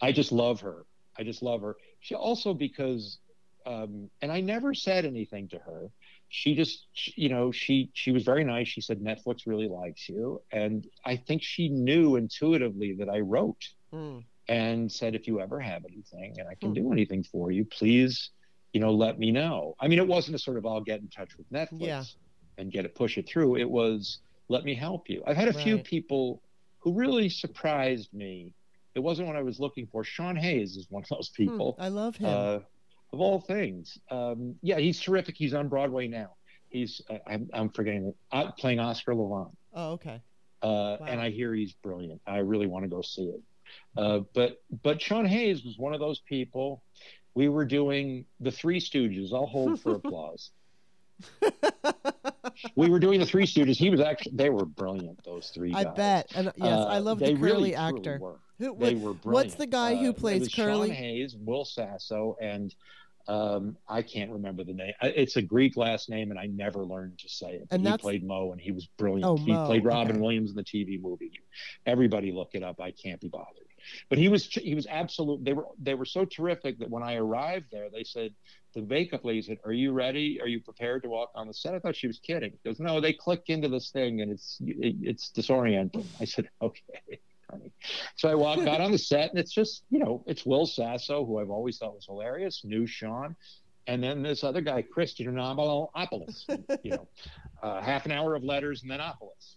I 0.01 0.11
just 0.11 0.31
love 0.31 0.61
her. 0.61 0.85
I 1.17 1.23
just 1.23 1.41
love 1.41 1.61
her. 1.61 1.75
She 1.99 2.15
also 2.15 2.53
because, 2.53 3.19
um, 3.65 4.09
and 4.21 4.31
I 4.31 4.41
never 4.41 4.73
said 4.73 5.05
anything 5.05 5.47
to 5.49 5.59
her. 5.59 5.89
She 6.29 6.55
just, 6.55 6.85
you 7.15 7.29
know, 7.29 7.51
she 7.51 7.91
she 7.93 8.11
was 8.11 8.23
very 8.23 8.43
nice. 8.43 8.67
She 8.67 8.81
said 8.81 8.99
Netflix 8.99 9.45
really 9.45 9.67
likes 9.67 10.09
you, 10.09 10.41
and 10.51 10.85
I 11.05 11.15
think 11.15 11.43
she 11.43 11.69
knew 11.69 12.15
intuitively 12.15 12.93
that 12.95 13.09
I 13.09 13.19
wrote. 13.19 13.63
Mm 13.93 14.23
and 14.47 14.91
said, 14.91 15.15
if 15.15 15.27
you 15.27 15.39
ever 15.39 15.59
have 15.59 15.85
anything 15.85 16.35
and 16.39 16.47
I 16.47 16.55
can 16.55 16.69
hmm. 16.69 16.75
do 16.75 16.91
anything 16.91 17.23
for 17.23 17.51
you, 17.51 17.65
please, 17.65 18.31
you 18.73 18.79
know, 18.79 18.91
let 18.91 19.17
me 19.17 19.31
know. 19.31 19.75
I 19.79 19.87
mean, 19.87 19.99
it 19.99 20.07
wasn't 20.07 20.35
a 20.35 20.39
sort 20.39 20.57
of 20.57 20.65
I'll 20.65 20.81
get 20.81 20.99
in 21.01 21.07
touch 21.07 21.37
with 21.37 21.51
Netflix 21.51 21.79
yeah. 21.79 22.03
and 22.57 22.71
get 22.71 22.85
it, 22.85 22.95
push 22.95 23.17
it 23.17 23.27
through. 23.27 23.57
It 23.57 23.69
was 23.69 24.19
let 24.47 24.63
me 24.63 24.75
help 24.75 25.09
you. 25.09 25.23
I've 25.25 25.37
had 25.37 25.47
a 25.47 25.51
right. 25.51 25.63
few 25.63 25.77
people 25.79 26.41
who 26.79 26.93
really 26.93 27.29
surprised 27.29 28.13
me. 28.13 28.53
It 28.93 28.99
wasn't 28.99 29.27
what 29.27 29.35
I 29.35 29.41
was 29.41 29.59
looking 29.59 29.87
for. 29.87 30.03
Sean 30.03 30.35
Hayes 30.35 30.77
is 30.77 30.87
one 30.89 31.03
of 31.03 31.09
those 31.09 31.31
hmm, 31.35 31.43
people. 31.43 31.75
I 31.79 31.87
love 31.87 32.15
him. 32.15 32.27
Uh, 32.29 32.59
of 33.13 33.21
all 33.21 33.39
things. 33.39 33.97
Um, 34.11 34.55
yeah, 34.61 34.77
he's 34.77 34.99
terrific. 34.99 35.35
He's 35.37 35.53
on 35.53 35.67
Broadway 35.67 36.07
now. 36.07 36.31
He's, 36.69 37.01
uh, 37.09 37.17
I'm, 37.27 37.49
I'm 37.53 37.69
forgetting, 37.69 38.13
uh, 38.31 38.51
playing 38.51 38.79
Oscar 38.79 39.15
Levant. 39.15 39.55
Oh, 39.73 39.93
okay 39.93 40.21
Uh, 40.61 40.97
wow. 40.99 41.05
And 41.07 41.21
I 41.21 41.29
hear 41.29 41.53
he's 41.53 41.73
brilliant. 41.73 42.21
I 42.27 42.37
really 42.37 42.67
want 42.67 42.83
to 42.83 42.89
go 42.89 43.01
see 43.01 43.23
it. 43.23 43.41
Uh, 43.97 44.19
but 44.33 44.61
but 44.83 45.01
Sean 45.01 45.25
Hayes 45.25 45.63
was 45.63 45.77
one 45.77 45.93
of 45.93 45.99
those 45.99 46.19
people. 46.19 46.83
We 47.33 47.49
were 47.49 47.65
doing 47.65 48.25
the 48.39 48.51
Three 48.51 48.79
Stooges. 48.79 49.33
I'll 49.33 49.45
hold 49.45 49.81
for 49.81 49.95
applause. 50.03 50.51
we 52.75 52.89
were 52.89 52.99
doing 52.99 53.19
the 53.19 53.25
Three 53.25 53.45
Stooges. 53.45 53.77
He 53.77 53.89
was 53.89 53.99
actually 53.99 54.33
they 54.35 54.49
were 54.49 54.65
brilliant. 54.65 55.23
Those 55.23 55.49
three. 55.49 55.73
I 55.73 55.85
bet. 55.85 56.31
And 56.35 56.51
yes, 56.55 56.65
uh, 56.65 56.85
I 56.85 56.99
love 56.99 57.19
the 57.19 57.25
curly 57.25 57.41
really, 57.41 57.75
actor. 57.75 58.19
Were. 58.19 58.39
Who, 58.59 58.77
they 58.79 58.95
were 58.95 59.13
brilliant. 59.13 59.25
What's 59.25 59.55
the 59.55 59.67
guy 59.67 59.95
who 59.95 60.11
uh, 60.11 60.13
plays 60.13 60.53
Curly? 60.53 60.87
Sean 60.87 60.95
Hayes, 60.95 61.35
Will 61.37 61.65
Sasso, 61.65 62.37
and 62.41 62.73
um, 63.27 63.77
I 63.87 64.01
can't 64.01 64.31
remember 64.31 64.63
the 64.63 64.73
name. 64.73 64.93
It's 65.01 65.35
a 65.35 65.41
Greek 65.41 65.77
last 65.77 66.09
name, 66.09 66.31
and 66.31 66.39
I 66.39 66.45
never 66.45 66.85
learned 66.85 67.19
to 67.19 67.29
say 67.29 67.53
it. 67.53 67.67
And 67.71 67.87
he 67.87 67.97
played 67.97 68.23
Moe, 68.25 68.51
and 68.51 68.61
he 68.61 68.71
was 68.71 68.85
brilliant. 68.97 69.25
Oh, 69.25 69.37
he 69.37 69.51
Moe. 69.51 69.65
played 69.65 69.83
Robin 69.83 70.11
okay. 70.11 70.19
Williams 70.19 70.51
in 70.51 70.55
the 70.55 70.63
TV 70.63 71.01
movie. 71.01 71.31
Everybody 71.85 72.31
look 72.31 72.51
it 72.53 72.63
up. 72.63 72.79
I 72.79 72.91
can't 72.91 73.19
be 73.19 73.27
bothered. 73.27 73.65
But 74.09 74.17
he 74.17 74.29
was 74.29 74.45
he 74.47 74.75
was 74.75 74.87
absolute. 74.87 75.43
They 75.43 75.53
were 75.53 75.67
they 75.79 75.93
were 75.93 76.05
so 76.05 76.25
terrific 76.25 76.79
that 76.79 76.89
when 76.89 77.03
I 77.03 77.15
arrived 77.15 77.67
there, 77.71 77.89
they 77.89 78.03
said 78.03 78.33
the 78.73 78.81
makeup 78.81 79.23
lady 79.23 79.41
said, 79.41 79.57
"Are 79.63 79.73
you 79.73 79.91
ready? 79.91 80.39
Are 80.41 80.47
you 80.47 80.59
prepared 80.59 81.03
to 81.03 81.09
walk 81.09 81.31
on 81.35 81.47
the 81.47 81.53
set?" 81.53 81.75
I 81.75 81.79
thought 81.79 81.95
she 81.95 82.07
was 82.07 82.19
kidding. 82.19 82.51
He 82.51 82.69
goes, 82.69 82.79
"No, 82.79 82.99
they 82.99 83.13
click 83.13 83.43
into 83.47 83.67
this 83.67 83.91
thing, 83.91 84.21
and 84.21 84.31
it's 84.31 84.57
it, 84.61 84.95
it's 85.01 85.31
disorienting." 85.31 86.05
I 86.19 86.25
said, 86.25 86.49
"Okay." 86.61 87.19
Funny. 87.57 87.71
So 88.17 88.29
I 88.29 88.35
walk 88.35 88.59
out 88.59 88.81
on 88.81 88.91
the 88.91 88.97
set, 88.97 89.29
and 89.29 89.39
it's 89.39 89.51
just, 89.53 89.83
you 89.89 89.99
know, 89.99 90.23
it's 90.25 90.45
Will 90.45 90.65
Sasso, 90.65 91.25
who 91.25 91.39
I've 91.39 91.49
always 91.49 91.77
thought 91.77 91.93
was 91.93 92.05
hilarious, 92.05 92.61
new 92.63 92.87
Sean, 92.87 93.35
and 93.87 94.03
then 94.03 94.23
this 94.23 94.43
other 94.43 94.61
guy, 94.61 94.81
Chris 94.81 95.13
Diamantopoulos, 95.13 96.45
you 96.83 96.91
know, 96.91 97.07
uh, 97.63 97.81
half 97.81 98.05
an 98.05 98.11
hour 98.11 98.35
of 98.35 98.43
letters 98.43 98.81
and 98.81 98.91
then 98.91 98.99
Opolis. 98.99 99.55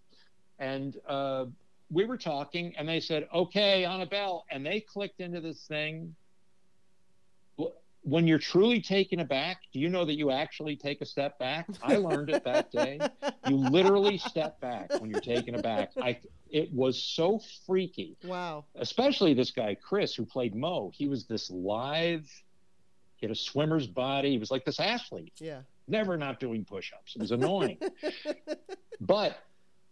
And 0.59 0.97
uh, 1.09 1.47
we 1.91 2.05
were 2.05 2.19
talking, 2.19 2.75
and 2.77 2.89
they 2.89 3.01
said, 3.01 3.29
okay, 3.33 3.85
on 3.85 4.03
a 4.03 4.07
bell. 4.07 4.45
and 4.51 4.67
they 4.67 4.81
clicked 4.81 5.21
into 5.21 5.41
this 5.41 5.67
thing 5.67 6.15
when 8.09 8.27
you're 8.27 8.39
truly 8.39 8.81
taken 8.81 9.21
aback, 9.21 9.63
do 9.73 9.79
you 9.79 9.89
know 9.89 10.05
that 10.05 10.15
you 10.15 10.31
actually 10.31 10.77
take 10.77 11.01
a 11.01 11.07
step 11.07 11.39
back? 11.39 11.67
I 11.83 11.97
learned 11.97 12.31
it 12.31 12.45
that 12.45 12.71
day. 12.71 13.01
You 13.47 13.57
literally 13.57 14.19
step 14.19 14.61
back 14.61 14.93
when 15.01 15.11
you're 15.11 15.21
taken 15.21 15.55
aback. 15.55 15.93
I 16.01 16.19
it 16.51 16.73
was 16.73 17.03
so 17.03 17.41
freaky. 17.67 18.17
Wow. 18.25 18.65
Especially 18.77 19.35
this 19.35 19.51
guy 19.51 19.75
Chris 19.75 20.15
who 20.15 20.25
played 20.25 20.55
Mo. 20.55 20.91
He 20.95 21.09
was 21.09 21.27
this 21.27 21.51
live 21.51 22.27
he 23.19 23.27
had 23.27 23.33
a 23.33 23.39
swimmer's 23.39 23.87
body. 23.87 24.31
He 24.31 24.39
was 24.39 24.51
like 24.51 24.65
this 24.65 24.79
athlete. 24.79 25.33
Yeah. 25.39 25.63
Never 25.89 26.17
not 26.17 26.39
doing 26.39 26.65
push-ups. 26.65 27.17
It 27.17 27.21
was 27.21 27.33
annoying. 27.33 27.79
but 29.01 29.39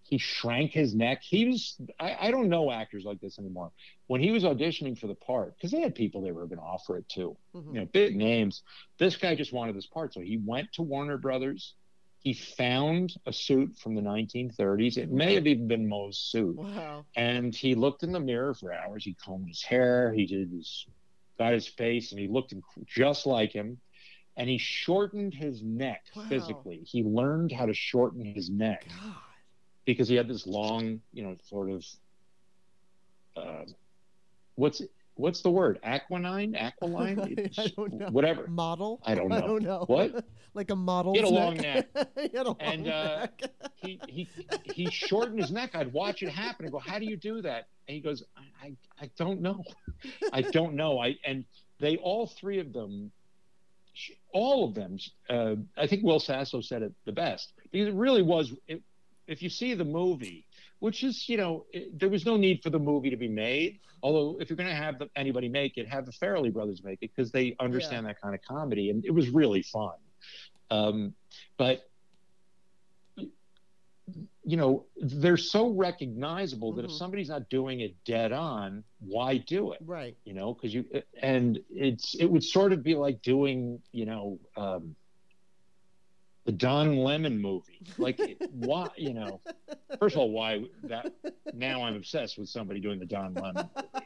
he 0.09 0.19
shrank 0.19 0.73
his 0.73 0.95
neck. 0.95 1.23
He 1.23 1.47
was, 1.47 1.77
I, 1.99 2.17
I, 2.21 2.31
don't 2.31 2.49
know 2.49 2.71
actors 2.71 3.05
like 3.05 3.21
this 3.21 3.39
anymore. 3.39 3.73
When 4.07 4.21
he 4.21 4.31
was 4.31 4.45
auditioning 4.45 4.97
for 4.97 5.09
the 5.09 5.15
part, 5.15 5.57
because 5.57 5.73
they 5.73 5.81
had 5.81 5.97
people 5.97 6.23
they 6.23 6.31
were 6.31 6.47
going 6.47 6.59
to 6.59 6.65
offer 6.65 6.97
it 6.99 7.09
to, 7.11 7.37
mm-hmm. 7.55 7.75
you 7.75 7.81
know, 7.81 7.87
big 7.87 8.15
names. 8.15 8.63
This 8.99 9.17
guy 9.17 9.35
just 9.35 9.53
wanted 9.53 9.75
this 9.75 9.87
part. 9.87 10.15
So 10.15 10.21
he 10.21 10.39
went 10.39 10.73
to 10.75 10.83
Warner 10.83 11.19
Brothers. 11.19 11.75
He 12.21 12.35
found 12.35 13.15
a 13.27 13.33
suit 13.33 13.77
from 13.79 13.95
the 13.97 14.01
1930s. 14.01 14.97
It 14.97 15.11
may 15.11 15.35
have 15.35 15.47
even 15.47 15.67
been 15.67 15.89
Moe's 15.89 16.19
suit. 16.19 16.57
Wow. 16.57 17.05
And 17.17 17.55
he 17.55 17.75
looked 17.75 18.05
in 18.05 18.13
the 18.13 18.21
mirror 18.21 18.55
for 18.55 18.73
hours. 18.73 19.05
He 19.05 19.15
combed 19.15 19.49
his 19.49 19.63
hair. 19.63 20.13
He 20.13 20.27
did 20.27 20.51
his, 20.51 20.87
got 21.37 21.53
his 21.53 21.67
face, 21.67 22.13
and 22.13 22.21
he 22.21 22.29
looked 22.29 22.55
just 22.87 23.27
like 23.27 23.53
him 23.53 23.79
and 24.39 24.51
he 24.51 24.59
shortened 24.59 25.33
his 25.33 25.63
neck 25.63 26.05
wow. 26.15 26.25
physically. 26.29 26.83
He 26.85 27.03
learned 27.03 27.53
how 27.53 27.65
to 27.67 27.73
shorten 27.73 28.23
his 28.23 28.51
neck. 28.51 28.87
God 29.03 29.15
because 29.87 30.09
he 30.09 30.17
had 30.17 30.29
this 30.29 30.47
long, 30.47 31.01
you 31.13 31.23
know, 31.23 31.37
sort 31.49 31.71
of 31.71 31.85
uh, 33.37 33.65
what's 34.57 34.83
what's 35.15 35.41
the 35.41 35.51
word? 35.51 35.79
Aquanine, 35.83 36.55
aquiline, 36.57 37.51
I 37.59 37.69
don't 37.75 37.95
know. 37.95 38.09
whatever 38.09 38.47
model. 38.49 39.01
I 39.07 39.15
don't 39.15 39.29
know. 39.29 39.37
I 39.37 39.41
don't 39.41 39.63
know. 39.63 39.85
What? 39.87 40.25
like 40.55 40.71
a 40.71 40.77
model. 40.77 41.15
He 41.15 41.21
had 41.21 41.29
a 41.29 41.31
long 41.31 41.57
neck. 41.57 41.89
he 42.17 42.37
had 42.37 42.47
a 42.47 42.51
long 42.51 42.57
and 42.61 42.89
uh, 42.89 43.27
he 43.77 43.99
he 44.09 44.29
he 44.65 44.91
shortened 44.91 45.39
his 45.39 45.51
neck. 45.51 45.71
I'd 45.75 45.93
watch 45.93 46.23
it 46.23 46.29
happen 46.29 46.67
and 46.67 46.73
go, 46.73 46.79
"How 46.79 46.99
do 46.99 47.07
you 47.07 47.17
do 47.17 47.41
that?" 47.43 47.69
And 47.89 47.95
he 47.95 48.01
goes, 48.01 48.23
"I 48.37 48.67
I, 48.67 48.77
I 49.01 49.11
don't 49.17 49.41
know. 49.41 49.63
I 50.33 50.43
don't 50.43 50.75
know." 50.75 50.99
I 50.99 51.17
and 51.25 51.45
they 51.79 51.97
all 51.97 52.27
three 52.27 52.59
of 52.59 52.73
them 52.73 53.13
all 54.33 54.69
of 54.69 54.75
them. 54.75 54.99
Uh, 55.31 55.55
I 55.79 55.87
think 55.87 56.03
Will 56.03 56.21
Sasso 56.21 56.61
said 56.61 56.83
it 56.83 56.93
the 57.05 57.13
best 57.13 57.53
because 57.71 57.89
it 57.89 57.95
really 57.95 58.23
was. 58.23 58.53
It, 58.69 58.83
if 59.27 59.43
you 59.43 59.51
see 59.51 59.75
the 59.75 59.85
movie, 59.85 60.47
which 60.79 61.03
is, 61.03 61.29
you 61.29 61.37
know, 61.37 61.67
it, 61.73 61.99
there 61.99 62.09
was 62.09 62.25
no 62.25 62.37
need 62.37 62.63
for 62.63 62.71
the 62.71 62.79
movie 62.79 63.11
to 63.11 63.17
be 63.17 63.29
made. 63.29 63.81
Although, 64.03 64.39
if 64.41 64.51
you're 64.51 64.57
going 64.57 64.69
to 64.69 64.75
have 64.75 64.99
the, 64.99 65.09
anybody 65.17 65.49
make 65.49 65.79
it, 65.79 65.89
have 65.89 66.07
the 66.07 66.13
Farrelly 66.13 66.53
brothers 66.53 66.83
make 66.85 66.99
it 67.03 67.11
because 67.15 67.33
they 67.33 67.57
understand 67.59 68.05
yeah. 68.05 68.13
that 68.13 68.21
kind 68.21 68.35
of 68.35 68.43
comedy, 68.43 68.91
and 68.91 69.05
it 69.05 69.11
was 69.11 69.31
really 69.31 69.63
fun. 69.63 69.95
Um, 70.71 71.15
but 71.57 71.89
you 74.45 74.57
know, 74.57 74.85
they're 74.97 75.37
so 75.37 75.71
recognizable 75.71 76.71
mm-hmm. 76.71 76.77
that 76.77 76.85
if 76.85 76.91
mm-hmm. 76.91 76.99
somebody's 76.99 77.29
not 77.29 77.49
doing 77.49 77.81
it 77.81 77.97
dead 78.05 78.33
on, 78.33 78.85
why 79.01 79.39
do 79.39 79.73
it? 79.73 79.81
Right. 79.85 80.17
You 80.25 80.35
know, 80.35 80.55
because 80.55 80.73
you 80.73 80.85
and 81.21 81.59
it's 81.71 82.15
it 82.15 82.27
would 82.27 82.45
sort 82.45 82.73
of 82.73 82.83
be 82.83 82.95
like 82.95 83.23
doing, 83.23 83.81
you 83.93 84.07
know. 84.07 84.39
Um, 84.57 84.95
the 86.47 86.53
Don 86.53 86.97
Lemon 86.97 87.39
movie. 87.39 87.81
Like, 87.99 88.21
why, 88.53 88.89
you 88.97 89.13
know, 89.13 89.41
first 89.99 90.15
of 90.15 90.21
all, 90.21 90.31
why 90.31 90.65
that 90.85 91.13
now 91.53 91.83
I'm 91.83 91.97
obsessed 91.97 92.39
with 92.39 92.49
somebody 92.49 92.81
doing 92.81 92.99
the 92.99 93.07
Don 93.07 93.35
Lemon 93.35 93.69
movie. 93.77 93.99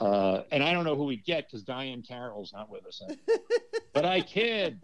Uh, 0.00 0.42
and 0.50 0.62
I 0.62 0.72
don't 0.72 0.84
know 0.84 0.96
who 0.96 1.04
we 1.04 1.18
get 1.18 1.46
because 1.46 1.62
Diahann 1.64 2.06
Carroll's 2.06 2.52
not 2.52 2.68
with 2.68 2.84
us. 2.86 3.00
but 3.92 4.04
I 4.04 4.22
kid. 4.22 4.80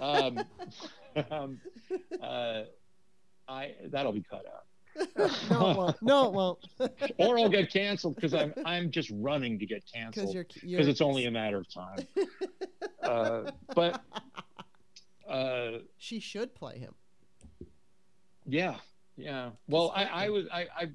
Um, 0.00 0.40
um, 1.30 1.60
uh, 2.22 2.62
I 3.48 3.74
that'll 3.86 4.12
be 4.12 4.22
cut 4.22 4.44
out. 4.46 4.64
no, 5.50 5.70
it 5.70 5.76
won't. 5.76 6.02
No, 6.02 6.26
it 6.26 6.32
won't. 6.32 7.12
or 7.18 7.38
I'll 7.38 7.48
get 7.48 7.72
canceled 7.72 8.16
because 8.16 8.34
I'm 8.34 8.52
I'm 8.64 8.90
just 8.90 9.10
running 9.14 9.58
to 9.58 9.66
get 9.66 9.84
canceled 9.92 10.34
because 10.62 10.88
it's 10.88 11.00
only 11.00 11.26
a 11.26 11.30
matter 11.30 11.58
of 11.58 11.72
time. 11.72 12.06
Uh, 13.02 13.50
but 13.74 14.02
uh, 15.28 15.78
she 15.98 16.20
should 16.20 16.54
play 16.54 16.78
him. 16.78 16.94
Yeah, 18.46 18.76
yeah. 19.16 19.50
Well, 19.68 19.92
I, 19.94 20.04
I 20.04 20.28
was 20.30 20.46
I, 20.52 20.66
I 20.76 20.88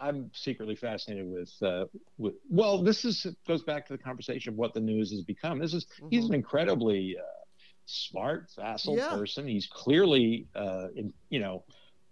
I'm 0.00 0.30
secretly 0.34 0.74
fascinated 0.74 1.30
with 1.30 1.52
uh, 1.62 1.84
with. 2.18 2.34
Well, 2.48 2.82
this 2.82 3.04
is 3.04 3.26
goes 3.46 3.62
back 3.62 3.86
to 3.86 3.92
the 3.92 4.02
conversation 4.02 4.52
of 4.52 4.58
what 4.58 4.74
the 4.74 4.80
news 4.80 5.10
has 5.12 5.22
become. 5.22 5.58
This 5.58 5.74
is 5.74 5.84
mm-hmm. 5.84 6.08
he's 6.10 6.24
an 6.24 6.34
incredibly 6.34 7.16
uh, 7.18 7.22
smart, 7.86 8.50
facile 8.54 8.96
yeah. 8.96 9.10
person. 9.10 9.46
He's 9.46 9.66
clearly, 9.66 10.46
uh, 10.54 10.88
in, 10.96 11.12
you 11.28 11.40
know, 11.40 11.64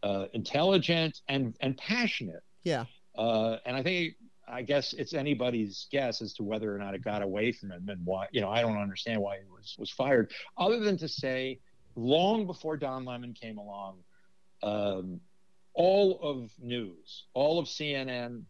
uh, 0.02 0.26
intelligent 0.32 1.20
and 1.28 1.56
and 1.60 1.76
passionate. 1.76 2.42
Yeah. 2.62 2.84
Uh, 3.16 3.56
and 3.64 3.76
I 3.76 3.82
think 3.82 4.14
I 4.50 4.62
guess 4.62 4.92
it's 4.92 5.14
anybody's 5.14 5.86
guess 5.90 6.22
as 6.22 6.32
to 6.34 6.42
whether 6.42 6.74
or 6.74 6.78
not 6.78 6.94
it 6.94 7.02
got 7.02 7.22
away 7.22 7.52
from 7.52 7.70
him 7.70 7.88
and 7.88 8.04
why. 8.04 8.26
You 8.32 8.40
know, 8.40 8.50
I 8.50 8.60
don't 8.62 8.76
understand 8.78 9.20
why 9.20 9.38
he 9.38 9.44
was 9.50 9.76
was 9.78 9.90
fired, 9.90 10.32
other 10.56 10.80
than 10.80 10.96
to 10.98 11.08
say, 11.08 11.60
long 11.96 12.46
before 12.46 12.76
Don 12.76 13.04
Lemon 13.04 13.34
came 13.34 13.58
along, 13.58 13.98
um, 14.62 15.20
all 15.74 16.18
of 16.22 16.50
news, 16.58 17.24
all 17.34 17.58
of 17.58 17.66
CNN, 17.66 18.42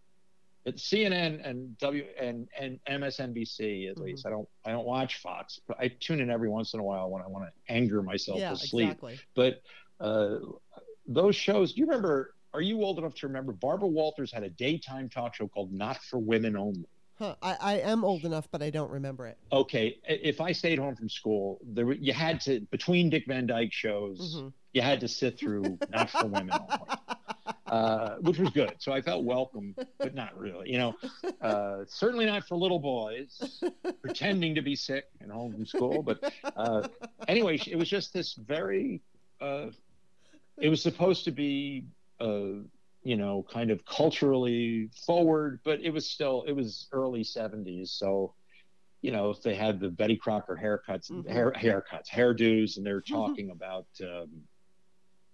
CNN 0.66 1.48
and 1.48 1.76
W 1.78 2.04
and 2.20 2.48
and 2.58 2.78
MSNBC 2.88 3.88
at 3.88 3.96
mm-hmm. 3.96 4.04
least. 4.04 4.26
I 4.26 4.30
don't 4.30 4.48
I 4.64 4.70
don't 4.70 4.86
watch 4.86 5.18
Fox, 5.18 5.60
but 5.66 5.78
I 5.80 5.88
tune 5.88 6.20
in 6.20 6.30
every 6.30 6.48
once 6.48 6.74
in 6.74 6.80
a 6.80 6.82
while 6.82 7.10
when 7.10 7.22
I 7.22 7.26
want 7.26 7.46
to 7.46 7.72
anger 7.72 8.02
myself 8.02 8.38
yeah, 8.38 8.50
to 8.50 8.56
sleep. 8.56 8.88
Exactly. 8.88 9.18
But 9.34 9.62
uh, 10.00 10.38
those 11.06 11.34
shows, 11.34 11.72
do 11.72 11.80
you 11.80 11.86
remember 11.86 12.34
are 12.54 12.60
you 12.60 12.82
old 12.82 12.98
enough 12.98 13.14
to 13.16 13.26
remember 13.26 13.52
Barbara 13.52 13.88
Walters 13.88 14.32
had 14.32 14.42
a 14.42 14.50
daytime 14.50 15.08
talk 15.08 15.34
show 15.34 15.48
called 15.48 15.72
Not 15.72 16.02
for 16.04 16.18
Women 16.18 16.56
Only? 16.56 16.88
Huh. 17.18 17.34
I, 17.42 17.56
I 17.60 17.72
am 17.78 18.04
old 18.04 18.24
enough, 18.24 18.48
but 18.50 18.62
I 18.62 18.70
don't 18.70 18.90
remember 18.90 19.26
it. 19.26 19.38
Okay. 19.50 19.98
If 20.04 20.40
I 20.40 20.52
stayed 20.52 20.78
home 20.78 20.94
from 20.94 21.08
school, 21.08 21.58
there 21.64 21.90
you 21.92 22.12
had 22.12 22.40
to 22.42 22.60
between 22.70 23.10
Dick 23.10 23.24
Van 23.26 23.46
Dyke 23.46 23.72
shows, 23.72 24.36
mm-hmm. 24.36 24.48
you 24.72 24.82
had 24.82 25.00
to 25.00 25.08
sit 25.08 25.38
through 25.38 25.78
Not 25.90 26.10
for 26.10 26.26
Women 26.26 26.50
Only. 26.52 26.84
Uh, 27.66 28.16
which 28.20 28.38
was 28.38 28.48
good. 28.48 28.74
So 28.78 28.92
I 28.92 29.02
felt 29.02 29.24
welcome, 29.24 29.74
but 29.98 30.14
not 30.14 30.38
really. 30.38 30.70
You 30.70 30.78
know, 30.78 30.94
uh, 31.42 31.80
certainly 31.86 32.24
not 32.24 32.48
for 32.48 32.56
little 32.56 32.78
boys 32.78 33.62
pretending 34.02 34.54
to 34.54 34.62
be 34.62 34.74
sick 34.74 35.04
and 35.20 35.30
home 35.30 35.52
from 35.52 35.66
school. 35.66 36.02
But 36.02 36.32
uh, 36.56 36.88
anyway, 37.26 37.60
it 37.66 37.76
was 37.76 37.90
just 37.90 38.14
this 38.14 38.32
very. 38.34 39.02
Uh, 39.38 39.66
it 40.56 40.70
was 40.70 40.82
supposed 40.82 41.24
to 41.26 41.30
be 41.30 41.84
uh, 42.20 42.62
you 43.02 43.16
know, 43.16 43.44
kind 43.50 43.70
of 43.70 43.84
culturally 43.84 44.90
forward, 45.06 45.60
but 45.64 45.80
it 45.80 45.90
was 45.90 46.10
still 46.10 46.44
it 46.46 46.52
was 46.52 46.88
early 46.92 47.22
'70s, 47.22 47.88
so 47.88 48.34
you 49.02 49.12
know 49.12 49.30
if 49.30 49.42
they 49.42 49.54
had 49.54 49.80
the 49.80 49.88
Betty 49.88 50.16
Crocker 50.16 50.58
haircuts, 50.60 51.10
mm-hmm. 51.10 51.28
hair 51.30 51.52
haircuts, 51.52 52.08
hairdos, 52.10 52.76
and 52.76 52.84
they're 52.84 53.00
talking 53.00 53.50
about 53.50 53.86
um, 54.02 54.28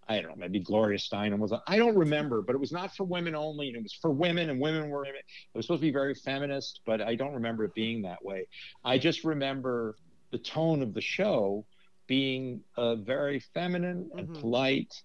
I 0.09 0.21
don't 0.21 0.31
know, 0.31 0.37
maybe 0.37 0.61
Gloria 0.61 0.99
Steinem 0.99 1.39
was. 1.39 1.53
I 1.67 1.79
don't 1.79 1.97
remember, 1.97 2.43
but 2.43 2.55
it 2.55 2.59
was 2.59 2.73
not 2.73 2.95
for 2.95 3.05
women 3.05 3.35
only, 3.35 3.69
and 3.69 3.77
it 3.77 3.83
was 3.83 3.95
for 3.95 4.11
women, 4.11 4.51
and 4.51 4.61
women 4.61 4.91
were. 4.91 5.05
It 5.07 5.15
was 5.55 5.67
supposed 5.67 5.81
to 5.81 5.87
be 5.87 5.93
very 5.93 6.15
feminist, 6.15 6.81
but 6.85 7.01
I 7.01 7.15
don't 7.15 7.33
remember 7.33 7.65
it 7.65 7.75
being 7.75 8.03
that 8.03 8.23
way. 8.25 8.47
I 8.85 8.99
just 8.99 9.25
remember 9.25 9.97
the 10.31 10.39
tone 10.39 10.83
of 10.83 10.93
the 10.95 11.01
show 11.01 11.65
being 12.07 12.61
uh, 12.77 12.97
very 12.97 13.41
feminine 13.41 14.11
and 14.17 14.29
Mhm. 14.29 14.41
polite, 14.41 15.03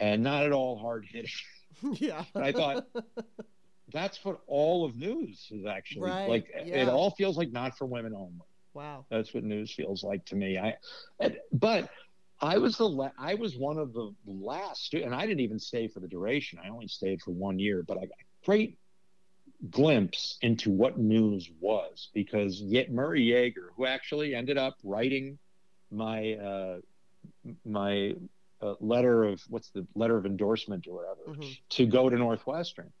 and 0.00 0.22
not 0.22 0.44
at 0.44 0.52
all 0.52 0.76
hard 0.78 1.06
hitting. 1.08 1.30
yeah. 1.94 2.24
And 2.34 2.44
I 2.44 2.52
thought 2.52 2.86
that's 3.92 4.24
what 4.24 4.40
all 4.46 4.84
of 4.84 4.96
news 4.96 5.46
is 5.50 5.66
actually 5.66 6.10
Right, 6.10 6.28
like. 6.28 6.46
yeah. 6.64 6.82
It 6.82 6.88
all 6.88 7.10
feels 7.12 7.36
like 7.36 7.52
not 7.52 7.76
for 7.78 7.86
women 7.86 8.14
only. 8.14 8.40
wow. 8.74 9.04
That's 9.10 9.32
what 9.34 9.44
news 9.44 9.72
feels 9.72 10.02
like 10.02 10.24
to 10.26 10.36
me. 10.36 10.58
I, 10.58 10.74
but 11.52 11.90
I 12.40 12.56
was 12.58 12.76
the 12.78 12.88
la- 12.88 13.12
I 13.18 13.34
was 13.34 13.56
one 13.56 13.78
of 13.78 13.92
the 13.92 14.12
last, 14.26 14.94
and 14.94 15.14
I 15.14 15.26
didn't 15.26 15.40
even 15.40 15.58
stay 15.58 15.88
for 15.88 16.00
the 16.00 16.08
duration. 16.08 16.58
I 16.64 16.68
only 16.70 16.88
stayed 16.88 17.20
for 17.20 17.32
one 17.32 17.58
year, 17.58 17.84
but 17.86 17.98
I 17.98 18.02
got 18.02 18.12
a 18.18 18.46
great 18.46 18.78
glimpse 19.68 20.38
into 20.40 20.70
what 20.70 20.98
news 20.98 21.50
was 21.60 22.08
because 22.14 22.60
yet 22.62 22.90
Murray 22.90 23.26
Yeager, 23.26 23.68
who 23.76 23.84
actually 23.84 24.34
ended 24.34 24.56
up 24.56 24.76
writing 24.82 25.38
my 25.90 26.32
uh, 26.34 26.78
my 27.66 28.14
uh, 28.62 28.74
letter 28.80 29.24
of 29.24 29.42
what's 29.48 29.70
the 29.70 29.86
letter 29.94 30.16
of 30.16 30.26
endorsement 30.26 30.86
or 30.86 30.94
whatever 30.96 31.38
Mhm. 31.40 31.58
to 31.70 31.86
go 31.86 32.08
to 32.08 32.16
Northwestern. 32.16 32.92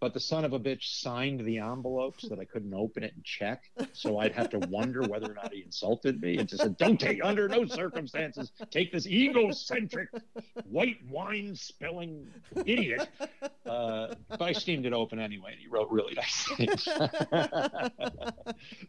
But 0.00 0.12
the 0.12 0.20
son 0.20 0.44
of 0.44 0.52
a 0.52 0.60
bitch 0.60 0.82
signed 1.00 1.40
the 1.40 1.58
envelope 1.60 2.20
so 2.20 2.28
that 2.28 2.38
I 2.38 2.44
couldn't 2.44 2.74
open 2.74 3.04
it 3.04 3.14
and 3.14 3.24
check. 3.24 3.62
So 3.94 4.18
I'd 4.18 4.32
have 4.32 4.50
to 4.50 4.58
wonder 4.58 5.00
whether 5.02 5.30
or 5.30 5.34
not 5.34 5.54
he 5.54 5.62
insulted 5.62 6.20
me 6.20 6.36
and 6.36 6.46
just 6.46 6.62
said, 6.62 6.76
Don't 6.76 7.00
take 7.00 7.24
under 7.24 7.48
no 7.48 7.64
circumstances 7.64 8.52
take 8.70 8.92
this 8.92 9.06
egocentric 9.06 10.10
white 10.66 10.98
wine 11.08 11.54
spilling 11.54 12.26
idiot. 12.66 13.08
Uh, 13.64 14.14
but 14.28 14.42
I 14.42 14.52
steamed 14.52 14.84
it 14.84 14.92
open 14.92 15.20
anyway, 15.20 15.52
and 15.52 15.60
he 15.60 15.68
wrote 15.68 15.90
really 15.90 16.12
nice 16.14 16.48
things. 16.54 16.84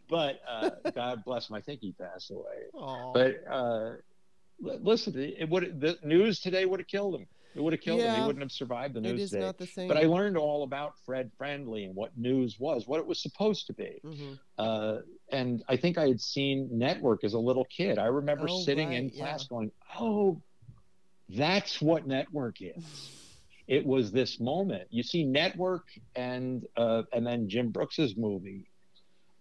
but 0.10 0.42
uh, 0.50 0.70
God 0.94 1.24
bless 1.24 1.50
him, 1.50 1.56
I 1.56 1.62
think 1.62 1.82
he 1.82 1.94
passed 1.94 2.32
away. 2.32 2.64
Aw. 2.74 3.14
But 3.14 3.44
uh, 3.50 3.92
listen, 4.60 5.14
it 5.18 5.50
would 5.50 5.80
the 5.80 5.98
news 6.04 6.40
today 6.40 6.66
would 6.66 6.80
have 6.80 6.88
killed 6.88 7.16
him. 7.16 7.28
It 7.56 7.62
would 7.64 7.72
have 7.72 7.82
killed 7.82 8.02
him. 8.02 8.14
He 8.16 8.22
wouldn't 8.28 8.44
have 8.44 8.52
survived 8.52 8.96
the 8.96 9.02
news 9.02 9.32
not 9.32 9.58
the 9.58 9.66
same. 9.66 9.88
But 9.88 9.96
I 9.98 10.04
learned 10.04 10.36
all 10.38 10.64
about 10.64 10.94
Fred 11.06 11.32
Friendly 11.38 11.86
and 11.86 11.96
what 11.96 12.18
news 12.18 12.60
was, 12.60 12.86
what 12.86 13.00
it 13.00 13.06
was 13.08 13.22
supposed 13.22 13.68
to 13.68 13.74
be. 13.74 14.02
Mhm. 14.04 14.40
Uh, 14.58 14.98
and 15.32 15.64
I 15.70 15.78
think 15.78 15.98
I 15.98 16.08
had 16.08 16.20
seen 16.20 16.68
Network 16.78 17.24
as 17.24 17.34
a 17.34 17.40
little 17.40 17.64
kid. 17.66 17.98
I 17.98 18.08
remember 18.08 18.48
Oh, 18.50 18.60
sitting 18.62 18.92
in 18.92 19.06
right, 19.06 19.14
yeah. 19.14 19.24
class 19.24 19.48
going, 19.48 19.72
"Oh, 19.98 20.42
that's 21.30 21.82
what 21.82 22.06
Network 22.08 22.58
is." 22.62 23.22
it 23.68 23.84
was 23.84 24.12
this 24.12 24.40
moment. 24.40 24.88
You 24.92 25.02
see 25.02 25.24
Network 25.24 25.88
and 26.16 26.68
uh, 26.78 27.04
and 27.14 27.26
then 27.26 27.50
Jim 27.50 27.70
Brooks's 27.72 28.16
movie, 28.16 28.70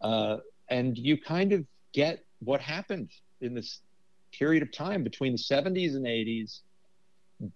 uh, 0.01 0.39
and 0.71 0.97
you 0.97 1.19
kind 1.21 1.53
of 1.53 1.67
get 1.93 2.25
what 2.39 2.61
happened 2.61 3.11
in 3.43 3.53
this 3.55 3.81
period 4.39 4.62
of 4.62 4.72
time 4.72 5.03
between 5.03 5.32
the 5.32 5.39
70s 5.39 5.95
and 5.97 6.07
80s. 6.07 6.61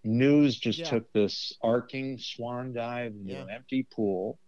News 0.04 0.56
just 0.58 0.78
Yeah. 0.80 0.90
took 0.90 1.12
this 1.12 1.52
arcing 1.62 2.18
swan 2.18 2.72
dive 2.72 3.12
into 3.12 3.32
Yeah. 3.32 3.42
an 3.42 3.50
empty 3.50 3.84
pool, 3.84 4.38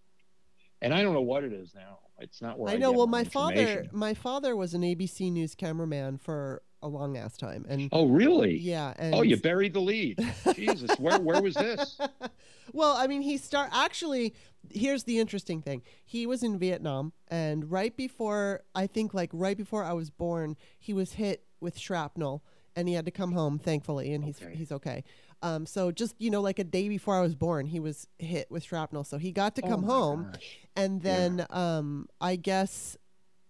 and 0.82 0.92
I 0.92 1.02
don't 1.02 1.14
know 1.14 1.22
what 1.22 1.44
it 1.44 1.52
is 1.52 1.72
now. 1.74 1.98
It's 2.18 2.42
not 2.42 2.58
where 2.58 2.70
I, 2.70 2.74
I 2.74 2.76
know. 2.76 2.90
get 2.90 2.98
Well, 2.98 3.06
my 3.06 3.22
my 3.22 3.24
father, 3.28 3.86
my 3.92 4.12
father 4.14 4.54
was 4.56 4.74
an 4.74 4.82
ABC 4.82 5.30
News 5.32 5.54
cameraman 5.54 6.18
for 6.18 6.62
a 6.82 6.88
long 6.88 7.16
ass 7.16 7.36
time, 7.36 7.64
and 7.68 7.88
Oh, 7.92 8.06
really? 8.08 8.58
yeah, 8.58 8.92
and 8.98 9.14
Oh, 9.14 9.22
you 9.22 9.36
buried 9.36 9.72
the 9.72 9.80
lead. 9.80 10.18
Jesus, 10.54 10.98
where 10.98 11.18
where 11.20 11.40
was 11.40 11.54
this? 11.54 11.98
well, 12.72 12.96
I 12.96 13.06
mean, 13.06 13.22
he 13.22 13.36
start 13.38 13.70
actually. 13.72 14.34
Here's 14.70 15.04
the 15.04 15.18
interesting 15.18 15.62
thing. 15.62 15.82
He 16.04 16.26
was 16.26 16.42
in 16.42 16.58
Vietnam, 16.58 17.12
and 17.28 17.70
right 17.70 17.96
before 17.96 18.62
I 18.74 18.86
think, 18.88 19.14
like 19.14 19.30
right 19.32 19.56
before 19.56 19.84
I 19.84 19.92
was 19.94 20.10
born, 20.10 20.56
he 20.78 20.92
was 20.92 21.12
hit 21.14 21.44
with 21.61 21.78
shrapnel, 21.78 22.42
and 22.76 22.88
he 22.88 22.94
had 22.94 23.04
to 23.04 23.11
come 23.11 23.32
home, 23.32 23.58
thankfully, 23.58 24.12
and 24.12 24.24
he's 24.24 24.40
Okay. 24.42 24.54
he's 24.54 24.72
okay. 24.72 25.04
Um, 25.42 25.64
so 25.66 25.90
just 25.90 26.14
you 26.18 26.30
know, 26.30 26.40
like 26.40 26.58
a 26.58 26.64
day 26.64 26.88
before 26.88 27.16
I 27.16 27.20
was 27.20 27.34
born, 27.34 27.66
he 27.66 27.80
was 27.80 28.06
hit 28.18 28.50
with 28.50 28.62
shrapnel, 28.64 29.04
so 29.04 29.18
he 29.18 29.32
got 29.32 29.54
to 29.56 29.62
Oh, 29.64 29.68
come 29.68 29.80
my 29.82 29.86
home, 29.88 30.28
gosh. 30.32 30.58
and 30.76 31.02
then 31.02 31.46
um, 31.50 32.08
I 32.20 32.36
guess 32.36 32.96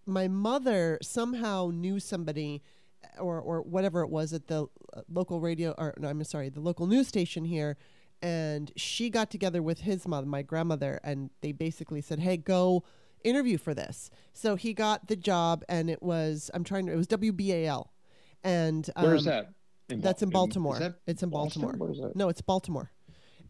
my 0.07 0.29
mother 0.29 0.99
somehow 1.03 1.71
knew 1.73 1.99
somebody 2.01 2.63
or 3.19 3.41
or 3.41 3.63
whatever 3.63 4.03
it 4.03 4.11
was 4.11 4.33
at 4.33 4.47
the 4.49 4.67
uh, 4.95 5.01
local 5.09 5.41
radio 5.41 5.75
or 5.79 5.95
no, 5.99 6.09
I'm 6.09 6.23
sorry, 6.25 6.49
the 6.49 6.61
local 6.61 6.87
news 6.87 7.09
station 7.09 7.45
here 7.45 7.77
and 8.23 8.71
she 8.77 9.09
got 9.09 9.31
together 9.31 9.63
with 9.63 9.81
his 9.81 10.07
mother, 10.07 10.27
my 10.27 10.43
grandmother, 10.43 11.01
and 11.03 11.31
they 11.41 11.53
basically 11.53 12.03
said, 12.03 12.21
"Hey, 12.21 12.37
go 12.37 12.85
interview 13.25 13.57
for 13.57 13.73
this." 13.73 14.11
So 14.35 14.57
he 14.57 14.75
got 14.75 15.09
the 15.09 15.17
job 15.17 15.65
and 15.71 15.89
it 15.89 16.03
was 16.03 16.51
I'm 16.53 16.63
trying 16.63 16.85
to 16.87 16.93
it 16.93 16.97
was 16.97 17.07
WBAL. 17.09 17.89
And 18.43 18.89
um, 18.97 19.05
Where's 19.05 19.25
that? 19.25 19.51
That's 19.89 20.23
in 20.23 20.31
Bal- 20.31 20.47
Baltimore. 20.47 20.75
Is 20.75 20.81
that 20.81 20.95
it's 21.07 21.23
in 21.23 21.31
Baltimore. 21.31 21.75
Where 21.77 21.91
is? 21.91 22.01
No, 22.15 22.29
it's 22.29 22.41
Baltimore. 22.41 22.91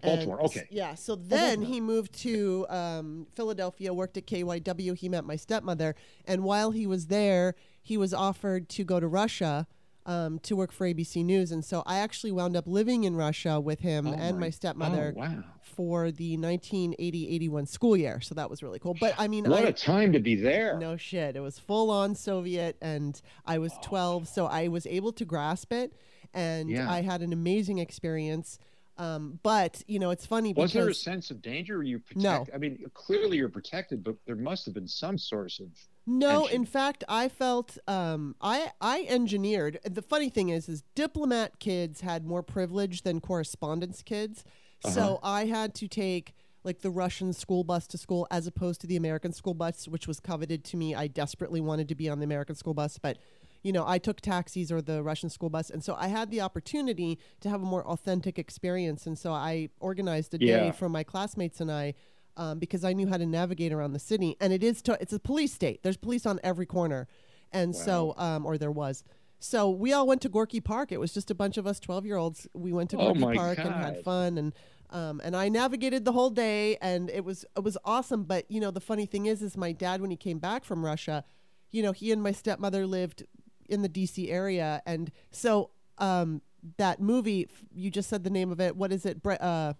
Baltimore, 0.02 0.42
okay. 0.44 0.66
Yeah. 0.70 0.94
So 0.94 1.14
then 1.14 1.60
he 1.60 1.78
moved 1.78 2.14
to 2.20 2.66
um, 2.70 3.26
Philadelphia, 3.34 3.92
worked 3.92 4.16
at 4.16 4.26
KYW. 4.26 4.96
He 4.96 5.10
met 5.10 5.24
my 5.24 5.36
stepmother, 5.36 5.94
and 6.24 6.42
while 6.42 6.70
he 6.70 6.86
was 6.86 7.08
there, 7.08 7.54
he 7.82 7.98
was 7.98 8.14
offered 8.14 8.70
to 8.70 8.84
go 8.84 8.98
to 8.98 9.06
Russia 9.06 9.66
um, 10.06 10.38
to 10.40 10.56
work 10.56 10.72
for 10.72 10.86
ABC 10.86 11.24
News. 11.24 11.52
And 11.52 11.64
so 11.64 11.82
I 11.86 11.98
actually 11.98 12.32
wound 12.32 12.56
up 12.56 12.66
living 12.66 13.04
in 13.04 13.16
Russia 13.16 13.60
with 13.60 13.80
him 13.80 14.06
Oh 14.06 14.12
and 14.14 14.36
my, 14.38 14.46
my- 14.46 14.50
stepmother 14.50 15.14
Oh, 15.16 15.20
wow. 15.20 15.44
for 15.62 16.10
the 16.10 16.36
1980-81 16.36 17.68
school 17.68 17.96
year. 17.96 18.20
So 18.20 18.34
that 18.34 18.48
was 18.50 18.62
really 18.62 18.78
cool. 18.78 18.96
But 18.98 19.14
I 19.18 19.28
mean, 19.28 19.44
What 19.48 19.64
I, 19.64 19.68
a 19.68 19.72
time 19.72 20.12
to 20.12 20.20
be 20.20 20.34
there. 20.34 20.78
no 20.78 20.96
shit. 20.96 21.36
It 21.36 21.40
was 21.40 21.58
full 21.58 21.90
on 21.90 22.14
Soviet, 22.14 22.76
and 22.80 23.20
I 23.46 23.58
was 23.58 23.72
12, 23.82 24.28
so 24.28 24.46
I 24.46 24.68
was 24.68 24.86
able 24.86 25.12
to 25.12 25.24
grasp 25.24 25.72
it, 25.72 25.92
and 26.34 26.70
Yeah. 26.70 26.90
I 26.90 27.02
had 27.02 27.20
an 27.22 27.32
amazing 27.32 27.78
experience. 27.78 28.58
Um, 28.98 29.38
but 29.42 29.82
you 29.86 29.98
know, 29.98 30.10
it's 30.10 30.26
funny 30.26 30.52
Was 30.52 30.74
there 30.74 30.88
a 30.88 30.94
sense 30.94 31.30
of 31.30 31.40
danger? 31.40 31.82
You 31.82 32.00
protect? 32.00 32.22
No. 32.22 32.46
I 32.54 32.58
mean, 32.58 32.84
clearly 32.92 33.38
you're 33.38 33.48
protected, 33.48 34.04
but 34.04 34.16
there 34.26 34.36
must 34.36 34.66
have 34.66 34.74
been 34.74 34.88
some 34.88 35.16
source 35.16 35.58
of. 35.60 35.68
No, 36.06 36.46
in 36.46 36.64
fact, 36.64 37.04
I 37.08 37.28
felt 37.28 37.78
um, 37.86 38.34
I 38.40 38.72
I 38.80 39.06
engineered. 39.08 39.78
The 39.84 40.02
funny 40.02 40.28
thing 40.30 40.48
is, 40.48 40.68
is 40.68 40.82
diplomat 40.94 41.58
kids 41.58 42.00
had 42.00 42.24
more 42.26 42.42
privilege 42.42 43.02
than 43.02 43.20
correspondence 43.20 44.02
kids, 44.02 44.44
Uh-huh. 44.84 44.94
so 44.94 45.20
I 45.22 45.44
had 45.46 45.74
to 45.76 45.88
take 45.88 46.34
like 46.64 46.80
the 46.80 46.90
Russian 46.90 47.32
school 47.32 47.64
bus 47.64 47.86
to 47.86 47.96
school 47.98 48.26
as 48.30 48.46
opposed 48.46 48.80
to 48.82 48.86
the 48.86 48.96
American 48.96 49.32
school 49.32 49.54
bus, 49.54 49.88
which 49.88 50.06
was 50.06 50.20
coveted 50.20 50.62
to 50.64 50.76
me. 50.76 50.94
I 50.94 51.06
desperately 51.06 51.60
wanted 51.60 51.88
to 51.88 51.94
be 51.94 52.08
on 52.08 52.18
the 52.18 52.24
American 52.24 52.54
school 52.54 52.74
bus, 52.74 52.98
but 52.98 53.16
you 53.62 53.72
know, 53.72 53.84
I 53.86 53.98
took 53.98 54.20
taxis 54.22 54.72
or 54.72 54.80
the 54.82 55.02
Russian 55.02 55.28
school 55.30 55.50
bus, 55.50 55.68
and 55.70 55.84
so 55.84 55.94
I 55.94 56.08
had 56.08 56.30
the 56.30 56.40
opportunity 56.40 57.18
to 57.40 57.48
have 57.50 57.62
a 57.62 57.64
more 57.66 57.86
authentic 57.86 58.38
experience. 58.38 59.06
And 59.06 59.18
so 59.18 59.32
I 59.32 59.68
organized 59.80 60.32
a 60.34 60.38
day 60.38 60.70
for 60.72 60.88
my 60.88 61.02
classmates 61.04 61.60
and 61.60 61.70
I, 61.70 61.92
um, 62.36 62.58
because 62.58 62.84
I 62.84 62.92
knew 62.92 63.08
how 63.08 63.16
to 63.16 63.26
navigate 63.26 63.72
around 63.72 63.92
the 63.92 63.98
city. 63.98 64.36
And 64.40 64.52
it 64.52 64.62
is 64.62 64.82
to, 64.82 64.96
it's 65.00 65.12
a 65.12 65.18
police 65.18 65.52
state. 65.52 65.82
There's 65.82 65.96
police 65.96 66.26
on 66.26 66.40
every 66.42 66.66
corner, 66.66 67.08
and 67.52 67.74
so 67.74 68.14
um, 68.16 68.46
or 68.46 68.58
there 68.58 68.70
was. 68.70 69.04
So 69.42 69.70
we 69.70 69.92
all 69.92 70.06
went 70.06 70.20
to 70.22 70.28
Gorky 70.28 70.60
Park. 70.60 70.92
It 70.92 71.00
was 71.00 71.14
just 71.14 71.30
a 71.30 71.34
bunch 71.34 71.56
of 71.56 71.66
us, 71.66 71.80
twelve 71.80 72.04
year 72.04 72.16
olds. 72.16 72.46
We 72.54 72.72
went 72.72 72.90
to 72.90 72.96
Oh 72.98 73.06
Gorky 73.06 73.20
my 73.20 73.36
Park 73.36 73.58
and 73.58 73.72
had 73.74 74.04
fun, 74.04 74.36
and 74.38 74.52
um, 74.90 75.20
and 75.24 75.34
I 75.34 75.48
navigated 75.48 76.04
the 76.04 76.12
whole 76.12 76.30
day, 76.30 76.76
and 76.82 77.08
it 77.10 77.24
was 77.24 77.44
it 77.56 77.64
was 77.64 77.78
awesome. 77.84 78.24
But 78.24 78.50
you 78.50 78.60
know, 78.60 78.70
the 78.70 78.80
funny 78.80 79.06
thing 79.06 79.26
is, 79.26 79.40
is 79.40 79.56
my 79.56 79.72
dad 79.72 80.00
when 80.00 80.10
he 80.10 80.16
came 80.16 80.38
back 80.38 80.64
from 80.64 80.84
Russia, 80.84 81.24
you 81.70 81.82
know, 81.82 81.92
he 81.92 82.12
and 82.12 82.22
my 82.22 82.32
stepmother 82.32 82.86
lived 82.86 83.24
in 83.68 83.82
the 83.82 83.88
D.C. 83.88 84.30
area, 84.30 84.82
and 84.84 85.10
so 85.30 85.70
um, 85.98 86.42
that 86.76 87.00
movie 87.00 87.48
you 87.72 87.90
just 87.90 88.10
said 88.10 88.24
the 88.24 88.30
name 88.30 88.52
of 88.52 88.60
it. 88.60 88.76
What 88.76 88.92
is 88.92 89.06
it? 89.06 89.22
Bre- 89.22 89.34
uh, 89.40 89.72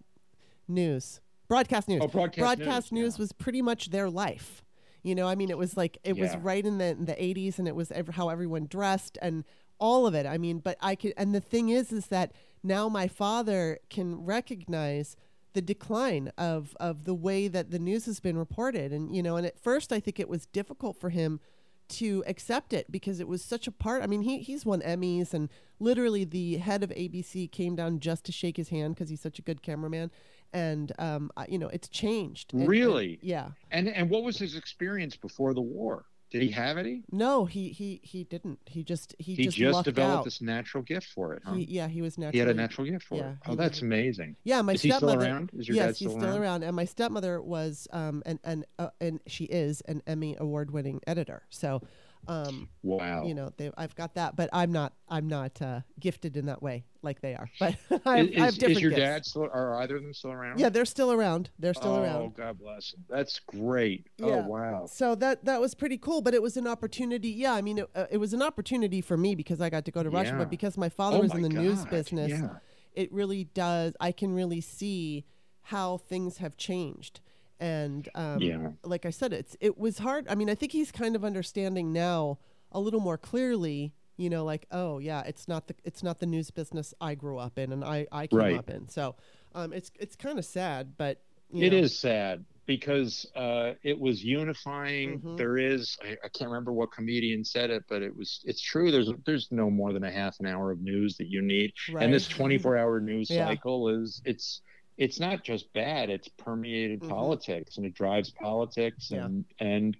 news, 0.68 1.20
broadcast 1.50 1.88
news. 1.88 2.00
Oh, 2.02 2.08
broadcast, 2.08 2.38
broadcast 2.38 2.92
news. 2.92 3.02
news 3.02 3.18
was 3.18 3.32
pretty 3.32 3.60
much 3.60 3.90
their 3.90 4.08
life. 4.08 4.64
You 5.02 5.14
know, 5.14 5.26
I 5.26 5.34
mean, 5.34 5.50
it 5.50 5.58
was 5.58 5.76
like 5.76 5.98
it 6.04 6.16
was 6.16 6.36
right 6.36 6.64
in 6.64 6.78
the 6.78 6.86
in 6.86 7.04
the 7.06 7.14
80s, 7.14 7.58
and 7.58 7.66
it 7.66 7.74
was 7.74 7.90
ev- 7.90 8.08
how 8.08 8.28
everyone 8.28 8.66
dressed 8.66 9.18
and 9.20 9.44
all 9.78 10.06
of 10.06 10.14
it. 10.14 10.26
I 10.26 10.38
mean, 10.38 10.60
but 10.60 10.76
I 10.80 10.94
could, 10.94 11.14
and 11.16 11.34
the 11.34 11.40
thing 11.40 11.70
is, 11.70 11.90
is 11.90 12.06
that 12.06 12.32
now 12.62 12.88
my 12.88 13.08
father 13.08 13.78
can 13.88 14.24
recognize 14.24 15.16
the 15.52 15.62
decline 15.62 16.30
of 16.38 16.76
of 16.78 17.04
the 17.04 17.14
way 17.14 17.48
that 17.48 17.70
the 17.70 17.78
news 17.78 18.06
has 18.06 18.20
been 18.20 18.38
reported, 18.38 18.92
and 18.92 19.14
you 19.14 19.22
know, 19.22 19.36
and 19.36 19.46
at 19.46 19.58
first 19.58 19.92
I 19.92 20.00
think 20.00 20.20
it 20.20 20.28
was 20.28 20.46
difficult 20.46 21.00
for 21.00 21.10
him 21.10 21.40
to 21.88 22.22
accept 22.26 22.72
it 22.72 22.92
because 22.92 23.18
it 23.18 23.26
was 23.26 23.42
such 23.42 23.66
a 23.66 23.72
part. 23.72 24.02
I 24.02 24.06
mean, 24.06 24.22
he 24.22 24.38
he's 24.38 24.64
won 24.64 24.80
Emmys, 24.82 25.34
and 25.34 25.48
literally 25.80 26.24
the 26.24 26.58
head 26.58 26.84
of 26.84 26.90
ABC 26.90 27.50
came 27.50 27.74
down 27.74 27.98
just 27.98 28.24
to 28.24 28.32
shake 28.32 28.56
his 28.56 28.68
hand 28.68 28.94
because 28.94 29.10
he's 29.10 29.20
such 29.20 29.38
a 29.38 29.42
good 29.42 29.62
cameraman, 29.62 30.10
and 30.52 30.92
um, 30.98 31.30
you 31.48 31.58
know, 31.58 31.68
it's 31.68 31.88
changed. 31.88 32.52
And- 32.52 32.62
and- 32.62 32.68
Really? 32.70 33.18
yeah. 33.22 33.50
And 33.70 33.88
and 33.88 34.10
what 34.10 34.22
was 34.24 34.38
his 34.38 34.56
experience 34.56 35.16
before 35.16 35.54
the 35.54 35.60
war? 35.60 36.04
Did 36.30 36.42
he 36.42 36.50
have 36.52 36.78
any? 36.78 37.02
No, 37.10 37.44
he 37.44 37.70
he 37.70 38.00
he 38.04 38.22
didn't. 38.22 38.60
He 38.64 38.84
just 38.84 39.16
he, 39.18 39.34
He 39.34 39.44
just, 39.46 39.56
just, 39.56 39.84
developed 39.84 40.18
out. 40.20 40.24
this 40.24 40.40
natural 40.40 40.84
gift 40.84 41.08
for 41.08 41.34
it, 41.34 41.42
huh? 41.44 41.54
He, 41.54 41.64
yeah, 41.64 41.88
he 41.88 42.02
was 42.02 42.18
natural. 42.18 42.32
He 42.32 42.38
had 42.38 42.46
a 42.48 42.54
natural 42.54 42.86
gift 42.86 43.04
for 43.06 43.16
yeah, 43.16 43.30
it. 43.30 43.36
Oh, 43.48 43.56
that's 43.56 43.82
amazing. 43.82 44.36
Yeah, 44.44 44.62
my 44.62 44.74
Is 44.74 44.82
he 44.82 44.92
still 44.92 45.12
around? 45.12 45.50
Is 45.54 45.66
your 45.66 45.76
yes, 45.76 45.86
dad 45.86 45.96
still 45.96 46.10
he's 46.12 46.18
still 46.20 46.32
around? 46.34 46.40
around, 46.42 46.62
and 46.62 46.76
my 46.76 46.84
stepmother 46.84 47.42
was 47.42 47.88
um 47.92 48.22
and 48.24 48.38
and 48.44 48.64
uh, 48.78 48.90
and 49.00 49.18
she 49.26 49.44
is 49.46 49.80
an 49.88 50.02
Emmy 50.06 50.36
award 50.38 50.70
winning 50.70 51.00
editor. 51.04 51.42
So, 51.50 51.82
um, 52.28 52.68
Wow. 52.82 53.24
you 53.26 53.34
know, 53.34 53.52
they, 53.56 53.70
I've 53.76 53.94
got 53.94 54.14
that, 54.14 54.36
but 54.36 54.50
I'm 54.52 54.72
not 54.72 54.92
I'm 55.08 55.28
not 55.28 55.60
uh, 55.60 55.80
gifted 55.98 56.36
in 56.36 56.46
that 56.46 56.62
way 56.62 56.84
like 57.02 57.20
they 57.20 57.34
are. 57.34 57.50
But 57.58 57.76
I 58.06 58.18
have, 58.18 58.28
is, 58.28 58.40
I 58.40 58.44
have 58.44 58.54
different 58.54 58.76
is 58.76 58.82
your 58.82 58.90
gifts. 58.90 59.00
dad 59.00 59.26
still? 59.26 59.42
Are 59.44 59.76
either 59.82 59.96
of 59.96 60.02
them 60.02 60.14
still 60.14 60.32
around? 60.32 60.58
Yeah, 60.60 60.68
they're 60.68 60.84
still 60.84 61.12
around. 61.12 61.50
They're 61.58 61.74
still 61.74 61.94
oh, 61.94 62.02
around. 62.02 62.22
Oh, 62.22 62.28
God 62.36 62.58
bless 62.58 62.92
him. 62.92 63.04
That's 63.08 63.40
great. 63.40 64.06
Yeah. 64.18 64.26
Oh, 64.26 64.46
wow. 64.46 64.86
So 64.86 65.14
that 65.16 65.44
that 65.44 65.60
was 65.60 65.74
pretty 65.74 65.98
cool, 65.98 66.20
but 66.22 66.34
it 66.34 66.42
was 66.42 66.56
an 66.56 66.66
opportunity. 66.66 67.30
Yeah, 67.30 67.54
I 67.54 67.62
mean, 67.62 67.78
it, 67.78 67.90
uh, 67.94 68.06
it 68.10 68.18
was 68.18 68.32
an 68.32 68.42
opportunity 68.42 69.00
for 69.00 69.16
me 69.16 69.34
because 69.34 69.60
I 69.60 69.70
got 69.70 69.84
to 69.86 69.90
go 69.90 70.02
to 70.02 70.10
Russia, 70.10 70.32
Yeah. 70.32 70.38
but 70.38 70.50
because 70.50 70.76
my 70.76 70.88
father 70.88 71.18
oh 71.18 71.20
was 71.20 71.30
my 71.32 71.36
in 71.36 71.42
the 71.42 71.48
news 71.48 71.84
business, 71.86 72.30
Yeah. 72.30 72.56
it 72.94 73.12
really 73.12 73.44
does. 73.44 73.94
I 74.00 74.12
can 74.12 74.34
really 74.34 74.60
see 74.60 75.24
how 75.62 75.98
things 75.98 76.38
have 76.38 76.56
changed, 76.56 77.20
and 77.60 78.08
um, 78.14 78.40
Yeah. 78.40 78.70
like 78.82 79.06
I 79.06 79.10
said, 79.10 79.32
it's 79.32 79.56
it 79.60 79.78
was 79.78 79.98
hard. 79.98 80.26
I 80.28 80.34
mean, 80.34 80.50
I 80.50 80.54
think 80.54 80.72
he's 80.72 80.90
kind 80.90 81.14
of 81.14 81.24
understanding 81.24 81.92
now 81.92 82.38
a 82.72 82.80
little 82.80 83.00
more 83.00 83.18
clearly. 83.18 83.92
You 84.16 84.28
know, 84.28 84.44
like 84.44 84.66
oh 84.70 84.98
yeah, 84.98 85.22
it's 85.26 85.46
not 85.48 85.66
the 85.68 85.74
it's 85.84 86.02
not 86.02 86.18
the 86.18 86.26
news 86.26 86.50
business 86.50 86.92
I 87.00 87.14
grew 87.14 87.38
up 87.38 87.58
in 87.58 87.72
and 87.72 87.84
I 87.84 88.06
I 88.12 88.26
came 88.26 88.38
Right. 88.38 88.58
up 88.58 88.68
in. 88.70 88.88
So, 88.88 89.14
um, 89.54 89.72
it's 89.72 89.90
it's 89.98 90.16
kind 90.16 90.38
of 90.38 90.44
sad, 90.44 90.94
but 90.98 91.22
you 91.50 91.66
It 91.66 91.72
know. 91.72 91.78
is 91.78 91.98
sad 91.98 92.44
because 92.66 93.26
uh, 93.34 93.72
it 93.82 93.98
was 93.98 94.22
unifying. 94.22 95.20
Mhm. 95.20 95.36
There 95.36 95.58
is, 95.58 95.98
I, 96.04 96.10
I 96.24 96.28
can't 96.28 96.48
remember 96.50 96.72
what 96.72 96.92
comedian 96.92 97.44
said 97.44 97.70
it, 97.70 97.82
but 97.88 98.00
it 98.02 98.14
was, 98.16 98.42
it's 98.44 98.60
true. 98.62 98.92
There's, 98.92 99.10
there's 99.26 99.48
no 99.50 99.68
more 99.70 99.92
than 99.92 100.04
a 100.04 100.10
half 100.12 100.38
an 100.38 100.46
hour 100.46 100.70
of 100.70 100.80
news 100.80 101.16
that 101.16 101.26
you 101.28 101.42
need, 101.42 101.72
right. 101.92 102.04
and 102.04 102.14
this 102.14 102.28
24 102.28 102.76
hour 102.76 103.00
news 103.00 103.28
Yeah. 103.28 103.48
cycle 103.48 103.88
is, 103.88 104.22
it's, 104.24 104.60
it's 105.00 105.18
not 105.18 105.42
just 105.42 105.72
bad. 105.72 106.10
It's 106.10 106.28
permeated 106.28 107.00
Mhm. 107.00 107.08
politics, 107.08 107.78
and 107.78 107.86
it 107.86 107.94
drives 107.94 108.30
politics, 108.30 109.10
Yeah. 109.10 109.24
and 109.24 109.44
and 109.58 109.96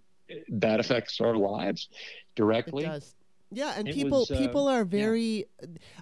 that 0.48 0.78
affects 0.78 1.20
our 1.20 1.34
lives 1.36 1.88
directly. 2.36 2.84
It 2.84 2.88
does. 2.88 3.16
Yeah, 3.50 3.74
and 3.76 3.88
It 3.88 3.94
people 3.94 4.20
was, 4.20 4.30
uh, 4.30 4.38
people 4.38 4.68
are 4.68 4.84
very. 4.84 5.46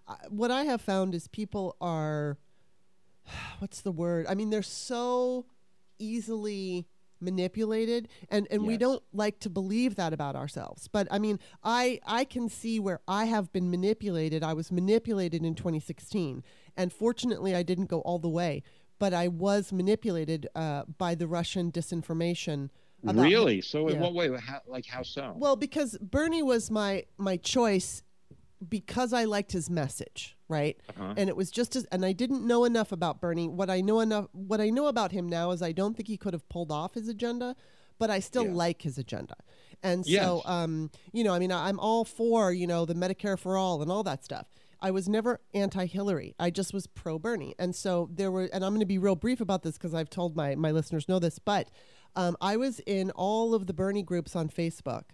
Uh, 0.07 0.17
what 0.29 0.51
I 0.51 0.65
have 0.65 0.83
found 0.83 1.15
is 1.15 1.29
people 1.29 1.77
are. 1.81 2.37
What's 3.61 3.81
the 3.81 3.93
word? 3.93 4.27
I 4.29 4.35
mean, 4.35 4.51
they're 4.51 4.63
so 4.63 5.47
easily 5.99 6.87
manipulated 7.21 8.07
and 8.31 8.47
and 8.49 8.65
we 8.65 8.77
don't 8.77 9.03
like 9.13 9.41
to 9.41 9.51
believe 9.51 9.97
that 9.97 10.13
about 10.13 10.37
ourselves 10.37 10.87
but 10.87 11.09
i 11.11 11.19
mean 11.19 11.37
i 11.65 11.99
i 12.07 12.23
can 12.23 12.49
see 12.49 12.79
where 12.79 13.01
i 13.09 13.25
have 13.25 13.51
been 13.53 13.69
manipulated 13.69 14.45
i 14.45 14.53
was 14.53 14.71
manipulated 14.71 15.45
in 15.45 15.53
2016 15.53 16.45
and 16.77 16.93
fortunately 16.93 17.57
i 17.57 17.63
didn't 17.65 17.87
go 17.87 17.99
all 18.03 18.21
the 18.21 18.29
way 18.29 18.63
but 18.99 19.13
i 19.15 19.29
was 19.29 19.73
manipulated 19.73 20.49
uh, 20.55 20.83
by 20.99 21.15
the 21.15 21.27
russian 21.27 21.71
disinformation 21.73 22.71
Really? 23.05 23.61
So 23.61 23.87
in 23.87 23.95
yeah. 23.95 24.01
what 24.01 24.13
way? 24.15 24.29
How, 24.37 24.61
like 24.67 24.85
how 24.87 25.05
so? 25.05 25.33
well, 25.37 25.55
because 25.55 25.97
Bernie 26.01 26.43
was 26.43 26.69
my 26.69 27.05
my 27.17 27.37
choice 27.37 28.03
because 28.69 29.13
I 29.13 29.23
liked 29.25 29.53
his 29.53 29.71
message, 29.71 30.37
right? 30.49 30.77
Uh-huh. 30.91 31.15
And 31.17 31.29
it 31.29 31.37
was 31.37 31.51
just 31.53 31.77
as 31.77 31.85
and 31.93 32.05
I 32.05 32.11
didn't 32.13 32.45
know 32.45 32.65
enough 32.65 32.91
about 32.91 33.21
Bernie. 33.21 33.47
What 33.47 33.71
I 33.71 33.81
know 33.83 34.01
enough 34.01 34.27
what 34.33 34.61
I 34.61 34.71
know 34.71 34.89
about 34.89 35.13
him 35.13 35.29
now 35.29 35.53
is 35.53 35.63
I 35.63 35.71
don't 35.71 35.97
think 35.97 36.09
he 36.09 36.17
could 36.17 36.33
have 36.33 36.49
pulled 36.49 36.73
off 36.73 36.95
his 36.95 37.07
agenda, 37.09 37.55
but 38.01 38.11
I 38.11 38.19
still 38.19 38.47
Yeah. 38.47 38.53
like 38.55 38.83
his 38.83 38.99
agenda. 38.99 39.37
And 39.81 40.05
so 40.05 40.11
Yes. 40.11 40.43
um, 40.47 40.91
you 41.13 41.23
know, 41.23 41.33
I 41.33 41.39
mean 41.39 41.53
I'm 41.53 41.79
all 41.79 42.05
for, 42.05 42.53
you 42.53 42.67
know, 42.67 42.85
the 42.85 42.95
Medicare 42.95 43.39
for 43.39 43.57
all 43.57 43.81
and 43.81 43.93
all 43.93 44.03
that 44.03 44.25
stuff. 44.25 44.47
I 44.81 44.91
was 44.91 45.09
never 45.09 45.41
anti-Hillary. 45.55 46.35
I 46.39 46.51
just 46.51 46.73
was 46.73 46.87
pro-Bernie. 46.87 47.55
And 47.59 47.75
so 47.75 48.09
there 48.13 48.31
were 48.31 48.49
and 48.53 48.65
I'm 48.65 48.73
going 48.73 48.81
to 48.81 48.87
be 48.87 48.99
real 48.99 49.17
brief 49.17 49.41
about 49.41 49.63
this 49.63 49.77
because 49.77 49.95
I've 49.95 50.11
told 50.11 50.37
my 50.37 50.55
my 50.55 50.71
listeners 50.71 51.09
know 51.09 51.19
this, 51.19 51.39
but 51.39 51.69
um, 52.17 52.37
I 52.41 52.57
was 52.57 52.81
in 52.81 53.11
all 53.13 53.55
of 53.55 53.67
the 53.67 53.75
Bernie 53.75 54.03
groups 54.03 54.35
on 54.37 54.49
Facebook 54.49 55.05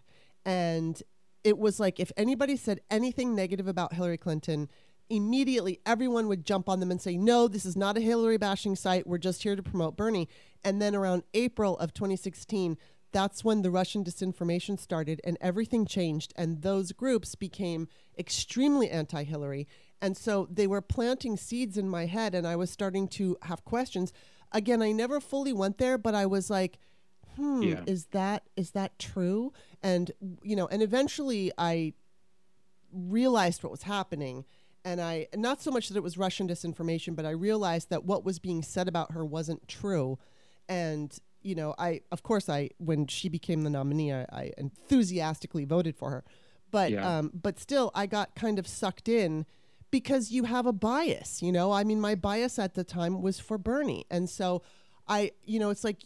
and 0.45 1.03
it 1.43 1.59
was 1.59 1.79
like 1.79 2.01
if 2.01 2.11
anybody 2.17 2.57
said 2.57 2.81
anything 2.91 3.35
negative 3.35 3.69
about 3.69 3.95
Hillary 3.95 4.19
Clinton, 4.19 4.69
immediately 5.11 5.81
everyone 5.85 6.29
would 6.29 6.45
jump 6.45 6.69
on 6.69 6.81
them 6.81 6.91
and 6.91 7.01
say, 7.01 7.17
No, 7.17 7.49
this 7.49 7.67
is 7.67 7.77
not 7.77 7.97
a 7.97 8.01
Hillary 8.01 8.39
bashing 8.39 8.77
site. 8.77 9.07
We're 9.07 9.19
just 9.19 9.43
here 9.43 9.57
to 9.57 9.63
promote 9.63 9.97
Bernie. 9.97 10.29
And 10.65 10.81
then 10.81 10.95
around 10.95 11.25
April 11.35 11.77
of 11.79 11.93
2016, 11.93 12.79
that's 13.15 13.43
when 13.43 13.63
the 13.63 13.71
Russian 13.71 14.05
disinformation 14.05 14.79
started 14.79 15.23
and 15.25 15.39
everything 15.41 15.87
changed. 15.87 16.35
And 16.37 16.61
those 16.61 16.93
groups 16.93 17.35
became 17.35 17.89
extremely 18.19 18.91
anti 18.91 19.23
Hillary. 19.23 19.67
And 20.03 20.17
so 20.19 20.47
they 20.51 20.67
were 20.67 20.83
planting 20.83 21.39
seeds 21.39 21.79
in 21.79 21.89
my 21.89 22.05
head, 22.05 22.35
and 22.35 22.47
I 22.47 22.57
was 22.57 22.71
starting 22.71 23.09
to 23.09 23.39
have 23.43 23.65
questions. 23.65 24.13
Again, 24.53 24.83
I 24.83 24.93
never 24.93 25.19
fully 25.21 25.55
went 25.55 25.79
there, 25.79 25.97
but 25.97 26.15
I 26.15 26.27
was 26.27 26.51
like, 26.51 26.79
hmm, 27.37 27.63
Yeah. 27.63 27.83
is 27.87 28.07
that 28.07 28.43
is 28.57 28.73
that 28.73 28.99
true? 28.99 29.53
And 29.83 30.11
you 30.43 30.57
know, 30.57 30.67
and 30.67 30.83
eventually 30.83 31.51
I 31.57 31.95
realized 32.93 33.63
what 33.63 33.73
was 33.73 33.83
happening 33.83 34.45
and 34.85 35.01
I 35.01 35.29
not 35.35 35.63
so 35.63 35.71
much 35.71 35.89
that 35.89 35.97
it 35.97 36.03
was 36.03 36.19
Russian 36.19 36.47
disinformation, 36.47 37.17
but 37.17 37.25
I 37.25 37.31
realized 37.31 37.89
that 37.91 38.05
what 38.05 38.25
was 38.25 38.39
being 38.39 38.63
said 38.63 38.87
about 38.89 39.13
her 39.13 39.25
wasn't 39.25 39.67
true. 39.67 40.19
And 40.69 41.17
you 41.45 41.55
know, 41.55 41.75
I 41.79 42.01
of 42.11 42.23
course 42.23 42.49
I 42.49 42.71
when 42.79 43.07
she 43.07 43.29
became 43.29 43.63
the 43.63 43.71
nominee, 43.71 44.13
I, 44.13 44.23
I 44.33 44.53
enthusiastically 44.59 45.65
voted 45.65 45.97
for 45.97 46.11
her. 46.11 46.25
But 46.71 46.91
Yeah. 46.91 47.19
um, 47.19 47.31
but 47.35 47.61
still, 47.61 47.91
I 47.95 48.07
got 48.07 48.35
kind 48.35 48.59
of 48.59 48.67
sucked 48.67 49.09
in 49.09 49.47
because 49.91 50.33
you 50.33 50.45
have 50.45 50.67
a 50.67 50.73
bias. 50.73 51.43
You 51.43 51.53
know, 51.53 51.71
I 51.71 51.85
mean, 51.85 52.01
my 52.01 52.15
bias 52.15 52.59
at 52.59 52.75
the 52.75 52.83
time 52.85 53.23
was 53.23 53.39
for 53.39 53.59
Bernie, 53.59 54.07
and 54.11 54.29
so 54.29 54.63
I, 55.07 55.33
you 55.45 55.61
know, 55.61 55.71
it's 55.71 55.85
like 55.85 55.99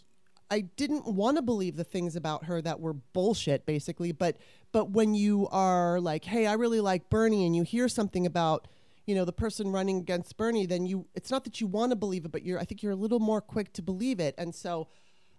I 0.51 0.61
didn't 0.63 1.07
want 1.07 1.37
to 1.37 1.43
believe 1.43 1.77
the 1.77 1.85
things 1.85 2.17
about 2.17 2.45
her 2.47 2.61
that 2.63 2.81
were 2.81 2.95
bullshit, 2.95 3.65
basically. 3.65 4.13
But 4.13 4.37
but 4.73 4.91
when 4.91 5.15
you 5.15 5.49
are 5.51 6.01
like, 6.01 6.25
hey, 6.25 6.47
I 6.47 6.55
really 6.55 6.81
like 6.81 7.09
Bernie, 7.09 7.47
and 7.47 7.55
you 7.57 7.63
hear 7.63 7.89
something 7.89 8.27
about 8.27 8.67
you 9.07 9.15
know 9.15 9.25
the 9.25 9.33
person 9.33 9.73
running 9.73 9.99
against 9.99 10.37
Bernie, 10.37 10.67
then 10.67 10.85
you 10.85 11.07
it's 11.15 11.31
not 11.31 11.45
that 11.45 11.61
you 11.61 11.67
want 11.67 11.93
to 11.93 11.97
believe 11.97 12.25
it, 12.27 12.33
but 12.33 12.43
you're 12.43 12.59
I 12.59 12.65
think 12.65 12.83
you're 12.83 12.93
a 12.93 12.97
little 12.97 13.21
more 13.21 13.41
quick 13.41 13.73
to 13.75 13.83
believe 13.83 14.21
it, 14.21 14.35
and 14.37 14.55
so 14.55 14.89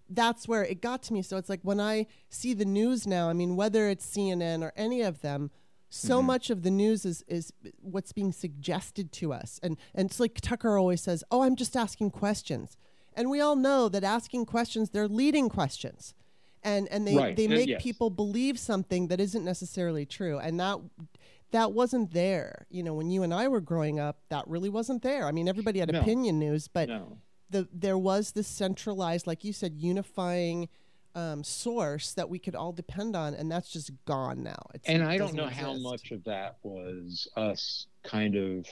that's 0.09 0.47
where 0.47 0.63
it 0.63 0.81
got 0.81 1.03
to 1.03 1.13
me. 1.13 1.21
So 1.21 1.37
it's 1.37 1.49
like 1.49 1.61
when 1.63 1.79
I 1.79 2.07
see 2.29 2.53
the 2.53 2.65
news 2.65 3.05
now, 3.05 3.29
I 3.29 3.33
mean, 3.33 3.55
whether 3.55 3.87
it's 3.89 4.05
CNN 4.05 4.63
or 4.63 4.73
any 4.75 5.01
of 5.01 5.21
them, 5.21 5.51
so 5.91 6.21
much 6.21 6.49
of 6.49 6.61
the 6.63 6.69
news 6.71 7.03
is 7.05 7.23
is 7.27 7.51
what's 7.81 8.11
being 8.11 8.31
suggested 8.31 9.11
to 9.13 9.33
us, 9.33 9.59
and 9.63 9.75
and 9.95 10.09
it's 10.09 10.19
like 10.19 10.39
Tucker 10.39 10.77
always 10.77 11.01
says, 11.01 11.23
"Oh, 11.31 11.41
I'm 11.41 11.55
just 11.55 11.75
asking 11.75 12.11
questions," 12.11 12.77
and 13.15 13.29
we 13.31 13.41
all 13.41 13.55
know 13.55 13.89
that 13.89 14.03
asking 14.03 14.45
questions 14.45 14.91
they're 14.91 15.07
leading 15.07 15.49
questions, 15.49 16.13
and 16.63 16.87
and 16.89 17.07
they 17.07 17.15
Right. 17.15 17.35
they 17.35 17.47
Uh, 17.47 17.49
make 17.49 17.69
yes. 17.69 17.81
people 17.81 18.11
believe 18.11 18.59
something 18.59 19.07
that 19.07 19.19
isn't 19.19 19.43
necessarily 19.43 20.05
true, 20.05 20.37
and 20.39 20.59
that. 20.59 20.77
That 21.51 21.73
wasn't 21.73 22.11
there, 22.13 22.67
you 22.69 22.83
know. 22.83 22.93
When 22.93 23.09
you 23.09 23.23
and 23.23 23.33
I 23.33 23.47
were 23.47 23.59
growing 23.59 23.99
up, 23.99 24.19
that 24.29 24.47
really 24.47 24.69
wasn't 24.69 25.01
there. 25.01 25.25
I 25.25 25.31
mean, 25.31 25.47
everybody 25.47 25.79
had 25.79 25.91
No. 25.91 26.01
opinion 26.01 26.37
news, 26.37 26.67
but 26.67 26.87
no. 26.89 27.17
The 27.49 27.67
there 27.73 27.97
was 27.97 28.31
this 28.31 28.47
centralized, 28.47 29.27
like 29.27 29.43
you 29.43 29.53
said, 29.53 29.73
unifying 29.75 30.69
um, 31.15 31.43
source 31.43 32.13
that 32.13 32.29
we 32.29 32.39
could 32.39 32.55
all 32.55 32.71
depend 32.71 33.15
on, 33.15 33.33
and 33.33 33.51
that's 33.51 33.71
just 33.71 33.91
gone 34.05 34.43
now. 34.43 34.59
It's, 34.73 34.87
and 34.87 35.03
I 35.03 35.17
don't 35.17 35.33
know 35.33 35.47
how 35.47 35.73
much 35.77 36.11
of 36.11 36.23
that 36.25 36.57
was 36.63 37.27
us 37.35 37.87
kind 38.03 38.35
of 38.35 38.65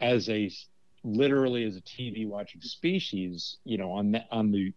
as 0.00 0.28
a 0.28 0.50
literally 1.04 1.64
as 1.64 1.76
a 1.76 1.80
TV 1.80 2.26
watching 2.26 2.60
species, 2.60 3.58
you 3.64 3.78
know, 3.78 3.90
on 3.92 4.12
the 4.12 4.22
on 4.30 4.50
the 4.50 4.72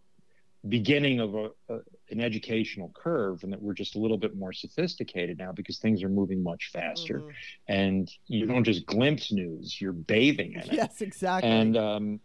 beginning 0.70 1.20
of 1.20 1.34
a, 1.36 1.50
a 1.70 1.80
an 2.12 2.22
educational 2.22 2.92
curve, 2.96 3.44
and 3.44 3.52
that 3.52 3.62
we're 3.62 3.74
just 3.74 3.96
a 3.96 4.00
little 4.00 4.18
bit 4.18 4.36
more 4.36 4.54
sophisticated 4.54 5.38
now 5.38 5.52
because 5.52 5.80
things 5.80 6.04
are 6.04 6.10
moving 6.10 6.42
much 6.44 6.70
faster, 6.72 7.20
Mhm. 7.20 7.34
and 7.68 8.12
you 8.28 8.46
don't 8.46 8.64
just 8.64 8.86
glimpse 8.86 9.32
news; 9.32 9.80
you're 9.82 9.92
bathing 9.94 10.54
in 10.54 10.60
it. 10.62 10.74
Yes, 10.74 11.02
exactly. 11.02 11.50
And 11.50 11.76
um, 11.78 12.20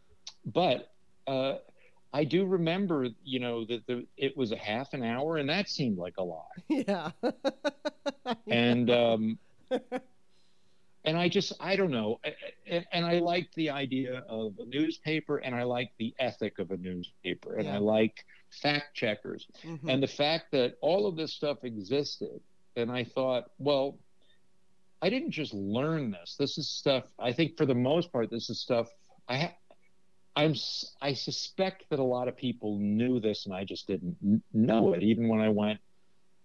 but 0.45 0.93
uh, 1.27 1.59
I 2.13 2.25
do 2.25 2.47
remember, 2.47 3.09
you 3.25 3.41
know, 3.41 3.65
that 3.67 3.87
the, 3.87 4.07
it 4.17 4.37
was 4.37 4.53
a 4.53 4.57
half 4.57 4.93
an 4.95 5.03
hour, 5.03 5.37
and 5.37 5.49
that 5.49 5.69
seemed 5.69 5.99
like 5.99 6.15
a 6.19 6.23
lot. 6.23 6.49
yeah. 6.69 7.11
and 8.47 8.91
um, 9.03 9.39
and 11.05 11.17
I 11.17 11.29
just 11.29 11.53
I 11.61 11.77
don't 11.77 11.91
know, 11.91 12.21
and, 12.67 12.85
and 12.93 13.05
I 13.07 13.19
liked 13.19 13.55
the 13.55 13.71
idea 13.71 14.25
of 14.29 14.55
a 14.59 14.65
newspaper, 14.67 15.39
and 15.39 15.55
I 15.55 15.63
like 15.65 15.93
the 15.99 16.15
ethic 16.19 16.59
of 16.59 16.71
a 16.71 16.77
newspaper, 16.77 17.57
and 17.57 17.67
Yeah. 17.67 17.77
I 17.77 17.79
like 17.79 18.25
fact 18.63 18.95
checkers, 18.95 19.47
Mhm. 19.65 19.89
and 19.89 20.03
the 20.03 20.07
fact 20.09 20.53
that 20.53 20.75
all 20.81 21.07
of 21.07 21.17
this 21.17 21.33
stuff 21.35 21.65
existed, 21.65 22.41
and 22.77 22.91
I 22.91 23.05
thought, 23.05 23.51
well. 23.59 23.99
I 25.03 25.11
didn't 25.11 25.33
just 25.33 25.53
learn 25.53 26.11
this. 26.11 26.37
This 26.39 26.57
is 26.57 26.71
stuff. 26.71 27.05
I 27.19 27.31
think 27.31 27.59
for 27.59 27.67
the 27.67 27.75
most 27.75 28.11
part, 28.11 28.31
this 28.31 28.49
is 28.49 28.61
stuff. 28.63 28.89
I 29.29 29.37
ha- 29.37 29.55
I'm. 30.37 30.55
I 31.01 31.15
suspect 31.15 31.85
that 31.91 31.99
a 31.99 32.05
lot 32.05 32.29
of 32.29 32.37
people 32.37 32.79
knew 32.79 33.21
this, 33.21 33.47
and 33.47 33.55
I 33.55 33.65
just 33.65 33.87
didn't 33.87 34.43
know 34.53 34.93
it. 34.93 35.03
Even 35.03 35.29
when 35.29 35.41
I 35.41 35.49
went 35.49 35.81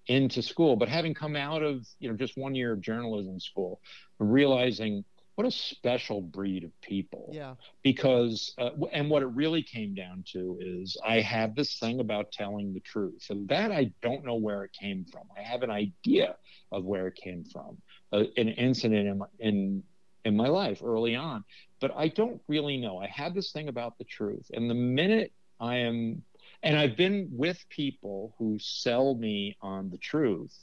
into 0.07 0.41
school. 0.41 0.75
But 0.75 0.89
having 0.89 1.13
come 1.13 1.35
out 1.35 1.61
of 1.61 1.85
you 1.99 2.09
know 2.09 2.15
just 2.15 2.37
one 2.37 2.55
year 2.55 2.71
of 2.73 2.81
journalism 2.81 3.39
school, 3.39 3.81
realizing 4.19 5.03
what 5.35 5.47
a 5.47 5.51
special 5.51 6.21
breed 6.21 6.63
of 6.63 6.81
people. 6.81 7.29
Yeah. 7.31 7.55
Because 7.83 8.53
uh, 8.57 8.71
and 8.91 9.09
what 9.09 9.23
it 9.23 9.27
really 9.27 9.63
came 9.63 9.93
down 9.93 10.23
to 10.33 10.57
is 10.61 10.97
I 11.05 11.21
have 11.21 11.55
this 11.55 11.79
thing 11.79 11.99
about 11.99 12.31
telling 12.31 12.73
the 12.73 12.79
truth, 12.81 13.27
and 13.29 13.47
that 13.49 13.71
I 13.71 13.91
don't 14.01 14.25
know 14.25 14.35
where 14.35 14.63
it 14.63 14.71
came 14.79 15.05
from. 15.05 15.23
I 15.37 15.41
have 15.41 15.63
an 15.63 15.71
idea 15.71 16.35
of 16.71 16.83
where 16.85 17.07
it 17.07 17.15
came 17.15 17.43
from, 17.43 17.77
uh, 18.13 18.23
an 18.37 18.49
incident 18.49 19.07
in 19.07 19.17
my, 19.19 19.25
in 19.39 19.83
in 20.23 20.35
my 20.35 20.47
life 20.47 20.81
early 20.83 21.15
on, 21.15 21.43
but 21.81 21.91
I 21.97 22.07
don't 22.07 22.39
really 22.47 22.77
know. 22.77 22.99
I 22.99 23.07
have 23.07 23.33
this 23.33 23.51
thing 23.51 23.67
about 23.67 23.97
the 23.97 24.05
truth, 24.05 24.49
and 24.53 24.69
the 24.69 24.75
minute 24.75 25.33
I 25.59 25.77
am, 25.77 26.21
and 26.63 26.77
I've 26.77 26.95
been 26.95 27.29
with 27.33 27.67
people 27.69 28.33
who 28.37 28.57
sell 28.59 29.15
me 29.15 29.57
on 29.61 29.89
the 29.89 29.97
truth, 29.97 30.55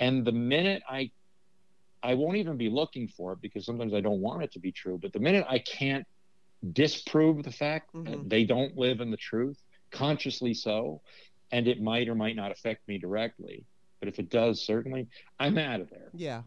and 0.00 0.24
the 0.24 0.32
minute 0.32 0.82
I 0.88 1.12
I 2.02 2.14
won't 2.14 2.36
even 2.36 2.56
be 2.56 2.70
looking 2.70 3.08
for 3.08 3.32
it 3.32 3.40
because 3.40 3.66
sometimes 3.66 3.92
I 3.94 4.00
don't 4.00 4.20
want 4.20 4.42
it 4.42 4.52
to 4.52 4.58
be 4.58 4.72
true. 4.72 4.98
But 5.00 5.12
the 5.12 5.20
minute 5.20 5.46
I 5.48 5.58
can't 5.58 6.06
disprove 6.72 7.42
the 7.42 7.52
fact 7.52 7.92
mm-hmm. 7.94 8.10
that 8.10 8.28
they 8.28 8.44
don't 8.44 8.76
live 8.76 9.00
in 9.00 9.10
the 9.10 9.16
truth, 9.16 9.60
consciously 9.90 10.54
so, 10.54 11.00
and 11.52 11.68
it 11.68 11.80
might 11.80 12.08
or 12.08 12.14
might 12.14 12.36
not 12.36 12.50
affect 12.50 12.86
me 12.88 12.98
directly, 12.98 13.64
but 14.00 14.08
if 14.08 14.18
it 14.18 14.30
does, 14.30 14.60
certainly, 14.64 15.08
I'm 15.38 15.58
out 15.58 15.80
of 15.80 15.90
there. 15.90 16.10
Yeah. 16.14 16.42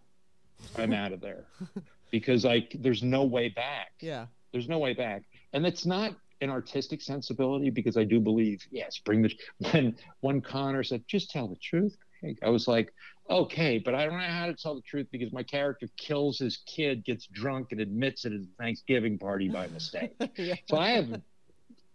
I'm 0.77 0.94
out 0.94 1.14
of 1.14 1.22
there 1.22 1.45
because 2.11 2.45
like 2.45 2.76
there's 2.80 3.03
no 3.03 3.23
way 3.23 3.49
back. 3.49 3.91
Yeah. 3.99 4.27
There's 4.52 4.68
no 4.68 4.80
way 4.80 4.94
back, 4.94 5.23
and 5.53 5.65
it's 5.65 5.86
not 5.86 6.15
an 6.41 6.49
artistic 6.49 7.02
sensibility 7.02 7.69
because 7.69 7.98
I 7.98 8.03
do 8.03 8.19
believe 8.19 8.65
yes, 8.72 8.98
bring 8.98 9.22
the 9.22 9.31
when 9.72 9.95
when 10.22 10.41
Conor 10.41 10.84
said 10.84 11.03
just 11.07 11.30
tell 11.30 11.48
the 11.48 11.57
truth. 11.57 11.95
I 12.44 12.49
was 12.49 12.68
like, 12.68 12.94
okay, 13.30 13.77
but 13.77 13.95
I 13.95 14.06
don't 14.06 14.18
know 14.18 14.26
how 14.26 14.48
to 14.48 14.53
tell 14.53 14.76
the 14.76 14.81
truth 14.81 15.07
because 15.10 15.31
my 15.31 15.44
character 15.44 15.88
kills 15.95 16.38
his 16.38 16.57
kid, 16.65 17.06
gets 17.06 17.27
drunk, 17.27 17.72
and 17.72 17.80
admits 17.80 18.26
it 18.26 18.34
at 18.34 18.41
a 18.41 18.48
Thanksgiving 18.57 19.18
party 19.18 19.48
by 19.48 19.68
mistake. 19.68 20.11
yeah. 20.36 20.56
So 20.68 20.77
I 20.77 20.90
have 20.91 21.22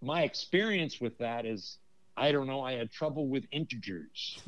my 0.01 0.23
experience 0.23 1.01
with 1.01 1.19
that 1.19 1.45
is 1.45 1.79
I 2.17 2.33
don't 2.33 2.47
know. 2.47 2.61
I 2.61 2.75
had 2.75 2.91
trouble 2.91 3.29
with 3.29 3.45
integers. 3.51 4.41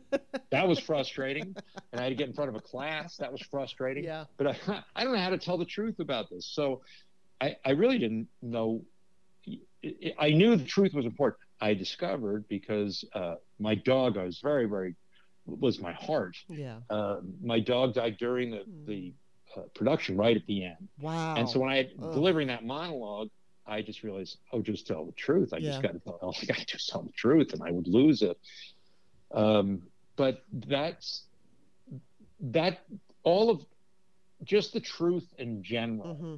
that 0.50 0.68
was 0.68 0.78
frustrating. 0.78 1.54
And 1.92 2.00
I 2.00 2.04
had 2.04 2.08
to 2.10 2.14
get 2.14 2.28
in 2.28 2.34
front 2.34 2.50
of 2.50 2.56
a 2.56 2.60
class. 2.60 3.16
That 3.16 3.32
was 3.32 3.40
frustrating. 3.42 4.04
Yeah. 4.04 4.24
But 4.36 4.48
I, 4.48 4.56
I 4.96 5.04
don't 5.04 5.14
know 5.14 5.20
how 5.20 5.30
to 5.30 5.38
tell 5.38 5.58
the 5.58 5.64
truth 5.64 6.00
about 6.00 6.28
this. 6.30 6.46
So 6.52 6.82
I, 7.40 7.56
I 7.64 7.70
really 7.70 7.98
didn't 7.98 8.28
know. 8.42 8.82
I 10.18 10.30
knew 10.30 10.56
the 10.56 10.64
truth 10.64 10.94
was 10.94 11.04
important. 11.04 11.40
I 11.60 11.74
discovered 11.74 12.46
because 12.48 13.04
uh, 13.14 13.36
my 13.58 13.74
dog, 13.74 14.18
I 14.18 14.24
was 14.24 14.40
very, 14.42 14.66
very 14.66 14.94
was 15.46 15.78
my 15.80 15.92
heart. 15.92 16.36
Yeah. 16.48 16.78
Uh, 16.88 17.20
my 17.42 17.60
dog 17.60 17.94
died 17.94 18.16
during 18.18 18.50
the, 18.50 18.58
mm. 18.58 18.86
the 18.86 19.12
uh, 19.56 19.62
production 19.74 20.16
right 20.16 20.36
at 20.36 20.46
the 20.46 20.64
end. 20.64 20.88
Wow. 21.00 21.34
And 21.36 21.48
so 21.48 21.60
when 21.60 21.70
I 21.70 21.76
had 21.76 21.98
delivering 21.98 22.48
that 22.48 22.64
monologue, 22.64 23.28
I 23.66 23.82
just 23.82 24.02
realized, 24.02 24.38
oh, 24.52 24.62
just 24.62 24.86
tell 24.86 25.04
the 25.04 25.12
truth. 25.12 25.52
I 25.52 25.58
yeah. 25.58 25.70
just 25.70 25.82
got 25.82 25.92
to 25.92 25.98
tell, 25.98 26.34
I 26.42 26.44
got 26.46 26.58
to 26.58 26.66
just 26.66 26.88
tell 26.88 27.02
the 27.02 27.12
truth, 27.12 27.52
and 27.52 27.62
I 27.62 27.70
would 27.70 27.88
lose 27.88 28.22
it. 28.22 28.38
Um, 29.32 29.82
but 30.16 30.44
that's 30.52 31.24
that 32.40 32.80
all 33.22 33.50
of 33.50 33.64
just 34.44 34.72
the 34.72 34.80
truth 34.80 35.26
in 35.38 35.62
general. 35.62 36.14
Mm-hmm. 36.14 36.34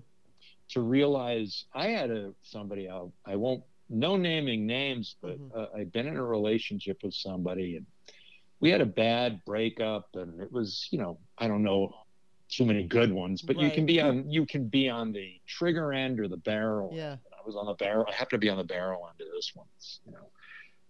To 0.70 0.80
realize, 0.80 1.66
I 1.72 1.88
had 1.88 2.10
a 2.10 2.32
somebody 2.42 2.90
I, 2.90 3.04
I 3.24 3.36
won't 3.36 3.62
no 3.88 4.16
naming 4.16 4.66
names, 4.66 5.14
but 5.22 5.38
mm-hmm. 5.38 5.56
uh, 5.56 5.66
I've 5.78 5.92
been 5.92 6.08
in 6.08 6.16
a 6.16 6.24
relationship 6.24 6.98
with 7.04 7.14
somebody 7.14 7.76
and 7.76 7.86
we 8.60 8.70
had 8.70 8.80
a 8.80 8.86
bad 8.86 9.44
breakup 9.44 10.08
and 10.14 10.40
it 10.40 10.50
was 10.50 10.88
you 10.90 10.98
know 10.98 11.18
i 11.38 11.48
don't 11.48 11.62
know 11.62 11.94
too 12.48 12.64
many 12.64 12.84
good 12.84 13.12
ones 13.12 13.42
but 13.42 13.56
right. 13.56 13.64
you 13.64 13.70
can 13.70 13.86
be 13.86 14.00
on 14.00 14.28
you 14.30 14.46
can 14.46 14.68
be 14.68 14.88
on 14.88 15.12
the 15.12 15.40
trigger 15.46 15.92
end 15.92 16.20
or 16.20 16.28
the 16.28 16.36
barrel 16.36 16.90
yeah 16.92 17.16
i 17.32 17.46
was 17.46 17.56
on 17.56 17.66
the 17.66 17.74
barrel 17.74 18.04
i 18.08 18.12
have 18.14 18.28
to 18.28 18.38
be 18.38 18.48
on 18.48 18.56
the 18.56 18.64
barrel 18.64 19.08
end 19.08 19.20
of 19.20 19.32
this 19.34 19.52
one 19.54 19.66
it's, 19.76 20.00
you 20.06 20.12
know 20.12 20.28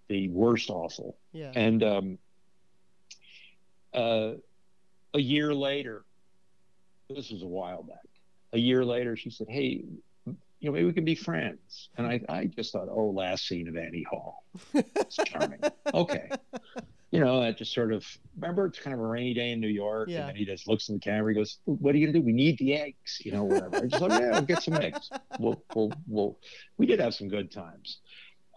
the 0.09 0.29
worst 0.29 0.71
awful 0.71 1.17
yeah 1.33 1.53
and 1.55 1.83
um 1.83 2.19
uh 3.95 4.33
a 5.15 5.21
year 5.21 5.55
later 5.55 6.05
this 7.09 7.31
was 7.31 7.43
a 7.43 7.47
while 7.47 7.83
back 7.83 7.99
a 8.53 8.59
year 8.59 8.85
later 8.85 9.17
she 9.17 9.31
said 9.31 9.47
hey 9.49 9.85
you 10.59 10.71
know, 10.71 10.73
maybe 10.73 10.87
we 10.87 10.93
can 10.95 11.05
be 11.05 11.15
friends. 11.15 11.91
And 11.99 12.07
I, 12.07 12.19
I 12.31 12.47
just 12.47 12.73
thought, 12.73 12.89
oh, 12.91 13.11
last 13.11 13.47
scene 13.47 13.69
of 13.69 13.77
Annie 13.77 14.07
Hall. 14.09 14.43
It's 14.73 15.17
charming. 15.17 15.61
okay 15.95 16.31
you 17.11 17.21
know, 17.21 17.41
that 17.41 17.57
just 17.57 17.73
sort 17.73 17.93
of 17.93 18.05
remember 18.37 18.67
it's 18.67 18.79
kind 18.79 18.95
of 18.95 19.01
a 19.01 19.07
rainy 19.07 19.33
day 19.33 19.53
in 19.53 19.61
New 19.61 19.69
York, 19.69 20.09
yeah. 20.09 20.21
and 20.21 20.29
then 20.31 20.37
he 20.37 20.45
just 20.45 20.67
looks 20.67 20.89
in 20.89 20.97
the 20.97 21.01
camera. 21.01 21.33
He 21.33 21.39
goes, 21.39 21.59
"What 21.65 21.95
are 21.95 21.99
you 21.99 22.07
gonna 22.07 22.19
do? 22.19 22.25
We 22.25 22.33
need 22.33 22.59
the 22.59 22.75
eggs, 22.75 23.21
you 23.25 23.33
know, 23.33 23.45
whatever." 23.45 23.77
I 23.77 23.87
just 23.87 24.03
like, 24.03 24.21
"Yeah, 24.21 24.31
we'll 24.33 24.43
get 24.43 24.63
some 24.63 24.75
eggs. 24.75 25.11
We'll, 25.39 25.63
we'll, 25.75 25.93
we'll." 26.09 26.39
We 26.79 26.87
did 26.87 26.99
have 27.01 27.15
some 27.15 27.29
good 27.29 27.53
times, 27.53 28.01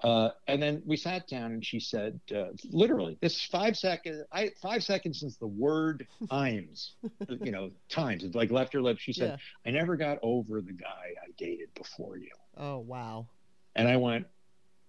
uh, 0.04 0.30
and 0.48 0.62
then 0.62 0.82
we 0.86 0.98
sat 0.98 1.28
down, 1.28 1.52
and 1.52 1.66
she 1.66 1.80
said, 1.80 2.20
uh, 2.34 2.46
literally, 2.72 3.18
this 3.22 3.36
is 3.36 3.44
five 3.44 3.78
seconds. 3.78 4.24
I 4.32 4.52
five 4.62 4.84
seconds 4.84 5.20
since 5.20 5.38
the 5.38 5.48
word 5.48 6.08
times, 6.30 6.96
you 7.30 7.52
know, 7.52 7.72
times. 7.90 8.24
It's 8.24 8.36
like 8.36 8.50
left 8.50 8.74
her 8.74 8.82
lips. 8.82 9.02
She 9.02 9.14
said, 9.14 9.40
yeah. 9.66 9.70
"I 9.70 9.74
never 9.74 9.96
got 9.96 10.18
over 10.24 10.62
the 10.62 10.74
guy 10.74 11.14
I 11.22 11.32
dated 11.38 11.74
before 11.76 12.18
you." 12.18 12.32
Oh 12.58 12.80
wow! 12.80 13.28
And 13.76 13.88
I 13.88 13.98
went, 13.98 14.26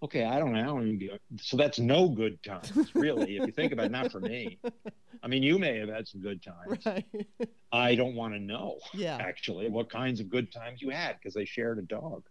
okay, 0.02 0.24
I 0.24 0.38
don't 0.38 0.52
know. 0.52 1.18
So 1.40 1.56
that's 1.56 1.78
no 1.78 2.08
good 2.08 2.42
times, 2.42 2.94
really, 2.94 3.36
if 3.36 3.46
you 3.46 3.52
think 3.52 3.72
about 3.72 3.86
it, 3.86 3.92
not 3.92 4.10
for 4.10 4.20
me. 4.20 4.58
I 5.22 5.28
mean, 5.28 5.42
you 5.42 5.58
may 5.58 5.78
have 5.78 5.88
had 5.88 6.08
some 6.08 6.20
good 6.20 6.42
times. 6.42 6.84
Right. 6.86 7.04
I 7.72 7.94
don't 7.94 8.16
want 8.16 8.34
to 8.34 8.40
know, 8.40 8.78
yeah. 8.94 9.16
actually, 9.20 9.68
what 9.68 9.90
kinds 9.90 10.18
of 10.18 10.28
good 10.28 10.50
times 10.50 10.82
you 10.82 10.90
had 10.90 11.16
because 11.18 11.34
they 11.34 11.44
shared 11.44 11.78
a 11.78 11.82
dog. 11.82 12.24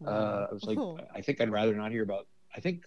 Wow. 0.00 0.12
Uh, 0.12 0.46
I 0.50 0.52
was 0.52 0.64
like, 0.64 0.78
oh. 0.78 0.98
I 1.14 1.22
think 1.22 1.40
I'd 1.40 1.50
rather 1.50 1.74
not 1.74 1.90
hear 1.90 2.02
about, 2.02 2.26
I 2.54 2.60
think, 2.60 2.84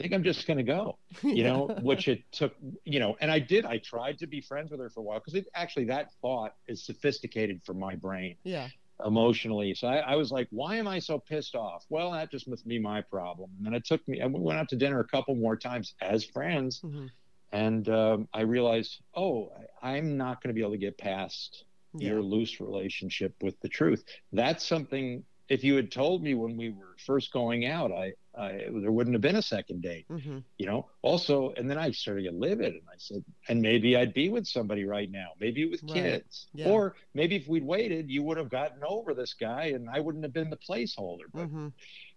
I 0.00 0.02
think 0.02 0.14
I'm 0.14 0.24
just 0.24 0.46
going 0.46 0.56
to 0.56 0.64
go, 0.64 0.98
you 1.22 1.44
know, 1.44 1.66
which 1.82 2.08
it 2.08 2.24
took, 2.32 2.54
you 2.84 2.98
know, 2.98 3.16
and 3.20 3.30
I 3.30 3.38
did, 3.38 3.64
I 3.64 3.78
tried 3.78 4.18
to 4.18 4.26
be 4.26 4.40
friends 4.40 4.70
with 4.72 4.80
her 4.80 4.90
for 4.90 5.00
a 5.00 5.02
while 5.04 5.20
because 5.20 5.34
it 5.34 5.46
actually 5.54 5.84
that 5.86 6.10
thought 6.20 6.54
is 6.66 6.84
sophisticated 6.84 7.60
for 7.64 7.74
my 7.74 7.94
brain. 7.94 8.36
Yeah 8.42 8.68
emotionally. 9.04 9.74
So 9.74 9.88
I, 9.88 9.96
I, 9.96 10.16
was 10.16 10.30
like, 10.30 10.46
why 10.50 10.76
am 10.76 10.86
I 10.86 10.98
so 10.98 11.18
pissed 11.18 11.54
off? 11.54 11.84
Well, 11.88 12.12
that 12.12 12.30
just 12.30 12.48
must 12.48 12.66
be 12.66 12.78
my 12.78 13.00
problem. 13.00 13.50
And 13.56 13.66
then 13.66 13.74
it 13.74 13.84
took 13.84 14.06
me, 14.06 14.20
and 14.20 14.32
we 14.32 14.40
went 14.40 14.58
out 14.58 14.68
to 14.68 14.76
dinner 14.76 15.00
a 15.00 15.04
couple 15.04 15.34
more 15.34 15.56
times 15.56 15.94
as 16.00 16.24
friends. 16.24 16.80
Mm-hmm. 16.84 17.06
And 17.52 17.88
um, 17.88 18.28
I 18.32 18.42
realized, 18.42 19.00
oh, 19.14 19.52
I, 19.82 19.96
am 19.96 20.16
not 20.16 20.42
going 20.42 20.48
to 20.48 20.54
be 20.54 20.60
able 20.60 20.72
to 20.72 20.78
get 20.78 20.98
past 20.98 21.64
yeah. 21.94 22.10
your 22.10 22.22
loose 22.22 22.60
relationship 22.60 23.34
with 23.42 23.58
the 23.60 23.68
truth. 23.68 24.04
That's 24.32 24.66
something, 24.66 25.24
if 25.48 25.62
you 25.62 25.76
had 25.76 25.92
told 25.92 26.22
me 26.22 26.34
when 26.34 26.56
we 26.56 26.70
were 26.70 26.96
first 27.04 27.32
going 27.32 27.66
out, 27.66 27.92
I, 27.92 28.14
I, 28.38 28.66
there 28.72 28.90
wouldn't 28.90 29.14
have 29.14 29.20
been 29.20 29.36
a 29.36 29.42
second 29.42 29.82
date, 29.82 30.06
mm-hmm. 30.08 30.38
you 30.58 30.66
know. 30.66 30.88
Also, 31.02 31.52
and 31.56 31.70
then 31.70 31.78
I 31.78 31.90
started 31.90 32.24
to 32.24 32.32
live 32.32 32.60
it, 32.60 32.72
and 32.72 32.82
I 32.88 32.96
said, 32.98 33.24
and 33.48 33.60
maybe 33.62 33.96
I'd 33.96 34.14
be 34.14 34.28
with 34.28 34.46
somebody 34.46 34.84
right 34.84 35.10
now, 35.10 35.28
maybe 35.40 35.66
with 35.66 35.82
right. 35.84 35.92
kids, 35.92 36.48
yeah. 36.52 36.68
or 36.68 36.96
maybe 37.14 37.36
if 37.36 37.46
we'd 37.46 37.64
waited, 37.64 38.10
you 38.10 38.22
would 38.22 38.36
have 38.36 38.50
gotten 38.50 38.82
over 38.86 39.14
this 39.14 39.34
guy, 39.34 39.66
and 39.66 39.88
I 39.88 40.00
wouldn't 40.00 40.24
have 40.24 40.32
been 40.32 40.50
the 40.50 40.56
placeholder. 40.56 41.26
But 41.32 41.46
mm-hmm. 41.46 41.68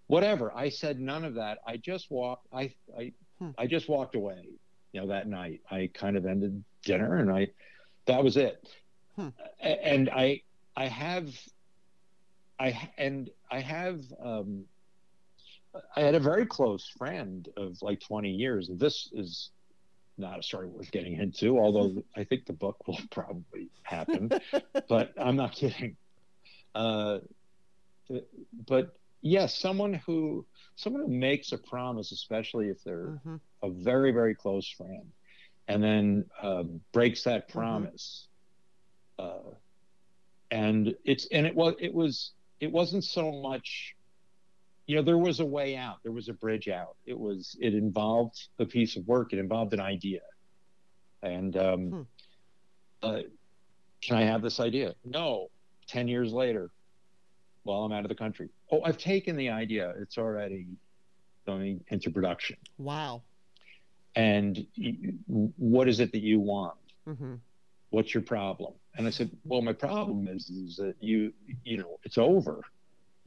whatever, 0.08 0.52
I 0.56 0.70
said 0.70 1.00
none 1.00 1.24
of 1.24 1.36
that. 1.36 1.60
I 1.68 1.78
just 1.78 2.10
walked. 2.10 2.48
I 2.54 2.74
I 2.98 3.14
hmm. 3.40 3.52
I 3.58 3.68
just 3.68 3.88
walked 3.88 4.16
away. 4.16 4.48
You 4.94 5.02
know, 5.02 5.08
that 5.08 5.28
night, 5.28 5.62
I 5.70 5.90
kind 5.94 6.18
of 6.18 6.26
ended 6.26 6.64
dinner, 6.84 7.18
and 7.18 7.32
I 7.32 7.50
that 8.06 8.24
was 8.24 8.38
it. 8.38 8.68
Hmm. 9.16 9.30
And 9.60 10.10
I 10.10 10.42
I 10.76 10.88
have 10.88 11.30
I 12.60 12.90
and 12.98 13.30
I 13.52 13.60
have. 13.60 14.02
um 14.24 14.66
I 15.96 16.02
had 16.02 16.16
a 16.16 16.20
very 16.20 16.46
close 16.46 16.88
friend 16.98 17.48
of 17.58 17.82
like 17.82 18.00
20 18.00 18.30
years. 18.30 18.70
And 18.70 18.80
this 18.80 19.10
is 19.14 19.52
not 20.18 20.40
a 20.40 20.44
story 20.44 20.68
worth 20.68 20.92
getting 20.92 21.18
into, 21.18 21.60
although 21.60 22.04
I 22.16 22.24
think 22.24 22.46
the 22.46 22.54
book 22.54 22.88
will 22.88 23.00
probably 23.12 23.70
happen. 23.84 24.32
but 24.90 25.14
I'm 25.18 25.36
not 25.36 25.54
kidding. 25.54 25.96
Uh, 26.74 27.20
but 28.68 28.96
yes, 29.22 29.58
someone 29.58 29.94
who 29.94 30.46
someone 30.76 31.02
who 31.02 31.10
makes 31.10 31.52
a 31.52 31.58
promise, 31.58 32.12
especially 32.12 32.70
if 32.70 32.84
they're 32.84 33.20
mm-hmm. 33.26 33.36
a 33.64 33.70
very 33.70 34.12
very 34.12 34.36
close 34.36 34.70
friend, 34.70 35.12
and 35.68 35.84
then 35.84 36.26
um, 36.42 36.82
breaks 36.92 37.24
that 37.24 37.48
mm-hmm. 37.48 37.60
promise. 37.60 38.28
Mm-hmm. 39.20 39.50
Uh, 39.50 39.54
and 40.52 40.96
it's 41.04 41.28
and 41.32 41.46
it 41.46 41.56
was 41.56 41.76
it 41.80 41.94
was 41.94 42.32
it 42.60 42.72
wasn't 42.72 43.04
so 43.04 43.32
much 43.32 43.96
you 44.88 44.96
know 44.96 45.02
there 45.02 45.18
was 45.18 45.40
a 45.40 45.46
way 45.46 45.76
out 45.76 45.98
there 46.04 46.12
was 46.12 46.30
a 46.30 46.34
bridge 46.34 46.68
out 46.68 46.96
it 47.06 47.18
was 47.18 47.56
it 47.62 47.74
involved 47.74 48.48
a 48.60 48.66
piece 48.66 48.96
of 48.96 49.08
work 49.08 49.34
it 49.34 49.40
involved 49.40 49.74
an 49.74 49.80
idea 49.80 50.22
and 51.24 51.58
um, 51.58 51.90
hmm. 51.90 52.02
uh, 53.04 53.20
can 54.02 54.18
i 54.18 54.22
have 54.22 54.42
this 54.42 54.60
idea 54.60 54.96
no 55.06 55.48
10 55.88 56.08
years 56.08 56.32
later 56.34 56.72
while 57.64 57.82
i'm 57.82 57.92
out 57.92 58.04
of 58.04 58.10
the 58.10 58.16
country 58.16 58.50
oh 58.72 58.82
i've 58.84 58.98
taken 58.98 59.36
the 59.36 59.50
idea 59.50 59.94
it's 60.00 60.18
already 60.18 60.68
going 61.46 61.84
into 61.90 62.10
production 62.10 62.58
wow 62.78 63.22
and 64.18 64.66
what 65.28 65.88
is 65.88 66.00
it 66.00 66.12
that 66.12 66.24
you 66.24 66.40
want? 66.40 66.74
Mm-hmm. 67.08 67.36
What's 67.92 68.16
your 68.16 68.24
problem? 68.24 68.74
And 68.96 69.06
I 69.06 69.12
said, 69.12 69.30
well, 69.46 69.62
my 69.62 69.74
problem 69.74 70.28
is, 70.28 70.50
is 70.50 70.76
that 70.78 70.96
you, 71.00 71.32
you 71.64 71.78
know, 71.78 72.00
it's 72.04 72.18
over. 72.18 72.62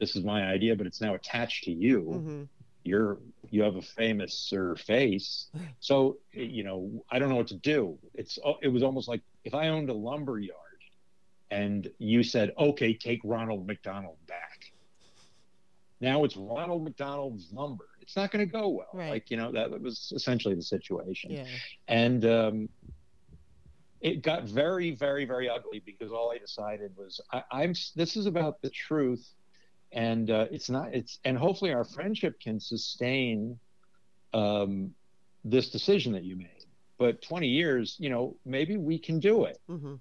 This 0.01 0.15
is 0.15 0.23
my 0.25 0.43
idea, 0.47 0.75
but 0.75 0.87
it's 0.87 0.99
now 0.99 1.13
attached 1.13 1.63
to 1.65 1.71
you. 1.71 2.01
Mm-hmm. 2.01 2.43
You're, 2.83 3.19
you 3.51 3.61
have 3.61 3.75
a 3.75 3.81
famous 3.81 4.51
face. 4.85 5.47
So, 5.79 6.17
you 6.31 6.63
know, 6.63 7.03
I 7.09 7.17
don't 7.19 7.29
know 7.29 7.35
what 7.35 7.47
to 7.47 7.55
do. 7.55 7.97
It's, 8.13 8.37
it 8.61 8.67
was 8.67 8.83
almost 8.83 9.07
like 9.07 9.21
if 9.43 9.53
I 9.53 9.69
owned 9.69 9.89
a 9.89 9.93
lumber 9.93 10.39
yard 10.39 10.57
and 11.49 11.89
you 11.97 12.23
said, 12.23 12.53
okay, 12.57 12.93
take 12.93 13.19
Ronald 13.23 13.65
McDonald 13.67 14.17
back. 14.27 14.71
Now 15.99 16.23
it's 16.23 16.37
Ronald 16.37 16.83
McDonald's 16.83 17.47
lumber. 17.51 17.87
It's 18.01 18.15
not 18.15 18.31
going 18.31 18.45
to 18.45 18.51
go 18.51 18.69
well. 18.69 18.89
Right. 18.93 19.09
Like, 19.09 19.31
you 19.31 19.37
know, 19.37 19.51
that 19.51 19.69
was 19.81 20.11
essentially 20.15 20.55
the 20.55 20.63
situation. 20.63 21.31
Yeah. 21.31 21.45
And, 21.87 22.25
um, 22.25 22.69
it 24.01 24.23
got 24.23 24.45
very, 24.45 24.91
very, 24.91 25.25
very 25.25 25.47
ugly 25.47 25.81
because 25.85 26.11
all 26.11 26.31
I 26.31 26.39
decided 26.39 26.91
was 26.97 27.21
I, 27.31 27.43
I'm. 27.51 27.73
This 27.95 28.17
is 28.17 28.25
about 28.25 28.59
the 28.61 28.71
truth, 28.71 29.27
and 29.91 30.29
uh, 30.29 30.45
it's 30.51 30.69
not. 30.69 30.93
It's 30.93 31.19
and 31.25 31.37
hopefully 31.37 31.73
our 31.73 31.83
friendship 31.83 32.39
can 32.39 32.59
sustain 32.59 33.59
um, 34.33 34.93
this 35.43 35.69
decision 35.69 36.13
that 36.13 36.23
you 36.23 36.35
made. 36.35 36.47
But 36.97 37.21
20 37.21 37.47
years, 37.47 37.95
you 37.99 38.09
know, 38.09 38.35
maybe 38.45 38.77
we 38.77 38.99
can 38.99 39.19
do 39.19 39.45
it. 39.45 39.59
Mm-hmm. 39.69 39.95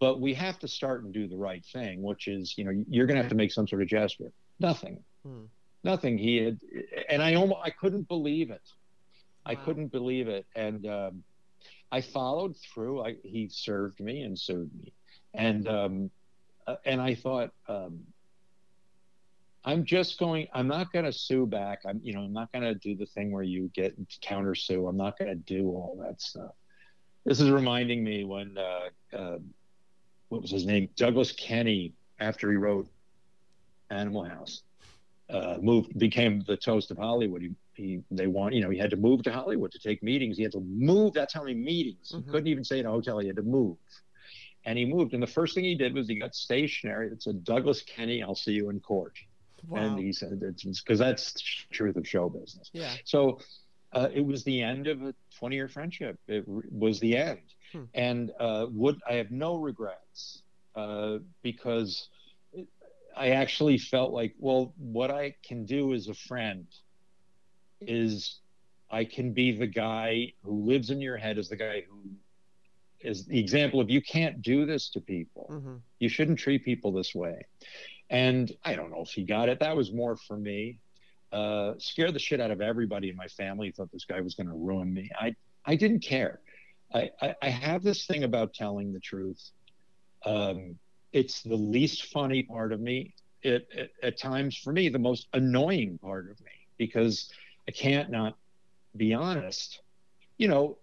But 0.00 0.20
we 0.20 0.34
have 0.34 0.58
to 0.60 0.68
start 0.68 1.02
and 1.02 1.12
do 1.12 1.26
the 1.26 1.36
right 1.36 1.64
thing, 1.64 2.02
which 2.02 2.28
is, 2.28 2.56
you 2.56 2.64
know, 2.64 2.84
you're 2.88 3.06
going 3.06 3.16
to 3.16 3.22
have 3.22 3.30
to 3.30 3.36
make 3.36 3.50
some 3.50 3.66
sort 3.66 3.82
of 3.82 3.88
gesture. 3.88 4.30
Nothing, 4.60 5.02
Hmm. 5.24 5.46
nothing. 5.82 6.16
He 6.16 6.36
had, 6.36 6.60
and 7.08 7.20
I 7.20 7.34
almost, 7.34 7.60
I 7.64 7.70
couldn't 7.70 8.06
believe 8.06 8.50
it. 8.50 8.62
I 9.44 9.54
couldn't 9.56 9.88
believe 9.88 10.28
it, 10.28 10.46
and 10.54 10.86
um, 10.86 11.24
I 11.90 12.02
followed 12.02 12.54
through. 12.56 13.02
I, 13.02 13.16
he 13.24 13.48
served 13.50 13.98
me 13.98 14.20
and 14.20 14.38
sued 14.38 14.70
me, 14.78 14.92
and 15.34 15.66
um, 15.66 16.10
uh, 16.66 16.76
and 16.84 17.00
I 17.00 17.14
thought, 17.14 17.50
um, 17.66 18.00
I'm 19.64 19.84
just 19.84 20.18
going. 20.18 20.46
I'm 20.54 20.68
not 20.68 20.92
going 20.92 21.04
to 21.04 21.12
sue 21.12 21.46
back. 21.46 21.80
I'm, 21.86 22.00
you 22.02 22.12
know, 22.12 22.20
I'm 22.20 22.32
not 22.32 22.50
going 22.52 22.64
to 22.64 22.74
do 22.74 22.96
the 22.96 23.06
thing 23.06 23.30
where 23.32 23.42
you 23.42 23.70
get 23.74 23.96
counter 24.22 24.54
sue. 24.54 24.86
I'm 24.86 24.96
not 24.96 25.18
going 25.18 25.28
to 25.28 25.34
do 25.34 25.68
all 25.68 25.98
that 26.02 26.20
stuff. 26.20 26.52
This 27.24 27.40
is 27.40 27.50
reminding 27.50 28.02
me 28.02 28.24
when 28.24 28.56
uh, 28.56 29.16
uh, 29.16 29.38
what 30.28 30.42
was 30.42 30.50
his 30.50 30.64
name, 30.64 30.88
Douglas 30.96 31.32
Kenney, 31.32 31.92
after 32.20 32.50
he 32.50 32.56
wrote 32.56 32.88
Animal 33.90 34.24
House, 34.24 34.62
uh, 35.28 35.58
moved 35.60 35.98
became 35.98 36.42
the 36.46 36.56
toast 36.56 36.90
of 36.90 36.96
Hollywood. 36.96 37.42
He, 37.42 37.50
he 37.74 38.00
they 38.10 38.28
want 38.28 38.54
you 38.54 38.62
know 38.62 38.70
he 38.70 38.78
had 38.78 38.90
to 38.90 38.96
move 38.96 39.22
to 39.24 39.32
Hollywood 39.32 39.72
to 39.72 39.78
take 39.78 40.02
meetings. 40.02 40.36
He 40.36 40.42
had 40.44 40.52
to 40.52 40.60
move. 40.60 41.12
That's 41.14 41.34
how 41.34 41.42
many 41.42 41.54
meetings. 41.54 42.12
Mhm. 42.14 42.24
He 42.24 42.30
couldn't 42.30 42.46
even 42.46 42.64
stay 42.64 42.78
in 42.78 42.86
a 42.86 42.90
hotel. 42.90 43.18
He 43.18 43.26
had 43.26 43.36
to 43.36 43.42
move. 43.42 43.76
And 44.64 44.76
he 44.78 44.84
moved. 44.84 45.14
And 45.14 45.22
the 45.22 45.26
first 45.26 45.54
thing 45.54 45.64
he 45.64 45.74
did 45.74 45.94
was 45.94 46.08
he 46.08 46.16
got 46.18 46.34
stationery 46.34 47.08
that 47.08 47.22
said, 47.22 47.44
Douglas 47.44 47.82
Kenney, 47.82 48.22
I'll 48.22 48.34
see 48.34 48.52
you 48.52 48.68
in 48.70 48.80
court. 48.80 49.14
Wow. 49.66 49.78
And 49.80 49.98
he 49.98 50.12
said, 50.12 50.40
because 50.40 50.98
that's 50.98 51.32
the 51.32 51.40
truth 51.72 51.96
of 51.96 52.06
show 52.06 52.28
business. 52.28 52.70
yeah. 52.72 52.92
So 53.04 53.40
uh, 53.92 54.08
it 54.12 54.20
was 54.24 54.44
the 54.44 54.62
end 54.62 54.86
of 54.86 55.02
a 55.02 55.14
20 55.38 55.56
year 55.56 55.68
friendship. 55.68 56.18
It 56.28 56.44
r- 56.48 56.62
was 56.70 57.00
the 57.00 57.16
end. 57.16 57.40
Hmm. 57.72 57.84
And 57.94 58.30
uh, 58.38 58.66
would 58.70 59.00
I 59.08 59.14
have 59.14 59.30
no 59.30 59.56
regrets 59.56 60.42
uh, 60.74 61.18
because 61.42 62.08
I 63.16 63.30
actually 63.30 63.78
felt 63.78 64.12
like, 64.12 64.34
well, 64.38 64.74
what 64.78 65.10
I 65.10 65.34
can 65.42 65.64
do 65.64 65.92
as 65.94 66.08
a 66.08 66.14
friend 66.14 66.66
is 67.80 68.40
I 68.90 69.04
can 69.04 69.32
be 69.32 69.52
the 69.56 69.66
guy 69.66 70.32
who 70.42 70.64
lives 70.64 70.90
in 70.90 71.00
your 71.00 71.16
head 71.16 71.38
as 71.38 71.48
the 71.48 71.56
guy 71.56 71.82
who 71.88 72.10
is 73.00 73.26
the 73.26 73.38
example 73.38 73.80
of 73.80 73.88
you 73.90 74.02
can't 74.02 74.42
do 74.42 74.66
this 74.66 74.88
to 74.90 75.00
people 75.00 75.46
Mm-hmm. 75.50 75.76
you 76.00 76.08
shouldn't 76.08 76.38
treat 76.38 76.64
people 76.64 76.92
this 76.92 77.14
way. 77.14 77.42
And 78.10 78.50
I 78.64 78.74
don't 78.74 78.90
know 78.90 79.02
if 79.02 79.10
he 79.10 79.24
got 79.24 79.48
it. 79.48 79.60
That 79.60 79.76
was 79.76 79.92
more 79.92 80.16
for 80.16 80.36
me. 80.36 80.78
Uh, 81.30 81.74
scared 81.78 82.14
the 82.14 82.18
shit 82.18 82.40
out 82.40 82.50
of 82.50 82.60
everybody 82.60 83.10
in 83.10 83.16
my 83.16 83.28
family. 83.28 83.70
Thought 83.70 83.92
this 83.92 84.06
guy 84.06 84.20
was 84.20 84.34
going 84.34 84.46
to 84.48 84.54
ruin 84.54 84.92
me. 84.92 85.10
I 85.18 85.34
I 85.66 85.76
didn't 85.76 86.00
care. 86.00 86.40
I, 86.94 87.10
I, 87.20 87.34
I 87.42 87.48
have 87.50 87.82
this 87.82 88.06
thing 88.06 88.24
about 88.24 88.54
telling 88.54 88.92
the 88.92 89.00
truth. 89.00 89.50
Um, 90.24 90.78
it's 91.12 91.42
the 91.42 91.56
least 91.56 92.06
funny 92.06 92.42
part 92.42 92.72
of 92.72 92.80
me. 92.80 93.14
It, 93.42 93.68
it 93.70 93.92
at 94.02 94.18
times 94.18 94.56
for 94.56 94.72
me 94.72 94.88
the 94.88 94.98
most 94.98 95.28
annoying 95.34 95.98
part 95.98 96.30
of 96.30 96.40
me 96.40 96.52
because 96.78 97.30
I 97.68 97.72
can't 97.72 98.10
not 98.10 98.36
be 98.96 99.12
honest. 99.12 99.80
You 100.38 100.48
know, 100.48 100.78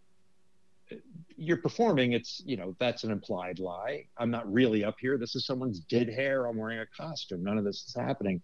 you're 1.37 1.57
performing 1.57 2.13
it's 2.13 2.41
you 2.45 2.55
know 2.57 2.75
that's 2.79 3.03
an 3.03 3.11
implied 3.11 3.59
lie. 3.59 4.05
I'm 4.17 4.31
not 4.31 4.51
really 4.51 4.83
up 4.83 4.95
here. 4.99 5.17
This 5.17 5.35
is 5.35 5.45
someone's 5.45 5.79
dead 5.81 6.09
hair. 6.09 6.45
I'm 6.45 6.57
wearing 6.57 6.79
a 6.79 6.85
costume. 6.85 7.43
None 7.43 7.57
of 7.57 7.63
this 7.65 7.83
is 7.87 7.95
happening. 7.95 8.41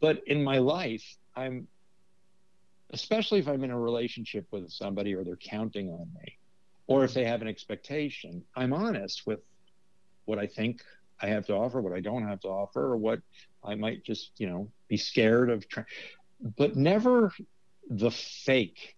But 0.00 0.22
in 0.26 0.42
my 0.44 0.58
life 0.58 1.04
i'm 1.36 1.66
especially 2.90 3.38
if 3.40 3.48
i'm 3.48 3.64
in 3.64 3.70
a 3.70 3.78
relationship 3.78 4.46
with 4.52 4.70
somebody 4.70 5.14
or 5.14 5.24
they're 5.24 5.36
counting 5.36 5.88
on 5.90 6.06
me 6.22 6.38
or 6.86 7.04
if 7.04 7.14
they 7.14 7.24
have 7.24 7.42
an 7.42 7.48
expectation 7.48 8.42
i'm 8.56 8.72
honest 8.72 9.26
with 9.26 9.40
what 10.26 10.38
i 10.38 10.46
think 10.46 10.82
i 11.20 11.26
have 11.26 11.46
to 11.46 11.54
offer 11.54 11.80
what 11.80 11.92
i 11.92 12.00
don't 12.00 12.26
have 12.26 12.40
to 12.40 12.48
offer 12.48 12.92
or 12.92 12.96
what 12.96 13.20
i 13.64 13.74
might 13.74 14.04
just 14.04 14.32
you 14.38 14.46
know 14.46 14.70
be 14.88 14.96
scared 14.96 15.50
of 15.50 15.66
trying 15.68 15.86
but 16.56 16.76
never 16.76 17.32
the 17.90 18.10
fake 18.10 18.94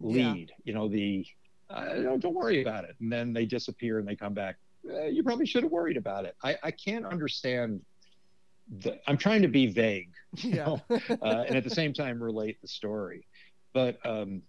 Yeah. 0.00 0.32
lead 0.32 0.52
you 0.64 0.74
know 0.74 0.88
the 0.88 1.26
uh, 1.70 1.94
don't, 1.94 2.20
don't 2.20 2.34
worry 2.34 2.62
about 2.62 2.84
it. 2.84 2.96
And 3.00 3.12
then 3.12 3.32
they 3.32 3.44
disappear 3.46 3.98
and 3.98 4.06
they 4.08 4.16
come 4.16 4.34
back. 4.34 4.56
Uh, 4.88 5.04
you 5.04 5.22
probably 5.22 5.46
should 5.46 5.62
have 5.62 5.72
worried 5.72 5.96
about 5.96 6.24
it. 6.24 6.34
I, 6.42 6.56
I 6.62 6.70
can't 6.70 7.04
understand. 7.04 7.80
The, 8.80 8.98
I'm 9.06 9.16
trying 9.16 9.42
to 9.42 9.48
be 9.48 9.66
vague, 9.66 10.10
you 10.36 10.50
Yeah. 10.50 10.64
know, 10.66 10.80
uh, 11.22 11.44
and 11.46 11.56
at 11.56 11.64
the 11.64 11.70
same 11.70 11.92
time 11.92 12.22
relate 12.22 12.60
the 12.60 12.68
story. 12.68 13.26
But 13.72 13.98
um, 14.06 14.42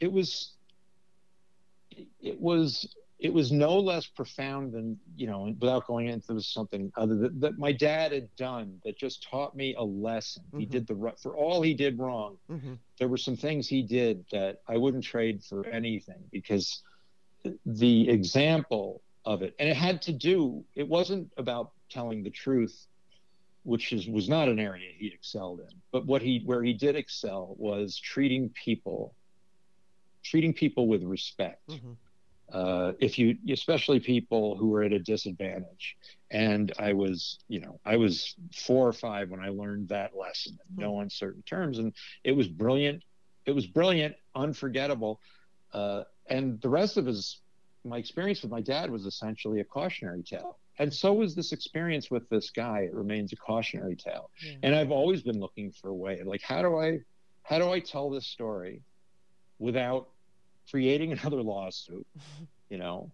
it 0.00 0.10
was, 0.10 0.52
it 2.20 2.40
was, 2.40 2.94
it 3.22 3.32
was 3.32 3.52
no 3.52 3.78
less 3.78 4.06
profound 4.06 4.72
than 4.72 4.98
you 5.16 5.26
know. 5.26 5.54
Without 5.60 5.86
going 5.86 6.08
into 6.08 6.40
something 6.40 6.92
other 6.96 7.16
that, 7.16 7.40
that 7.40 7.58
my 7.58 7.72
dad 7.72 8.12
had 8.12 8.34
done 8.36 8.80
that 8.84 8.98
just 8.98 9.22
taught 9.30 9.54
me 9.56 9.74
a 9.76 9.82
lesson. 9.82 10.42
He 10.56 10.66
Mhm. 10.66 10.70
did 10.70 10.86
the 10.86 10.94
right 10.94 11.18
for 11.18 11.36
all 11.36 11.62
he 11.62 11.74
did 11.74 11.98
wrong 11.98 12.36
mm-hmm. 12.50 12.74
there 12.98 13.08
were 13.08 13.16
some 13.16 13.36
things 13.36 13.68
he 13.68 13.82
did 13.82 14.24
that 14.32 14.60
I 14.66 14.76
wouldn't 14.76 15.04
trade 15.04 15.42
for 15.42 15.66
anything 15.66 16.22
because 16.30 16.82
the 17.66 18.08
example 18.08 19.02
of 19.24 19.42
it, 19.42 19.54
and 19.58 19.68
it 19.68 19.76
had 19.76 20.02
to 20.02 20.12
do, 20.12 20.64
it 20.74 20.88
wasn't 20.88 21.30
about 21.36 21.72
telling 21.90 22.22
the 22.22 22.30
truth, 22.30 22.86
which 23.64 23.92
is 23.92 24.08
was 24.08 24.28
not 24.28 24.48
an 24.48 24.58
area 24.58 24.90
he 24.96 25.06
excelled 25.08 25.60
in, 25.60 25.80
but 25.92 26.06
what 26.06 26.22
he 26.22 26.42
where 26.44 26.62
he 26.62 26.72
did 26.72 26.96
excel 26.96 27.54
was 27.58 27.98
treating 27.98 28.48
people, 28.50 29.14
treating 30.24 30.52
people 30.52 30.88
with 30.88 31.02
respect. 31.04 31.68
Mm-hmm. 31.68 31.92
Uh, 32.52 32.92
if 33.00 33.18
you, 33.18 33.34
especially 33.48 33.98
people 33.98 34.58
who 34.58 34.74
are 34.74 34.82
at 34.82 34.92
a 34.92 34.98
disadvantage. 34.98 35.96
And 36.30 36.70
I 36.78 36.92
was, 36.92 37.38
you 37.48 37.60
know, 37.60 37.80
I 37.84 37.96
was 37.96 38.34
four 38.54 38.86
or 38.86 38.92
five 38.92 39.30
when 39.30 39.40
I 39.40 39.48
learned 39.48 39.88
that 39.88 40.14
lesson 40.14 40.58
in 40.68 40.82
no 40.82 41.00
uncertain 41.00 41.42
terms, 41.42 41.78
and 41.78 41.94
it 42.24 42.32
was 42.32 42.48
brilliant. 42.48 43.04
It 43.46 43.52
was 43.52 43.66
brilliant, 43.66 44.16
unforgettable. 44.34 45.18
Uh, 45.72 46.02
and 46.28 46.60
the 46.60 46.68
rest 46.68 46.98
of 46.98 47.06
his, 47.06 47.40
my 47.84 47.96
experience 47.96 48.42
with 48.42 48.50
my 48.50 48.60
dad 48.60 48.90
was 48.90 49.06
essentially 49.06 49.60
a 49.60 49.64
cautionary 49.64 50.22
tale. 50.22 50.58
And 50.78 50.92
so 50.92 51.14
was 51.14 51.34
this 51.34 51.52
experience 51.52 52.10
with 52.10 52.28
this 52.28 52.50
guy. 52.50 52.80
It 52.80 52.94
remains 52.94 53.32
a 53.32 53.36
cautionary 53.36 53.96
tale. 53.96 54.30
Yeah. 54.44 54.56
And 54.62 54.74
I've 54.74 54.90
always 54.90 55.22
been 55.22 55.40
looking 55.40 55.72
for 55.72 55.88
a 55.88 55.94
way, 55.94 56.22
like, 56.22 56.42
how 56.42 56.60
do 56.60 56.78
I, 56.78 56.98
how 57.44 57.58
do 57.58 57.70
I 57.70 57.80
tell 57.80 58.10
this 58.10 58.26
story 58.26 58.82
without 59.58 60.08
creating 60.70 61.12
another 61.18 61.42
lawsuit, 61.42 62.06
you 62.68 62.78
know, 62.78 63.10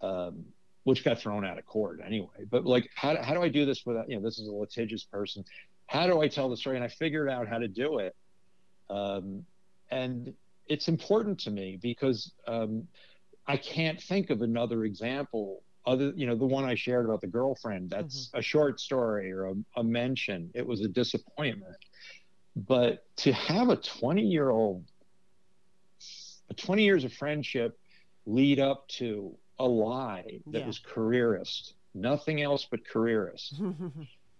um, 0.00 0.44
which 0.84 1.04
got 1.04 1.18
thrown 1.18 1.44
out 1.44 1.58
of 1.58 1.66
court 1.66 2.00
anyway. 2.04 2.44
But 2.50 2.64
like, 2.64 2.88
how, 2.94 3.14
do- 3.14 3.22
how 3.22 3.34
do 3.34 3.42
I 3.42 3.48
do 3.48 3.66
this 3.66 3.84
without, 3.84 4.08
you 4.08 4.16
know, 4.16 4.22
this 4.22 4.38
is 4.38 4.48
a 4.48 4.52
litigious 4.52 5.04
person. 5.04 5.44
How 5.86 6.06
do 6.06 6.20
I 6.20 6.28
tell 6.28 6.48
the 6.48 6.56
story? 6.56 6.76
And 6.76 6.84
I 6.84 6.88
figured 6.88 7.28
out 7.28 7.48
how 7.48 7.58
to 7.58 7.68
do 7.68 7.98
it. 7.98 8.14
Um, 8.90 9.44
and 9.90 10.34
it's 10.66 10.88
important 10.88 11.38
to 11.40 11.50
me 11.50 11.78
because 11.80 12.32
um, 12.46 12.86
I 13.46 13.56
can't 13.56 14.00
think 14.00 14.30
of 14.30 14.42
another 14.42 14.84
example 14.84 15.62
other, 15.86 16.12
you 16.16 16.26
know, 16.26 16.34
the 16.34 16.46
one 16.46 16.64
I 16.64 16.74
shared 16.74 17.04
about 17.04 17.20
the 17.20 17.28
girlfriend. 17.28 17.90
That's 17.90 18.30
a 18.34 18.42
short 18.42 18.80
story 18.80 19.30
or 19.32 19.46
a, 19.46 19.54
a 19.76 19.84
mention. 19.84 20.50
It 20.54 20.66
was 20.66 20.80
a 20.80 20.88
disappointment. 20.88 21.76
But 22.56 23.04
to 23.18 23.32
have 23.32 23.68
a 23.68 23.76
20 23.76 24.22
year 24.22 24.50
old, 24.50 24.84
20 26.54 26.82
years 26.84 27.04
of 27.04 27.12
friendship 27.12 27.78
lead 28.26 28.58
up 28.60 28.86
to 28.88 29.36
a 29.58 29.66
lie 29.66 30.40
that 30.46 30.60
Yeah. 30.60 30.66
was 30.66 30.78
careerist, 30.78 31.74
nothing 31.94 32.42
else 32.42 32.66
but 32.70 32.84
careerist. 32.86 33.60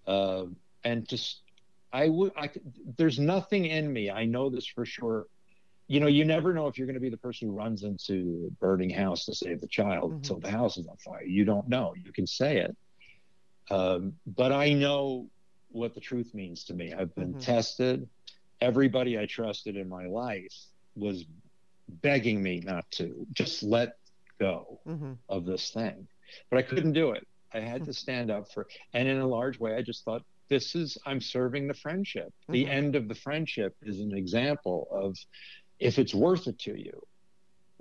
Uh, 0.07 0.47
and 0.85 1.09
just, 1.09 1.43
I 1.93 2.09
would, 2.09 2.33
I, 2.37 2.49
could- 2.49 2.73
there's 2.97 3.19
nothing 3.19 3.65
in 3.67 3.93
me, 3.93 4.11
I 4.11 4.25
know 4.25 4.51
this 4.51 4.67
for 4.67 4.85
sure, 4.85 5.27
you 5.89 6.01
know, 6.01 6.07
you 6.09 6.25
never 6.25 6.53
know 6.53 6.67
if 6.67 6.77
you're 6.79 6.87
going 6.87 6.95
to 6.95 7.01
be 7.01 7.11
the 7.11 7.17
person 7.17 7.49
who 7.49 7.55
runs 7.55 7.85
into 7.85 8.49
a 8.49 8.51
burning 8.61 8.91
house 8.91 9.25
to 9.27 9.35
save 9.35 9.61
the 9.61 9.69
child 9.69 10.11
Mhm. 10.13 10.17
until 10.17 10.39
the 10.41 10.51
house 10.51 10.77
is 10.79 10.87
on 10.89 10.97
fire. 10.97 11.23
You 11.25 11.45
don't 11.45 11.69
know. 11.69 11.95
You 11.95 12.13
can 12.13 12.27
say 12.27 12.59
it, 12.59 12.77
um, 13.71 14.19
but 14.27 14.53
I 14.53 14.73
know 14.73 15.31
what 15.71 15.95
the 15.95 16.01
truth 16.01 16.35
means 16.35 16.65
to 16.65 16.75
me. 16.75 16.93
I've 16.93 17.15
been 17.15 17.35
Mhm. 17.35 17.41
tested. 17.45 18.09
Everybody 18.61 19.19
I 19.19 19.27
trusted 19.27 19.77
in 19.77 19.89
my 19.89 20.07
life 20.07 20.55
was 20.97 21.25
begging 21.89 22.43
me 22.43 22.61
not 22.65 22.85
to 22.93 23.27
just 23.33 23.63
let 23.63 23.91
go 24.41 24.81
hmm 24.85 25.15
of 25.29 25.45
this 25.45 25.71
thing, 25.71 26.07
but 26.51 26.59
I 26.59 26.63
couldn't 26.63 26.93
do 26.93 27.13
it. 27.13 27.27
I 27.53 27.61
had 27.61 27.85
to 27.87 27.93
stand 27.93 28.31
up 28.31 28.45
for, 28.53 28.67
and 28.93 29.09
in 29.09 29.19
a 29.19 29.27
large 29.27 29.59
way, 29.59 29.75
I 29.75 29.83
just 29.83 30.05
thought, 30.05 30.23
this 30.49 30.75
is, 30.75 30.97
I'm 31.07 31.21
serving 31.21 31.67
the 31.67 31.75
friendship. 31.75 32.33
The 32.49 32.65
Mhm. 32.65 32.69
end 32.69 32.97
of 32.97 33.09
the 33.09 33.15
friendship 33.15 33.75
is 33.83 34.01
an 34.01 34.15
example 34.15 34.87
of 34.93 35.17
if 35.81 35.99
it's 35.99 36.15
worth 36.15 36.47
it 36.47 36.59
to 36.61 36.79
you. 36.79 37.03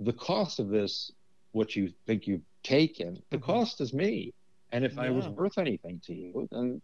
The 0.00 0.12
cost 0.12 0.58
of 0.58 0.68
this, 0.68 1.12
what 1.52 1.76
you 1.76 1.92
think 2.06 2.26
you've 2.26 2.44
taken, 2.62 3.22
the 3.30 3.38
Mhm. 3.38 3.42
cost 3.42 3.80
is 3.80 3.92
me. 3.92 4.32
And 4.72 4.84
if 4.84 4.98
I 4.98 5.10
was 5.10 5.28
worth 5.28 5.58
anything 5.58 6.00
to 6.06 6.14
you, 6.14 6.48
then 6.50 6.82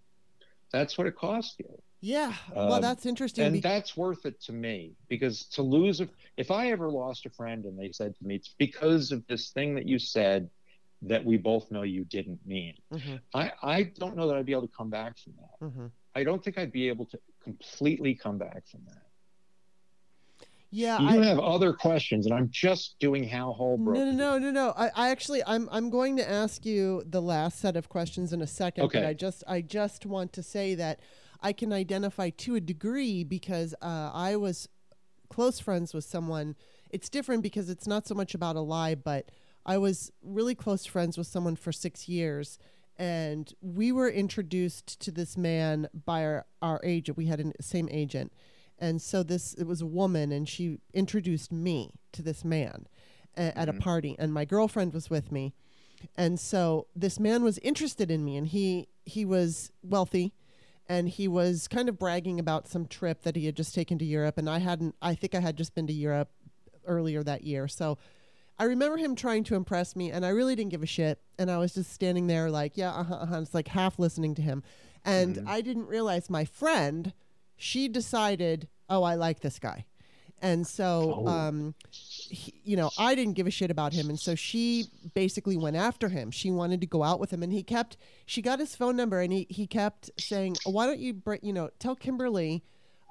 that's 0.71 0.97
what 0.97 1.07
it 1.09 1.17
cost 1.17 1.59
you. 1.59 1.83
Yeah. 2.05 2.35
well, 2.55 2.75
Um, 2.75 2.83
that's 2.83 3.07
interesting. 3.07 3.45
And 3.45 3.63
that's 3.63 3.97
worth 3.97 4.27
it 4.27 4.41
to 4.43 4.53
me 4.53 4.97
because 5.09 5.45
to 5.51 5.63
lose 5.63 6.01
a, 6.01 6.09
if 6.37 6.51
I 6.51 6.73
ever 6.73 6.91
lost 6.91 7.27
a 7.27 7.31
friend 7.31 7.65
and 7.65 7.79
they 7.79 7.93
said 7.93 8.17
to 8.19 8.25
me, 8.27 8.35
it's 8.35 8.55
because 8.59 9.13
of 9.13 9.25
this 9.29 9.51
thing 9.51 9.77
that 9.77 9.87
you 9.87 10.01
said 10.01 10.51
that 11.03 11.25
we 11.25 11.37
both 11.37 11.71
know 11.71 11.83
you 11.83 12.05
didn't 12.05 12.41
mean. 12.45 12.75
Mhm, 12.93 13.21
I, 13.35 13.53
I 13.63 13.83
don't 13.85 14.17
know 14.17 14.27
that 14.29 14.37
I'd 14.37 14.47
be 14.47 14.53
able 14.53 14.67
to 14.67 14.77
come 14.77 14.91
back 14.91 15.17
from 15.17 15.35
that. 15.41 15.67
mhm. 15.67 15.91
I 16.15 16.25
don't 16.25 16.43
think 16.45 16.59
I'd 16.59 16.73
be 16.73 16.89
able 16.89 17.07
to 17.07 17.19
completely 17.43 18.15
come 18.15 18.37
back 18.37 18.67
from 18.67 18.81
that. 18.87 19.03
Yeah. 20.71 20.99
You 21.01 21.21
I, 21.21 21.25
have 21.27 21.39
other 21.39 21.73
questions, 21.73 22.27
and 22.27 22.35
I'm 22.35 22.49
just 22.51 22.99
doing 22.99 23.25
Hal 23.25 23.53
Holbrook. 23.53 23.97
No, 23.97 24.05
no, 24.07 24.13
no, 24.13 24.39
no, 24.39 24.51
no. 24.51 24.75
I, 24.77 24.91
I 24.95 25.11
actually, 25.11 25.43
I'm, 25.47 25.69
I'm 25.71 25.89
going 25.91 26.17
to 26.17 26.29
ask 26.29 26.65
you 26.67 27.03
the 27.07 27.21
last 27.23 27.59
set 27.61 27.77
of 27.77 27.89
questions 27.89 28.33
in 28.33 28.41
a 28.43 28.47
second. 28.47 28.89
But 28.89 28.97
Okay. 28.97 29.07
I 29.07 29.13
just, 29.13 29.45
I 29.47 29.61
just 29.61 30.05
want 30.07 30.33
to 30.35 30.43
say 30.43 30.75
that 30.77 31.01
I 31.43 31.53
can 31.53 31.73
identify 31.73 32.31
to 32.31 32.55
a 32.55 32.61
degree 32.61 33.25
because 33.25 33.75
uh, 33.83 34.11
I 34.15 34.37
was 34.37 34.69
close 35.29 35.59
friends 35.59 35.93
with 35.93 36.05
someone. 36.05 36.55
It's 36.91 37.09
different 37.09 37.43
because 37.43 37.69
it's 37.69 37.87
not 37.87 38.07
so 38.07 38.15
much 38.15 38.35
about 38.35 38.57
a 38.57 38.61
lie, 38.61 38.95
but 38.95 39.31
I 39.67 39.79
was 39.79 40.13
really 40.23 40.55
close 40.55 40.87
friends 40.87 41.19
with 41.19 41.27
someone 41.27 41.57
for 41.57 41.73
six 41.73 42.09
years. 42.09 42.59
And 42.99 43.53
we 43.61 43.91
were 43.91 44.09
introduced 44.09 45.01
to 45.01 45.11
this 45.11 45.37
man 45.37 45.89
by 46.05 46.25
our, 46.25 46.47
our 46.61 46.81
agent. 46.85 47.17
We 47.17 47.27
had 47.27 47.41
a 47.41 47.63
same 47.63 47.89
agent. 47.91 48.33
And 48.79 49.01
so 49.01 49.23
this, 49.23 49.55
it 49.55 49.65
was 49.65 49.81
a 49.81 49.87
woman, 49.87 50.33
and 50.33 50.49
she 50.49 50.79
introduced 50.93 51.51
me 51.53 51.93
to 52.13 52.23
this 52.23 52.45
man 52.45 52.87
a- 53.37 53.57
at 53.57 53.69
a 53.69 53.73
Mhm. 53.73 53.81
party. 53.81 54.17
And 54.19 54.35
my 54.35 54.45
girlfriend 54.45 54.93
was 54.93 55.09
with 55.09 55.33
me. 55.33 55.55
And 56.17 56.39
so 56.39 56.89
this 56.95 57.19
man 57.21 57.43
was 57.45 57.59
interested 57.59 58.11
in 58.11 58.25
me, 58.25 58.37
and 58.37 58.49
he, 58.49 58.89
he 59.07 59.25
was 59.25 59.71
wealthy 59.83 60.33
and 60.93 61.09
he 61.09 61.27
was 61.27 61.69
kind 61.69 61.89
of 61.89 61.99
bragging 61.99 62.39
about 62.39 62.69
some 62.69 62.87
trip 62.87 63.23
that 63.23 63.35
he 63.35 63.47
had 63.47 63.57
just 63.57 63.75
taken 63.75 63.99
to 63.99 64.05
Europe 64.05 64.37
and 64.37 64.49
I 64.49 64.59
hadn't 64.59 64.95
I 65.01 65.15
think 65.15 65.35
I 65.35 65.41
had 65.41 65.57
just 65.57 65.75
been 65.75 65.87
to 65.87 65.93
Europe 65.93 66.29
earlier 66.87 67.23
that 67.23 67.45
year. 67.45 67.67
So 67.67 67.97
I 68.59 68.65
remember 68.65 68.99
him 68.99 69.15
trying 69.17 69.45
to 69.45 69.55
impress 69.55 69.97
me 69.97 70.11
and 70.11 70.25
I 70.27 70.29
really 70.29 70.55
didn't 70.55 70.71
give 70.71 70.83
a 70.83 70.87
shit 70.87 71.19
and 71.39 71.51
I 71.51 71.57
was 71.57 71.73
just 71.73 71.93
standing 71.93 72.27
there 72.27 72.51
like, 72.51 72.77
yeah, 72.77 72.91
uh-huh, 72.93 73.15
uh-huh. 73.15 73.41
It's 73.41 73.55
like 73.55 73.69
half 73.69 73.99
listening 73.99 74.35
to 74.35 74.43
him. 74.43 74.63
And 75.05 75.37
Mhm. 75.37 75.49
I 75.49 75.63
didn't 75.63 75.87
realize 75.87 76.29
my 76.29 76.45
friend, 76.45 77.13
she 77.57 77.89
decided, 77.89 78.69
"Oh, 78.91 79.03
I 79.03 79.15
like 79.15 79.41
this 79.41 79.59
guy." 79.59 79.87
And 80.43 80.67
so 80.67 81.25
Oh. 81.27 81.27
um 81.27 81.75
he, 81.91 82.52
you 82.65 82.77
know, 82.77 82.91
I 82.99 83.15
didn't 83.15 83.35
give 83.35 83.47
a 83.47 83.51
shit 83.51 83.71
about 83.71 83.93
him, 83.93 84.09
and 84.09 84.19
so 84.19 84.35
she 84.35 84.87
basically 85.15 85.57
went 85.57 85.77
after 85.77 86.09
him. 86.09 86.31
She 86.31 86.51
wanted 86.51 86.81
to 86.81 86.87
go 86.87 87.03
out 87.03 87.19
with 87.21 87.33
him, 87.33 87.43
and 87.43 87.53
he 87.53 87.63
kept. 87.63 87.97
She 88.27 88.43
got 88.43 88.59
his 88.59 88.75
phone 88.77 88.97
number, 88.97 89.21
and 89.21 89.33
he 89.33 89.47
he 89.51 89.67
kept 89.67 90.11
saying, 90.19 90.57
"Why 90.65 90.87
don't 90.87 90.99
you, 91.01 91.13
br- 91.15 91.37
you 91.43 91.53
know, 91.53 91.71
tell 91.79 91.97
Kimberly, 91.97 92.63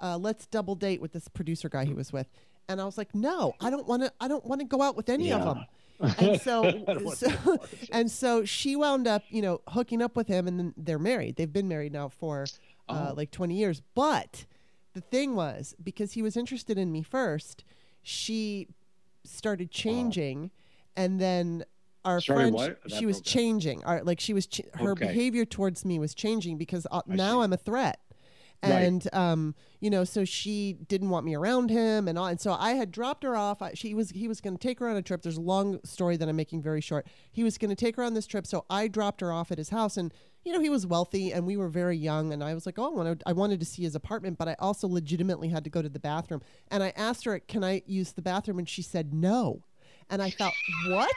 uh, 0.01 0.17
let's 0.17 0.45
double 0.47 0.75
date 0.75 1.01
with 1.01 1.11
this 1.13 1.27
producer 1.27 1.69
guy 1.69 1.85
he 1.85 1.93
was 1.93 2.11
with." 2.13 2.27
And 2.69 2.79
I 2.79 2.85
was 2.85 2.97
like, 2.97 3.13
"No, 3.13 3.53
I 3.59 3.69
don't 3.69 3.87
want 3.87 4.03
to. 4.03 4.13
I 4.21 4.27
don't 4.27 4.45
want 4.45 4.61
to 4.61 4.65
go 4.67 4.81
out 4.81 4.95
with 4.95 5.09
any 5.09 5.31
of 5.31 5.43
them." 5.43 5.65
And 6.17 6.41
so, 6.41 6.63
I 6.63 6.71
don't 6.71 7.03
want 7.05 7.17
so 7.19 7.27
to 7.27 7.31
be 7.31 7.37
part 7.43 7.63
of 7.63 7.73
it. 7.83 7.89
and 7.91 8.09
so 8.09 8.43
she 8.43 8.75
wound 8.75 9.05
up, 9.07 9.21
you 9.29 9.39
know, 9.43 9.61
hooking 9.67 10.01
up 10.01 10.15
with 10.15 10.27
him, 10.27 10.47
and 10.47 10.57
then 10.57 10.73
they're 10.75 10.97
married. 10.97 11.35
They've 11.35 11.53
been 11.53 11.67
married 11.67 11.93
now 11.93 12.09
for 12.09 12.47
uh, 12.89 13.09
Oh. 13.11 13.13
like 13.15 13.29
20 13.29 13.53
years. 13.55 13.83
But 13.93 14.45
the 14.93 15.01
thing 15.01 15.35
was, 15.35 15.75
because 15.83 16.13
he 16.13 16.23
was 16.23 16.35
interested 16.35 16.79
in 16.79 16.91
me 16.91 17.03
first, 17.03 17.63
she 18.01 18.67
started 19.23 19.71
changing, 19.71 20.51
and 20.95 21.19
then 21.19 21.63
our 22.03 22.19
Started 22.19 22.41
friend, 22.41 22.55
what? 22.55 22.79
She 22.91 23.05
was 23.05 23.21
changing. 23.21 23.83
Our, 23.83 24.03
like 24.03 24.19
she 24.19 24.33
was, 24.33 24.47
ch- 24.47 24.61
her 24.75 24.91
Okay. 24.91 25.07
behavior 25.07 25.45
towards 25.45 25.85
me 25.85 25.99
was 25.99 26.15
changing 26.15 26.57
because 26.57 26.87
uh, 26.91 27.01
now 27.05 27.39
see. 27.39 27.43
I'm 27.43 27.53
a 27.53 27.57
threat. 27.57 27.99
Right. 28.63 28.71
And 28.83 29.07
um, 29.11 29.55
you 29.79 29.89
know, 29.89 30.03
so 30.03 30.23
she 30.23 30.73
didn't 30.87 31.09
want 31.09 31.25
me 31.25 31.33
around 31.33 31.71
him, 31.71 32.07
and 32.07 32.15
all, 32.19 32.27
and 32.27 32.39
so 32.39 32.51
I 32.53 32.73
had 32.73 32.91
dropped 32.91 33.23
her 33.23 33.35
off. 33.35 33.59
I, 33.59 33.73
she 33.73 33.95
was 33.95 34.11
he 34.11 34.27
was 34.27 34.39
going 34.39 34.55
to 34.55 34.61
take 34.61 34.77
her 34.79 34.87
on 34.87 34.95
a 34.95 35.01
trip. 35.01 35.23
There's 35.23 35.37
a 35.37 35.41
long 35.41 35.79
story 35.83 36.15
that 36.17 36.29
I'm 36.29 36.35
making 36.35 36.61
very 36.61 36.79
short. 36.79 37.07
He 37.31 37.43
was 37.43 37.57
going 37.57 37.69
to 37.69 37.75
take 37.75 37.95
her 37.95 38.03
on 38.03 38.13
this 38.13 38.27
trip, 38.27 38.45
so 38.45 38.65
I 38.69 38.87
dropped 38.87 39.21
her 39.21 39.31
off 39.31 39.51
at 39.51 39.57
his 39.57 39.69
house, 39.69 39.97
and 39.97 40.13
you 40.43 40.53
know 40.53 40.59
he 40.59 40.69
was 40.69 40.85
wealthy, 40.87 41.31
and 41.31 41.45
we 41.45 41.57
were 41.57 41.69
very 41.69 41.97
young, 41.97 42.33
and 42.33 42.43
I 42.43 42.53
was 42.53 42.65
like, 42.65 42.79
oh, 42.79 42.85
I 42.85 42.89
wanted, 42.89 43.23
I 43.25 43.33
wanted 43.33 43.59
to 43.59 43.65
see 43.65 43.83
his 43.83 43.95
apartment, 43.95 44.37
but 44.37 44.47
I 44.47 44.55
also 44.59 44.87
legitimately 44.87 45.49
had 45.49 45.63
to 45.63 45.69
go 45.69 45.81
to 45.81 45.89
the 45.89 45.99
bathroom, 45.99 46.41
and 46.69 46.83
I 46.83 46.93
asked 46.95 47.25
her, 47.25 47.39
can 47.39 47.63
I 47.63 47.83
use 47.85 48.11
the 48.13 48.21
bathroom, 48.21 48.59
and 48.59 48.67
she 48.67 48.81
said 48.81 49.13
no, 49.13 49.63
and 50.09 50.21
I 50.21 50.29
thought, 50.29 50.53
what? 50.87 51.15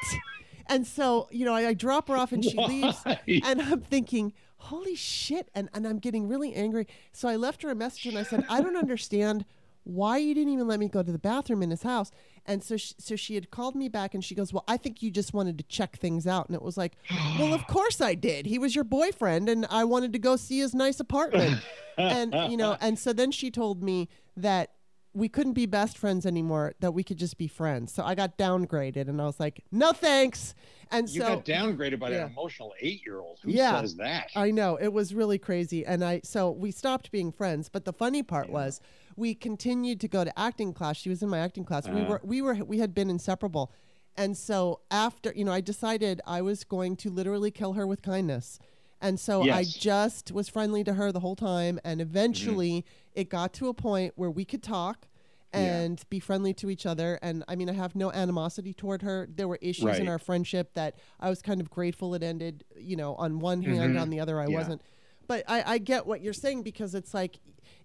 And 0.66 0.86
so 0.86 1.28
you 1.30 1.44
know, 1.44 1.54
I, 1.54 1.68
I 1.68 1.74
drop 1.74 2.08
her 2.08 2.16
off, 2.16 2.32
and 2.32 2.44
she 2.44 2.56
leaves, 2.56 3.02
and 3.26 3.60
I'm 3.60 3.80
thinking, 3.82 4.32
holy 4.64 4.94
shit. 4.94 5.50
And, 5.54 5.68
and 5.74 5.86
I'm 5.86 5.98
getting 5.98 6.26
really 6.26 6.54
angry. 6.54 6.86
So 7.12 7.28
I 7.28 7.36
left 7.36 7.62
her 7.62 7.70
a 7.70 7.74
message 7.74 8.06
and 8.06 8.18
I 8.18 8.22
said, 8.22 8.44
I 8.48 8.62
don't 8.62 8.76
understand 8.76 9.44
why 9.84 10.16
you 10.16 10.34
didn't 10.34 10.52
even 10.52 10.66
let 10.66 10.80
me 10.80 10.88
go 10.88 11.02
to 11.02 11.12
the 11.12 11.18
bathroom 11.18 11.62
in 11.62 11.70
his 11.70 11.82
house. 11.82 12.10
And 12.46 12.62
so 12.62 12.76
she, 12.76 12.94
so 12.98 13.16
she 13.16 13.34
had 13.34 13.50
called 13.50 13.74
me 13.74 13.88
back 13.88 14.14
and 14.14 14.24
she 14.24 14.34
goes, 14.34 14.52
Well, 14.52 14.64
I 14.66 14.76
think 14.76 15.02
you 15.02 15.10
just 15.10 15.32
wanted 15.34 15.56
to 15.58 15.64
check 15.64 15.96
things 15.98 16.26
out. 16.26 16.46
And 16.48 16.54
it 16.56 16.62
was 16.62 16.76
like, 16.76 16.94
Well, 17.38 17.52
of 17.54 17.66
course 17.66 18.00
I 18.00 18.14
did. 18.14 18.46
He 18.46 18.58
was 18.58 18.74
your 18.74 18.84
boyfriend 18.84 19.48
and 19.48 19.66
I 19.70 19.84
wanted 19.84 20.12
to 20.14 20.18
go 20.18 20.36
see 20.36 20.58
his 20.58 20.74
nice 20.74 21.00
apartment. 21.00 21.60
and, 21.98 22.34
you 22.50 22.56
know, 22.56 22.76
and 22.80 22.98
so 22.98 23.12
then 23.12 23.30
she 23.30 23.50
told 23.50 23.82
me 23.82 24.08
that 24.36 24.70
we 25.16 25.28
couldn't 25.28 25.52
be 25.52 25.64
best 25.64 25.96
friends 25.96 26.26
anymore, 26.26 26.74
that 26.80 26.90
we 26.92 27.04
could 27.04 27.18
just 27.18 27.38
be 27.38 27.46
friends. 27.46 27.92
So 27.92 28.02
I 28.02 28.16
got 28.16 28.36
downgraded 28.36 29.08
and 29.08 29.20
I 29.22 29.26
was 29.26 29.38
like, 29.38 29.62
No 29.70 29.92
thanks. 29.92 30.54
And 30.90 31.08
so 31.08 31.14
you 31.14 31.20
so 31.22 31.26
got 31.36 31.44
downgraded 31.44 31.98
by 31.98 32.10
yeah. 32.10 32.24
an 32.26 32.32
emotional 32.32 32.72
eight-year-old. 32.80 33.38
Who 33.42 33.50
Yeah. 33.52 33.80
says 33.80 33.96
that? 33.96 34.30
I 34.34 34.50
know 34.50 34.76
it 34.76 34.92
was 34.92 35.14
really 35.14 35.38
crazy, 35.38 35.84
and 35.86 36.04
I 36.04 36.20
so 36.24 36.50
we 36.50 36.70
stopped 36.70 37.10
being 37.10 37.32
friends. 37.32 37.68
But 37.68 37.84
the 37.84 37.92
funny 37.92 38.22
part 38.22 38.48
Yeah. 38.48 38.54
was 38.54 38.80
we 39.16 39.34
continued 39.34 40.00
to 40.00 40.08
go 40.08 40.24
to 40.24 40.38
acting 40.38 40.72
class. 40.72 40.96
She 40.96 41.08
was 41.08 41.22
in 41.22 41.28
my 41.28 41.38
acting 41.38 41.64
class. 41.64 41.88
We 41.88 42.00
Uh-huh. 42.00 42.10
were 42.10 42.20
we 42.24 42.42
were 42.42 42.54
we 42.64 42.78
had 42.78 42.94
been 42.94 43.10
inseparable, 43.10 43.72
and 44.16 44.36
so 44.36 44.80
after 44.90 45.32
you 45.34 45.44
know 45.44 45.52
I 45.52 45.60
decided 45.60 46.20
I 46.26 46.42
was 46.42 46.64
going 46.64 46.96
to 46.96 47.10
literally 47.10 47.50
kill 47.50 47.74
her 47.74 47.86
with 47.86 48.02
kindness. 48.02 48.58
And 49.00 49.20
so 49.20 49.42
I 49.50 49.64
just 49.64 50.32
was 50.32 50.48
friendly 50.48 50.82
to 50.84 50.94
her 50.94 51.12
the 51.12 51.20
whole 51.20 51.36
time, 51.36 51.78
and 51.84 52.00
eventually 52.00 52.86
it 53.12 53.28
got 53.28 53.52
to 53.54 53.68
a 53.68 53.74
point 53.74 54.14
where 54.16 54.30
we 54.30 54.46
could 54.46 54.62
talk 54.62 55.08
Yeah. 55.52 55.60
and 55.82 56.02
be 56.08 56.20
friendly 56.20 56.54
to 56.54 56.70
each 56.70 56.86
other. 56.86 57.18
And 57.20 57.44
I 57.46 57.54
mean, 57.54 57.68
I 57.68 57.74
have 57.74 57.94
no 57.94 58.10
animosity 58.12 58.72
toward 58.72 59.02
her. 59.02 59.28
There 59.30 59.46
were 59.46 59.58
issues 59.60 59.98
in 59.98 60.08
our 60.08 60.18
friendship 60.18 60.72
that 60.74 60.94
I 61.20 61.28
was 61.28 61.42
kind 61.42 61.60
of 61.60 61.68
grateful 61.68 62.14
it 62.14 62.22
ended. 62.22 62.64
You 62.78 62.96
know, 62.96 63.14
on 63.16 63.40
one 63.40 63.62
hand, 63.62 63.94
Mhm. 63.94 64.00
on 64.00 64.08
the 64.10 64.20
other, 64.20 64.40
I 64.40 64.46
Yeah. 64.46 64.56
wasn't. 64.58 64.80
But 65.26 65.44
I, 65.48 65.74
I 65.74 65.78
get 65.78 66.06
what 66.06 66.22
you're 66.22 66.32
saying 66.32 66.62
because 66.62 66.94
it's 66.94 67.12
like, 67.12 67.40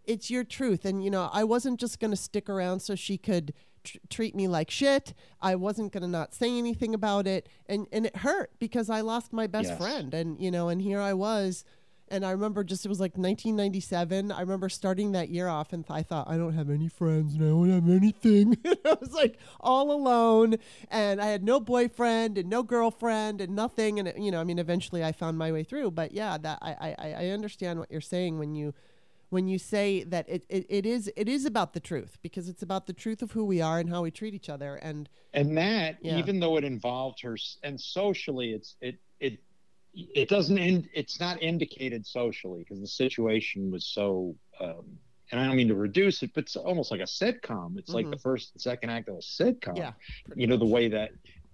it's 0.10 0.30
your 0.32 0.44
truth. 0.44 0.84
And, 0.86 1.04
you 1.04 1.12
know, 1.12 1.30
I 1.32 1.44
wasn't 1.44 1.80
just 1.80 2.00
going 2.00 2.12
to 2.12 2.18
stick 2.18 2.50
around 2.50 2.80
so 2.82 2.96
she 2.96 3.18
could 3.18 3.54
tr- 3.84 3.98
treat 4.10 4.36
me 4.36 4.48
like 4.48 4.72
shit. 4.72 5.14
I 5.42 5.56
wasn't 5.56 5.94
going 5.94 6.02
to 6.02 6.10
not 6.10 6.34
say 6.34 6.58
anything 6.58 6.94
about 6.96 7.28
it. 7.28 7.48
And, 7.68 7.86
and 7.92 8.06
it 8.08 8.16
hurt 8.18 8.52
because 8.60 8.90
I 8.90 9.02
lost 9.02 9.32
my 9.32 9.46
best 9.48 9.70
Yes. 9.70 9.78
friend. 9.78 10.14
And, 10.14 10.40
you 10.42 10.50
know, 10.52 10.68
and 10.70 10.82
here 10.82 11.00
I 11.00 11.14
was. 11.14 11.64
And 12.12 12.26
I 12.26 12.32
remember 12.32 12.64
just, 12.64 12.86
it 12.88 12.90
was 12.90 13.00
like 13.00 13.12
1997. 13.18 14.32
I 14.32 14.40
remember 14.42 14.68
starting 14.68 15.12
that 15.12 15.30
year 15.30 15.48
off 15.48 15.74
and 15.74 15.86
I 15.92 16.02
thought, 16.02 16.28
I 16.28 16.38
don't 16.38 16.54
have 16.54 16.72
any 16.72 16.88
friends 16.88 17.36
and 17.36 17.44
I 17.44 17.50
don't 17.50 17.70
have 17.70 17.88
anything. 17.88 18.58
I 18.66 18.98
was 19.00 19.14
like 19.14 19.38
all 19.60 19.92
alone 19.92 20.56
and 20.90 21.22
I 21.22 21.28
had 21.28 21.44
no 21.44 21.60
boyfriend 21.60 22.40
and 22.40 22.50
no 22.50 22.64
girlfriend 22.64 23.42
and 23.42 23.56
nothing. 23.56 24.00
And, 24.00 24.08
it, 24.08 24.18
you 24.18 24.32
know, 24.32 24.42
I 24.42 24.44
mean, 24.44 24.58
eventually 24.58 25.04
I 25.04 25.12
found 25.12 25.38
my 25.38 25.52
way 25.52 25.64
through. 25.64 25.92
But 25.92 26.12
yeah, 26.12 26.40
that 26.40 26.58
I, 26.64 26.96
I, 26.98 27.12
I 27.12 27.28
understand 27.28 27.78
what 27.78 27.92
you're 27.92 28.02
saying 28.02 28.40
when 28.40 28.56
you 28.56 28.74
when 29.30 29.48
you 29.48 29.58
say 29.60 30.04
that 30.04 30.28
it, 30.28 30.46
it, 30.50 30.66
it 30.70 30.86
is 30.86 31.12
it 31.16 31.30
is 31.30 31.46
about 31.46 31.74
the 31.74 31.80
truth 31.80 32.18
because 32.22 32.50
it's 32.50 32.64
about 32.64 32.88
the 32.88 32.94
truth 32.94 33.22
of 33.22 33.32
who 33.32 33.46
we 33.46 33.62
are 33.62 33.80
and 33.80 33.90
how 33.90 34.02
we 34.02 34.12
treat 34.12 34.34
each 34.34 34.50
other 34.50 34.76
and 34.78 35.10
and 35.34 35.58
that 35.58 35.98
Yeah. 36.02 36.18
even 36.18 36.40
though 36.40 36.58
it 36.58 36.64
involved 36.64 37.22
her 37.22 37.38
and 37.64 37.80
socially 37.80 38.52
it's 38.54 38.76
it 38.82 39.00
it 39.20 39.40
it 39.94 40.30
doesn't 40.30 40.58
end 40.58 40.90
it's 40.94 41.20
not 41.20 41.42
indicated 41.42 42.06
socially 42.06 42.60
because 42.60 42.80
the 42.82 42.88
situation 42.88 43.72
was 43.72 43.86
so 43.86 44.36
um 44.60 44.86
and 45.32 45.40
I 45.40 45.46
don't 45.46 45.58
mean 45.58 45.68
to 45.68 45.76
reduce 45.76 46.24
it, 46.24 46.32
but 46.34 46.46
it's 46.46 46.56
almost 46.56 46.90
like 46.90 47.02
a 47.02 47.04
sitcom. 47.04 47.78
It's 47.78 47.94
like 47.94 48.08
Mhm. 48.08 48.12
the 48.14 48.18
first 48.18 48.52
and 48.56 48.60
second 48.60 48.90
act 48.90 49.10
of 49.10 49.16
a 49.16 49.20
sitcom. 49.20 49.78
Yeah. 49.78 49.92
You 50.36 50.48
know, 50.48 50.58
the 50.58 50.66
way 50.66 50.88
that, 50.88 51.12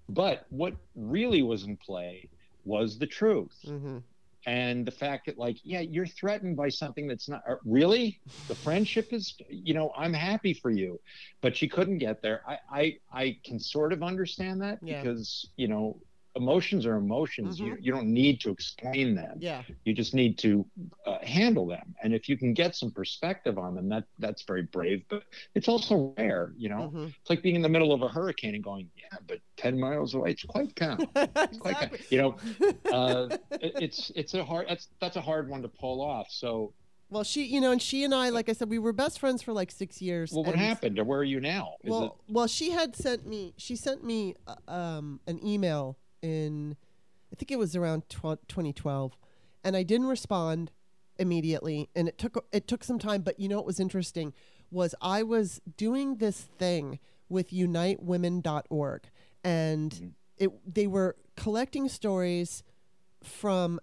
but 0.07 0.45
what 0.49 0.76
really 0.95 1.41
was 1.43 1.65
in 1.65 1.76
play 1.76 2.30
was 2.64 2.97
the 2.97 3.06
truth 3.06 3.53
hmm 3.65 3.97
and 4.45 4.85
the 4.85 4.91
fact 4.91 5.26
that 5.26 5.38
like 5.38 5.57
yeah 5.63 5.80
you're 5.80 6.05
threatened 6.05 6.55
by 6.55 6.69
something 6.69 7.07
that's 7.07 7.27
not 7.30 7.41
uh, 7.49 7.55
really? 7.65 8.19
The 8.47 8.55
friendship 8.55 9.11
is 9.11 9.35
you 9.49 9.73
know 9.73 9.91
i'm 9.97 10.13
happy 10.13 10.53
for 10.53 10.69
you. 10.72 10.99
But 11.41 11.55
she 11.57 11.67
couldn't 11.67 11.97
get 11.99 12.22
there. 12.22 12.41
I 12.47 12.57
i, 12.72 12.97
I 13.11 13.38
can 13.43 13.59
sort 13.59 13.91
of 13.93 14.03
understand 14.03 14.61
that 14.61 14.80
Yeah. 14.81 15.01
because 15.01 15.49
you 15.57 15.67
know 15.67 15.99
emotions 16.36 16.86
are 16.86 16.98
emotions 16.98 17.60
you, 17.60 17.78
you 17.80 17.91
don't 17.91 18.07
need 18.12 18.41
to 18.41 18.49
explain 18.49 19.16
them 19.16 19.38
Yeah. 19.40 19.64
you 19.86 19.94
just 19.94 20.14
need 20.14 20.38
to 20.40 20.66
uh, 21.06 21.20
handle 21.24 21.66
them 21.66 21.95
and 22.03 22.14
if 22.14 22.28
you 22.28 22.38
can 22.38 22.53
get 22.53 22.76
some 22.76 22.91
perspective 22.91 23.57
on 23.57 23.74
them 23.76 23.88
that 23.90 24.03
that's 24.20 24.44
very 24.44 24.64
brave 24.64 25.03
but 25.10 25.24
it's 25.53 25.68
also 25.70 26.14
rare 26.18 26.53
you 26.57 26.68
know 26.70 26.91
Mhm. 26.94 27.14
it's 27.20 27.30
like 27.30 27.41
being 27.41 27.56
in 27.56 27.62
the 27.62 27.70
middle 27.70 27.94
of 27.94 28.02
a 28.02 28.07
hurricane 28.10 28.56
and 28.56 28.64
going 28.64 28.90
yeah 28.98 29.18
but 29.28 29.40
10 29.57 29.80
miles 29.80 30.14
away 30.14 30.32
it's 30.32 30.44
quite 30.44 30.76
calm 30.76 30.99
it's 31.16 31.57
quite 31.57 31.78
calm. 31.80 31.90
You 32.10 32.18
know 32.18 32.36
uh, 32.91 33.30
it- 33.52 33.74
it's 33.86 34.12
it's 34.16 34.34
a 34.34 34.44
hard 34.44 34.68
that's 34.68 34.90
that's 34.99 35.16
a 35.16 35.22
hard 35.22 35.49
one 35.49 35.62
to 35.62 35.68
pull 35.70 36.02
off. 36.02 36.28
So, 36.30 36.74
Well, 37.10 37.24
she, 37.24 37.45
you 37.45 37.62
know, 37.62 37.72
and 37.72 37.82
she 37.82 38.03
and 38.03 38.14
I, 38.16 38.30
like 38.30 38.49
I 38.49 38.53
said, 38.53 38.68
we 38.70 38.80
were 38.80 38.91
best 38.94 39.20
friends 39.20 39.41
for 39.41 39.53
like 39.53 39.72
six 39.72 40.02
years. 40.02 40.32
well, 40.34 40.44
what 40.44 40.56
happened, 40.56 40.98
or 40.99 41.03
where 41.03 41.20
are 41.20 41.24
you 41.24 41.40
now? 41.40 41.76
Is 41.84 41.91
well, 41.91 42.20
well, 42.28 42.48
she 42.48 42.72
had 42.72 42.95
sent 42.95 43.26
me. 43.28 43.53
She 43.57 43.76
sent 43.76 44.03
me 44.03 44.36
uh, 44.48 44.56
um, 44.72 45.20
an 45.28 45.38
email 45.45 45.98
in, 46.26 46.76
I 47.31 47.35
think 47.35 47.52
it 47.52 47.60
was 47.60 47.76
around 47.76 48.10
tw- 48.10 48.41
2012, 48.47 49.15
and 49.64 49.76
I 49.77 49.84
didn't 49.84 50.07
respond 50.07 50.72
immediately, 51.18 51.89
and 51.95 52.07
it 52.07 52.18
took 52.18 52.45
it 52.52 52.68
took 52.68 52.84
some 52.84 52.99
time. 52.99 53.22
But 53.22 53.39
you 53.39 53.47
know 53.47 53.57
what 53.57 53.65
was 53.65 53.80
interesting 53.80 54.34
was 54.72 54.95
I 55.02 55.23
was 55.23 55.61
doing 55.77 56.18
this 56.18 56.41
thing 56.57 56.99
with 57.30 57.52
UniteWomen.org, 57.52 59.10
and 59.43 59.91
Mhm. 59.91 60.11
it 60.38 60.73
they 60.76 60.88
were 60.88 61.15
collecting 61.35 61.88
stories 61.89 62.64
from 63.23 63.80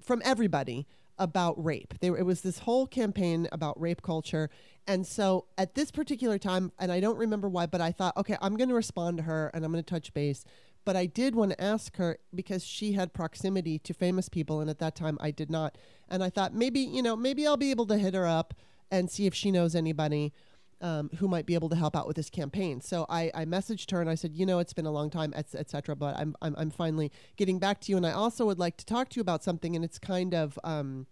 from 0.00 0.20
everybody 0.24 0.86
about 1.16 1.62
rape. 1.62 1.94
There 2.00 2.16
it 2.16 2.24
was 2.26 2.40
this 2.42 2.58
whole 2.60 2.86
campaign 2.86 3.48
about 3.52 3.80
rape 3.80 4.02
culture. 4.02 4.50
And 4.86 5.06
so 5.06 5.46
at 5.56 5.74
this 5.74 5.90
particular 5.90 6.38
time, 6.38 6.72
and 6.78 6.90
I 6.92 7.00
don't 7.00 7.16
remember 7.16 7.48
why, 7.48 7.66
but 7.66 7.80
I 7.80 7.92
thought, 7.92 8.16
okay, 8.16 8.36
I'm 8.42 8.56
going 8.56 8.68
to 8.68 8.74
respond 8.74 9.16
to 9.18 9.22
her 9.22 9.50
and 9.54 9.64
I'm 9.64 9.72
going 9.72 9.82
to 9.82 9.88
touch 9.88 10.12
base. 10.12 10.44
But 10.84 10.96
I 10.96 11.06
did 11.06 11.34
want 11.34 11.52
to 11.52 11.60
ask 11.60 11.96
her 11.96 12.18
because 12.34 12.64
she 12.64 12.92
had 12.92 13.12
proximity 13.12 13.78
to 13.78 13.94
famous 13.94 14.28
people, 14.28 14.60
and 14.60 14.68
at 14.68 14.78
that 14.80 14.94
time 14.94 15.16
I 15.20 15.30
did 15.30 15.50
not. 15.50 15.78
And 16.08 16.22
I 16.22 16.30
thought 16.30 16.54
maybe, 16.54 16.80
you 16.80 17.02
know, 17.02 17.16
maybe 17.16 17.46
I'll 17.46 17.56
be 17.56 17.70
able 17.70 17.86
to 17.86 17.96
hit 17.96 18.14
her 18.14 18.26
up 18.26 18.54
and 18.90 19.10
see 19.10 19.26
if 19.26 19.34
she 19.34 19.50
knows 19.50 19.74
anybody 19.74 20.32
um, 20.80 21.08
who 21.16 21.26
might 21.26 21.46
be 21.46 21.54
able 21.54 21.70
to 21.70 21.76
help 21.76 21.96
out 21.96 22.06
with 22.06 22.16
this 22.16 22.28
campaign. 22.28 22.82
So 22.82 23.06
I, 23.08 23.30
I 23.34 23.46
messaged 23.46 23.90
her 23.92 24.02
and 24.02 24.10
I 24.10 24.14
said, 24.14 24.34
you 24.34 24.44
know, 24.44 24.58
it's 24.58 24.74
been 24.74 24.84
a 24.84 24.90
long 24.90 25.08
time, 25.08 25.32
et, 25.34 25.46
et 25.54 25.70
cetera, 25.70 25.96
but 25.96 26.16
I'm, 26.18 26.36
I'm, 26.42 26.54
I'm 26.58 26.70
finally 26.70 27.10
getting 27.36 27.58
back 27.58 27.80
to 27.82 27.90
you. 27.90 27.96
And 27.96 28.06
I 28.06 28.12
also 28.12 28.44
would 28.44 28.58
like 28.58 28.76
to 28.76 28.84
talk 28.84 29.08
to 29.10 29.16
you 29.16 29.22
about 29.22 29.42
something. 29.42 29.74
And 29.74 29.84
it's 29.84 29.98
kind 29.98 30.34
of, 30.34 30.58
um, 30.62 31.06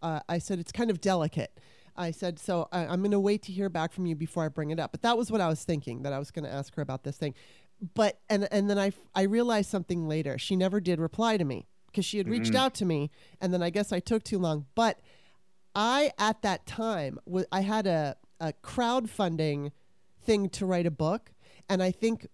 uh, 0.00 0.20
I 0.28 0.38
said, 0.38 0.58
it's 0.58 0.72
kind 0.72 0.90
of 0.90 1.02
delicate. 1.02 1.60
I 1.94 2.12
said, 2.12 2.38
so 2.38 2.68
I, 2.72 2.86
I'm 2.86 3.00
going 3.00 3.10
to 3.10 3.20
wait 3.20 3.42
to 3.42 3.52
hear 3.52 3.68
back 3.68 3.92
from 3.92 4.06
you 4.06 4.14
before 4.14 4.44
I 4.44 4.48
bring 4.48 4.70
it 4.70 4.80
up. 4.80 4.92
But 4.92 5.02
that 5.02 5.18
was 5.18 5.30
what 5.30 5.40
I 5.40 5.48
was 5.48 5.62
thinking, 5.64 6.02
that 6.04 6.12
I 6.12 6.18
was 6.18 6.30
going 6.30 6.44
to 6.44 6.52
ask 6.52 6.74
her 6.76 6.82
about 6.82 7.02
this 7.02 7.18
thing. 7.18 7.34
But, 7.94 8.18
and, 8.28 8.48
and 8.50 8.68
then 8.68 8.78
I, 8.78 8.92
I 9.14 9.22
realized 9.22 9.70
something 9.70 10.08
later. 10.08 10.36
She 10.38 10.56
never 10.56 10.80
did 10.80 10.98
reply 11.00 11.36
to 11.36 11.44
me 11.44 11.66
because 11.86 12.04
she 12.04 12.18
had 12.18 12.28
reached 12.28 12.52
Mhm. 12.52 12.56
out 12.56 12.74
to 12.74 12.84
me. 12.84 13.10
And 13.40 13.52
then 13.54 13.62
I 13.62 13.70
guess 13.70 13.92
I 13.92 14.00
took 14.00 14.24
too 14.24 14.38
long. 14.38 14.66
But 14.74 14.98
I, 15.74 16.10
at 16.18 16.42
that 16.42 16.66
time, 16.66 17.18
wa- 17.24 17.44
I 17.52 17.60
had 17.60 17.86
a, 17.86 18.16
a 18.40 18.52
crowdfunding 18.64 19.70
thing 20.22 20.48
to 20.50 20.66
write 20.66 20.86
a 20.86 20.90
book. 20.90 21.32
And 21.68 21.82
I 21.82 21.90
think 21.92 22.26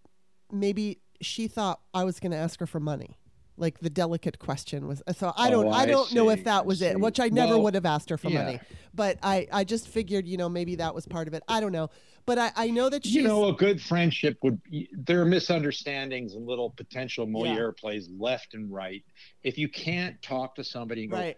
maybe 0.50 1.00
she 1.20 1.46
thought 1.48 1.80
I 1.92 2.04
was 2.04 2.20
going 2.20 2.32
to 2.32 2.38
ask 2.38 2.58
her 2.60 2.66
for 2.66 2.80
money. 2.80 3.16
Like 3.56 3.78
the 3.78 3.90
delicate 3.90 4.38
question 4.38 4.88
was, 4.88 5.02
uh, 5.06 5.12
so 5.12 5.32
I 5.36 5.48
oh, 5.48 5.50
don't, 5.50 5.66
Oh, 5.66 5.70
I 5.70 5.82
I 5.82 5.86
don't 5.86 6.12
know 6.12 6.30
if 6.30 6.44
that 6.44 6.66
was 6.66 6.82
it, 6.82 6.98
which 6.98 7.20
I 7.20 7.28
never 7.28 7.52
Well, 7.52 7.62
would 7.62 7.74
have 7.74 7.86
asked 7.86 8.10
her 8.10 8.18
for 8.18 8.28
yeah. 8.28 8.44
money. 8.44 8.60
But 8.92 9.18
I, 9.22 9.46
I 9.52 9.64
just 9.64 9.88
figured, 9.88 10.26
you 10.26 10.36
know, 10.36 10.48
maybe 10.48 10.74
that 10.76 10.94
was 10.94 11.06
part 11.06 11.28
of 11.28 11.34
it. 11.34 11.42
I 11.46 11.60
don't 11.60 11.72
know, 11.72 11.90
but 12.26 12.38
I, 12.38 12.52
I 12.56 12.70
know 12.70 12.88
that 12.88 13.04
she's, 13.04 13.14
you 13.14 13.22
know, 13.22 13.48
a 13.48 13.52
good 13.52 13.80
friendship 13.80 14.38
would. 14.42 14.60
There 14.92 15.20
are 15.20 15.24
misunderstandings 15.24 16.34
and 16.34 16.46
little 16.46 16.70
potential 16.70 17.26
Moliere 17.26 17.72
plays 17.72 18.08
left 18.18 18.54
and 18.54 18.72
right. 18.72 19.04
If 19.42 19.58
you 19.58 19.68
can't 19.68 20.20
talk 20.22 20.54
to 20.56 20.64
somebody 20.64 21.02
and 21.02 21.10
go, 21.12 21.18
right, 21.18 21.36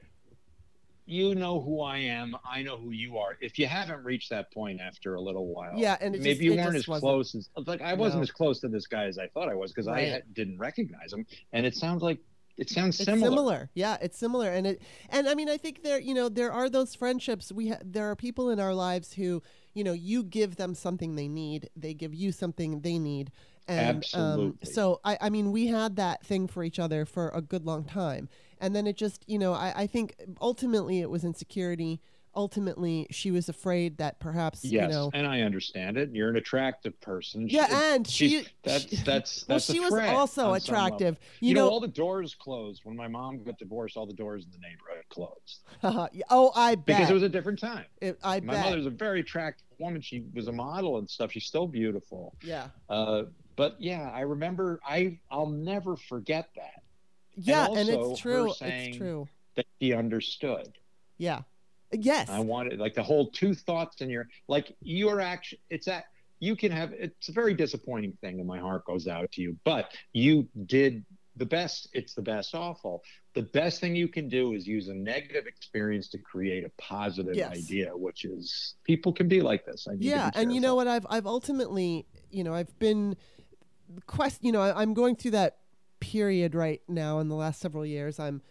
you 1.07 1.35
know 1.37 1.61
who 1.61 1.81
I 1.81 1.99
am, 1.99 2.37
I 2.45 2.63
know 2.63 2.77
who 2.77 2.91
you 2.91 3.17
are. 3.19 3.39
If 3.41 3.59
you 3.59 3.67
haven't 3.67 4.03
reached 4.05 4.31
that 4.31 4.53
point 4.53 4.81
after 4.81 5.15
a 5.15 5.21
little 5.21 5.47
while, 5.47 5.79
Yeah, 5.79 5.97
and 6.01 6.13
maybe 6.13 6.31
just- 6.31 6.41
you 6.43 6.57
weren't 6.57 6.75
as 6.77 6.85
close 6.85 7.35
as 7.35 7.49
like 7.67 7.81
I 7.81 7.95
wasn't 7.95 8.19
No. 8.21 8.23
as 8.23 8.31
close 8.33 8.61
to 8.61 8.69
this 8.69 8.87
guy 8.87 9.05
as 9.05 9.17
I 9.19 9.29
thought 9.29 9.49
I 9.49 9.55
was 9.55 9.73
because 9.73 9.87
I 9.87 9.93
Right. 9.93 10.09
had, 10.09 10.35
didn't 10.35 10.59
recognize 10.59 11.13
him, 11.13 11.25
and 11.53 11.65
it 11.65 11.75
sounds 11.77 12.03
like 12.03 12.19
it 12.57 12.71
sounds 12.71 12.99
it's 12.99 13.05
similar. 13.05 13.29
similar. 13.31 13.71
Yeah, 13.75 13.99
it's 14.01 14.19
similar, 14.19 14.51
and 14.51 14.67
it, 14.67 14.83
and 15.11 15.29
I 15.29 15.35
mean, 15.35 15.49
I 15.49 15.59
think 15.59 15.83
there, 15.83 16.01
you 16.01 16.15
know, 16.15 16.29
there 16.31 16.51
are 16.51 16.71
those 16.71 16.95
friendships. 16.95 17.53
We 17.53 17.69
ha- 17.69 17.79
there 17.85 18.11
are 18.11 18.17
people 18.17 18.49
in 18.51 18.59
our 18.59 18.75
lives 18.75 19.13
who, 19.13 19.43
you 19.75 19.85
know, 19.85 19.93
you 19.93 20.23
give 20.25 20.57
them 20.57 20.75
something 20.75 21.17
they 21.17 21.29
need, 21.29 21.69
they 21.77 21.93
give 21.95 22.15
you 22.15 22.33
something 22.33 22.81
they 22.81 22.99
need, 22.99 23.31
and 23.69 24.03
um, 24.15 24.59
so 24.65 25.01
I, 25.05 25.19
I 25.21 25.29
mean, 25.31 25.53
we 25.53 25.67
had 25.67 25.97
that 25.97 26.25
thing 26.25 26.47
for 26.49 26.65
each 26.65 26.79
other 26.79 27.05
for 27.05 27.29
a 27.29 27.43
good 27.43 27.67
long 27.67 27.85
time, 27.85 28.29
and 28.61 28.75
then 28.75 28.87
it 28.87 28.97
just, 28.97 29.25
you 29.29 29.39
know, 29.39 29.53
I, 29.53 29.73
I 29.83 29.87
think 29.87 30.15
ultimately 30.41 31.01
it 31.01 31.11
was 31.11 31.25
insecurity. 31.25 32.01
Ultimately, 32.35 33.07
she 33.11 33.31
was 33.31 33.49
afraid 33.49 33.97
that 33.97 34.21
perhaps, 34.21 34.63
Yes, 34.63 34.83
you 34.83 34.89
know, 34.95 35.11
and 35.15 35.27
I 35.27 35.41
understand 35.41 35.97
it. 35.97 36.11
You're 36.13 36.29
an 36.29 36.37
attractive 36.37 37.01
person. 37.01 37.49
She- 37.49 37.57
yeah, 37.57 37.95
and 37.95 38.07
she's- 38.07 38.45
she, 38.45 38.49
that's 38.63 38.89
she- 38.91 38.97
that's 38.97 39.49
well, 39.49 39.55
that's 39.57 39.71
a 39.71 39.73
she 39.73 39.81
was 39.81 39.93
also 39.95 40.51
on 40.51 40.61
some 40.61 40.75
level. 40.75 40.87
attractive. 40.97 41.19
You, 41.41 41.49
You, 41.49 41.55
know, 41.55 41.65
know, 41.65 41.71
all 41.71 41.81
the 41.81 41.89
doors 41.89 42.35
closed 42.39 42.83
when 42.85 42.95
my 42.95 43.09
mom 43.09 43.43
got 43.43 43.59
divorced. 43.59 43.97
All 43.97 44.05
the 44.07 44.13
doors 44.13 44.45
in 44.45 44.51
the 44.51 44.59
neighborhood 44.59 45.05
closed 45.09 45.63
oh, 46.31 46.53
I 46.55 46.75
bet. 46.75 46.85
because 46.99 47.09
it 47.11 47.15
was 47.15 47.23
a 47.23 47.29
different 47.31 47.59
time. 47.59 47.87
It- 48.03 48.19
I 48.23 48.41
My 48.41 48.53
bet. 48.53 48.65
mother's 48.67 48.85
a 48.87 48.91
very 48.91 49.21
attractive 49.21 49.65
woman. 49.79 50.03
She 50.03 50.25
was 50.35 50.47
a 50.49 50.53
model 50.53 50.99
and 50.99 51.09
stuff. 51.09 51.33
She's 51.33 51.47
still 51.47 51.67
beautiful. 51.67 52.35
yeah. 52.45 52.67
Uh, 52.91 53.23
but 53.57 53.77
yeah, 53.81 54.11
I 54.13 54.21
remember. 54.21 54.79
I 54.87 55.19
I'll 55.31 55.47
never 55.49 55.97
forget 55.97 56.51
that 56.57 56.83
Yeah, 57.37 57.67
and, 57.67 57.89
also 57.91 58.13
it's 58.13 58.21
true. 58.21 58.53
It's 58.61 58.97
true. 58.97 59.29
that 59.57 59.67
she 59.81 59.93
understood. 59.93 60.79
Yeah. 61.19 61.43
Yes. 61.93 62.29
I 62.29 62.41
wanted 62.41 62.79
like 62.79 62.95
the 62.95 63.03
whole 63.03 63.31
two 63.31 63.55
thoughts 63.55 64.01
in 64.01 64.11
your 64.11 64.27
like 64.49 64.75
your 64.81 65.21
action. 65.21 65.59
It's 65.71 65.87
that 65.87 66.07
you 66.41 66.57
can 66.57 66.73
have. 66.73 66.93
It's 66.93 67.29
a 67.29 67.33
very 67.33 67.55
disappointing 67.55 68.17
thing, 68.21 68.39
and 68.39 68.47
my 68.47 68.59
heart 68.59 68.85
goes 68.85 69.07
out 69.07 69.31
to 69.33 69.43
you. 69.43 69.57
But 69.65 69.95
you 70.13 70.49
did 70.67 71.05
the 71.37 71.47
best. 71.47 71.89
It's 71.93 72.15
the 72.15 72.23
best 72.23 72.55
awful. 72.55 73.03
The 73.35 73.43
best 73.43 73.81
thing 73.81 73.95
you 73.95 74.09
can 74.09 74.29
do 74.29 74.55
is 74.55 74.67
use 74.67 74.89
a 74.89 74.95
negative 74.95 75.47
experience 75.47 76.09
to 76.09 76.19
create 76.19 76.65
a 76.65 76.71
positive 76.79 77.37
Yes. 77.37 77.53
idea, 77.57 77.97
which 77.97 78.25
is 78.25 78.75
people 78.85 79.13
can 79.13 79.29
be 79.29 79.41
like 79.41 79.65
this. 79.65 79.87
I 79.89 79.95
yeah, 79.99 80.31
and 80.35 80.53
you 80.53 80.61
know 80.61 80.75
what? 80.75 80.89
I've 80.89 81.07
I've 81.09 81.27
ultimately, 81.27 82.07
you 82.31 82.43
know, 82.43 82.55
I've 82.55 82.77
been 82.79 83.17
quest. 84.07 84.43
You 84.43 84.53
know, 84.53 84.63
I, 84.63 84.81
I'm 84.81 84.93
going 84.93 85.15
through 85.17 85.33
that 85.33 85.59
period 86.01 86.55
right 86.55 86.81
now 86.89 87.19
in 87.21 87.29
the 87.29 87.35
last 87.37 87.61
several 87.61 87.85
years. 87.87 88.19
I'm. 88.21 88.43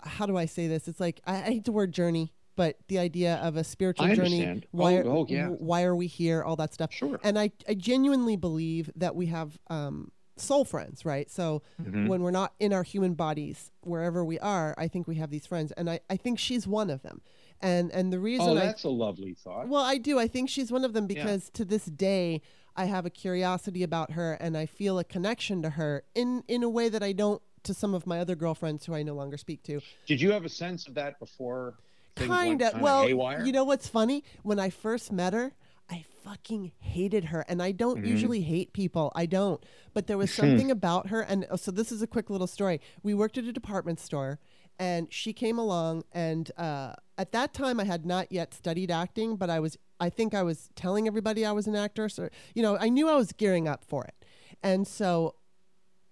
How 0.00 0.26
do 0.26 0.36
I 0.36 0.44
say 0.46 0.68
this? 0.68 0.88
It's 0.88 1.00
like 1.00 1.20
I, 1.26 1.36
I 1.36 1.40
hate 1.42 1.64
the 1.64 1.72
word 1.72 1.90
journey, 1.92 2.32
but 2.54 2.76
the 2.88 2.98
idea 2.98 3.36
of 3.36 3.56
a 3.56 3.64
spiritual 3.64 4.06
I 4.06 4.14
journey. 4.14 4.40
understand. 4.46 4.66
Why? 4.70 4.98
Oh, 4.98 5.20
oh, 5.20 5.26
yeah. 5.28 5.48
Why 5.48 5.82
are 5.84 5.96
we 5.96 6.06
here? 6.06 6.42
All 6.42 6.54
that 6.56 6.74
stuff. 6.74 6.92
Sure. 6.92 7.18
And 7.24 7.38
I 7.38 7.50
I 7.68 7.74
genuinely 7.74 8.36
believe 8.36 8.90
that 8.94 9.16
we 9.16 9.26
have 9.26 9.58
um, 9.68 10.12
soul 10.36 10.64
friends, 10.66 11.04
right? 11.06 11.30
So 11.30 11.62
Mhm. 11.82 12.08
when 12.08 12.20
we're 12.22 12.30
not 12.30 12.52
in 12.60 12.72
our 12.74 12.82
human 12.82 13.14
bodies, 13.14 13.72
wherever 13.80 14.22
we 14.24 14.38
are, 14.38 14.74
I 14.76 14.86
think 14.86 15.08
we 15.08 15.16
have 15.16 15.30
these 15.30 15.46
friends, 15.46 15.72
and 15.72 15.88
I, 15.88 16.00
I 16.10 16.16
think 16.18 16.38
she's 16.38 16.66
one 16.66 16.90
of 16.90 17.02
them. 17.02 17.22
And 17.62 17.90
and 17.90 18.12
the 18.12 18.20
reason 18.20 18.50
Oh, 18.50 18.54
that's 18.54 18.84
a 18.84 18.90
lovely 18.90 19.32
thought. 19.32 19.66
well, 19.68 19.82
I 19.82 19.96
do. 19.96 20.18
I 20.18 20.28
think 20.28 20.50
she's 20.50 20.70
one 20.70 20.84
of 20.84 20.92
them 20.92 21.04
Yeah. 21.08 21.14
because 21.24 21.48
to 21.54 21.64
this 21.64 21.86
day 21.86 22.42
I 22.76 22.84
have 22.86 23.06
a 23.06 23.10
curiosity 23.10 23.82
about 23.82 24.12
her 24.12 24.34
and 24.34 24.56
I 24.56 24.66
feel 24.66 24.98
a 24.98 25.04
connection 25.04 25.62
to 25.62 25.70
her 25.70 26.02
in 26.14 26.44
in 26.48 26.62
a 26.62 26.68
way 26.68 26.88
that 26.88 27.02
I 27.02 27.12
don't 27.12 27.40
to 27.64 27.74
some 27.74 27.94
of 27.94 28.06
my 28.06 28.20
other 28.20 28.36
girlfriends 28.36 28.86
who 28.86 28.94
I 28.94 29.02
no 29.02 29.14
longer 29.14 29.36
speak 29.36 29.62
to. 29.64 29.80
Did 30.06 30.20
you 30.20 30.30
have 30.32 30.44
a 30.44 30.48
sense 30.48 30.86
of 30.86 30.94
that 30.94 31.18
before? 31.18 31.74
Kind 32.14 32.62
of. 32.62 32.80
Well, 32.80 33.02
haywire? 33.06 33.44
you 33.44 33.52
know 33.52 33.64
what's 33.64 33.88
funny? 33.88 34.22
When 34.42 34.58
I 34.58 34.70
first 34.70 35.10
met 35.12 35.32
her, 35.34 35.52
I 35.90 36.04
fucking 36.24 36.72
hated 36.78 37.26
her, 37.26 37.44
and 37.48 37.62
I 37.62 37.72
don't 37.72 38.02
Mhm. 38.02 38.06
usually 38.08 38.40
hate 38.40 38.72
people. 38.72 39.12
I 39.14 39.26
don't. 39.26 39.62
But 39.94 40.06
there 40.06 40.16
was 40.16 40.30
something 40.34 40.70
about 40.70 41.08
her, 41.08 41.20
and 41.20 41.46
oh, 41.50 41.56
so 41.56 41.70
this 41.70 41.90
is 41.92 42.02
a 42.02 42.06
quick 42.06 42.30
little 42.30 42.46
story. 42.46 42.80
We 43.02 43.14
worked 43.14 43.36
at 43.36 43.44
a 43.44 43.52
department 43.52 44.00
store, 44.00 44.38
and 44.78 45.12
she 45.12 45.32
came 45.32 45.58
along, 45.58 46.04
and 46.12 46.50
uh, 46.56 46.94
at 47.18 47.32
that 47.32 47.54
time 47.54 47.80
I 47.80 47.84
had 47.84 48.04
not 48.06 48.30
yet 48.30 48.54
studied 48.54 48.90
acting, 48.90 49.36
but 49.36 49.50
I 49.50 49.60
was. 49.60 49.76
I 49.98 50.10
think 50.10 50.34
I 50.34 50.42
was 50.42 50.68
telling 50.76 51.06
everybody 51.06 51.46
I 51.46 51.52
was 51.52 51.66
an 51.66 51.74
actor, 51.74 52.08
so 52.08 52.28
you 52.54 52.62
know, 52.62 52.76
I 52.78 52.88
knew 52.90 53.08
I 53.08 53.14
was 53.14 53.32
gearing 53.32 53.66
up 53.66 53.82
for 53.84 54.04
it, 54.04 54.14
and 54.62 54.86
so 54.86 55.36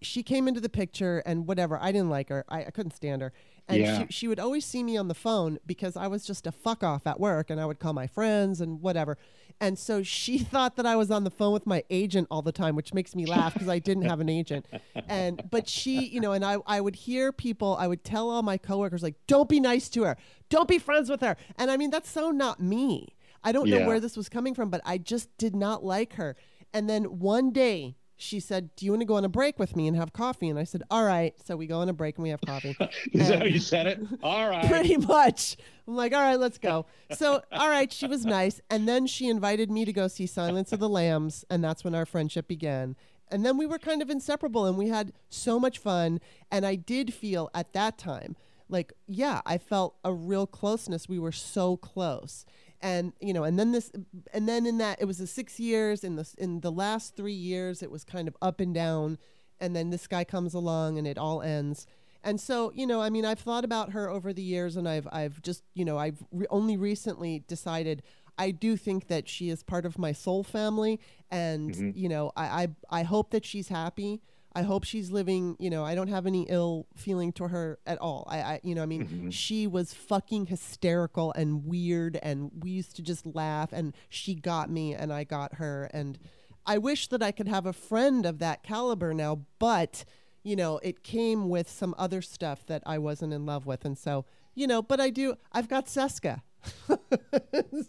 she 0.04 0.22
came 0.22 0.46
into 0.46 0.60
the 0.60 0.68
picture 0.68 1.22
and 1.24 1.46
whatever 1.46 1.78
i 1.80 1.90
didn't 1.90 2.10
like 2.10 2.28
her 2.28 2.44
I, 2.48 2.66
I 2.66 2.70
couldn't 2.70 2.92
stand 2.92 3.22
her 3.22 3.32
And 3.68 3.80
Yeah. 3.80 3.98
she, 4.06 4.06
she 4.12 4.28
would 4.28 4.38
always 4.38 4.64
see 4.64 4.82
me 4.82 4.96
on 4.96 5.08
the 5.08 5.14
phone 5.14 5.58
because 5.66 5.96
I 5.96 6.06
was 6.06 6.24
just 6.24 6.46
a 6.46 6.52
fuck 6.52 6.84
off 6.84 7.06
at 7.06 7.18
work 7.18 7.48
and 7.48 7.60
I 7.60 7.64
would 7.64 7.78
call 7.78 7.92
my 7.94 8.06
friends 8.06 8.60
and 8.60 8.82
whatever. 8.82 9.16
And 9.60 9.78
so 9.78 10.02
she 10.02 10.38
thought 10.52 10.76
that 10.76 10.84
I 10.84 10.96
was 10.96 11.10
on 11.10 11.24
the 11.24 11.30
phone 11.30 11.52
with 11.52 11.66
my 11.66 11.82
agent 11.88 12.28
all 12.30 12.42
the 12.42 12.52
time, 12.52 12.76
which 12.76 12.92
makes 12.92 13.14
me 13.14 13.24
laugh 13.24 13.54
because 13.54 13.68
I 13.68 13.78
didn't 13.78 14.02
have 14.04 14.20
an 14.20 14.28
agent. 14.28 14.66
And 15.08 15.40
but 15.50 15.68
she, 15.68 16.06
you 16.06 16.20
know, 16.20 16.32
and 16.32 16.44
I, 16.44 16.56
I 16.66 16.80
would 16.80 16.96
hear 16.96 17.32
people, 17.32 17.76
I 17.78 17.86
would 17.86 18.04
tell 18.04 18.28
all 18.30 18.42
my 18.42 18.58
coworkers, 18.58 19.02
like, 19.02 19.14
don't 19.26 19.48
be 19.48 19.60
nice 19.60 19.88
to 19.90 20.02
her. 20.04 20.16
Don't 20.50 20.68
be 20.68 20.78
friends 20.78 21.08
with 21.08 21.20
her. 21.22 21.36
And 21.56 21.70
I 21.70 21.76
mean, 21.76 21.90
that's 21.90 22.10
so 22.10 22.30
not 22.30 22.60
me. 22.60 23.14
I 23.42 23.52
don't 23.52 23.68
know 23.68 23.78
where 23.86 24.00
this 24.00 24.16
was 24.16 24.28
coming 24.28 24.54
from, 24.54 24.70
but 24.70 24.80
I 24.84 24.98
just 24.98 25.36
did 25.38 25.54
not 25.54 25.84
like 25.84 26.14
her. 26.14 26.36
And 26.72 26.88
then 26.88 27.04
one 27.20 27.50
day 27.50 27.96
she 28.16 28.40
said, 28.40 28.74
Do 28.76 28.86
you 28.86 28.92
want 28.92 29.02
to 29.02 29.06
go 29.06 29.14
on 29.14 29.24
a 29.24 29.28
break 29.28 29.58
with 29.58 29.76
me 29.76 29.88
and 29.88 29.96
have 29.96 30.12
coffee? 30.12 30.48
And 30.48 30.58
I 30.58 30.64
said, 30.64 30.82
All 30.90 31.04
right. 31.04 31.34
So 31.44 31.56
we 31.56 31.66
go 31.66 31.78
on 31.80 31.88
a 31.88 31.92
break 31.92 32.16
and 32.16 32.22
we 32.22 32.30
have 32.30 32.40
coffee. 32.40 32.76
Is 33.12 33.28
that 33.28 33.40
how 33.40 33.44
you 33.44 33.58
said 33.58 33.86
it? 33.86 33.98
Um, 33.98 34.18
all 34.22 34.48
right. 34.48 34.66
Pretty 34.66 34.96
much. 34.96 35.56
I'm 35.86 35.96
like, 35.96 36.14
all 36.14 36.20
right, 36.20 36.38
let's 36.38 36.58
go. 36.58 36.86
So, 37.14 37.42
all 37.52 37.68
right, 37.68 37.92
she 37.92 38.06
was 38.06 38.24
nice. 38.24 38.60
And 38.70 38.88
then 38.88 39.06
she 39.06 39.28
invited 39.28 39.70
me 39.70 39.84
to 39.84 39.92
go 39.92 40.08
see 40.08 40.26
Silence 40.26 40.72
of 40.72 40.80
the 40.80 40.88
Lambs. 40.88 41.44
And 41.50 41.62
that's 41.62 41.84
when 41.84 41.94
our 41.94 42.06
friendship 42.06 42.48
began. 42.48 42.96
And 43.30 43.44
then 43.44 43.56
we 43.56 43.66
were 43.66 43.78
kind 43.78 44.02
of 44.02 44.10
inseparable 44.10 44.64
and 44.66 44.76
we 44.76 44.88
had 44.88 45.12
so 45.28 45.60
much 45.60 45.78
fun. 45.78 46.20
And 46.50 46.66
I 46.66 46.74
did 46.74 47.12
feel 47.12 47.50
at 47.54 47.72
that 47.74 47.98
time 47.98 48.36
like, 48.68 48.92
yeah, 49.06 49.42
I 49.46 49.58
felt 49.58 49.96
a 50.04 50.12
real 50.12 50.46
closeness. 50.46 51.08
We 51.08 51.18
were 51.18 51.32
so 51.32 51.76
close. 51.76 52.44
And 52.84 53.14
you 53.18 53.32
know, 53.32 53.44
and 53.44 53.58
then 53.58 53.72
this, 53.72 53.90
and 54.34 54.46
then 54.46 54.66
in 54.66 54.76
that, 54.78 55.00
it 55.00 55.06
was 55.06 55.16
the 55.16 55.26
six 55.26 55.58
years. 55.58 56.04
In 56.04 56.16
the 56.16 56.28
in 56.36 56.60
the 56.60 56.70
last 56.70 57.16
three 57.16 57.32
years, 57.32 57.82
it 57.82 57.90
was 57.90 58.04
kind 58.04 58.28
of 58.28 58.36
up 58.42 58.60
and 58.60 58.74
down. 58.74 59.18
And 59.58 59.74
then 59.74 59.88
this 59.88 60.06
guy 60.06 60.22
comes 60.24 60.52
along, 60.52 60.98
and 60.98 61.06
it 61.06 61.16
all 61.16 61.40
ends. 61.40 61.86
And 62.22 62.40
so, 62.40 62.72
you 62.74 62.86
know, 62.86 63.00
I 63.00 63.10
mean, 63.10 63.24
I've 63.24 63.38
thought 63.38 63.64
about 63.64 63.92
her 63.92 64.10
over 64.10 64.32
the 64.32 64.42
years, 64.42 64.76
and 64.76 64.88
I've, 64.88 65.06
I've 65.12 65.42
just, 65.42 65.62
you 65.74 65.84
know, 65.84 65.98
I've 65.98 66.24
re- 66.32 66.46
only 66.50 66.76
recently 66.76 67.44
decided 67.46 68.02
I 68.38 68.50
do 68.50 68.76
think 68.76 69.08
that 69.08 69.28
she 69.28 69.48
is 69.48 69.62
part 69.62 69.86
of 69.86 69.98
my 69.98 70.12
soul 70.12 70.42
family, 70.42 71.00
and 71.30 71.72
mm-hmm. 71.72 71.90
you 71.94 72.08
know, 72.08 72.32
I, 72.36 72.44
I, 72.44 73.00
I 73.00 73.02
hope 73.02 73.30
that 73.30 73.44
she's 73.44 73.68
happy. 73.68 74.22
I 74.54 74.62
hope 74.62 74.84
she's 74.84 75.10
living. 75.10 75.56
You 75.58 75.70
know, 75.70 75.84
I 75.84 75.94
don't 75.94 76.08
have 76.08 76.26
any 76.26 76.42
ill 76.42 76.86
feeling 76.96 77.32
to 77.32 77.48
her 77.48 77.78
at 77.86 77.98
all. 77.98 78.26
I, 78.28 78.38
I 78.38 78.60
you 78.62 78.74
know, 78.74 78.82
I 78.82 78.86
mean, 78.86 79.06
mm-hmm. 79.06 79.30
she 79.30 79.66
was 79.66 79.92
fucking 79.92 80.46
hysterical 80.46 81.32
and 81.32 81.64
weird, 81.64 82.18
and 82.22 82.50
we 82.62 82.70
used 82.70 82.96
to 82.96 83.02
just 83.02 83.26
laugh, 83.26 83.72
and 83.72 83.94
she 84.08 84.34
got 84.34 84.70
me, 84.70 84.94
and 84.94 85.12
I 85.12 85.24
got 85.24 85.54
her, 85.54 85.90
and 85.92 86.18
I 86.66 86.78
wish 86.78 87.08
that 87.08 87.22
I 87.22 87.32
could 87.32 87.48
have 87.48 87.66
a 87.66 87.72
friend 87.72 88.24
of 88.24 88.38
that 88.38 88.62
caliber 88.62 89.12
now, 89.12 89.40
but 89.58 90.04
you 90.44 90.54
know, 90.54 90.78
it 90.82 91.02
came 91.02 91.48
with 91.48 91.68
some 91.68 91.94
other 91.98 92.22
stuff 92.22 92.64
that 92.66 92.82
I 92.84 92.98
wasn't 92.98 93.32
in 93.32 93.46
love 93.46 93.66
with. 93.66 93.84
And 93.84 93.98
so, 93.98 94.26
you 94.54 94.66
know, 94.66 94.82
but 94.82 95.00
I 95.00 95.10
do, 95.10 95.36
I've 95.52 95.68
got 95.68 95.86
Seska. 95.86 96.42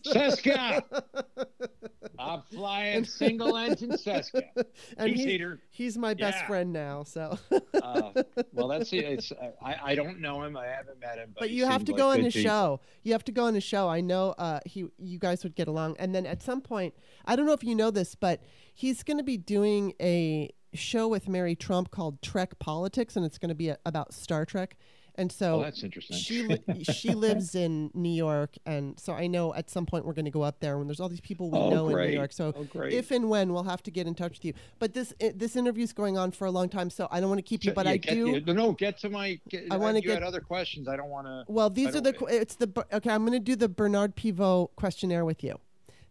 Seska. 0.06 0.84
I'm 2.20 2.42
flying 2.44 3.04
single 3.04 3.58
engine 3.58 3.92
Seska. 3.92 4.44
And 4.98 5.10
He's 5.12 5.26
he- 5.26 5.46
he's 5.70 5.98
my 5.98 6.14
best 6.14 6.38
Yeah. 6.42 6.48
friend 6.48 6.72
now. 6.74 7.04
So, 7.04 7.38
Uh, 7.74 8.12
well, 8.54 8.68
that's 8.70 8.92
it's. 8.94 9.32
uh, 9.32 9.52
I 9.62 9.92
I 9.92 9.96
don't 9.96 10.22
know 10.22 10.44
him. 10.44 10.56
I 10.56 10.68
haven't 10.68 11.00
met 11.00 11.18
him. 11.18 11.32
But, 11.34 11.42
but 11.42 11.50
you 11.50 11.66
have 11.66 11.84
to 11.86 11.92
like 11.92 12.00
go 12.00 12.12
on 12.12 12.22
his 12.22 12.34
show. 12.34 12.80
You 13.04 13.12
have 13.12 13.24
to 13.26 13.32
go 13.32 13.46
on 13.46 13.54
his 13.54 13.64
show. 13.64 13.90
I 13.90 14.02
know 14.02 14.34
uh, 14.38 14.60
he, 14.66 14.86
you 14.98 15.20
guys 15.20 15.44
would 15.44 15.56
get 15.56 15.68
along. 15.68 15.98
And 16.00 16.16
then 16.16 16.26
at 16.26 16.42
some 16.42 16.62
point, 16.62 16.94
I 17.26 17.36
don't 17.36 17.46
know 17.46 17.54
if 17.54 17.64
you 17.64 17.76
know 17.76 17.92
this, 17.92 18.16
but 18.16 18.42
he's 18.74 19.04
going 19.04 19.18
to 19.18 19.24
be 19.24 19.38
doing 19.38 19.94
a 20.02 20.50
show 20.74 21.08
with 21.08 21.28
Mary 21.28 21.56
Trump 21.56 21.92
called 21.92 22.22
Trek 22.22 22.60
Politics, 22.60 23.16
and 23.16 23.26
it's 23.26 23.38
going 23.38 23.50
to 23.50 23.56
be 23.56 23.70
a, 23.70 23.78
about 23.86 24.14
Star 24.14 24.46
Trek. 24.46 24.78
And 25.18 25.32
so 25.32 25.56
Oh, 25.56 25.64
that's 25.64 25.82
interesting. 25.84 26.18
she 26.18 26.44
li- 26.44 26.84
she 26.84 27.12
lives 27.12 27.56
in 27.56 27.90
New 27.94 28.10
York, 28.14 28.56
and 28.66 29.00
so 29.00 29.14
I 29.14 29.28
know 29.28 29.54
at 29.54 29.70
some 29.70 29.86
point 29.86 30.06
we're 30.06 30.14
going 30.14 30.26
to 30.26 30.32
go 30.32 30.42
up 30.42 30.60
there. 30.60 30.78
When 30.78 30.88
there's 30.88 31.00
all 31.00 31.08
these 31.10 31.22
people 31.22 31.50
we 31.50 31.58
Oh, 31.58 31.70
know 31.70 31.88
in. 31.90 31.96
New 32.10 32.14
York, 32.16 32.34
so 32.34 32.54
Oh, 32.56 32.64
great. 32.66 32.94
if 32.94 33.12
and 33.12 33.30
when 33.30 33.54
we'll 33.54 33.64
have 33.64 33.82
to 33.84 33.92
get 33.92 34.08
in 34.08 34.16
touch 34.16 34.34
with 34.34 34.46
you. 34.46 34.54
But 34.78 34.94
this 34.94 35.14
i- 35.22 35.32
this 35.36 35.56
interview's 35.56 35.94
going 35.94 36.18
on 36.18 36.32
for 36.32 36.46
a 36.46 36.52
long 36.52 36.68
time, 36.70 36.90
so 36.90 37.08
I 37.12 37.20
don't 37.22 37.30
want 37.30 37.40
to 37.40 37.44
keep 37.44 37.64
you. 37.64 37.72
But 37.74 37.86
Yeah, 37.86 37.92
I 37.94 37.98
get, 37.98 38.14
do. 38.46 38.54
no, 38.54 38.74
get 38.74 38.98
to 39.00 39.10
my. 39.10 39.40
Get, 39.50 39.72
I 39.72 39.78
wanna 39.78 40.02
get- 40.02 40.22
other 40.24 40.42
questions. 40.42 40.88
I 40.88 40.98
don't 40.98 41.10
want 41.10 41.28
to. 41.28 41.46
Well, 41.48 41.70
these 41.70 41.96
are 41.96 42.02
the 42.02 42.14
it's 42.30 42.56
the 42.56 42.70
okay. 42.94 43.10
I'm 43.10 43.22
going 43.26 43.32
to 43.34 43.40
do 43.40 43.56
the 43.56 43.70
Bernard 43.70 44.16
Pivot 44.16 44.70
questionnaire 44.76 45.24
with 45.24 45.44
you, 45.44 45.60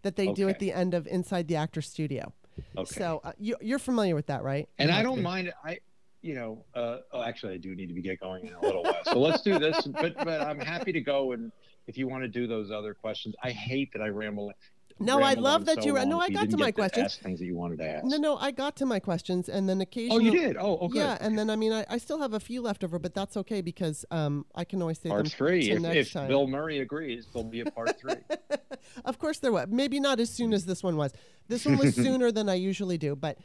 that 0.02 0.16
they 0.16 0.28
do 0.32 0.48
at 0.48 0.58
the 0.60 0.72
end 0.72 0.94
of 0.94 1.06
Inside 1.06 1.48
the 1.48 1.56
Actor 1.56 1.82
Studio. 1.82 2.32
Okay. 2.78 2.94
So 3.00 3.20
uh, 3.24 3.32
you, 3.38 3.56
you're 3.60 3.80
familiar 3.80 4.14
with 4.14 4.26
that, 4.26 4.42
right? 4.44 4.68
and 4.78 4.90
I 4.90 5.02
don't 5.02 5.22
mind. 5.22 5.52
I, 5.64 5.78
you 6.24 6.34
know, 6.34 6.64
uh, 6.74 6.98
oh, 7.12 7.22
actually, 7.22 7.52
I 7.52 7.58
do 7.58 7.74
need 7.76 7.86
to 7.88 7.94
be 7.94 8.00
get 8.00 8.18
going 8.18 8.46
in 8.46 8.54
a 8.54 8.60
little 8.62 8.82
while. 8.82 9.04
So 9.04 9.18
let's 9.18 9.42
do 9.42 9.58
this. 9.58 9.86
But 9.92 10.16
but 10.16 10.40
I'm 10.40 10.58
happy 10.58 10.90
to 10.92 11.00
go. 11.00 11.32
And 11.32 11.52
if 11.86 11.98
you 11.98 12.08
want 12.08 12.22
to 12.24 12.28
do 12.28 12.46
those 12.46 12.70
other 12.70 12.94
questions, 12.94 13.34
I 13.42 13.50
hate 13.50 13.92
that 13.92 14.00
I 14.00 14.08
ramble. 14.08 14.50
No, 14.98 15.20
I 15.20 15.34
love 15.34 15.66
that 15.66 15.82
so 15.82 15.86
you- 15.88 15.94
long 15.94 16.08
no, 16.08 16.20
I 16.20 16.26
you 16.26 16.34
got 16.34 16.48
to 16.50 16.56
my 16.56 16.72
questions. 16.72 17.06
ask 17.06 17.20
things 17.20 17.40
that 17.40 17.44
you 17.44 17.56
wanted 17.56 17.78
to 17.78 17.88
ask. 17.88 18.04
No, 18.06 18.16
no, 18.16 18.36
I 18.36 18.52
got 18.52 18.76
to 18.76 18.86
my 18.86 19.00
questions, 19.00 19.48
and 19.48 19.68
then 19.68 19.80
occasionally. 19.80 20.28
Oh, 20.28 20.32
you 20.32 20.38
did. 20.38 20.56
Oh, 20.56 20.78
oh, 20.80 20.88
good. 20.88 20.98
Yeah, 20.98 21.18
and 21.20 21.38
then 21.38 21.50
I 21.50 21.56
mean, 21.56 21.72
I, 21.72 21.84
I 21.90 21.98
still 21.98 22.20
have 22.20 22.32
a 22.32 22.40
few 22.40 22.62
left 22.62 22.84
over, 22.84 22.98
but 22.98 23.12
that's 23.12 23.36
okay 23.36 23.60
because 23.60 24.06
um, 24.10 24.46
I 24.54 24.64
can 24.64 24.80
always 24.80 24.98
say 24.98 25.10
part 25.10 25.24
them 25.24 25.30
three. 25.30 25.68
to 25.68 25.72
If, 25.72 25.82
next 25.82 25.96
if 25.96 26.12
time. 26.12 26.28
Bill 26.28 26.46
Murray 26.46 26.78
agrees, 26.78 27.26
there'll 27.32 27.48
be 27.48 27.60
a 27.60 27.70
part 27.70 27.98
three. 28.00 28.14
of 29.04 29.18
course 29.18 29.40
there 29.40 29.52
was. 29.52 29.66
Maybe 29.68 30.00
not 30.00 30.20
as 30.20 30.30
soon 30.30 30.54
as 30.54 30.64
this 30.64 30.82
one 30.82 30.96
was. 30.96 31.12
This 31.48 31.66
one 31.66 31.76
was 31.76 31.94
sooner 32.06 32.32
than 32.32 32.48
I 32.48 32.54
usually 32.54 32.96
do, 32.96 33.14
but 33.14 33.36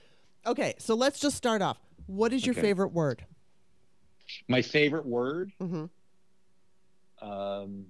okay. 0.45 0.75
So 0.77 0.95
let's 0.95 1.19
just 1.19 1.35
start 1.35 1.61
off. 1.61 1.77
What 2.09 2.33
is 2.33 2.43
your 2.43 2.53
Okay. 2.53 2.61
favorite 2.61 2.91
word? 2.91 3.23
My 4.47 4.63
favorite 4.63 5.05
word, 5.05 5.51
Mm-hmm. 5.61 5.85
um, 7.27 7.85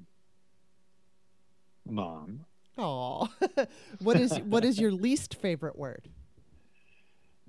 mom. 1.88 2.46
Oh, 2.78 3.30
what 4.00 4.20
is 4.20 4.38
what 4.40 4.66
is 4.66 4.78
your 4.78 4.92
least 4.92 5.36
favorite 5.36 5.78
word? 5.78 6.10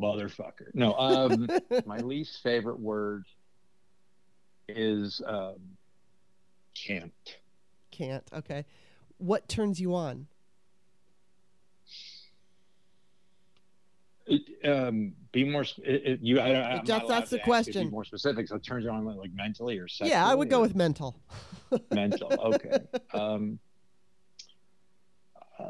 motherfucker. 0.01 0.73
No, 0.73 0.95
um, 0.95 1.49
my 1.87 1.99
least 1.99 2.41
favorite 2.43 2.79
word 2.79 3.25
is 4.69 5.21
um, 5.27 5.57
can't. 6.75 7.13
Can't. 7.91 8.25
Okay. 8.33 8.65
What 9.19 9.49
turns 9.49 9.81
you 9.81 9.95
on? 9.97 10.29
Um, 14.65 15.13
be 15.33 15.45
more. 15.45 15.63
It, 15.63 15.77
it, 15.85 16.21
you. 16.23 16.41
I, 16.41 16.49
I'm 16.49 16.77
not 16.77 16.87
That's- 16.87 17.09
that's 17.09 17.09
the 17.09 17.09
to 17.09 17.15
ask 17.15 17.33
you 17.33 17.39
to 17.39 17.45
question. 17.45 17.85
Be 17.87 17.91
more 17.91 18.05
specific. 18.05 18.49
So 18.49 18.57
it 18.57 18.65
turns 18.65 18.87
on 18.87 19.05
like, 19.05 19.33
mentally 19.35 19.79
or 19.79 19.89
sexually. 19.89 20.11
yeah, 20.11 20.27
I 20.27 20.35
would 20.35 20.51
go 20.51 20.61
with 20.61 20.75
mental. 20.75 21.17
mental. 21.93 22.31
Okay. 22.55 22.79
Um, 23.13 23.59
uh, 25.59 25.65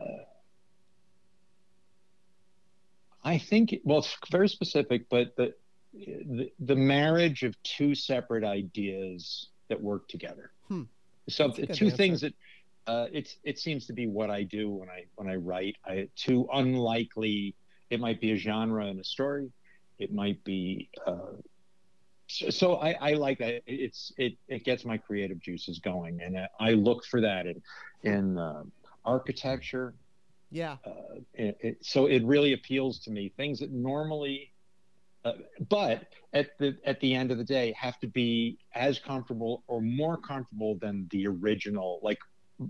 I 3.23 3.39
think. 3.39 3.77
Well, 3.85 3.99
it's 3.99 4.17
very 4.31 4.49
specific, 4.49 5.09
but 5.09 5.37
the 5.37 5.55
the, 5.93 6.51
the 6.61 6.77
marriage 6.77 7.43
of 7.43 7.61
two 7.63 7.95
separate 7.95 8.45
ideas 8.45 9.49
that 9.69 9.81
work 9.81 10.09
together. 10.09 10.53
Hmm. 10.69 10.85
So 11.29 11.51
two 11.51 11.63
answer. 11.63 11.91
things 11.91 12.21
that 12.23 12.35
uh, 12.87 13.07
it's 13.13 13.37
it 13.45 13.59
seems 13.59 13.87
to 13.87 13.93
be 13.93 14.07
what 14.07 14.31
I 14.31 14.43
do 14.43 14.71
when 14.71 14.89
I 14.89 15.05
when 15.17 15.29
I 15.29 15.37
write. 15.37 15.77
I 15.85 16.09
two 16.17 16.49
unlikely. 16.53 17.55
It 17.91 18.01
might 18.01 18.21
be 18.21 18.33
a 18.33 18.37
genre 18.37 18.87
and 18.87 19.01
a 19.01 19.05
story. 19.05 19.51
It 19.99 20.13
might 20.13 20.43
be. 20.45 20.89
Uh, 21.07 21.37
so, 22.29 22.51
so 22.51 22.77
I, 22.77 22.93
I 23.01 23.13
like 23.15 23.39
that. 23.39 23.63
It's 23.67 24.13
it 24.17 24.35
it 24.49 24.65
gets 24.65 24.85
my 24.85 24.97
creative 24.97 25.41
juices 25.41 25.79
going, 25.81 26.21
and 26.23 26.39
I 26.59 26.71
look 26.71 27.05
for 27.05 27.21
that 27.21 27.47
in 27.47 27.63
in 28.03 28.39
uh, 28.39 28.63
architecture. 29.05 29.95
Yeah. 30.51 30.77
Uh, 30.85 31.21
it, 31.35 31.59
it, 31.61 31.79
so 31.81 32.07
it 32.07 32.25
really 32.25 32.53
appeals 32.55 32.99
to 33.01 33.11
me. 33.11 33.33
Things 33.37 33.61
that 33.61 33.71
normally, 33.71 34.53
uh, 35.25 35.33
but 35.69 36.07
at 36.33 36.59
the 36.59 36.77
at 36.85 37.01
the 37.01 37.15
end 37.15 37.31
of 37.31 37.39
the 37.39 37.45
day, 37.45 37.73
have 37.79 37.99
to 38.01 38.07
be 38.07 38.59
as 38.75 38.99
comfortable 38.99 39.63
or 39.67 39.81
more 39.81 40.17
comfortable 40.17 40.77
than 40.81 41.09
the 41.11 41.27
original, 41.27 42.01
like 42.03 42.19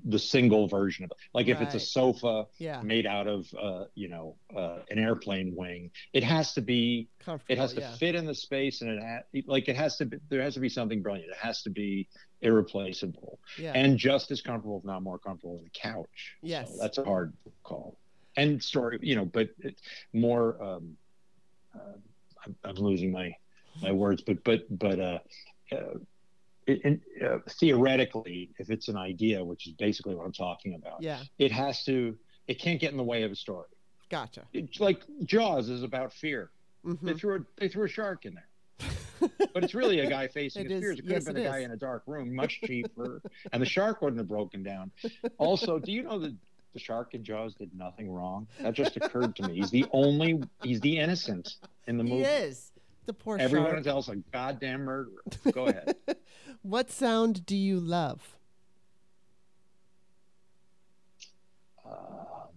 the 0.05 0.19
single 0.19 0.69
version 0.69 1.05
of 1.05 1.11
it. 1.11 1.17
Like 1.35 1.49
if 1.49 1.61
it's 1.61 1.75
a 1.75 1.81
sofa 1.81 2.47
Yeah. 2.59 2.81
made 2.83 3.07
out 3.07 3.27
of 3.27 3.47
uh, 3.61 3.85
you 3.95 4.09
know 4.09 4.37
uh, 4.55 4.79
an 4.91 4.99
airplane 4.99 5.55
wing, 5.57 5.91
it 6.13 6.23
has 6.25 6.53
to 6.55 6.61
be 6.61 7.09
Comfortable. 7.19 7.53
it 7.53 7.59
has 7.59 7.73
to 7.75 7.81
yeah. 7.81 7.95
fit 7.97 8.15
in 8.15 8.25
the 8.25 8.35
space 8.35 8.83
and 8.83 8.91
it 8.91 9.03
ha- 9.03 9.43
like 9.47 9.69
it 9.69 9.77
has 9.77 9.97
to 9.99 10.07
be, 10.07 10.19
there 10.29 10.43
has 10.43 10.55
to 10.55 10.61
be 10.61 10.69
something 10.69 11.03
brilliant 11.03 11.31
it 11.31 11.37
has 11.37 11.63
to 11.63 11.71
be 11.71 12.09
irreplaceable 12.41 13.39
Yeah. 13.59 13.73
and 13.75 13.99
just 13.99 14.31
as 14.31 14.41
comfortable 14.41 14.79
if 14.79 14.85
not 14.85 15.03
more 15.03 15.19
comfortable 15.19 15.57
than 15.59 15.67
a 15.67 15.71
couch 15.79 16.37
Yes. 16.43 16.71
so 16.71 16.77
that's 16.81 16.99
a 16.99 17.05
hard 17.05 17.33
call 17.63 17.99
and 18.37 18.63
story 18.63 18.99
you 19.03 19.17
know 19.17 19.25
but 19.25 19.49
more 20.13 20.63
um 20.63 20.97
uh, 21.75 21.97
I'm, 22.47 22.57
I'm 22.65 22.75
losing 22.77 23.11
my 23.13 23.35
my 23.83 23.93
words 23.93 24.23
but 24.23 24.43
but 24.45 24.63
but 24.71 24.99
uh, 25.01 25.19
uh 25.73 25.95
it, 26.71 26.81
it, 26.85 27.01
uh, 27.25 27.39
theoretically 27.59 28.51
if 28.59 28.71
it's 28.71 28.89
an 28.89 28.97
idea 28.97 29.45
which 29.45 29.67
is 29.67 29.73
basically 29.75 30.15
what 30.15 30.25
i'm 30.25 30.33
talking 30.33 30.75
about 30.75 31.03
yeah. 31.03 31.21
it 31.39 31.53
has 31.53 31.85
to 31.85 32.17
it 32.47 32.59
can't 32.59 32.81
get 32.81 32.91
in 32.91 32.97
the 32.97 33.05
way 33.05 33.23
of 33.23 33.33
a 33.33 33.37
story 33.37 33.69
Gotcha. 34.11 34.43
it's 34.53 34.81
like 34.81 35.03
jaws 35.25 35.69
is 35.69 35.83
about 35.83 36.13
fear 36.13 36.51
hmm 36.83 36.95
they 37.03 37.15
threw 37.15 37.37
a 37.37 37.41
they 37.59 37.69
threw 37.69 37.85
a 37.85 37.89
shark 37.89 38.25
in 38.25 38.35
there. 38.35 38.49
but 39.53 39.63
it's 39.63 39.75
really 39.75 40.01
a 40.01 40.09
guy 40.09 40.27
facing 40.29 40.65
It 40.65 40.71
his 40.71 40.79
is- 40.79 40.83
fears. 40.83 40.99
It 40.99 41.03
could 41.03 41.11
yes, 41.11 41.27
have 41.27 41.35
been 41.35 41.45
a 41.45 41.49
guy 41.49 41.59
is. 41.59 41.65
in 41.67 41.71
a 41.73 41.77
dark 41.77 42.03
room, 42.07 42.35
much 42.43 42.61
cheaper, 42.63 43.21
and 43.53 43.61
the 43.61 43.67
shark 43.67 44.01
wouldn't 44.01 44.19
have 44.19 44.29
broken 44.29 44.63
down. 44.63 44.91
Also, 45.37 45.79
do 45.79 45.93
you 45.93 46.03
know 46.03 46.19
that 46.21 46.35
the 46.73 46.79
shark 46.79 47.13
in 47.13 47.23
Jaws 47.23 47.55
did 47.55 47.71
nothing 47.77 48.11
wrong? 48.11 48.47
That 48.63 48.73
just 48.73 48.97
occurred 48.97 49.37
to 49.37 49.47
me. 49.47 49.57
He's 49.57 49.71
the 49.71 49.85
only, 49.93 50.43
he's 50.63 50.81
the 50.81 50.99
innocent 50.99 51.57
in 51.87 51.99
the 51.99 52.05
movie. 52.05 52.25
He 52.25 52.31
is 52.31 52.73
the 53.05 53.13
poor 53.13 53.37
Everyone 53.39 53.73
shark. 53.73 53.87
else 53.87 54.09
a 54.09 54.17
goddamn 54.33 54.85
murderer. 54.85 55.23
Go 55.53 55.67
ahead. 55.67 55.97
What 56.63 56.91
sound 56.91 57.47
do 57.47 57.57
you 57.57 57.81
love? 57.81 58.37
Um, 61.85 62.49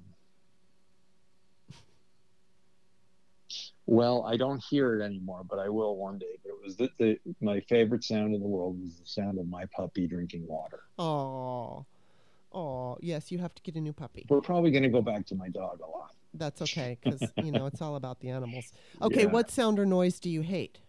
well, 3.85 4.23
I 4.25 4.37
don't 4.37 4.63
hear 4.69 4.99
it 4.99 5.03
anymore, 5.05 5.43
but 5.49 5.59
I 5.59 5.69
will 5.69 5.95
one 5.95 6.17
day. 6.17 6.37
But 6.43 6.49
it 6.49 6.61
was 6.63 6.75
the, 6.77 6.89
the 6.99 7.19
my 7.41 7.59
favorite 7.61 8.03
sound 8.03 8.33
in 8.33 8.41
the 8.41 8.47
world 8.47 8.79
was 8.81 8.97
the 8.99 9.05
sound 9.05 9.39
of 9.39 9.47
my 9.47 9.65
puppy 9.75 10.07
drinking 10.07 10.45
water. 10.47 10.81
Oh, 10.99 11.85
oh, 12.51 12.97
yes, 13.01 13.31
you 13.31 13.39
have 13.39 13.55
to 13.55 13.61
get 13.63 13.75
a 13.75 13.81
new 13.81 13.93
puppy. 13.93 14.25
We're 14.29 14.41
probably 14.41 14.71
going 14.71 14.83
to 14.83 14.89
go 14.89 15.01
back 15.01 15.25
to 15.27 15.35
my 15.35 15.49
dog 15.49 15.79
a 15.81 15.89
lot. 15.89 16.11
That's 16.35 16.61
okay 16.63 16.97
because 17.01 17.21
you 17.37 17.51
know 17.51 17.67
it's 17.67 17.81
all 17.81 17.95
about 17.95 18.19
the 18.19 18.29
animals. 18.29 18.73
Okay, 19.01 19.23
Yeah. 19.25 19.31
what 19.31 19.51
sound 19.51 19.79
or 19.79 19.85
noise 19.85 20.19
do 20.19 20.29
you 20.29 20.41
hate? 20.41 20.79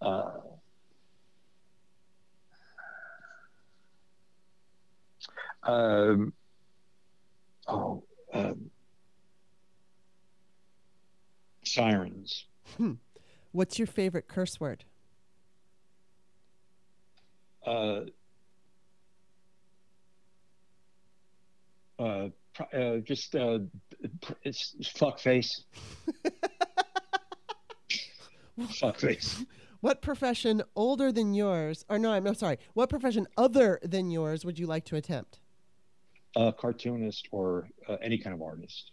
Uh, 0.00 0.30
um, 5.68 6.32
oh, 7.68 8.02
um, 8.32 8.70
sirens. 11.62 12.46
What's 13.52 13.78
your 13.78 13.86
favorite 13.86 14.28
curse 14.28 14.58
word? 14.58 14.84
Uh, 17.66 18.00
uh, 21.98 22.28
uh, 22.72 22.96
just 23.04 23.36
uh, 23.36 23.58
it's 24.42 24.74
fuck 24.96 25.18
face. 25.18 25.64
fuck 28.70 28.98
face. 28.98 29.44
What 29.80 30.00
profession 30.00 30.62
older 30.74 31.12
than 31.12 31.34
yours, 31.34 31.84
or 31.90 31.98
no, 31.98 32.12
I'm 32.12 32.24
no 32.24 32.32
sorry. 32.32 32.58
What 32.72 32.88
profession 32.88 33.28
other 33.36 33.78
than 33.82 34.10
yours 34.10 34.46
would 34.46 34.58
you 34.58 34.66
like 34.66 34.86
to 34.86 34.96
attempt? 34.96 35.40
A 36.36 36.52
cartoonist 36.52 37.28
or 37.32 37.68
uh, 37.88 37.96
any 38.02 38.18
kind 38.18 38.34
of 38.34 38.42
artist. 38.42 38.92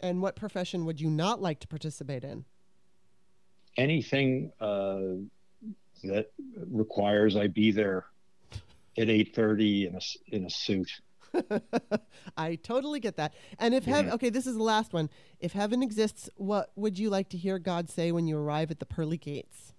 And 0.00 0.22
what 0.22 0.34
profession 0.34 0.86
would 0.86 1.00
you 1.00 1.10
not 1.10 1.40
like 1.42 1.60
to 1.60 1.68
participate 1.68 2.24
in? 2.24 2.44
anything 3.76 4.50
uh, 4.60 4.98
that 6.02 6.32
requires 6.70 7.36
I 7.36 7.46
be 7.46 7.70
there 7.70 8.04
at 8.98 9.08
eight 9.08 9.32
thirty 9.34 9.86
in 9.86 9.94
a 9.94 10.00
in 10.34 10.44
a 10.44 10.50
suit. 10.50 10.90
I 12.36 12.56
totally 12.56 12.98
get 12.98 13.16
that. 13.16 13.32
And 13.60 13.72
if 13.74 13.84
heaven, 13.84 14.06
Yeah. 14.08 14.14
okay, 14.14 14.28
this 14.28 14.46
is 14.46 14.56
the 14.56 14.62
last 14.62 14.92
one. 14.92 15.08
If 15.38 15.52
heaven 15.52 15.82
exists, 15.84 16.28
what 16.36 16.72
would 16.74 16.98
you 16.98 17.10
like 17.10 17.28
to 17.30 17.38
hear 17.38 17.60
God 17.60 17.88
say 17.88 18.10
when 18.10 18.26
you 18.26 18.36
arrive 18.36 18.72
at 18.72 18.80
the 18.80 18.86
pearly 18.86 19.16
gates? 19.16 19.72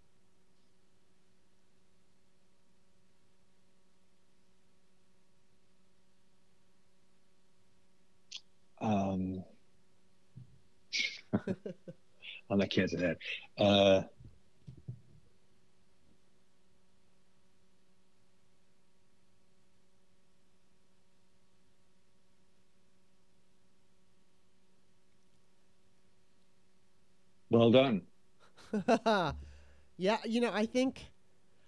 Um, 8.82 9.44
oh, 11.34 12.60
I 12.60 12.66
can't 12.68 12.90
say 12.90 12.98
that. 12.98 13.18
Uh, 13.58 14.03
well 27.49 27.72
done. 27.72 28.02
yeah, 29.98 30.18
you 30.26 30.41
know, 30.41 30.52
I 30.53 30.66
think, 30.66 31.06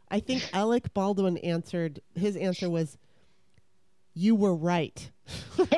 I 0.10 0.20
think 0.20 0.50
Alec 0.54 0.94
Baldwin 0.94 1.38
answered. 1.38 2.02
His 2.16 2.36
answer 2.36 2.70
was, 2.70 2.98
"You 4.14 4.36
were 4.36 4.56
right." 4.56 5.10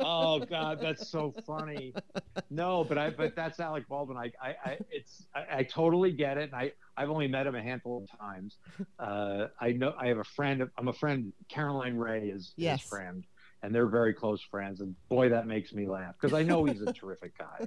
oh 0.00 0.40
God, 0.40 0.78
that's 0.80 1.08
so 1.08 1.32
funny. 1.46 1.94
No, 2.50 2.84
but 2.84 2.98
I 2.98 3.10
but 3.10 3.34
that's 3.36 3.60
Alec 3.60 3.88
Baldwin. 3.88 4.16
I 4.16 4.32
I, 4.42 4.54
I 4.64 4.78
it's 4.90 5.26
I, 5.34 5.58
I 5.58 5.62
totally 5.64 6.12
get 6.12 6.38
it. 6.38 6.44
And 6.52 6.54
I 6.54 6.72
I've 6.96 7.10
only 7.10 7.28
met 7.28 7.46
him 7.46 7.54
a 7.54 7.62
handful 7.62 8.04
of 8.04 8.18
times. 8.18 8.56
Uh, 8.98 9.46
I 9.60 9.72
know 9.72 9.94
I 9.98 10.08
have 10.08 10.18
a 10.18 10.24
friend. 10.24 10.68
I'm 10.78 10.88
a 10.88 10.92
friend. 10.92 11.32
Caroline 11.48 11.96
Ray 11.96 12.28
is 12.28 12.52
Yes. 12.56 12.80
his 12.82 12.88
friend, 12.88 13.24
and 13.62 13.74
they're 13.74 13.86
very 13.86 14.14
close 14.14 14.40
friends. 14.42 14.80
And 14.80 14.94
boy, 15.08 15.28
that 15.30 15.46
makes 15.46 15.72
me 15.72 15.86
laugh 15.88 16.14
because 16.20 16.34
I 16.38 16.42
know 16.42 16.64
he's 16.64 16.82
a 16.82 16.92
terrific 16.92 17.36
guy. 17.38 17.66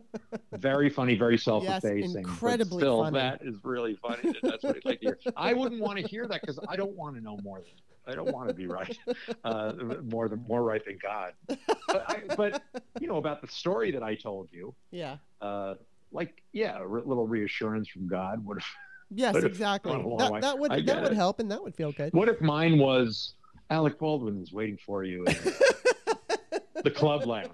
Very 0.53 0.89
funny, 0.89 1.15
very 1.15 1.37
self-effacing. 1.37 2.13
but 2.23 2.29
incredibly 2.29 2.81
still, 2.81 3.03
funny. 3.03 3.17
that 3.19 3.41
is 3.43 3.55
really 3.63 3.95
funny. 4.01 4.33
That's 4.41 4.63
what 4.63 4.77
I'd 4.77 4.85
like 4.85 4.99
to 5.01 5.05
hear. 5.07 5.19
I 5.35 5.53
wouldn't 5.53 5.81
want 5.81 5.99
to 5.99 6.07
hear 6.07 6.27
that 6.27 6.41
because 6.41 6.59
I 6.67 6.75
don't 6.75 6.95
want 6.95 7.15
to 7.15 7.21
know 7.21 7.37
more 7.43 7.59
than. 7.59 7.71
I 8.07 8.15
don't 8.15 8.31
want 8.34 8.47
to 8.49 8.53
be 8.53 8.67
right, 8.67 8.97
uh, 9.43 9.73
more 10.03 10.29
than 10.29 10.43
more 10.47 10.63
right 10.63 10.84
than 10.85 10.97
God. 11.01 11.34
But, 11.88 12.05
I, 12.09 12.21
but 12.35 12.63
you 12.99 13.07
know 13.07 13.17
about 13.17 13.41
the 13.41 13.47
story 13.47 13.91
that 13.91 14.03
I 14.03 14.15
told 14.15 14.49
you. 14.51 14.73
yeah. 14.91 15.17
Uh, 15.41 15.75
like, 16.11 16.41
yeah, 16.53 16.77
a 16.79 16.88
re- 16.88 17.01
little 17.05 17.27
reassurance 17.27 17.89
from 17.89 18.07
God. 18.07 18.43
What 18.45 18.57
if, 18.57 18.65
Yes, 19.09 19.35
exactly. 19.35 19.91
gone 19.91 20.01
a 20.03 20.07
long 20.07 20.17
That, 20.17 20.31
way. 20.31 20.39
that 20.41 20.59
would 20.59 20.71
I 20.71 20.81
that 20.81 21.01
would 21.03 21.11
it. 21.11 21.15
help, 21.15 21.39
and 21.39 21.49
that 21.51 21.61
would 21.63 21.75
feel 21.75 21.91
good. 21.91 22.13
what 22.13 22.27
if 22.29 22.39
mine 22.41 22.77
was 22.77 23.34
Alec 23.69 23.99
Baldwin 23.99 24.41
is 24.41 24.51
waiting 24.53 24.77
for 24.85 25.03
you 25.03 25.25
in 25.25 25.35
the 26.84 26.91
club 26.91 27.25
lounge? 27.25 27.49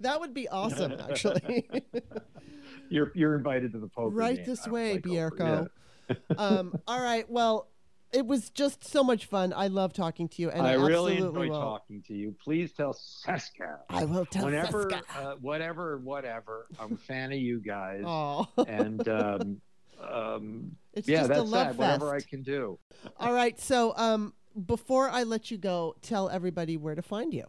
That 0.00 0.18
would 0.20 0.34
be 0.34 0.48
awesome, 0.48 0.94
actually. 1.08 1.68
You're 2.88 3.10
you're 3.14 3.34
invited 3.36 3.72
to 3.72 3.78
the 3.78 3.88
poker. 3.88 4.14
right 4.14 4.36
game. 4.36 4.44
this 4.46 4.66
way, 4.68 4.94
oh, 4.94 4.98
Bierko. 4.98 5.68
yeah. 6.10 6.16
um, 6.36 6.74
all 6.86 7.00
right. 7.00 7.28
Well, 7.30 7.68
it 8.12 8.26
was 8.26 8.50
just 8.50 8.84
so 8.84 9.02
much 9.02 9.26
fun. 9.26 9.52
I 9.56 9.68
love 9.68 9.92
talking 9.92 10.28
to 10.28 10.42
you, 10.42 10.50
and 10.50 10.62
I 10.66 10.72
I, 10.72 10.74
really 10.74 11.16
enjoy 11.18 11.48
will. 11.48 11.60
talking 11.60 12.02
to 12.08 12.14
you. 12.14 12.34
Please 12.42 12.72
tell 12.72 12.92
Seska. 12.94 13.78
I 13.88 14.04
will 14.04 14.26
tell 14.26 14.44
Whenever, 14.46 14.86
Seska. 14.86 15.02
uh, 15.16 15.34
whatever, 15.40 15.98
whatever. 15.98 16.66
I'm 16.78 16.92
a 16.94 16.96
fan 16.96 17.32
of 17.32 17.38
you 17.38 17.60
guys, 17.60 18.02
Oh, 18.06 18.46
and 18.66 19.06
um, 19.08 19.60
um, 20.00 20.76
it's 20.92 21.08
yeah, 21.08 21.18
just 21.18 21.28
that's 21.30 21.40
a 21.40 21.44
love 21.44 21.76
that. 21.78 22.00
Whatever 22.00 22.14
I 22.14 22.20
can 22.20 22.42
do. 22.42 22.78
All 23.18 23.32
right. 23.32 23.58
So, 23.60 23.94
um, 23.96 24.34
before 24.66 25.08
I 25.08 25.22
let 25.22 25.50
you 25.50 25.56
go, 25.58 25.96
tell 26.02 26.28
everybody 26.28 26.76
where 26.76 26.94
to 26.94 27.02
find 27.02 27.32
you. 27.32 27.46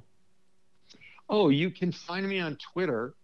Oh, 1.30 1.50
you 1.50 1.72
can 1.72 1.92
find 1.92 2.28
me 2.28 2.40
on 2.40 2.58
Twitter 2.74 3.16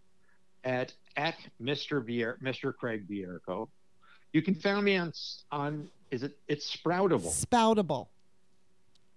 at 0.63 0.93
at 1.15 1.35
Mr. 1.61 2.05
Bier, 2.05 2.37
Mr. 2.43 2.73
Craig 2.75 3.07
Bierko. 3.09 3.69
You 4.33 4.41
can 4.41 4.55
find 4.55 4.83
me 4.85 4.97
on 4.97 5.13
on 5.51 5.89
is 6.11 6.23
it 6.23 6.37
it's 6.47 6.75
Sproutable. 6.75 7.31
Spoutable. 7.45 8.07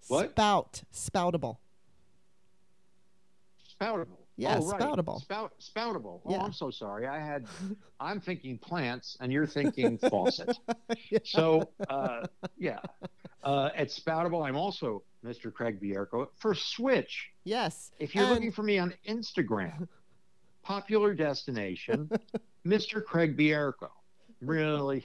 What? 0.08 0.30
Spout. 0.30 0.82
Spoutable. 0.92 1.58
Spoutable. 3.80 4.18
Yeah, 4.36 4.58
oh, 4.60 4.70
right. 4.70 4.80
spoutable. 4.80 5.20
Spout 5.20 5.52
spoutable. 5.60 6.20
Oh, 6.24 6.30
Yeah. 6.30 6.38
I'm 6.42 6.52
so 6.52 6.70
sorry. 6.70 7.06
I 7.06 7.18
had 7.18 7.46
I'm 8.00 8.20
thinking 8.20 8.58
plants 8.58 9.16
and 9.20 9.32
you're 9.32 9.46
thinking 9.46 9.98
faucet. 9.98 10.56
Yeah. 11.10 11.18
So 11.24 11.70
uh, 11.88 12.26
yeah. 12.58 12.80
Uh, 13.44 13.70
at 13.76 13.88
Spoutable, 13.88 14.46
I'm 14.46 14.56
also 14.56 15.02
Mr. 15.24 15.52
Craig 15.52 15.80
Bierko. 15.80 16.28
For 16.36 16.54
Switch, 16.54 17.30
Yes. 17.44 17.90
if 17.98 18.14
you're 18.14 18.24
And- 18.24 18.34
looking 18.34 18.52
for 18.52 18.62
me 18.62 18.78
on 18.78 18.94
Instagram, 19.08 19.88
popular 20.62 21.12
destination, 21.12 22.08
Mr. 22.64 23.04
Craig 23.04 23.36
Bierko. 23.36 23.88
Really 24.42 25.04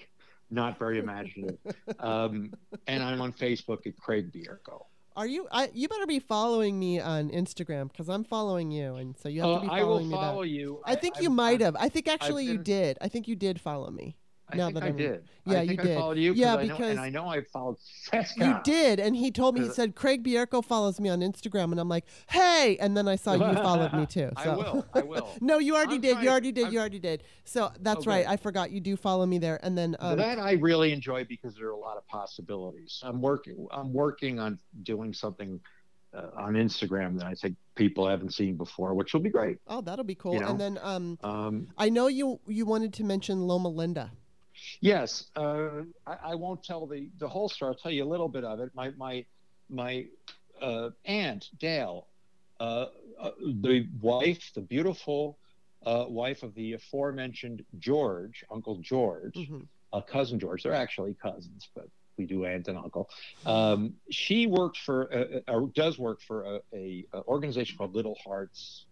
not 0.49 0.77
very 0.79 0.99
imaginative. 1.05 1.57
Um, 1.99 2.53
and 2.87 3.03
I'm 3.03 3.21
on 3.21 3.33
Facebook 3.33 3.85
at 3.87 3.95
Craig 3.97 4.31
Bierko. 4.31 4.85
Are 5.15 5.25
you? 5.25 5.47
I 5.51 5.71
you 5.73 5.87
better 5.87 6.05
be 6.05 6.19
following 6.19 6.77
me 6.77 6.99
on 6.99 7.29
Instagram 7.31 7.91
because 7.91 8.07
I'm 8.07 8.23
following 8.23 8.69
you, 8.71 8.95
and 8.95 9.17
so 9.17 9.29
you 9.29 9.41
have 9.41 9.49
Uh, 9.49 9.55
to 9.55 9.61
be 9.61 9.67
following 9.67 10.09
me 10.09 10.13
back. 10.13 10.19
I 10.19 10.25
will 10.27 10.31
follow 10.33 10.41
you. 10.43 10.81
I 10.85 10.93
think 10.95 11.17
you 11.19 11.29
I'm- 11.29 11.35
might 11.35 11.61
have. 11.61 11.75
I 11.75 11.89
think 11.89 12.07
actually 12.07 12.45
you 12.45 12.57
did. 12.59 12.97
I 13.01 13.07
think 13.07 13.27
you 13.27 13.35
did 13.35 13.59
follow 13.59 13.89
me. 13.89 14.15
I 14.49 14.55
now 14.55 14.67
think 14.67 14.75
that 14.75 14.83
I 14.83 14.87
I'm- 14.87 14.95
did. 14.97 15.23
Yeah, 15.45 15.59
I 15.59 15.61
you 15.63 15.67
think 15.69 15.81
did. 15.81 15.97
Followed 15.97 16.17
you. 16.17 16.33
Yeah, 16.33 16.55
I 16.55 16.65
know, 16.65 16.75
because- 16.75 16.91
and 16.91 16.99
I 16.99 17.09
know 17.09 17.27
I 17.27 17.41
followed 17.41 17.77
Seska. 18.11 18.37
You 18.47 18.59
did, 18.63 18.99
and 18.99 19.15
he 19.15 19.29
told 19.31 19.55
me 19.55 19.61
he 19.61 19.69
said 19.69 19.95
Craig 19.95 20.23
Bierko 20.23 20.63
follows 20.63 20.99
me 20.99 21.09
on 21.09 21.19
Instagram, 21.19 21.71
and 21.71 21.79
I'm 21.79 21.89
like, 21.89 22.05
hey, 22.29 22.77
and 22.79 22.95
then 22.95 23.07
I 23.07 23.15
saw 23.17 23.33
you 23.33 23.53
followed 23.55 23.93
me 23.93 24.05
too. 24.05 24.29
So. 24.43 24.51
I 24.51 24.55
will. 24.55 24.85
I 24.93 25.01
will. 25.11 25.29
no, 25.41 25.57
you 25.59 25.75
already 25.75 25.95
I'm 25.95 26.01
did. 26.01 26.11
trying- 26.13 26.23
You 26.23 26.29
already 26.31 26.51
did. 26.51 26.63
I'm- 26.65 26.73
You 26.73 26.79
already 26.79 26.99
did. 26.99 27.23
So 27.45 27.71
that's 27.81 28.05
Oh, 28.07 28.09
right. 28.09 28.27
I 28.27 28.37
forgot 28.37 28.71
you 28.71 28.79
do 28.79 28.95
follow 28.95 29.25
me 29.25 29.37
there, 29.37 29.59
and 29.63 29.77
then 29.77 29.95
um, 29.99 30.17
that 30.17 30.39
I 30.39 30.53
really 30.53 30.91
enjoy 30.93 31.25
because 31.25 31.55
there 31.55 31.67
are 31.67 31.71
a 31.71 31.77
lot 31.77 31.97
of 31.97 32.07
possibilities. 32.07 32.99
I'm 33.03 33.21
working. 33.21 33.67
I'm 33.71 33.91
working 33.93 34.39
on 34.39 34.59
doing 34.83 35.13
something 35.13 35.59
uh, 36.13 36.29
on 36.37 36.53
Instagram 36.53 37.17
that 37.19 37.25
I 37.27 37.33
think 37.33 37.55
people 37.75 38.07
haven't 38.07 38.33
seen 38.33 38.55
before, 38.55 38.93
which 38.93 39.13
will 39.13 39.19
be 39.21 39.29
great. 39.29 39.57
Oh, 39.67 39.81
that'll 39.81 40.05
be 40.05 40.15
cool. 40.15 40.33
You 40.35 40.39
know? 40.39 40.47
And 40.49 40.59
then 40.59 40.79
um, 40.81 41.17
Um, 41.23 41.67
I 41.77 41.89
know 41.89 42.07
you 42.07 42.39
you 42.47 42.65
wanted 42.65 42.93
to 42.93 43.03
mention 43.03 43.41
Loma 43.47 43.67
Linda. 43.69 44.11
Yes, 44.81 45.25
uh, 45.35 45.83
I, 46.05 46.17
I 46.31 46.35
won't 46.35 46.63
tell 46.63 46.85
the, 46.87 47.09
the 47.19 47.27
whole 47.27 47.49
story. 47.49 47.69
I'll 47.71 47.77
tell 47.77 47.91
you 47.91 48.03
a 48.03 48.11
little 48.11 48.29
bit 48.29 48.43
of 48.43 48.59
it. 48.59 48.71
My 48.73 48.91
my 48.97 49.25
my 49.69 50.05
uh, 50.61 50.89
aunt 51.05 51.49
Dale, 51.59 52.07
uh, 52.59 52.87
uh, 53.19 53.31
the 53.61 53.87
wife, 54.01 54.51
the 54.55 54.61
beautiful 54.61 55.37
uh, 55.85 56.05
wife 56.07 56.41
of 56.43 56.53
the 56.55 56.73
aforementioned 56.73 57.63
George, 57.79 58.43
Uncle 58.49 58.77
George, 58.79 59.35
Mhm. 59.35 59.67
uh, 59.93 60.01
cousin 60.01 60.39
George. 60.39 60.63
They're 60.63 60.73
actually 60.73 61.13
cousins, 61.13 61.69
but 61.75 61.87
we 62.17 62.25
do 62.25 62.45
aunt 62.45 62.67
and 62.67 62.77
uncle. 62.79 63.09
Um, 63.45 63.93
she 64.09 64.47
worked 64.47 64.77
for, 64.77 65.13
uh, 65.13 65.39
uh, 65.47 65.53
or 65.53 65.67
does 65.75 65.99
work 65.99 66.19
for 66.21 66.43
a, 66.55 66.61
a, 66.73 67.05
a 67.13 67.23
organization 67.25 67.77
called 67.77 67.93
Little 67.93 68.15
Hearts, 68.25 68.86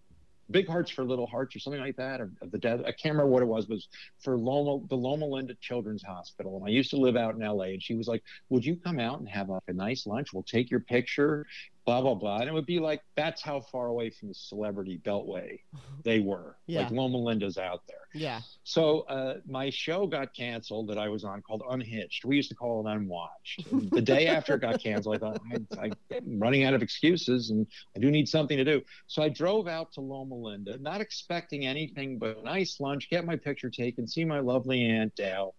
Big 0.50 0.68
Hearts 0.68 0.92
for 0.92 1.04
Little 1.04 1.28
Hearts, 1.28 1.56
or 1.56 1.60
something 1.60 1.82
like 1.82 1.96
that, 1.98 2.22
or, 2.22 2.32
or 2.42 2.48
the 2.48 2.58
dead. 2.58 2.82
I 2.82 2.92
can't 2.92 3.14
remember 3.16 3.28
what 3.28 3.42
it 3.42 3.48
was. 3.48 3.68
Was 3.68 3.88
for 4.20 4.38
Loma, 4.38 4.86
the 4.88 4.96
Loma 4.96 5.26
Linda 5.26 5.56
Children's 5.60 6.04
Hospital, 6.04 6.58
and 6.58 6.66
I 6.66 6.70
used 6.70 6.92
to 6.92 6.98
live 6.98 7.16
out 7.16 7.36
in 7.36 7.42
L.A. 7.42 7.74
And 7.74 7.84
she 7.84 7.96
was 7.96 8.08
like, 8.08 8.24
"Would 8.50 8.66
you 8.66 8.76
come 8.76 9.00
out 9.00 9.20
and 9.20 9.28
have 9.30 9.50
like 9.50 9.64
a 9.68 9.74
nice 9.74 10.06
lunch? 10.06 10.34
We'll 10.34 10.44
take 10.44 10.70
your 10.70 10.82
picture." 10.82 11.46
Blah 11.86 12.02
blah 12.02 12.16
blah, 12.16 12.38
and 12.38 12.50
it 12.50 12.54
would 12.54 12.66
be 12.66 12.80
like 12.80 13.02
that's 13.16 13.44
how 13.44 13.62
far 13.62 13.88
away 13.88 14.10
from 14.10 14.30
the 14.30 14.34
celebrity 14.34 15.00
beltway 15.04 15.60
they 16.04 16.20
were. 16.20 16.56
Yeah. 16.68 16.82
Like 16.82 16.92
Loma 16.92 17.18
Linda's 17.18 17.60
out 17.60 17.84
there. 17.88 18.08
Yeah. 18.16 18.42
So 18.64 19.02
uh, 19.02 19.36
my 19.48 19.70
show 19.70 20.08
got 20.08 20.34
canceled 20.34 20.88
that 20.90 20.98
I 20.98 21.10
was 21.10 21.24
on 21.24 21.44
called 21.44 21.62
Unhitched. 21.70 22.26
We 22.26 22.38
used 22.38 22.50
to 22.50 22.56
call 22.56 22.86
it 22.86 22.90
Unwatched. 22.90 23.72
And 23.72 23.92
the 23.92 24.02
day 24.02 24.26
after 24.36 24.56
it 24.56 24.62
got 24.62 24.82
canceled, 24.82 25.18
I 25.18 25.20
thought 25.20 25.42
I, 25.80 25.92
I'm 26.12 26.40
running 26.40 26.64
out 26.64 26.74
of 26.74 26.82
excuses 26.82 27.52
and 27.52 27.68
I 27.96 28.00
do 28.00 28.10
need 28.10 28.28
something 28.28 28.58
to 28.58 28.64
do. 28.64 28.82
So 29.06 29.22
I 29.22 29.30
drove 29.30 29.68
out 29.68 29.92
to 29.94 30.02
Loma 30.02 30.34
Linda, 30.34 30.80
not 30.80 31.02
expecting 31.02 31.68
anything 31.68 32.18
but 32.18 32.38
a 32.38 32.42
nice 32.42 32.80
lunch, 32.80 33.10
get 33.12 33.26
my 33.26 33.36
picture 33.36 33.70
taken, 33.70 34.08
see 34.08 34.26
my 34.26 34.40
lovely 34.40 34.84
Aunt 34.86 35.14
Dale, 35.16 35.54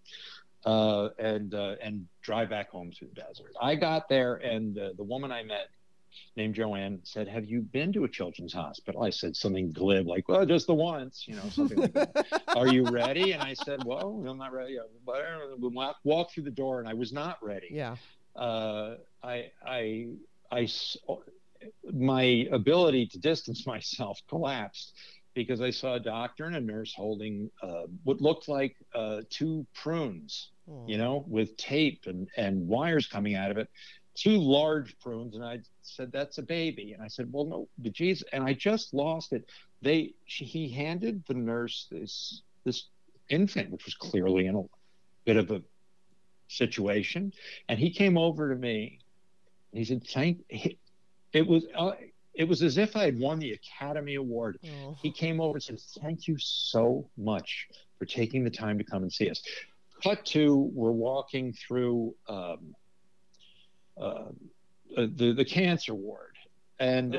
uh, 0.64 1.10
and 1.18 1.54
uh, 1.54 1.76
and 1.80 2.06
drive 2.22 2.50
back 2.50 2.70
home 2.70 2.90
through 2.90 3.08
the 3.14 3.20
desert. 3.20 3.52
I 3.60 3.76
got 3.76 4.08
there, 4.08 4.34
and 4.34 4.76
uh, 4.76 4.90
the 4.96 5.04
woman 5.04 5.30
I 5.30 5.44
met 5.44 5.68
named 6.36 6.54
Joanne 6.54 7.00
said, 7.04 7.28
"Have 7.28 7.44
you 7.44 7.60
been 7.60 7.92
to 7.92 8.04
a 8.04 8.08
children's 8.08 8.52
hospital?" 8.52 9.02
I 9.02 9.10
said 9.10 9.36
something 9.36 9.72
glib 9.72 10.06
like, 10.06 10.28
"Well, 10.28 10.44
just 10.46 10.66
the 10.66 10.74
once," 10.74 11.24
you 11.26 11.36
know, 11.36 11.48
something 11.50 11.78
like 11.78 11.92
that. 11.94 12.42
Are 12.56 12.68
you 12.68 12.84
ready? 12.84 13.32
And 13.32 13.42
I 13.42 13.54
said, 13.54 13.84
"Well, 13.84 14.24
I'm 14.26 14.38
not 14.38 14.52
ready." 14.52 14.78
But 15.04 15.22
we 15.58 15.68
walk, 15.68 15.96
walk 16.04 16.32
through 16.32 16.44
the 16.44 16.50
door, 16.50 16.80
and 16.80 16.88
I 16.88 16.94
was 16.94 17.12
not 17.12 17.38
ready. 17.42 17.68
Yeah. 17.70 17.96
Uh, 18.34 18.96
I 19.22 20.68
my 21.92 22.46
ability 22.52 23.06
to 23.06 23.18
distance 23.18 23.66
myself 23.66 24.20
collapsed 24.28 24.92
because 25.34 25.60
I 25.60 25.70
saw 25.70 25.94
a 25.94 26.00
doctor 26.00 26.44
and 26.44 26.56
a 26.56 26.60
nurse 26.60 26.94
holding 26.94 27.50
uh, 27.62 27.82
what 28.04 28.20
looked 28.20 28.48
like 28.48 28.76
uh, 28.94 29.22
two 29.30 29.66
prunes 29.74 30.50
Oh. 30.68 30.84
you 30.88 30.98
know, 30.98 31.24
with 31.28 31.56
tape 31.56 32.06
and, 32.06 32.28
and 32.36 32.66
wires 32.66 33.06
coming 33.06 33.36
out 33.36 33.52
of 33.52 33.56
it, 33.56 33.68
two 34.16 34.38
large 34.38 34.98
prunes. 34.98 35.34
And 35.34 35.44
I 35.44 35.60
said, 35.82 36.10
that's 36.10 36.38
a 36.38 36.42
baby. 36.42 36.92
And 36.92 37.02
I 37.02 37.08
said, 37.08 37.32
well, 37.32 37.44
no, 37.44 37.68
but 37.78 37.92
geez. 37.92 38.24
And 38.32 38.42
I 38.42 38.54
just 38.54 38.94
lost 38.94 39.32
it. 39.32 39.48
They, 39.82 40.14
she, 40.24 40.44
he 40.44 40.68
handed 40.68 41.24
the 41.26 41.34
nurse 41.34 41.86
this, 41.90 42.42
this 42.64 42.84
infant, 43.28 43.70
which 43.70 43.84
was 43.84 43.94
clearly 43.94 44.46
in 44.46 44.56
a 44.56 44.62
bit 45.24 45.36
of 45.36 45.50
a 45.50 45.62
situation. 46.48 47.32
And 47.68 47.78
he 47.78 47.90
came 47.90 48.16
over 48.16 48.52
to 48.52 48.58
me 48.58 48.98
and 49.72 49.78
he 49.78 49.84
said, 49.84 50.02
thank, 50.06 50.38
he, 50.48 50.78
it 51.32 51.46
was, 51.46 51.66
uh, 51.76 51.92
it 52.36 52.46
was 52.46 52.62
as 52.62 52.78
if 52.78 52.96
I 52.96 53.04
had 53.04 53.18
won 53.18 53.38
the 53.38 53.52
Academy 53.52 54.14
Award. 54.14 54.58
Oh. 54.64 54.96
He 55.00 55.10
came 55.10 55.40
over 55.40 55.56
and 55.56 55.62
said, 55.62 55.80
Thank 56.02 56.28
you 56.28 56.36
so 56.38 57.08
much 57.16 57.68
for 57.98 58.04
taking 58.04 58.44
the 58.44 58.50
time 58.50 58.78
to 58.78 58.84
come 58.84 59.02
and 59.02 59.12
see 59.12 59.30
us. 59.30 59.42
Cut 60.02 60.24
to, 60.26 60.70
we're 60.74 60.90
walking 60.90 61.54
through 61.54 62.14
um, 62.28 62.74
uh, 64.00 64.30
the, 64.96 65.32
the 65.32 65.44
cancer 65.44 65.94
ward. 65.94 66.36
And 66.78 67.14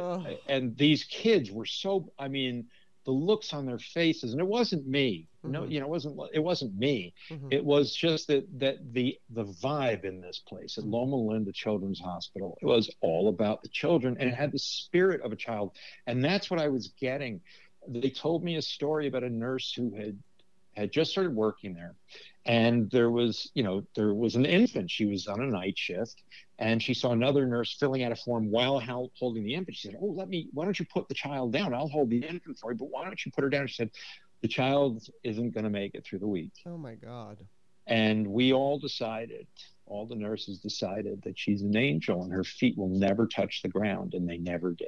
and 0.48 0.78
these 0.78 1.04
kids 1.06 1.50
were 1.52 1.66
so 1.66 2.12
I 2.20 2.28
mean 2.28 2.68
the 3.06 3.12
looks 3.12 3.54
on 3.54 3.66
their 3.66 3.80
faces 3.80 4.34
and 4.34 4.42
it 4.42 4.48
wasn't 4.48 4.86
me 4.86 5.28
no 5.44 5.62
Mhm. 5.62 5.72
you 5.72 5.80
know 5.80 5.86
it 5.88 5.90
wasn't 5.90 6.20
it 6.34 6.40
wasn't 6.44 6.76
me 6.78 7.14
Mhm. 7.30 7.52
it 7.54 7.64
was 7.66 7.96
just 7.96 8.28
that 8.28 8.46
that 8.60 8.78
the 8.94 9.18
the 9.32 9.46
vibe 9.46 10.04
in 10.06 10.22
this 10.22 10.40
place 10.48 10.78
at 10.78 10.84
Loma 10.84 11.16
Linda 11.16 11.52
Children's 11.54 12.00
Hospital 12.02 12.56
it 12.62 12.66
was 12.66 12.94
all 13.02 13.30
about 13.30 13.64
the 13.64 13.70
children 13.70 14.16
and 14.20 14.30
it 14.30 14.36
had 14.36 14.52
the 14.52 14.60
spirit 14.60 15.22
of 15.22 15.32
a 15.32 15.36
child 15.38 15.72
and 16.06 16.24
that's 16.24 16.52
what 16.52 16.60
I 16.60 16.68
was 16.68 16.90
getting 17.00 17.42
they 17.88 18.10
told 18.12 18.44
me 18.44 18.58
a 18.58 18.62
story 18.62 19.08
about 19.08 19.24
a 19.24 19.30
nurse 19.30 19.72
who 19.74 19.96
had 19.96 20.20
had 20.78 20.92
just 20.92 21.12
started 21.12 21.36
working 21.36 21.74
there. 21.74 21.96
And 22.46 22.90
there 22.92 23.12
was 23.12 23.52
you 23.56 23.64
know 23.64 23.84
there 23.96 24.14
was 24.14 24.36
an 24.36 24.46
infant. 24.46 24.90
She 24.92 25.06
was 25.06 25.28
on 25.28 25.42
a 25.42 25.48
night 25.48 25.78
shift 25.78 26.24
and 26.60 26.82
she 26.82 26.94
saw 26.94 27.12
another 27.12 27.46
nurse 27.46 27.76
filling 27.80 28.04
out 28.04 28.12
a 28.14 28.16
form 28.16 28.50
while 28.52 28.80
holding 29.20 29.44
the 29.44 29.54
infant. 29.56 29.76
She 29.78 29.88
said 29.90 29.98
oh 30.02 30.14
let 30.16 30.30
me 30.30 30.48
why 30.54 30.64
don't 30.66 30.80
you 30.80 30.86
put 30.86 31.08
the 31.10 31.14
child 31.16 31.52
down? 31.52 31.74
I'll 31.74 31.90
hold 31.90 32.10
the 32.10 32.24
infant 32.26 32.58
for 32.60 32.72
you 32.72 32.78
but 32.78 32.90
why 32.90 33.04
don't 33.04 33.26
you 33.26 33.32
put 33.34 33.44
her 33.44 33.50
down? 33.50 33.68
She 33.68 33.76
said 33.76 33.92
the 34.42 34.48
child 34.48 35.04
isn't 35.24 35.54
going 35.54 35.64
to 35.66 35.70
make 35.70 35.96
it 35.96 36.06
through 36.06 36.20
the 36.20 36.28
week. 36.28 36.54
Oh 36.66 36.78
my 36.78 36.96
God. 36.96 37.38
and 37.88 38.28
we 38.28 38.54
all 38.54 38.78
decided 38.80 39.48
all 39.86 40.06
the 40.06 40.16
nurses 40.16 40.60
decided 40.60 41.22
that 41.24 41.38
she's 41.40 41.62
an 41.64 41.76
angel 41.76 42.24
and 42.24 42.32
her 42.32 42.44
feet 42.44 42.78
will 42.78 42.90
never 42.90 43.26
touch 43.28 43.62
the 43.62 43.70
ground 43.70 44.14
and 44.14 44.30
they 44.30 44.38
never 44.38 44.72
did 44.74 44.88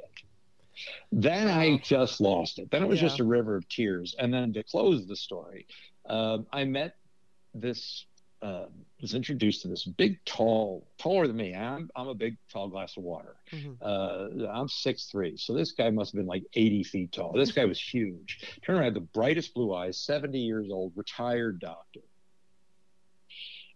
then 1.12 1.48
i 1.48 1.76
just 1.78 2.20
lost 2.20 2.58
it 2.58 2.70
then 2.70 2.82
it 2.82 2.88
was 2.88 3.00
Yeah. 3.00 3.08
just 3.08 3.20
a 3.20 3.24
river 3.24 3.56
of 3.56 3.68
tears 3.68 4.14
and 4.18 4.32
then 4.32 4.52
to 4.54 4.62
close 4.62 5.06
the 5.06 5.16
story 5.16 5.66
um, 6.08 6.46
i 6.52 6.64
met 6.64 6.96
this 7.54 8.06
uh, 8.42 8.66
was 9.02 9.12
introduced 9.14 9.60
to 9.62 9.68
this 9.68 9.84
big 9.84 10.18
tall 10.24 10.88
taller 10.96 11.26
than 11.26 11.36
me 11.36 11.54
i'm, 11.54 11.90
I'm 11.94 12.08
a 12.08 12.14
big 12.14 12.36
tall 12.50 12.68
glass 12.68 12.96
of 12.96 13.02
water 13.02 13.36
Mhm. 13.52 13.76
uh, 13.82 14.46
I'm 14.48 14.68
six 14.68 15.06
three, 15.06 15.36
so 15.36 15.52
this 15.52 15.72
guy 15.72 15.90
must 15.90 16.12
have 16.12 16.18
been 16.20 16.26
like 16.26 16.44
80 16.54 16.84
feet 16.84 17.12
tall. 17.12 17.32
This 17.32 17.50
guy 17.52 17.64
was 17.64 17.80
huge. 17.80 18.58
Turned 18.64 18.78
around, 18.78 18.84
had 18.84 18.94
the 18.94 19.00
brightest 19.00 19.52
blue 19.54 19.74
eyes, 19.74 19.98
70 19.98 20.38
years 20.38 20.68
old, 20.70 20.92
retired 20.94 21.58
doctor. 21.58 22.00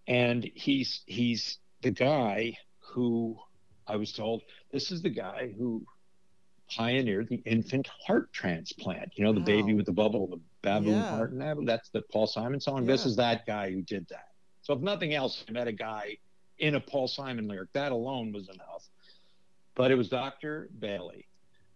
And 0.07 0.49
he's 0.55 1.03
he's 1.07 1.59
the 1.83 1.91
guy 1.91 2.57
who 2.79 3.37
I 3.87 3.97
was 3.97 4.13
told 4.13 4.43
this 4.73 4.91
is 4.93 5.03
the 5.03 5.11
guy 5.11 5.53
who 5.59 5.85
pioneered 6.77 7.29
the 7.29 7.43
infant 7.45 7.89
heart 8.07 8.33
transplant. 8.33 9.13
You 9.17 9.25
know, 9.25 9.33
the 9.33 9.41
baby 9.41 9.75
with 9.75 9.87
the 9.87 9.93
bubble, 9.93 10.27
the 10.27 10.41
baboon 10.63 10.95
Yeah. 10.95 11.11
heart, 11.11 11.33
and 11.33 11.41
that, 11.41 11.57
that's 11.65 11.89
the 11.91 12.03
Paul 12.13 12.27
Simon 12.27 12.61
song. 12.61 12.87
This 12.87 13.05
is 13.07 13.17
that 13.17 13.47
guy 13.47 13.71
who 13.71 13.83
did 13.83 14.07
that. 14.09 14.29
So 14.63 14.73
if 14.75 14.81
nothing 14.81 15.15
else, 15.15 15.45
I 15.49 15.53
met 15.53 15.69
a 15.69 15.73
guy 15.73 16.17
in 16.59 16.75
a 16.75 16.81
Paul 16.81 17.09
Simon 17.09 17.49
lyric. 17.49 17.73
That 17.73 17.93
alone 17.93 18.33
was 18.33 18.49
enough 18.49 18.89
but 19.77 19.91
it 19.91 19.97
was 19.97 20.09
Dr. 20.09 20.71
Bailey. 20.79 21.27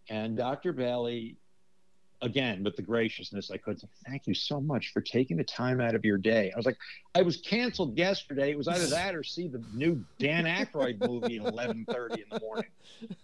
And 0.08 0.36
Dr. 0.36 0.72
Bailey, 0.72 1.36
again, 2.22 2.64
with 2.64 2.76
the 2.76 2.82
graciousness 2.82 3.50
I 3.50 3.56
could, 3.58 3.80
thank 4.06 4.26
you 4.26 4.34
so 4.34 4.60
much 4.60 4.92
for 4.92 5.00
taking 5.00 5.36
the 5.36 5.44
time 5.44 5.80
out 5.80 5.94
of 5.94 6.04
your 6.04 6.18
day. 6.18 6.50
I 6.52 6.56
was 6.56 6.66
like, 6.66 6.76
I 7.14 7.22
was 7.22 7.38
canceled 7.38 7.96
yesterday. 7.96 8.50
It 8.50 8.58
was 8.58 8.68
either 8.68 8.86
that 8.88 9.14
or 9.14 9.22
see 9.22 9.48
the 9.48 9.62
new 9.72 10.04
Dan 10.18 10.44
Aykroyd 10.44 11.06
movie 11.06 11.38
at 11.38 11.44
11:30 11.44 12.14
in 12.14 12.24
the 12.30 12.40
morning. 12.40 12.70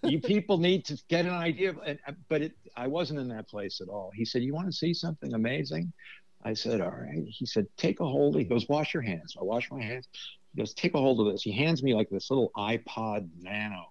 You 0.02 0.20
people 0.20 0.58
need 0.58 0.84
to 0.86 0.98
get 1.08 1.24
an 1.24 1.32
idea. 1.32 1.70
Of, 1.70 1.78
and, 1.84 1.98
uh, 2.06 2.12
but 2.28 2.42
it, 2.42 2.52
I 2.76 2.86
wasn't 2.86 3.20
in 3.20 3.28
that 3.28 3.48
place 3.48 3.80
at 3.80 3.88
all. 3.88 4.10
He 4.14 4.24
said, 4.24 4.42
"You 4.42 4.54
want 4.54 4.66
to 4.66 4.72
see 4.72 4.94
something 4.94 5.34
amazing?" 5.34 5.92
I 6.44 6.54
said, 6.54 6.80
"All 6.80 6.90
right." 6.90 7.24
He 7.26 7.46
said, 7.46 7.66
"Take 7.76 8.00
a 8.00 8.04
hold." 8.04 8.36
He 8.36 8.44
goes, 8.44 8.68
"Wash 8.68 8.94
your 8.94 9.02
hands." 9.02 9.36
I 9.38 9.44
wash 9.44 9.70
my 9.70 9.82
hands. 9.82 10.08
He 10.54 10.60
goes, 10.60 10.74
"Take 10.74 10.94
a 10.94 10.98
hold 10.98 11.20
of 11.20 11.32
this." 11.32 11.42
He 11.42 11.52
hands 11.52 11.82
me 11.82 11.94
like 11.94 12.10
this 12.10 12.30
little 12.30 12.52
iPod 12.56 13.28
Nano 13.40 13.86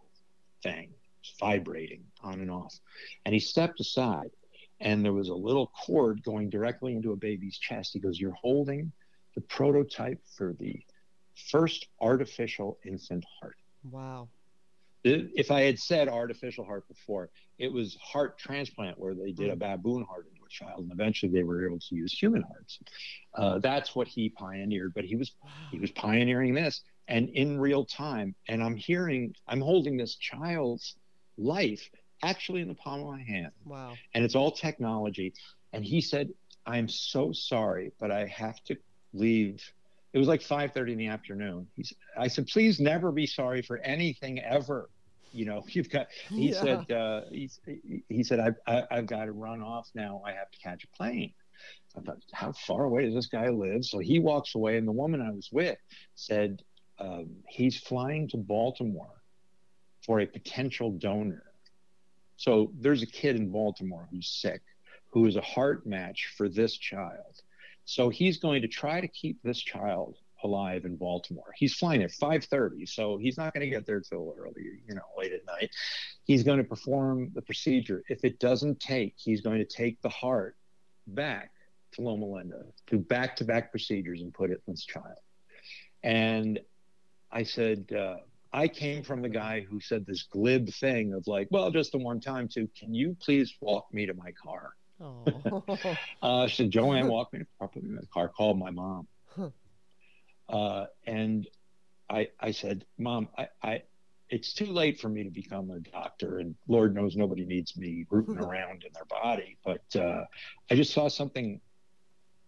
thing, 0.61 0.93
vibrating 1.39 2.05
on 2.21 2.39
and 2.39 2.49
off. 2.49 2.73
And 3.25 3.33
he 3.33 3.39
stepped 3.39 3.79
aside, 3.79 4.31
and 4.83 5.03
there 5.03 5.13
was 5.13 5.29
a 5.29 5.33
little 5.33 5.71
cord 5.85 6.21
going 6.23 6.49
directly 6.49 6.93
into 6.93 7.11
a 7.11 7.15
baby's 7.15 7.57
chest. 7.57 7.91
He 7.93 7.99
goes, 7.99 8.19
You're 8.19 8.33
holding 8.33 8.91
the 9.35 9.41
prototype 9.41 10.19
for 10.37 10.53
the 10.59 10.79
first 11.49 11.87
artificial 11.99 12.77
infant 12.85 13.25
heart. 13.39 13.57
Wow. 13.89 14.29
If 15.05 15.51
I 15.51 15.61
had 15.61 15.79
said 15.79 16.07
artificial 16.07 16.63
heart 16.63 16.87
before, 16.87 17.29
it 17.57 17.71
was 17.71 17.97
heart 18.01 18.37
transplant 18.37 18.97
where 18.97 19.13
they 19.13 19.31
did 19.33 19.49
a 19.49 19.55
baboon 19.55 20.05
heart 20.05 20.27
into 20.31 20.45
a 20.45 20.49
child, 20.49 20.83
and 20.83 20.91
eventually 20.93 21.29
they 21.29 21.43
were 21.43 21.65
able 21.65 21.79
to 21.79 21.95
use 21.95 22.13
human 22.13 22.41
hearts. 22.43 22.79
Uh, 23.33 23.59
that's 23.59 23.95
what 23.95 24.07
he 24.07 24.29
pioneered. 24.29 24.93
But 24.93 25.03
he 25.03 25.17
was 25.17 25.33
he 25.71 25.79
was 25.79 25.91
pioneering 25.91 26.53
this 26.53 26.83
and 27.07 27.29
in 27.29 27.59
real 27.59 27.85
time 27.85 28.35
and 28.47 28.63
i'm 28.63 28.75
hearing 28.75 29.33
i'm 29.47 29.61
holding 29.61 29.97
this 29.97 30.15
child's 30.15 30.95
life 31.37 31.89
actually 32.23 32.61
in 32.61 32.67
the 32.67 32.73
palm 32.75 33.01
of 33.01 33.07
my 33.07 33.21
hand 33.21 33.51
Wow. 33.65 33.95
and 34.13 34.23
it's 34.23 34.35
all 34.35 34.51
technology 34.51 35.33
and 35.73 35.83
he 35.83 36.01
said 36.01 36.29
i'm 36.65 36.87
so 36.87 37.31
sorry 37.31 37.91
but 37.99 38.11
i 38.11 38.25
have 38.27 38.63
to 38.65 38.75
leave 39.13 39.61
it 40.13 40.19
was 40.19 40.27
like 40.27 40.41
5.30 40.41 40.91
in 40.93 40.97
the 40.97 41.07
afternoon 41.07 41.67
He's, 41.75 41.93
i 42.17 42.27
said 42.27 42.47
please 42.47 42.79
never 42.79 43.11
be 43.11 43.27
sorry 43.27 43.61
for 43.61 43.77
anything 43.79 44.39
ever 44.39 44.89
you 45.35 45.45
know, 45.45 45.63
you've 45.69 45.89
got. 45.89 46.05
He 46.29 46.49
Yeah. 46.51 46.61
said, 46.61 46.91
uh, 46.91 47.21
he, 47.31 47.49
he 48.07 48.23
said, 48.23 48.39
I've, 48.39 48.53
I, 48.67 48.83
I've 48.91 49.07
got 49.07 49.25
to 49.25 49.31
run 49.31 49.63
off 49.63 49.89
now. 49.95 50.21
I 50.23 50.31
have 50.31 50.51
to 50.51 50.59
catch 50.59 50.83
a 50.83 50.87
plane. 50.95 51.33
I 51.97 52.01
thought, 52.01 52.17
how 52.33 52.51
far 52.51 52.83
away 52.83 53.05
does 53.05 53.15
this 53.15 53.25
guy 53.25 53.49
live? 53.49 53.83
So 53.83 53.97
he 53.97 54.19
walks 54.19 54.53
away, 54.53 54.77
and 54.77 54.87
the 54.87 54.91
woman 54.91 55.21
I 55.21 55.31
was 55.31 55.49
with 55.51 55.77
said, 56.13 56.61
um, 56.99 57.31
he's 57.49 57.79
flying 57.79 58.29
to 58.29 58.37
Baltimore 58.37 59.23
for 60.05 60.19
a 60.19 60.27
potential 60.27 60.91
donor. 60.91 61.41
So 62.37 62.71
there's 62.79 63.03
a 63.03 63.07
kid 63.07 63.35
in 63.35 63.49
Baltimore 63.49 64.07
who's 64.11 64.29
sick, 64.29 64.61
who 65.11 65.25
is 65.25 65.35
a 65.35 65.41
heart 65.41 65.85
match 65.85 66.33
for 66.37 66.49
this 66.49 66.77
child. 66.77 67.41
So 67.85 68.09
he's 68.09 68.37
going 68.37 68.61
to 68.61 68.67
try 68.67 69.01
to 69.01 69.07
keep 69.07 69.41
this 69.43 69.59
child 69.59 70.17
alive 70.43 70.85
in 70.85 70.97
Baltimore. 70.97 71.53
He's 71.55 71.73
flying 71.73 72.03
at 72.03 72.11
5:30, 72.11 72.87
so 72.87 73.17
he's 73.17 73.37
not 73.37 73.53
going 73.53 73.65
to 73.65 73.69
get 73.69 73.85
there 73.85 74.01
till 74.01 74.35
early, 74.37 74.63
you 74.87 74.95
know, 74.95 75.01
late 75.17 75.31
at 75.31 75.45
night. 75.45 75.71
He's 76.25 76.43
going 76.43 76.57
to 76.57 76.63
perform 76.63 77.31
the 77.33 77.41
procedure. 77.41 78.03
If 78.09 78.23
it 78.23 78.39
doesn't 78.39 78.79
take, 78.79 79.13
he's 79.17 79.41
going 79.41 79.59
to 79.59 79.65
take 79.65 80.01
the 80.01 80.09
heart 80.09 80.57
back 81.07 81.51
to 81.93 82.01
Loma 82.01 82.25
Linda, 82.25 82.65
do 82.87 82.97
back-to-back 82.97 83.71
procedures 83.71 84.21
and 84.21 84.33
put 84.33 84.49
it 84.49 84.61
in 84.67 84.73
this 84.73 84.85
child. 84.85 85.17
And 86.01 86.59
I 87.31 87.43
said, 87.43 87.91
uh, 87.93 88.17
I 88.53 88.67
came 88.67 89.03
from 89.03 89.21
the 89.23 89.29
guy 89.29 89.61
who 89.61 89.79
said 89.79 90.05
this 90.05 90.23
glib 90.23 90.69
thing 90.69 91.13
of 91.13 91.25
like, 91.25 91.47
well, 91.49 91.71
just 91.71 91.91
the 91.91 91.97
one 91.97 92.19
time 92.19 92.47
too. 92.47 92.69
Can 92.77 92.93
you 92.93 93.17
please 93.19 93.53
walk 93.59 93.87
me 93.91 94.05
to 94.05 94.13
my 94.13 94.31
car? 94.31 94.73
Oh. 95.01 95.63
Uh, 96.21 96.47
she 96.47 96.63
said, 96.63 96.71
Joanne, 96.71 97.07
walk 97.09 97.33
me 97.33 97.39
to 97.39 97.45
put 97.59 97.75
in 97.75 97.95
the 97.95 98.07
car. 98.07 98.29
Called 98.29 98.57
my 98.57 98.71
mom. 98.71 99.07
Uh, 100.47 100.85
and 101.05 101.45
I, 102.09 102.29
I 102.39 102.51
said, 102.51 102.85
Mom, 102.97 103.27
I, 103.37 103.47
I, 103.61 103.81
it's 104.29 104.53
too 104.53 104.67
late 104.67 104.99
for 105.01 105.09
me 105.09 105.23
to 105.23 105.29
become 105.29 105.69
a 105.69 105.79
doctor, 105.79 106.39
and 106.39 106.55
Lord 106.67 106.95
knows 106.95 107.17
nobody 107.17 107.45
needs 107.45 107.75
me 107.75 108.05
rooting 108.09 108.37
around 108.39 108.83
in 108.85 108.93
their 108.93 109.05
body. 109.05 109.57
But 109.65 109.99
uh, 109.99 110.23
I 110.71 110.75
just 110.75 110.93
saw 110.93 111.09
something. 111.09 111.59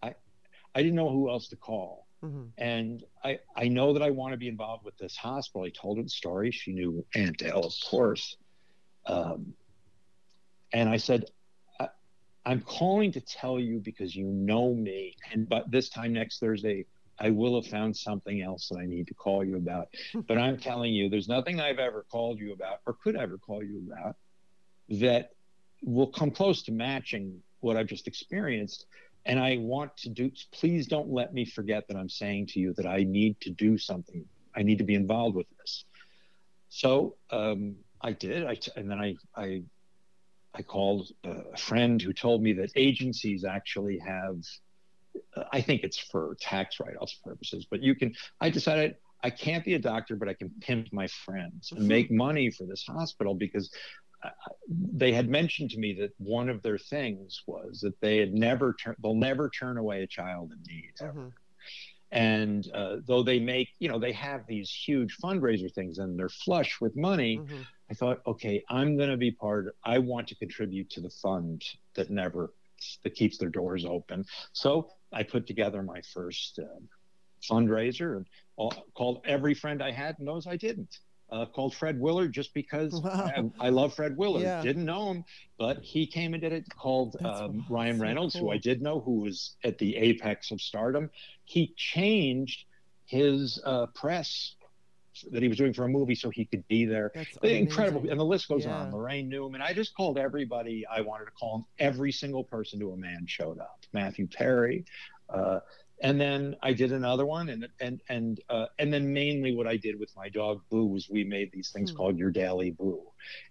I, 0.02 0.14
I 0.74 0.82
didn't 0.82 0.94
know 0.96 1.10
who 1.10 1.28
else 1.28 1.48
to 1.48 1.56
call, 1.56 2.05
Mhm. 2.26 2.52
and 2.58 3.04
I, 3.22 3.38
I 3.56 3.68
know 3.68 3.92
that 3.92 4.02
I 4.02 4.10
want 4.10 4.32
to 4.32 4.36
be 4.36 4.48
involved 4.48 4.84
with 4.84 4.96
this 4.98 5.16
hospital. 5.16 5.66
I 5.66 5.70
told 5.70 5.98
her 5.98 6.02
the 6.02 6.08
story. 6.08 6.50
She 6.50 6.72
knew 6.72 7.04
Aunt 7.14 7.38
Dale, 7.38 7.60
of 7.60 7.74
course. 7.88 8.36
Um, 9.06 9.54
and 10.72 10.88
I 10.88 10.96
said, 10.96 11.24
I, 11.78 11.88
I'm 12.44 12.60
calling 12.60 13.12
to 13.12 13.20
tell 13.20 13.60
you 13.60 13.80
because 13.80 14.14
you 14.14 14.26
know 14.26 14.74
me. 14.74 15.14
And 15.32 15.48
but 15.48 15.70
this 15.70 15.88
time 15.88 16.12
next 16.12 16.40
Thursday, 16.40 16.86
I 17.18 17.30
will 17.30 17.60
have 17.60 17.70
found 17.70 17.96
something 17.96 18.42
else 18.42 18.68
that 18.68 18.78
I 18.78 18.86
need 18.86 19.06
to 19.08 19.14
call 19.14 19.44
you 19.44 19.56
about. 19.56 19.88
but 20.26 20.38
I'm 20.38 20.58
telling 20.58 20.92
you, 20.92 21.08
there's 21.08 21.28
nothing 21.28 21.60
I've 21.60 21.78
ever 21.78 22.04
called 22.10 22.38
you 22.38 22.52
about 22.52 22.80
or 22.86 22.94
could 23.02 23.16
ever 23.16 23.38
call 23.38 23.62
you 23.62 23.82
about 23.90 24.16
that 24.88 25.30
will 25.82 26.08
come 26.08 26.30
close 26.30 26.62
to 26.64 26.72
matching 26.72 27.40
what 27.60 27.76
I've 27.76 27.86
just 27.86 28.06
experienced. 28.06 28.86
And 29.26 29.40
I 29.40 29.56
want 29.58 29.96
to 29.98 30.08
do, 30.08 30.30
please 30.52 30.86
don't 30.86 31.10
let 31.10 31.34
me 31.34 31.44
forget 31.44 31.88
that 31.88 31.96
I'm 31.96 32.08
saying 32.08 32.46
to 32.48 32.60
you 32.60 32.72
that 32.74 32.86
I 32.86 33.02
need 33.02 33.40
to 33.40 33.50
do 33.50 33.76
something. 33.76 34.24
I 34.54 34.62
need 34.62 34.78
to 34.78 34.84
be 34.84 34.94
involved 34.94 35.34
with 35.34 35.48
this. 35.58 35.84
So 36.68 37.16
um, 37.30 37.76
I 38.00 38.12
did. 38.12 38.46
I 38.46 38.56
and 38.76 38.88
then 38.88 39.00
I, 39.00 39.16
I, 39.36 39.62
I 40.54 40.62
called 40.62 41.10
a 41.24 41.56
friend 41.56 42.00
who 42.00 42.12
told 42.12 42.40
me 42.40 42.52
that 42.54 42.70
agencies 42.76 43.44
actually 43.44 43.98
have, 43.98 44.38
uh, 45.36 45.42
I 45.52 45.60
think 45.60 45.82
it's 45.82 45.98
for 45.98 46.36
tax 46.40 46.78
write 46.78 46.96
offs 47.00 47.18
purposes, 47.24 47.66
but 47.68 47.82
you 47.82 47.96
can, 47.96 48.14
I 48.40 48.48
decided 48.50 48.94
I 49.22 49.30
can't 49.30 49.64
be 49.64 49.74
a 49.74 49.78
doctor, 49.78 50.14
but 50.14 50.28
I 50.28 50.34
can 50.34 50.50
pimp 50.60 50.92
my 50.92 51.08
friends 51.08 51.72
and 51.72 51.88
make 51.88 52.12
money 52.12 52.50
for 52.50 52.64
this 52.64 52.84
hospital 52.86 53.34
because 53.34 53.72
uh, 53.74 54.05
they 54.68 55.12
had 55.12 55.28
mentioned 55.28 55.70
to 55.70 55.78
me 55.78 55.94
that 56.00 56.12
one 56.18 56.48
of 56.48 56.62
their 56.62 56.78
things 56.78 57.42
was 57.46 57.80
that 57.80 58.00
they 58.00 58.18
had 58.18 58.32
never 58.32 58.74
turned, 58.74 58.96
they'll 59.02 59.14
never 59.14 59.48
turn 59.50 59.76
away 59.78 60.02
a 60.02 60.06
child 60.06 60.52
in 60.52 60.62
need. 60.72 60.92
ever. 61.00 61.20
Mhm. 61.20 61.32
And 62.12 62.70
uh, 62.72 62.98
though 63.06 63.22
they 63.22 63.40
make, 63.40 63.68
you 63.80 63.88
know, 63.88 63.98
they 63.98 64.12
have 64.12 64.46
these 64.46 64.70
huge 64.70 65.16
fundraiser 65.22 65.72
things 65.72 65.98
and 65.98 66.18
they're 66.18 66.28
flush 66.28 66.80
with 66.80 66.96
money, 66.96 67.38
Mhm. 67.38 67.66
I 67.90 67.94
thought, 67.94 68.20
okay, 68.26 68.62
I'm 68.68 68.96
going 68.96 69.10
to 69.10 69.16
be 69.16 69.32
part. 69.32 69.68
of, 69.68 69.74
I 69.84 69.98
want 69.98 70.28
to 70.28 70.36
contribute 70.36 70.88
to 70.90 71.00
the 71.00 71.10
fund 71.10 71.64
that 71.94 72.10
never 72.10 72.54
that 73.02 73.14
keeps 73.14 73.38
their 73.38 73.48
doors 73.48 73.84
open. 73.86 74.24
So 74.52 74.90
I 75.12 75.22
put 75.22 75.46
together 75.46 75.82
my 75.82 76.00
first 76.02 76.58
uh, 76.58 76.78
fundraiser 77.42 78.18
and 78.18 78.26
all, 78.56 78.72
called 78.94 79.22
every 79.24 79.54
friend 79.54 79.82
I 79.82 79.90
had 79.90 80.18
and 80.18 80.28
those 80.28 80.46
I 80.46 80.56
didn't. 80.56 80.98
Uh, 81.28 81.44
called 81.44 81.74
Fred 81.74 81.98
Willard 81.98 82.32
just 82.32 82.54
because 82.54 82.92
Wow. 83.02 83.52
I, 83.60 83.66
I 83.66 83.68
love 83.70 83.94
Fred 83.94 84.16
Willard. 84.16 84.42
Yeah. 84.42 84.62
Didn't 84.62 84.84
know 84.84 85.10
him, 85.10 85.24
but 85.58 85.78
he 85.82 86.06
came 86.06 86.34
and 86.34 86.40
did 86.40 86.52
it. 86.52 86.64
Called 86.78 87.16
um, 87.24 87.64
Ryan 87.68 88.00
Reynolds, 88.00 88.34
who 88.36 88.50
I 88.50 88.58
did 88.58 88.80
know, 88.80 89.00
who 89.00 89.20
was 89.20 89.56
at 89.64 89.76
the 89.78 89.96
apex 89.96 90.52
of 90.52 90.60
stardom. 90.60 91.10
He 91.44 91.74
changed 91.76 92.66
his 93.06 93.60
uh, 93.64 93.86
press 93.86 94.54
that 95.32 95.42
he 95.42 95.48
was 95.48 95.56
doing 95.56 95.72
for 95.72 95.84
a 95.84 95.88
movie 95.88 96.14
so 96.14 96.28
he 96.30 96.44
could 96.44 96.66
be 96.68 96.84
there. 96.84 97.10
That's 97.14 97.36
Incredible. 97.42 98.00
amazing. 98.00 98.10
And 98.12 98.20
the 98.20 98.24
list 98.24 98.48
goes 98.48 98.64
Yeah. 98.64 98.76
on. 98.76 98.92
Laraine 98.92 99.28
Newman. 99.28 99.62
I 99.62 99.72
just 99.72 99.96
called 99.96 100.18
everybody 100.18 100.84
I 100.86 101.00
wanted 101.00 101.24
to 101.24 101.30
call. 101.32 101.54
And 101.56 101.64
every 101.78 102.12
single 102.12 102.44
person 102.44 102.78
to 102.80 102.92
a 102.92 102.96
man 102.96 103.24
showed 103.26 103.58
up. 103.58 103.80
Matthew 103.92 104.26
Perry. 104.28 104.84
Uh, 105.28 105.60
and 106.02 106.20
then 106.20 106.56
I 106.62 106.72
did 106.72 106.92
another 106.92 107.26
one, 107.26 107.48
and 107.48 107.68
and 107.80 108.00
and 108.08 108.40
uh, 108.48 108.66
and 108.78 108.92
then 108.92 109.12
mainly 109.12 109.54
what 109.54 109.66
I 109.66 109.76
did 109.76 109.98
with 109.98 110.12
my 110.16 110.28
dog 110.28 110.60
Boo 110.70 110.86
was 110.86 111.08
we 111.10 111.24
made 111.24 111.50
these 111.52 111.70
things 111.70 111.90
Hmm. 111.90 111.96
called 111.96 112.18
Your 112.18 112.30
Daily 112.30 112.70
Boo, 112.70 113.02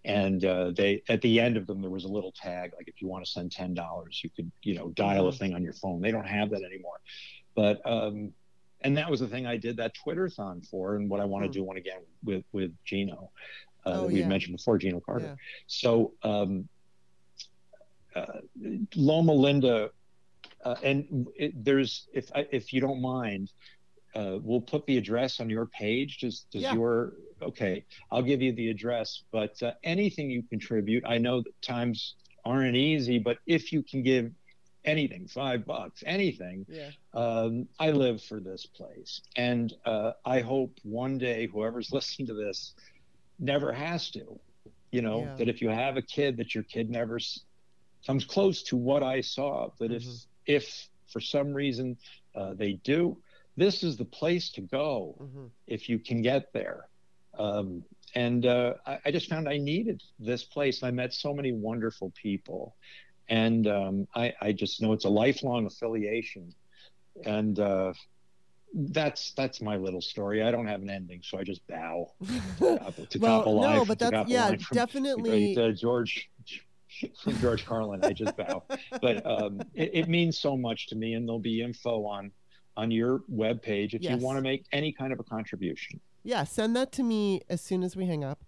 and 0.04 0.44
uh, 0.46 0.72
they 0.76 1.02
at 1.10 1.22
the 1.22 1.40
end 1.40 1.58
of 1.58 1.66
them 1.68 1.82
there 1.82 1.92
was 1.92 2.06
a 2.06 2.10
little 2.10 2.32
tag 2.34 2.72
like 2.78 2.88
if 2.88 3.02
you 3.02 3.08
want 3.08 3.26
to 3.26 3.32
send 3.32 3.52
ten 3.52 3.74
dollars 3.74 4.22
you 4.24 4.30
could 4.36 4.52
you 4.64 4.76
know 4.76 4.90
dial 4.90 5.28
a 5.28 5.32
Mhm. 5.32 5.38
thing 5.38 5.54
on 5.54 5.64
your 5.64 5.74
phone. 5.74 6.02
They 6.02 6.12
don't 6.12 6.28
have 6.28 6.50
that 6.52 6.64
anymore, 6.64 7.00
but 7.56 7.82
um, 7.86 8.34
and 8.82 8.98
that 8.98 9.10
was 9.10 9.20
the 9.20 9.28
thing 9.28 9.46
I 9.46 9.58
did 9.58 9.78
that 9.78 9.94
Twitter-thon 10.04 10.62
for, 10.62 10.96
and 10.96 11.10
what 11.10 11.20
I 11.20 11.26
want 11.26 11.44
to 11.44 11.50
Hmm. 11.50 11.54
do 11.60 11.64
one 11.64 11.78
again 11.78 12.02
with 12.24 12.44
with 12.54 12.72
Gino, 12.86 13.32
uh, 13.86 14.00
Oh, 14.00 14.02
that 14.02 14.08
we 14.08 14.22
yeah. 14.22 14.28
mentioned 14.28 14.58
before, 14.58 14.78
Gino 14.78 15.00
Carter. 15.00 15.28
Yeah. 15.28 15.36
So 15.68 16.14
um, 16.24 16.70
uh, 18.16 18.40
Loma 18.96 19.34
Linda, 19.34 19.90
uh, 20.66 20.76
and 20.84 21.28
it, 21.36 21.64
there's 21.64 22.08
if 22.14 22.32
if 22.52 22.74
you 22.74 22.82
don't 22.82 23.02
mind, 23.02 23.52
uh, 24.16 24.38
we'll 24.42 24.62
put 24.62 24.86
the 24.88 24.98
address 24.98 25.40
on 25.40 25.50
your 25.50 25.68
page. 25.68 26.20
Does 26.20 26.46
does 26.52 26.64
Yeah. 26.64 26.74
your 26.74 27.14
okay? 27.42 27.86
I'll 28.12 28.24
give 28.24 28.42
you 28.42 28.54
the 28.54 28.70
address. 28.70 29.24
But 29.32 29.62
uh, 29.64 29.74
anything 29.84 30.30
you 30.32 30.44
contribute, 30.44 31.04
I 31.06 31.18
know 31.20 31.42
that 31.42 31.62
times 31.62 32.16
aren't 32.46 32.76
easy, 32.76 33.20
but 33.20 33.38
if 33.48 33.72
you 33.72 33.84
can 33.84 34.04
give 34.04 34.32
anything, 34.86 35.28
five 35.28 35.66
bucks, 35.66 36.04
anything, 36.06 36.66
Yeah. 36.70 36.92
um, 37.14 37.68
I 37.80 37.92
live 37.92 38.22
for 38.24 38.40
this 38.40 38.66
place, 38.68 39.22
and 39.36 39.74
uh, 39.86 40.12
I 40.26 40.42
hope 40.42 40.78
one 40.84 41.18
day 41.18 41.48
whoever's 41.48 41.92
listening 41.98 42.28
to 42.28 42.34
this 42.36 42.74
never 43.40 43.72
has 43.74 44.10
to. 44.12 44.40
You 44.92 45.02
know 45.02 45.22
Yeah. 45.22 45.36
that 45.38 45.50
if 45.50 45.62
you 45.62 45.70
have 45.70 45.98
a 45.98 46.02
kid, 46.02 46.38
that 46.38 46.54
your 46.56 46.64
kid 46.64 46.90
never 46.90 47.18
s- 47.18 47.44
comes 48.08 48.24
close 48.26 48.64
to 48.64 48.78
what 48.78 49.04
I 49.04 49.22
saw. 49.22 49.70
That 49.80 49.92
Mhm. 49.92 49.96
if 49.98 50.04
if 50.46 50.88
for 51.12 51.20
some 51.20 51.54
reason 51.54 51.98
uh, 52.36 52.54
they 52.54 52.74
do, 52.84 53.18
this 53.58 53.84
is 53.84 53.96
the 53.98 54.06
place 54.06 54.50
to 54.52 54.62
go 54.62 55.16
Mhm. 55.22 55.50
if 55.68 55.88
you 55.90 56.00
can 56.00 56.22
get 56.22 56.52
there. 56.54 56.88
Um, 57.38 57.84
and 58.16 58.46
uh, 58.46 58.74
I, 58.86 59.00
I 59.06 59.12
just 59.12 59.30
found 59.30 59.48
I 59.50 59.58
needed 59.58 60.02
this 60.20 60.44
place. 60.44 60.84
I 60.84 60.92
met 60.92 61.14
so 61.14 61.34
many 61.34 61.52
wonderful 61.52 62.12
people, 62.22 62.76
and 63.30 63.68
um, 63.68 64.08
I, 64.16 64.34
I 64.42 64.52
just 64.54 64.82
know 64.82 64.94
it's 64.94 65.06
a 65.06 65.10
lifelong 65.10 65.66
affiliation. 65.66 66.54
And 67.26 67.60
uh, 67.60 67.94
that's 68.74 69.32
that's 69.38 69.62
my 69.62 69.78
little 69.78 70.02
story. 70.02 70.44
I 70.44 70.52
don't 70.52 70.68
have 70.68 70.82
an 70.82 70.90
ending, 70.90 71.22
so 71.24 71.38
I 71.40 71.44
just 71.44 71.66
bow 71.68 72.12
uh, 72.62 72.92
to 73.10 73.20
well, 73.20 73.40
top 73.40 73.48
of 73.48 73.54
no, 73.56 73.62
life. 73.80 73.88
but 73.88 74.00
that's 74.00 74.30
yeah, 74.30 74.50
from- 74.58 74.76
definitely. 74.76 75.58
uh, 75.58 75.72
George 75.72 76.30
George 77.42 77.66
Carlin. 77.66 78.04
I 78.04 78.14
just 78.14 78.36
bow, 78.38 78.64
but 79.02 79.26
um, 79.26 79.62
it, 79.74 79.92
it 79.94 80.08
means 80.08 80.40
so 80.40 80.56
much 80.56 80.88
to 80.88 80.96
me, 80.96 81.14
and 81.14 81.28
there'll 81.28 81.40
be 81.40 81.62
info 81.62 82.06
on 82.06 82.32
on 82.78 82.92
your 82.92 83.22
web 83.28 83.62
page 83.62 83.94
if 83.96 84.02
Yes. 84.02 84.20
you 84.20 84.26
want 84.26 84.38
to 84.38 84.42
make 84.42 84.66
any 84.72 84.92
kind 84.92 85.14
of 85.14 85.20
a 85.20 85.24
contribution. 85.24 86.00
Yeah, 86.24 86.44
send 86.44 86.76
that 86.76 86.92
to 86.94 87.04
me 87.04 87.42
as 87.50 87.62
soon 87.62 87.84
as 87.84 87.96
we 87.96 88.06
hang 88.06 88.24
up, 88.24 88.44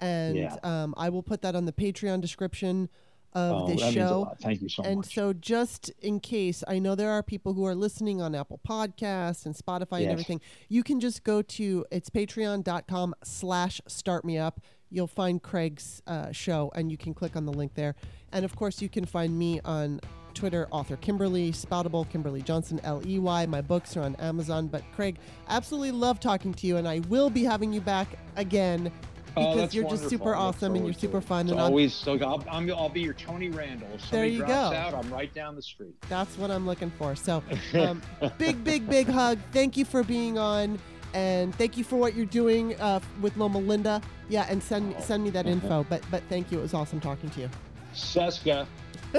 and 0.00 0.36
Yeah. 0.36 0.56
um, 0.62 0.94
I 0.96 1.08
will 1.08 1.22
put 1.22 1.42
that 1.42 1.54
on 1.56 1.64
the 1.64 1.72
Patreon 1.72 2.20
description 2.20 2.88
of 3.34 3.62
oh, 3.62 3.66
this 3.66 3.80
that 3.80 3.86
means 3.86 3.96
a 3.96 3.98
show. 3.98 4.32
Thank 4.42 4.60
you 4.60 4.68
so 4.68 4.82
and 4.82 4.96
much. 4.96 5.14
so, 5.14 5.32
just 5.32 5.90
in 6.00 6.20
case, 6.20 6.62
I 6.68 6.78
know 6.78 6.94
there 6.94 7.10
are 7.10 7.22
people 7.22 7.54
who 7.54 7.64
are 7.64 7.74
listening 7.74 8.20
on 8.20 8.34
Apple 8.34 8.60
Podcasts 8.66 9.46
and 9.46 9.54
Spotify 9.54 10.02
and 10.02 10.10
everything. 10.10 10.40
You 10.68 10.82
can 10.82 11.00
just 11.00 11.24
go 11.24 11.40
to 11.42 11.86
it's 11.90 12.10
patreon.com 12.10 13.14
slash 13.24 13.80
start 13.88 14.24
me 14.24 14.36
up. 14.38 14.60
You'll 14.92 15.06
find 15.06 15.42
Craig's 15.42 16.02
uh, 16.06 16.30
show 16.32 16.70
and 16.74 16.90
you 16.90 16.98
can 16.98 17.14
click 17.14 17.34
on 17.34 17.46
the 17.46 17.52
link 17.52 17.72
there. 17.74 17.94
And 18.32 18.44
of 18.44 18.54
course, 18.54 18.82
you 18.82 18.90
can 18.90 19.06
find 19.06 19.36
me 19.38 19.58
on 19.64 20.00
Twitter, 20.34 20.68
author 20.70 20.96
Kimberly, 20.96 21.50
Spoutable, 21.52 22.08
Kimberly 22.08 22.42
Johnson, 22.42 22.78
L 22.84 23.02
E 23.06 23.18
Y. 23.18 23.46
My 23.46 23.60
books 23.62 23.96
are 23.96 24.02
on 24.02 24.14
Amazon. 24.16 24.66
But 24.68 24.82
Craig, 24.94 25.16
absolutely 25.48 25.92
love 25.92 26.20
talking 26.20 26.52
to 26.54 26.66
you, 26.66 26.76
and 26.76 26.86
I 26.86 27.00
will 27.08 27.30
be 27.30 27.42
having 27.44 27.72
you 27.72 27.80
back 27.80 28.08
again 28.36 28.92
Oh, 29.34 29.40
because 29.40 29.56
that's 29.62 29.74
you're 29.74 29.88
just 29.88 30.10
super 30.10 30.34
awesome 30.34 30.74
and 30.74 30.84
you're 30.84 30.92
super 30.92 31.16
it. 31.18 31.22
fun. 31.24 31.46
It's 31.46 31.52
And 31.52 31.60
always 31.60 31.94
so 31.94 32.18
I'll, 32.18 32.44
I'm, 32.50 32.70
I'll 32.70 32.90
be 32.90 33.00
your 33.00 33.14
Tony 33.14 33.48
Randall. 33.48 33.88
If 33.94 34.10
There 34.10 34.26
you 34.26 34.40
drops 34.40 34.52
go. 34.52 34.76
out, 34.76 34.92
I'm 34.92 35.10
right 35.10 35.32
down 35.32 35.56
the 35.56 35.62
street. 35.62 35.94
that's 36.10 36.36
what 36.36 36.50
I'm 36.50 36.66
looking 36.66 36.90
for. 36.98 37.16
So, 37.16 37.42
um, 37.74 38.02
big, 38.36 38.62
big, 38.62 38.86
big 38.90 39.06
hug. 39.06 39.38
Thank 39.50 39.78
you 39.78 39.86
for 39.86 40.02
being 40.02 40.36
on. 40.36 40.78
And 41.14 41.54
thank 41.54 41.76
you 41.76 41.84
for 41.84 41.96
what 41.96 42.14
you're 42.14 42.26
doing 42.26 42.78
uh, 42.80 43.00
with 43.20 43.36
Loma 43.36 43.58
Linda. 43.58 44.00
Yeah, 44.28 44.46
and 44.48 44.62
send 44.62 44.94
send 45.02 45.24
me 45.24 45.30
that 45.30 45.46
info. 45.46 45.84
But 45.88 46.02
but 46.10 46.22
thank 46.28 46.50
you. 46.50 46.58
It 46.58 46.62
was 46.62 46.74
awesome 46.74 47.00
talking 47.00 47.30
to 47.30 47.40
you. 47.40 47.50
Seska. 47.94 48.66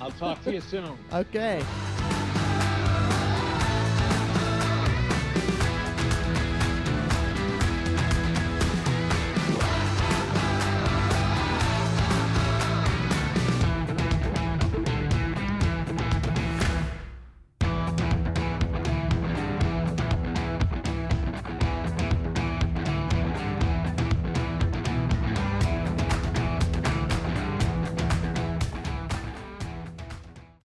I'll 0.00 0.12
talk 0.12 0.42
to 0.44 0.52
you 0.52 0.60
soon. 0.60 0.96
Okay. 1.12 1.62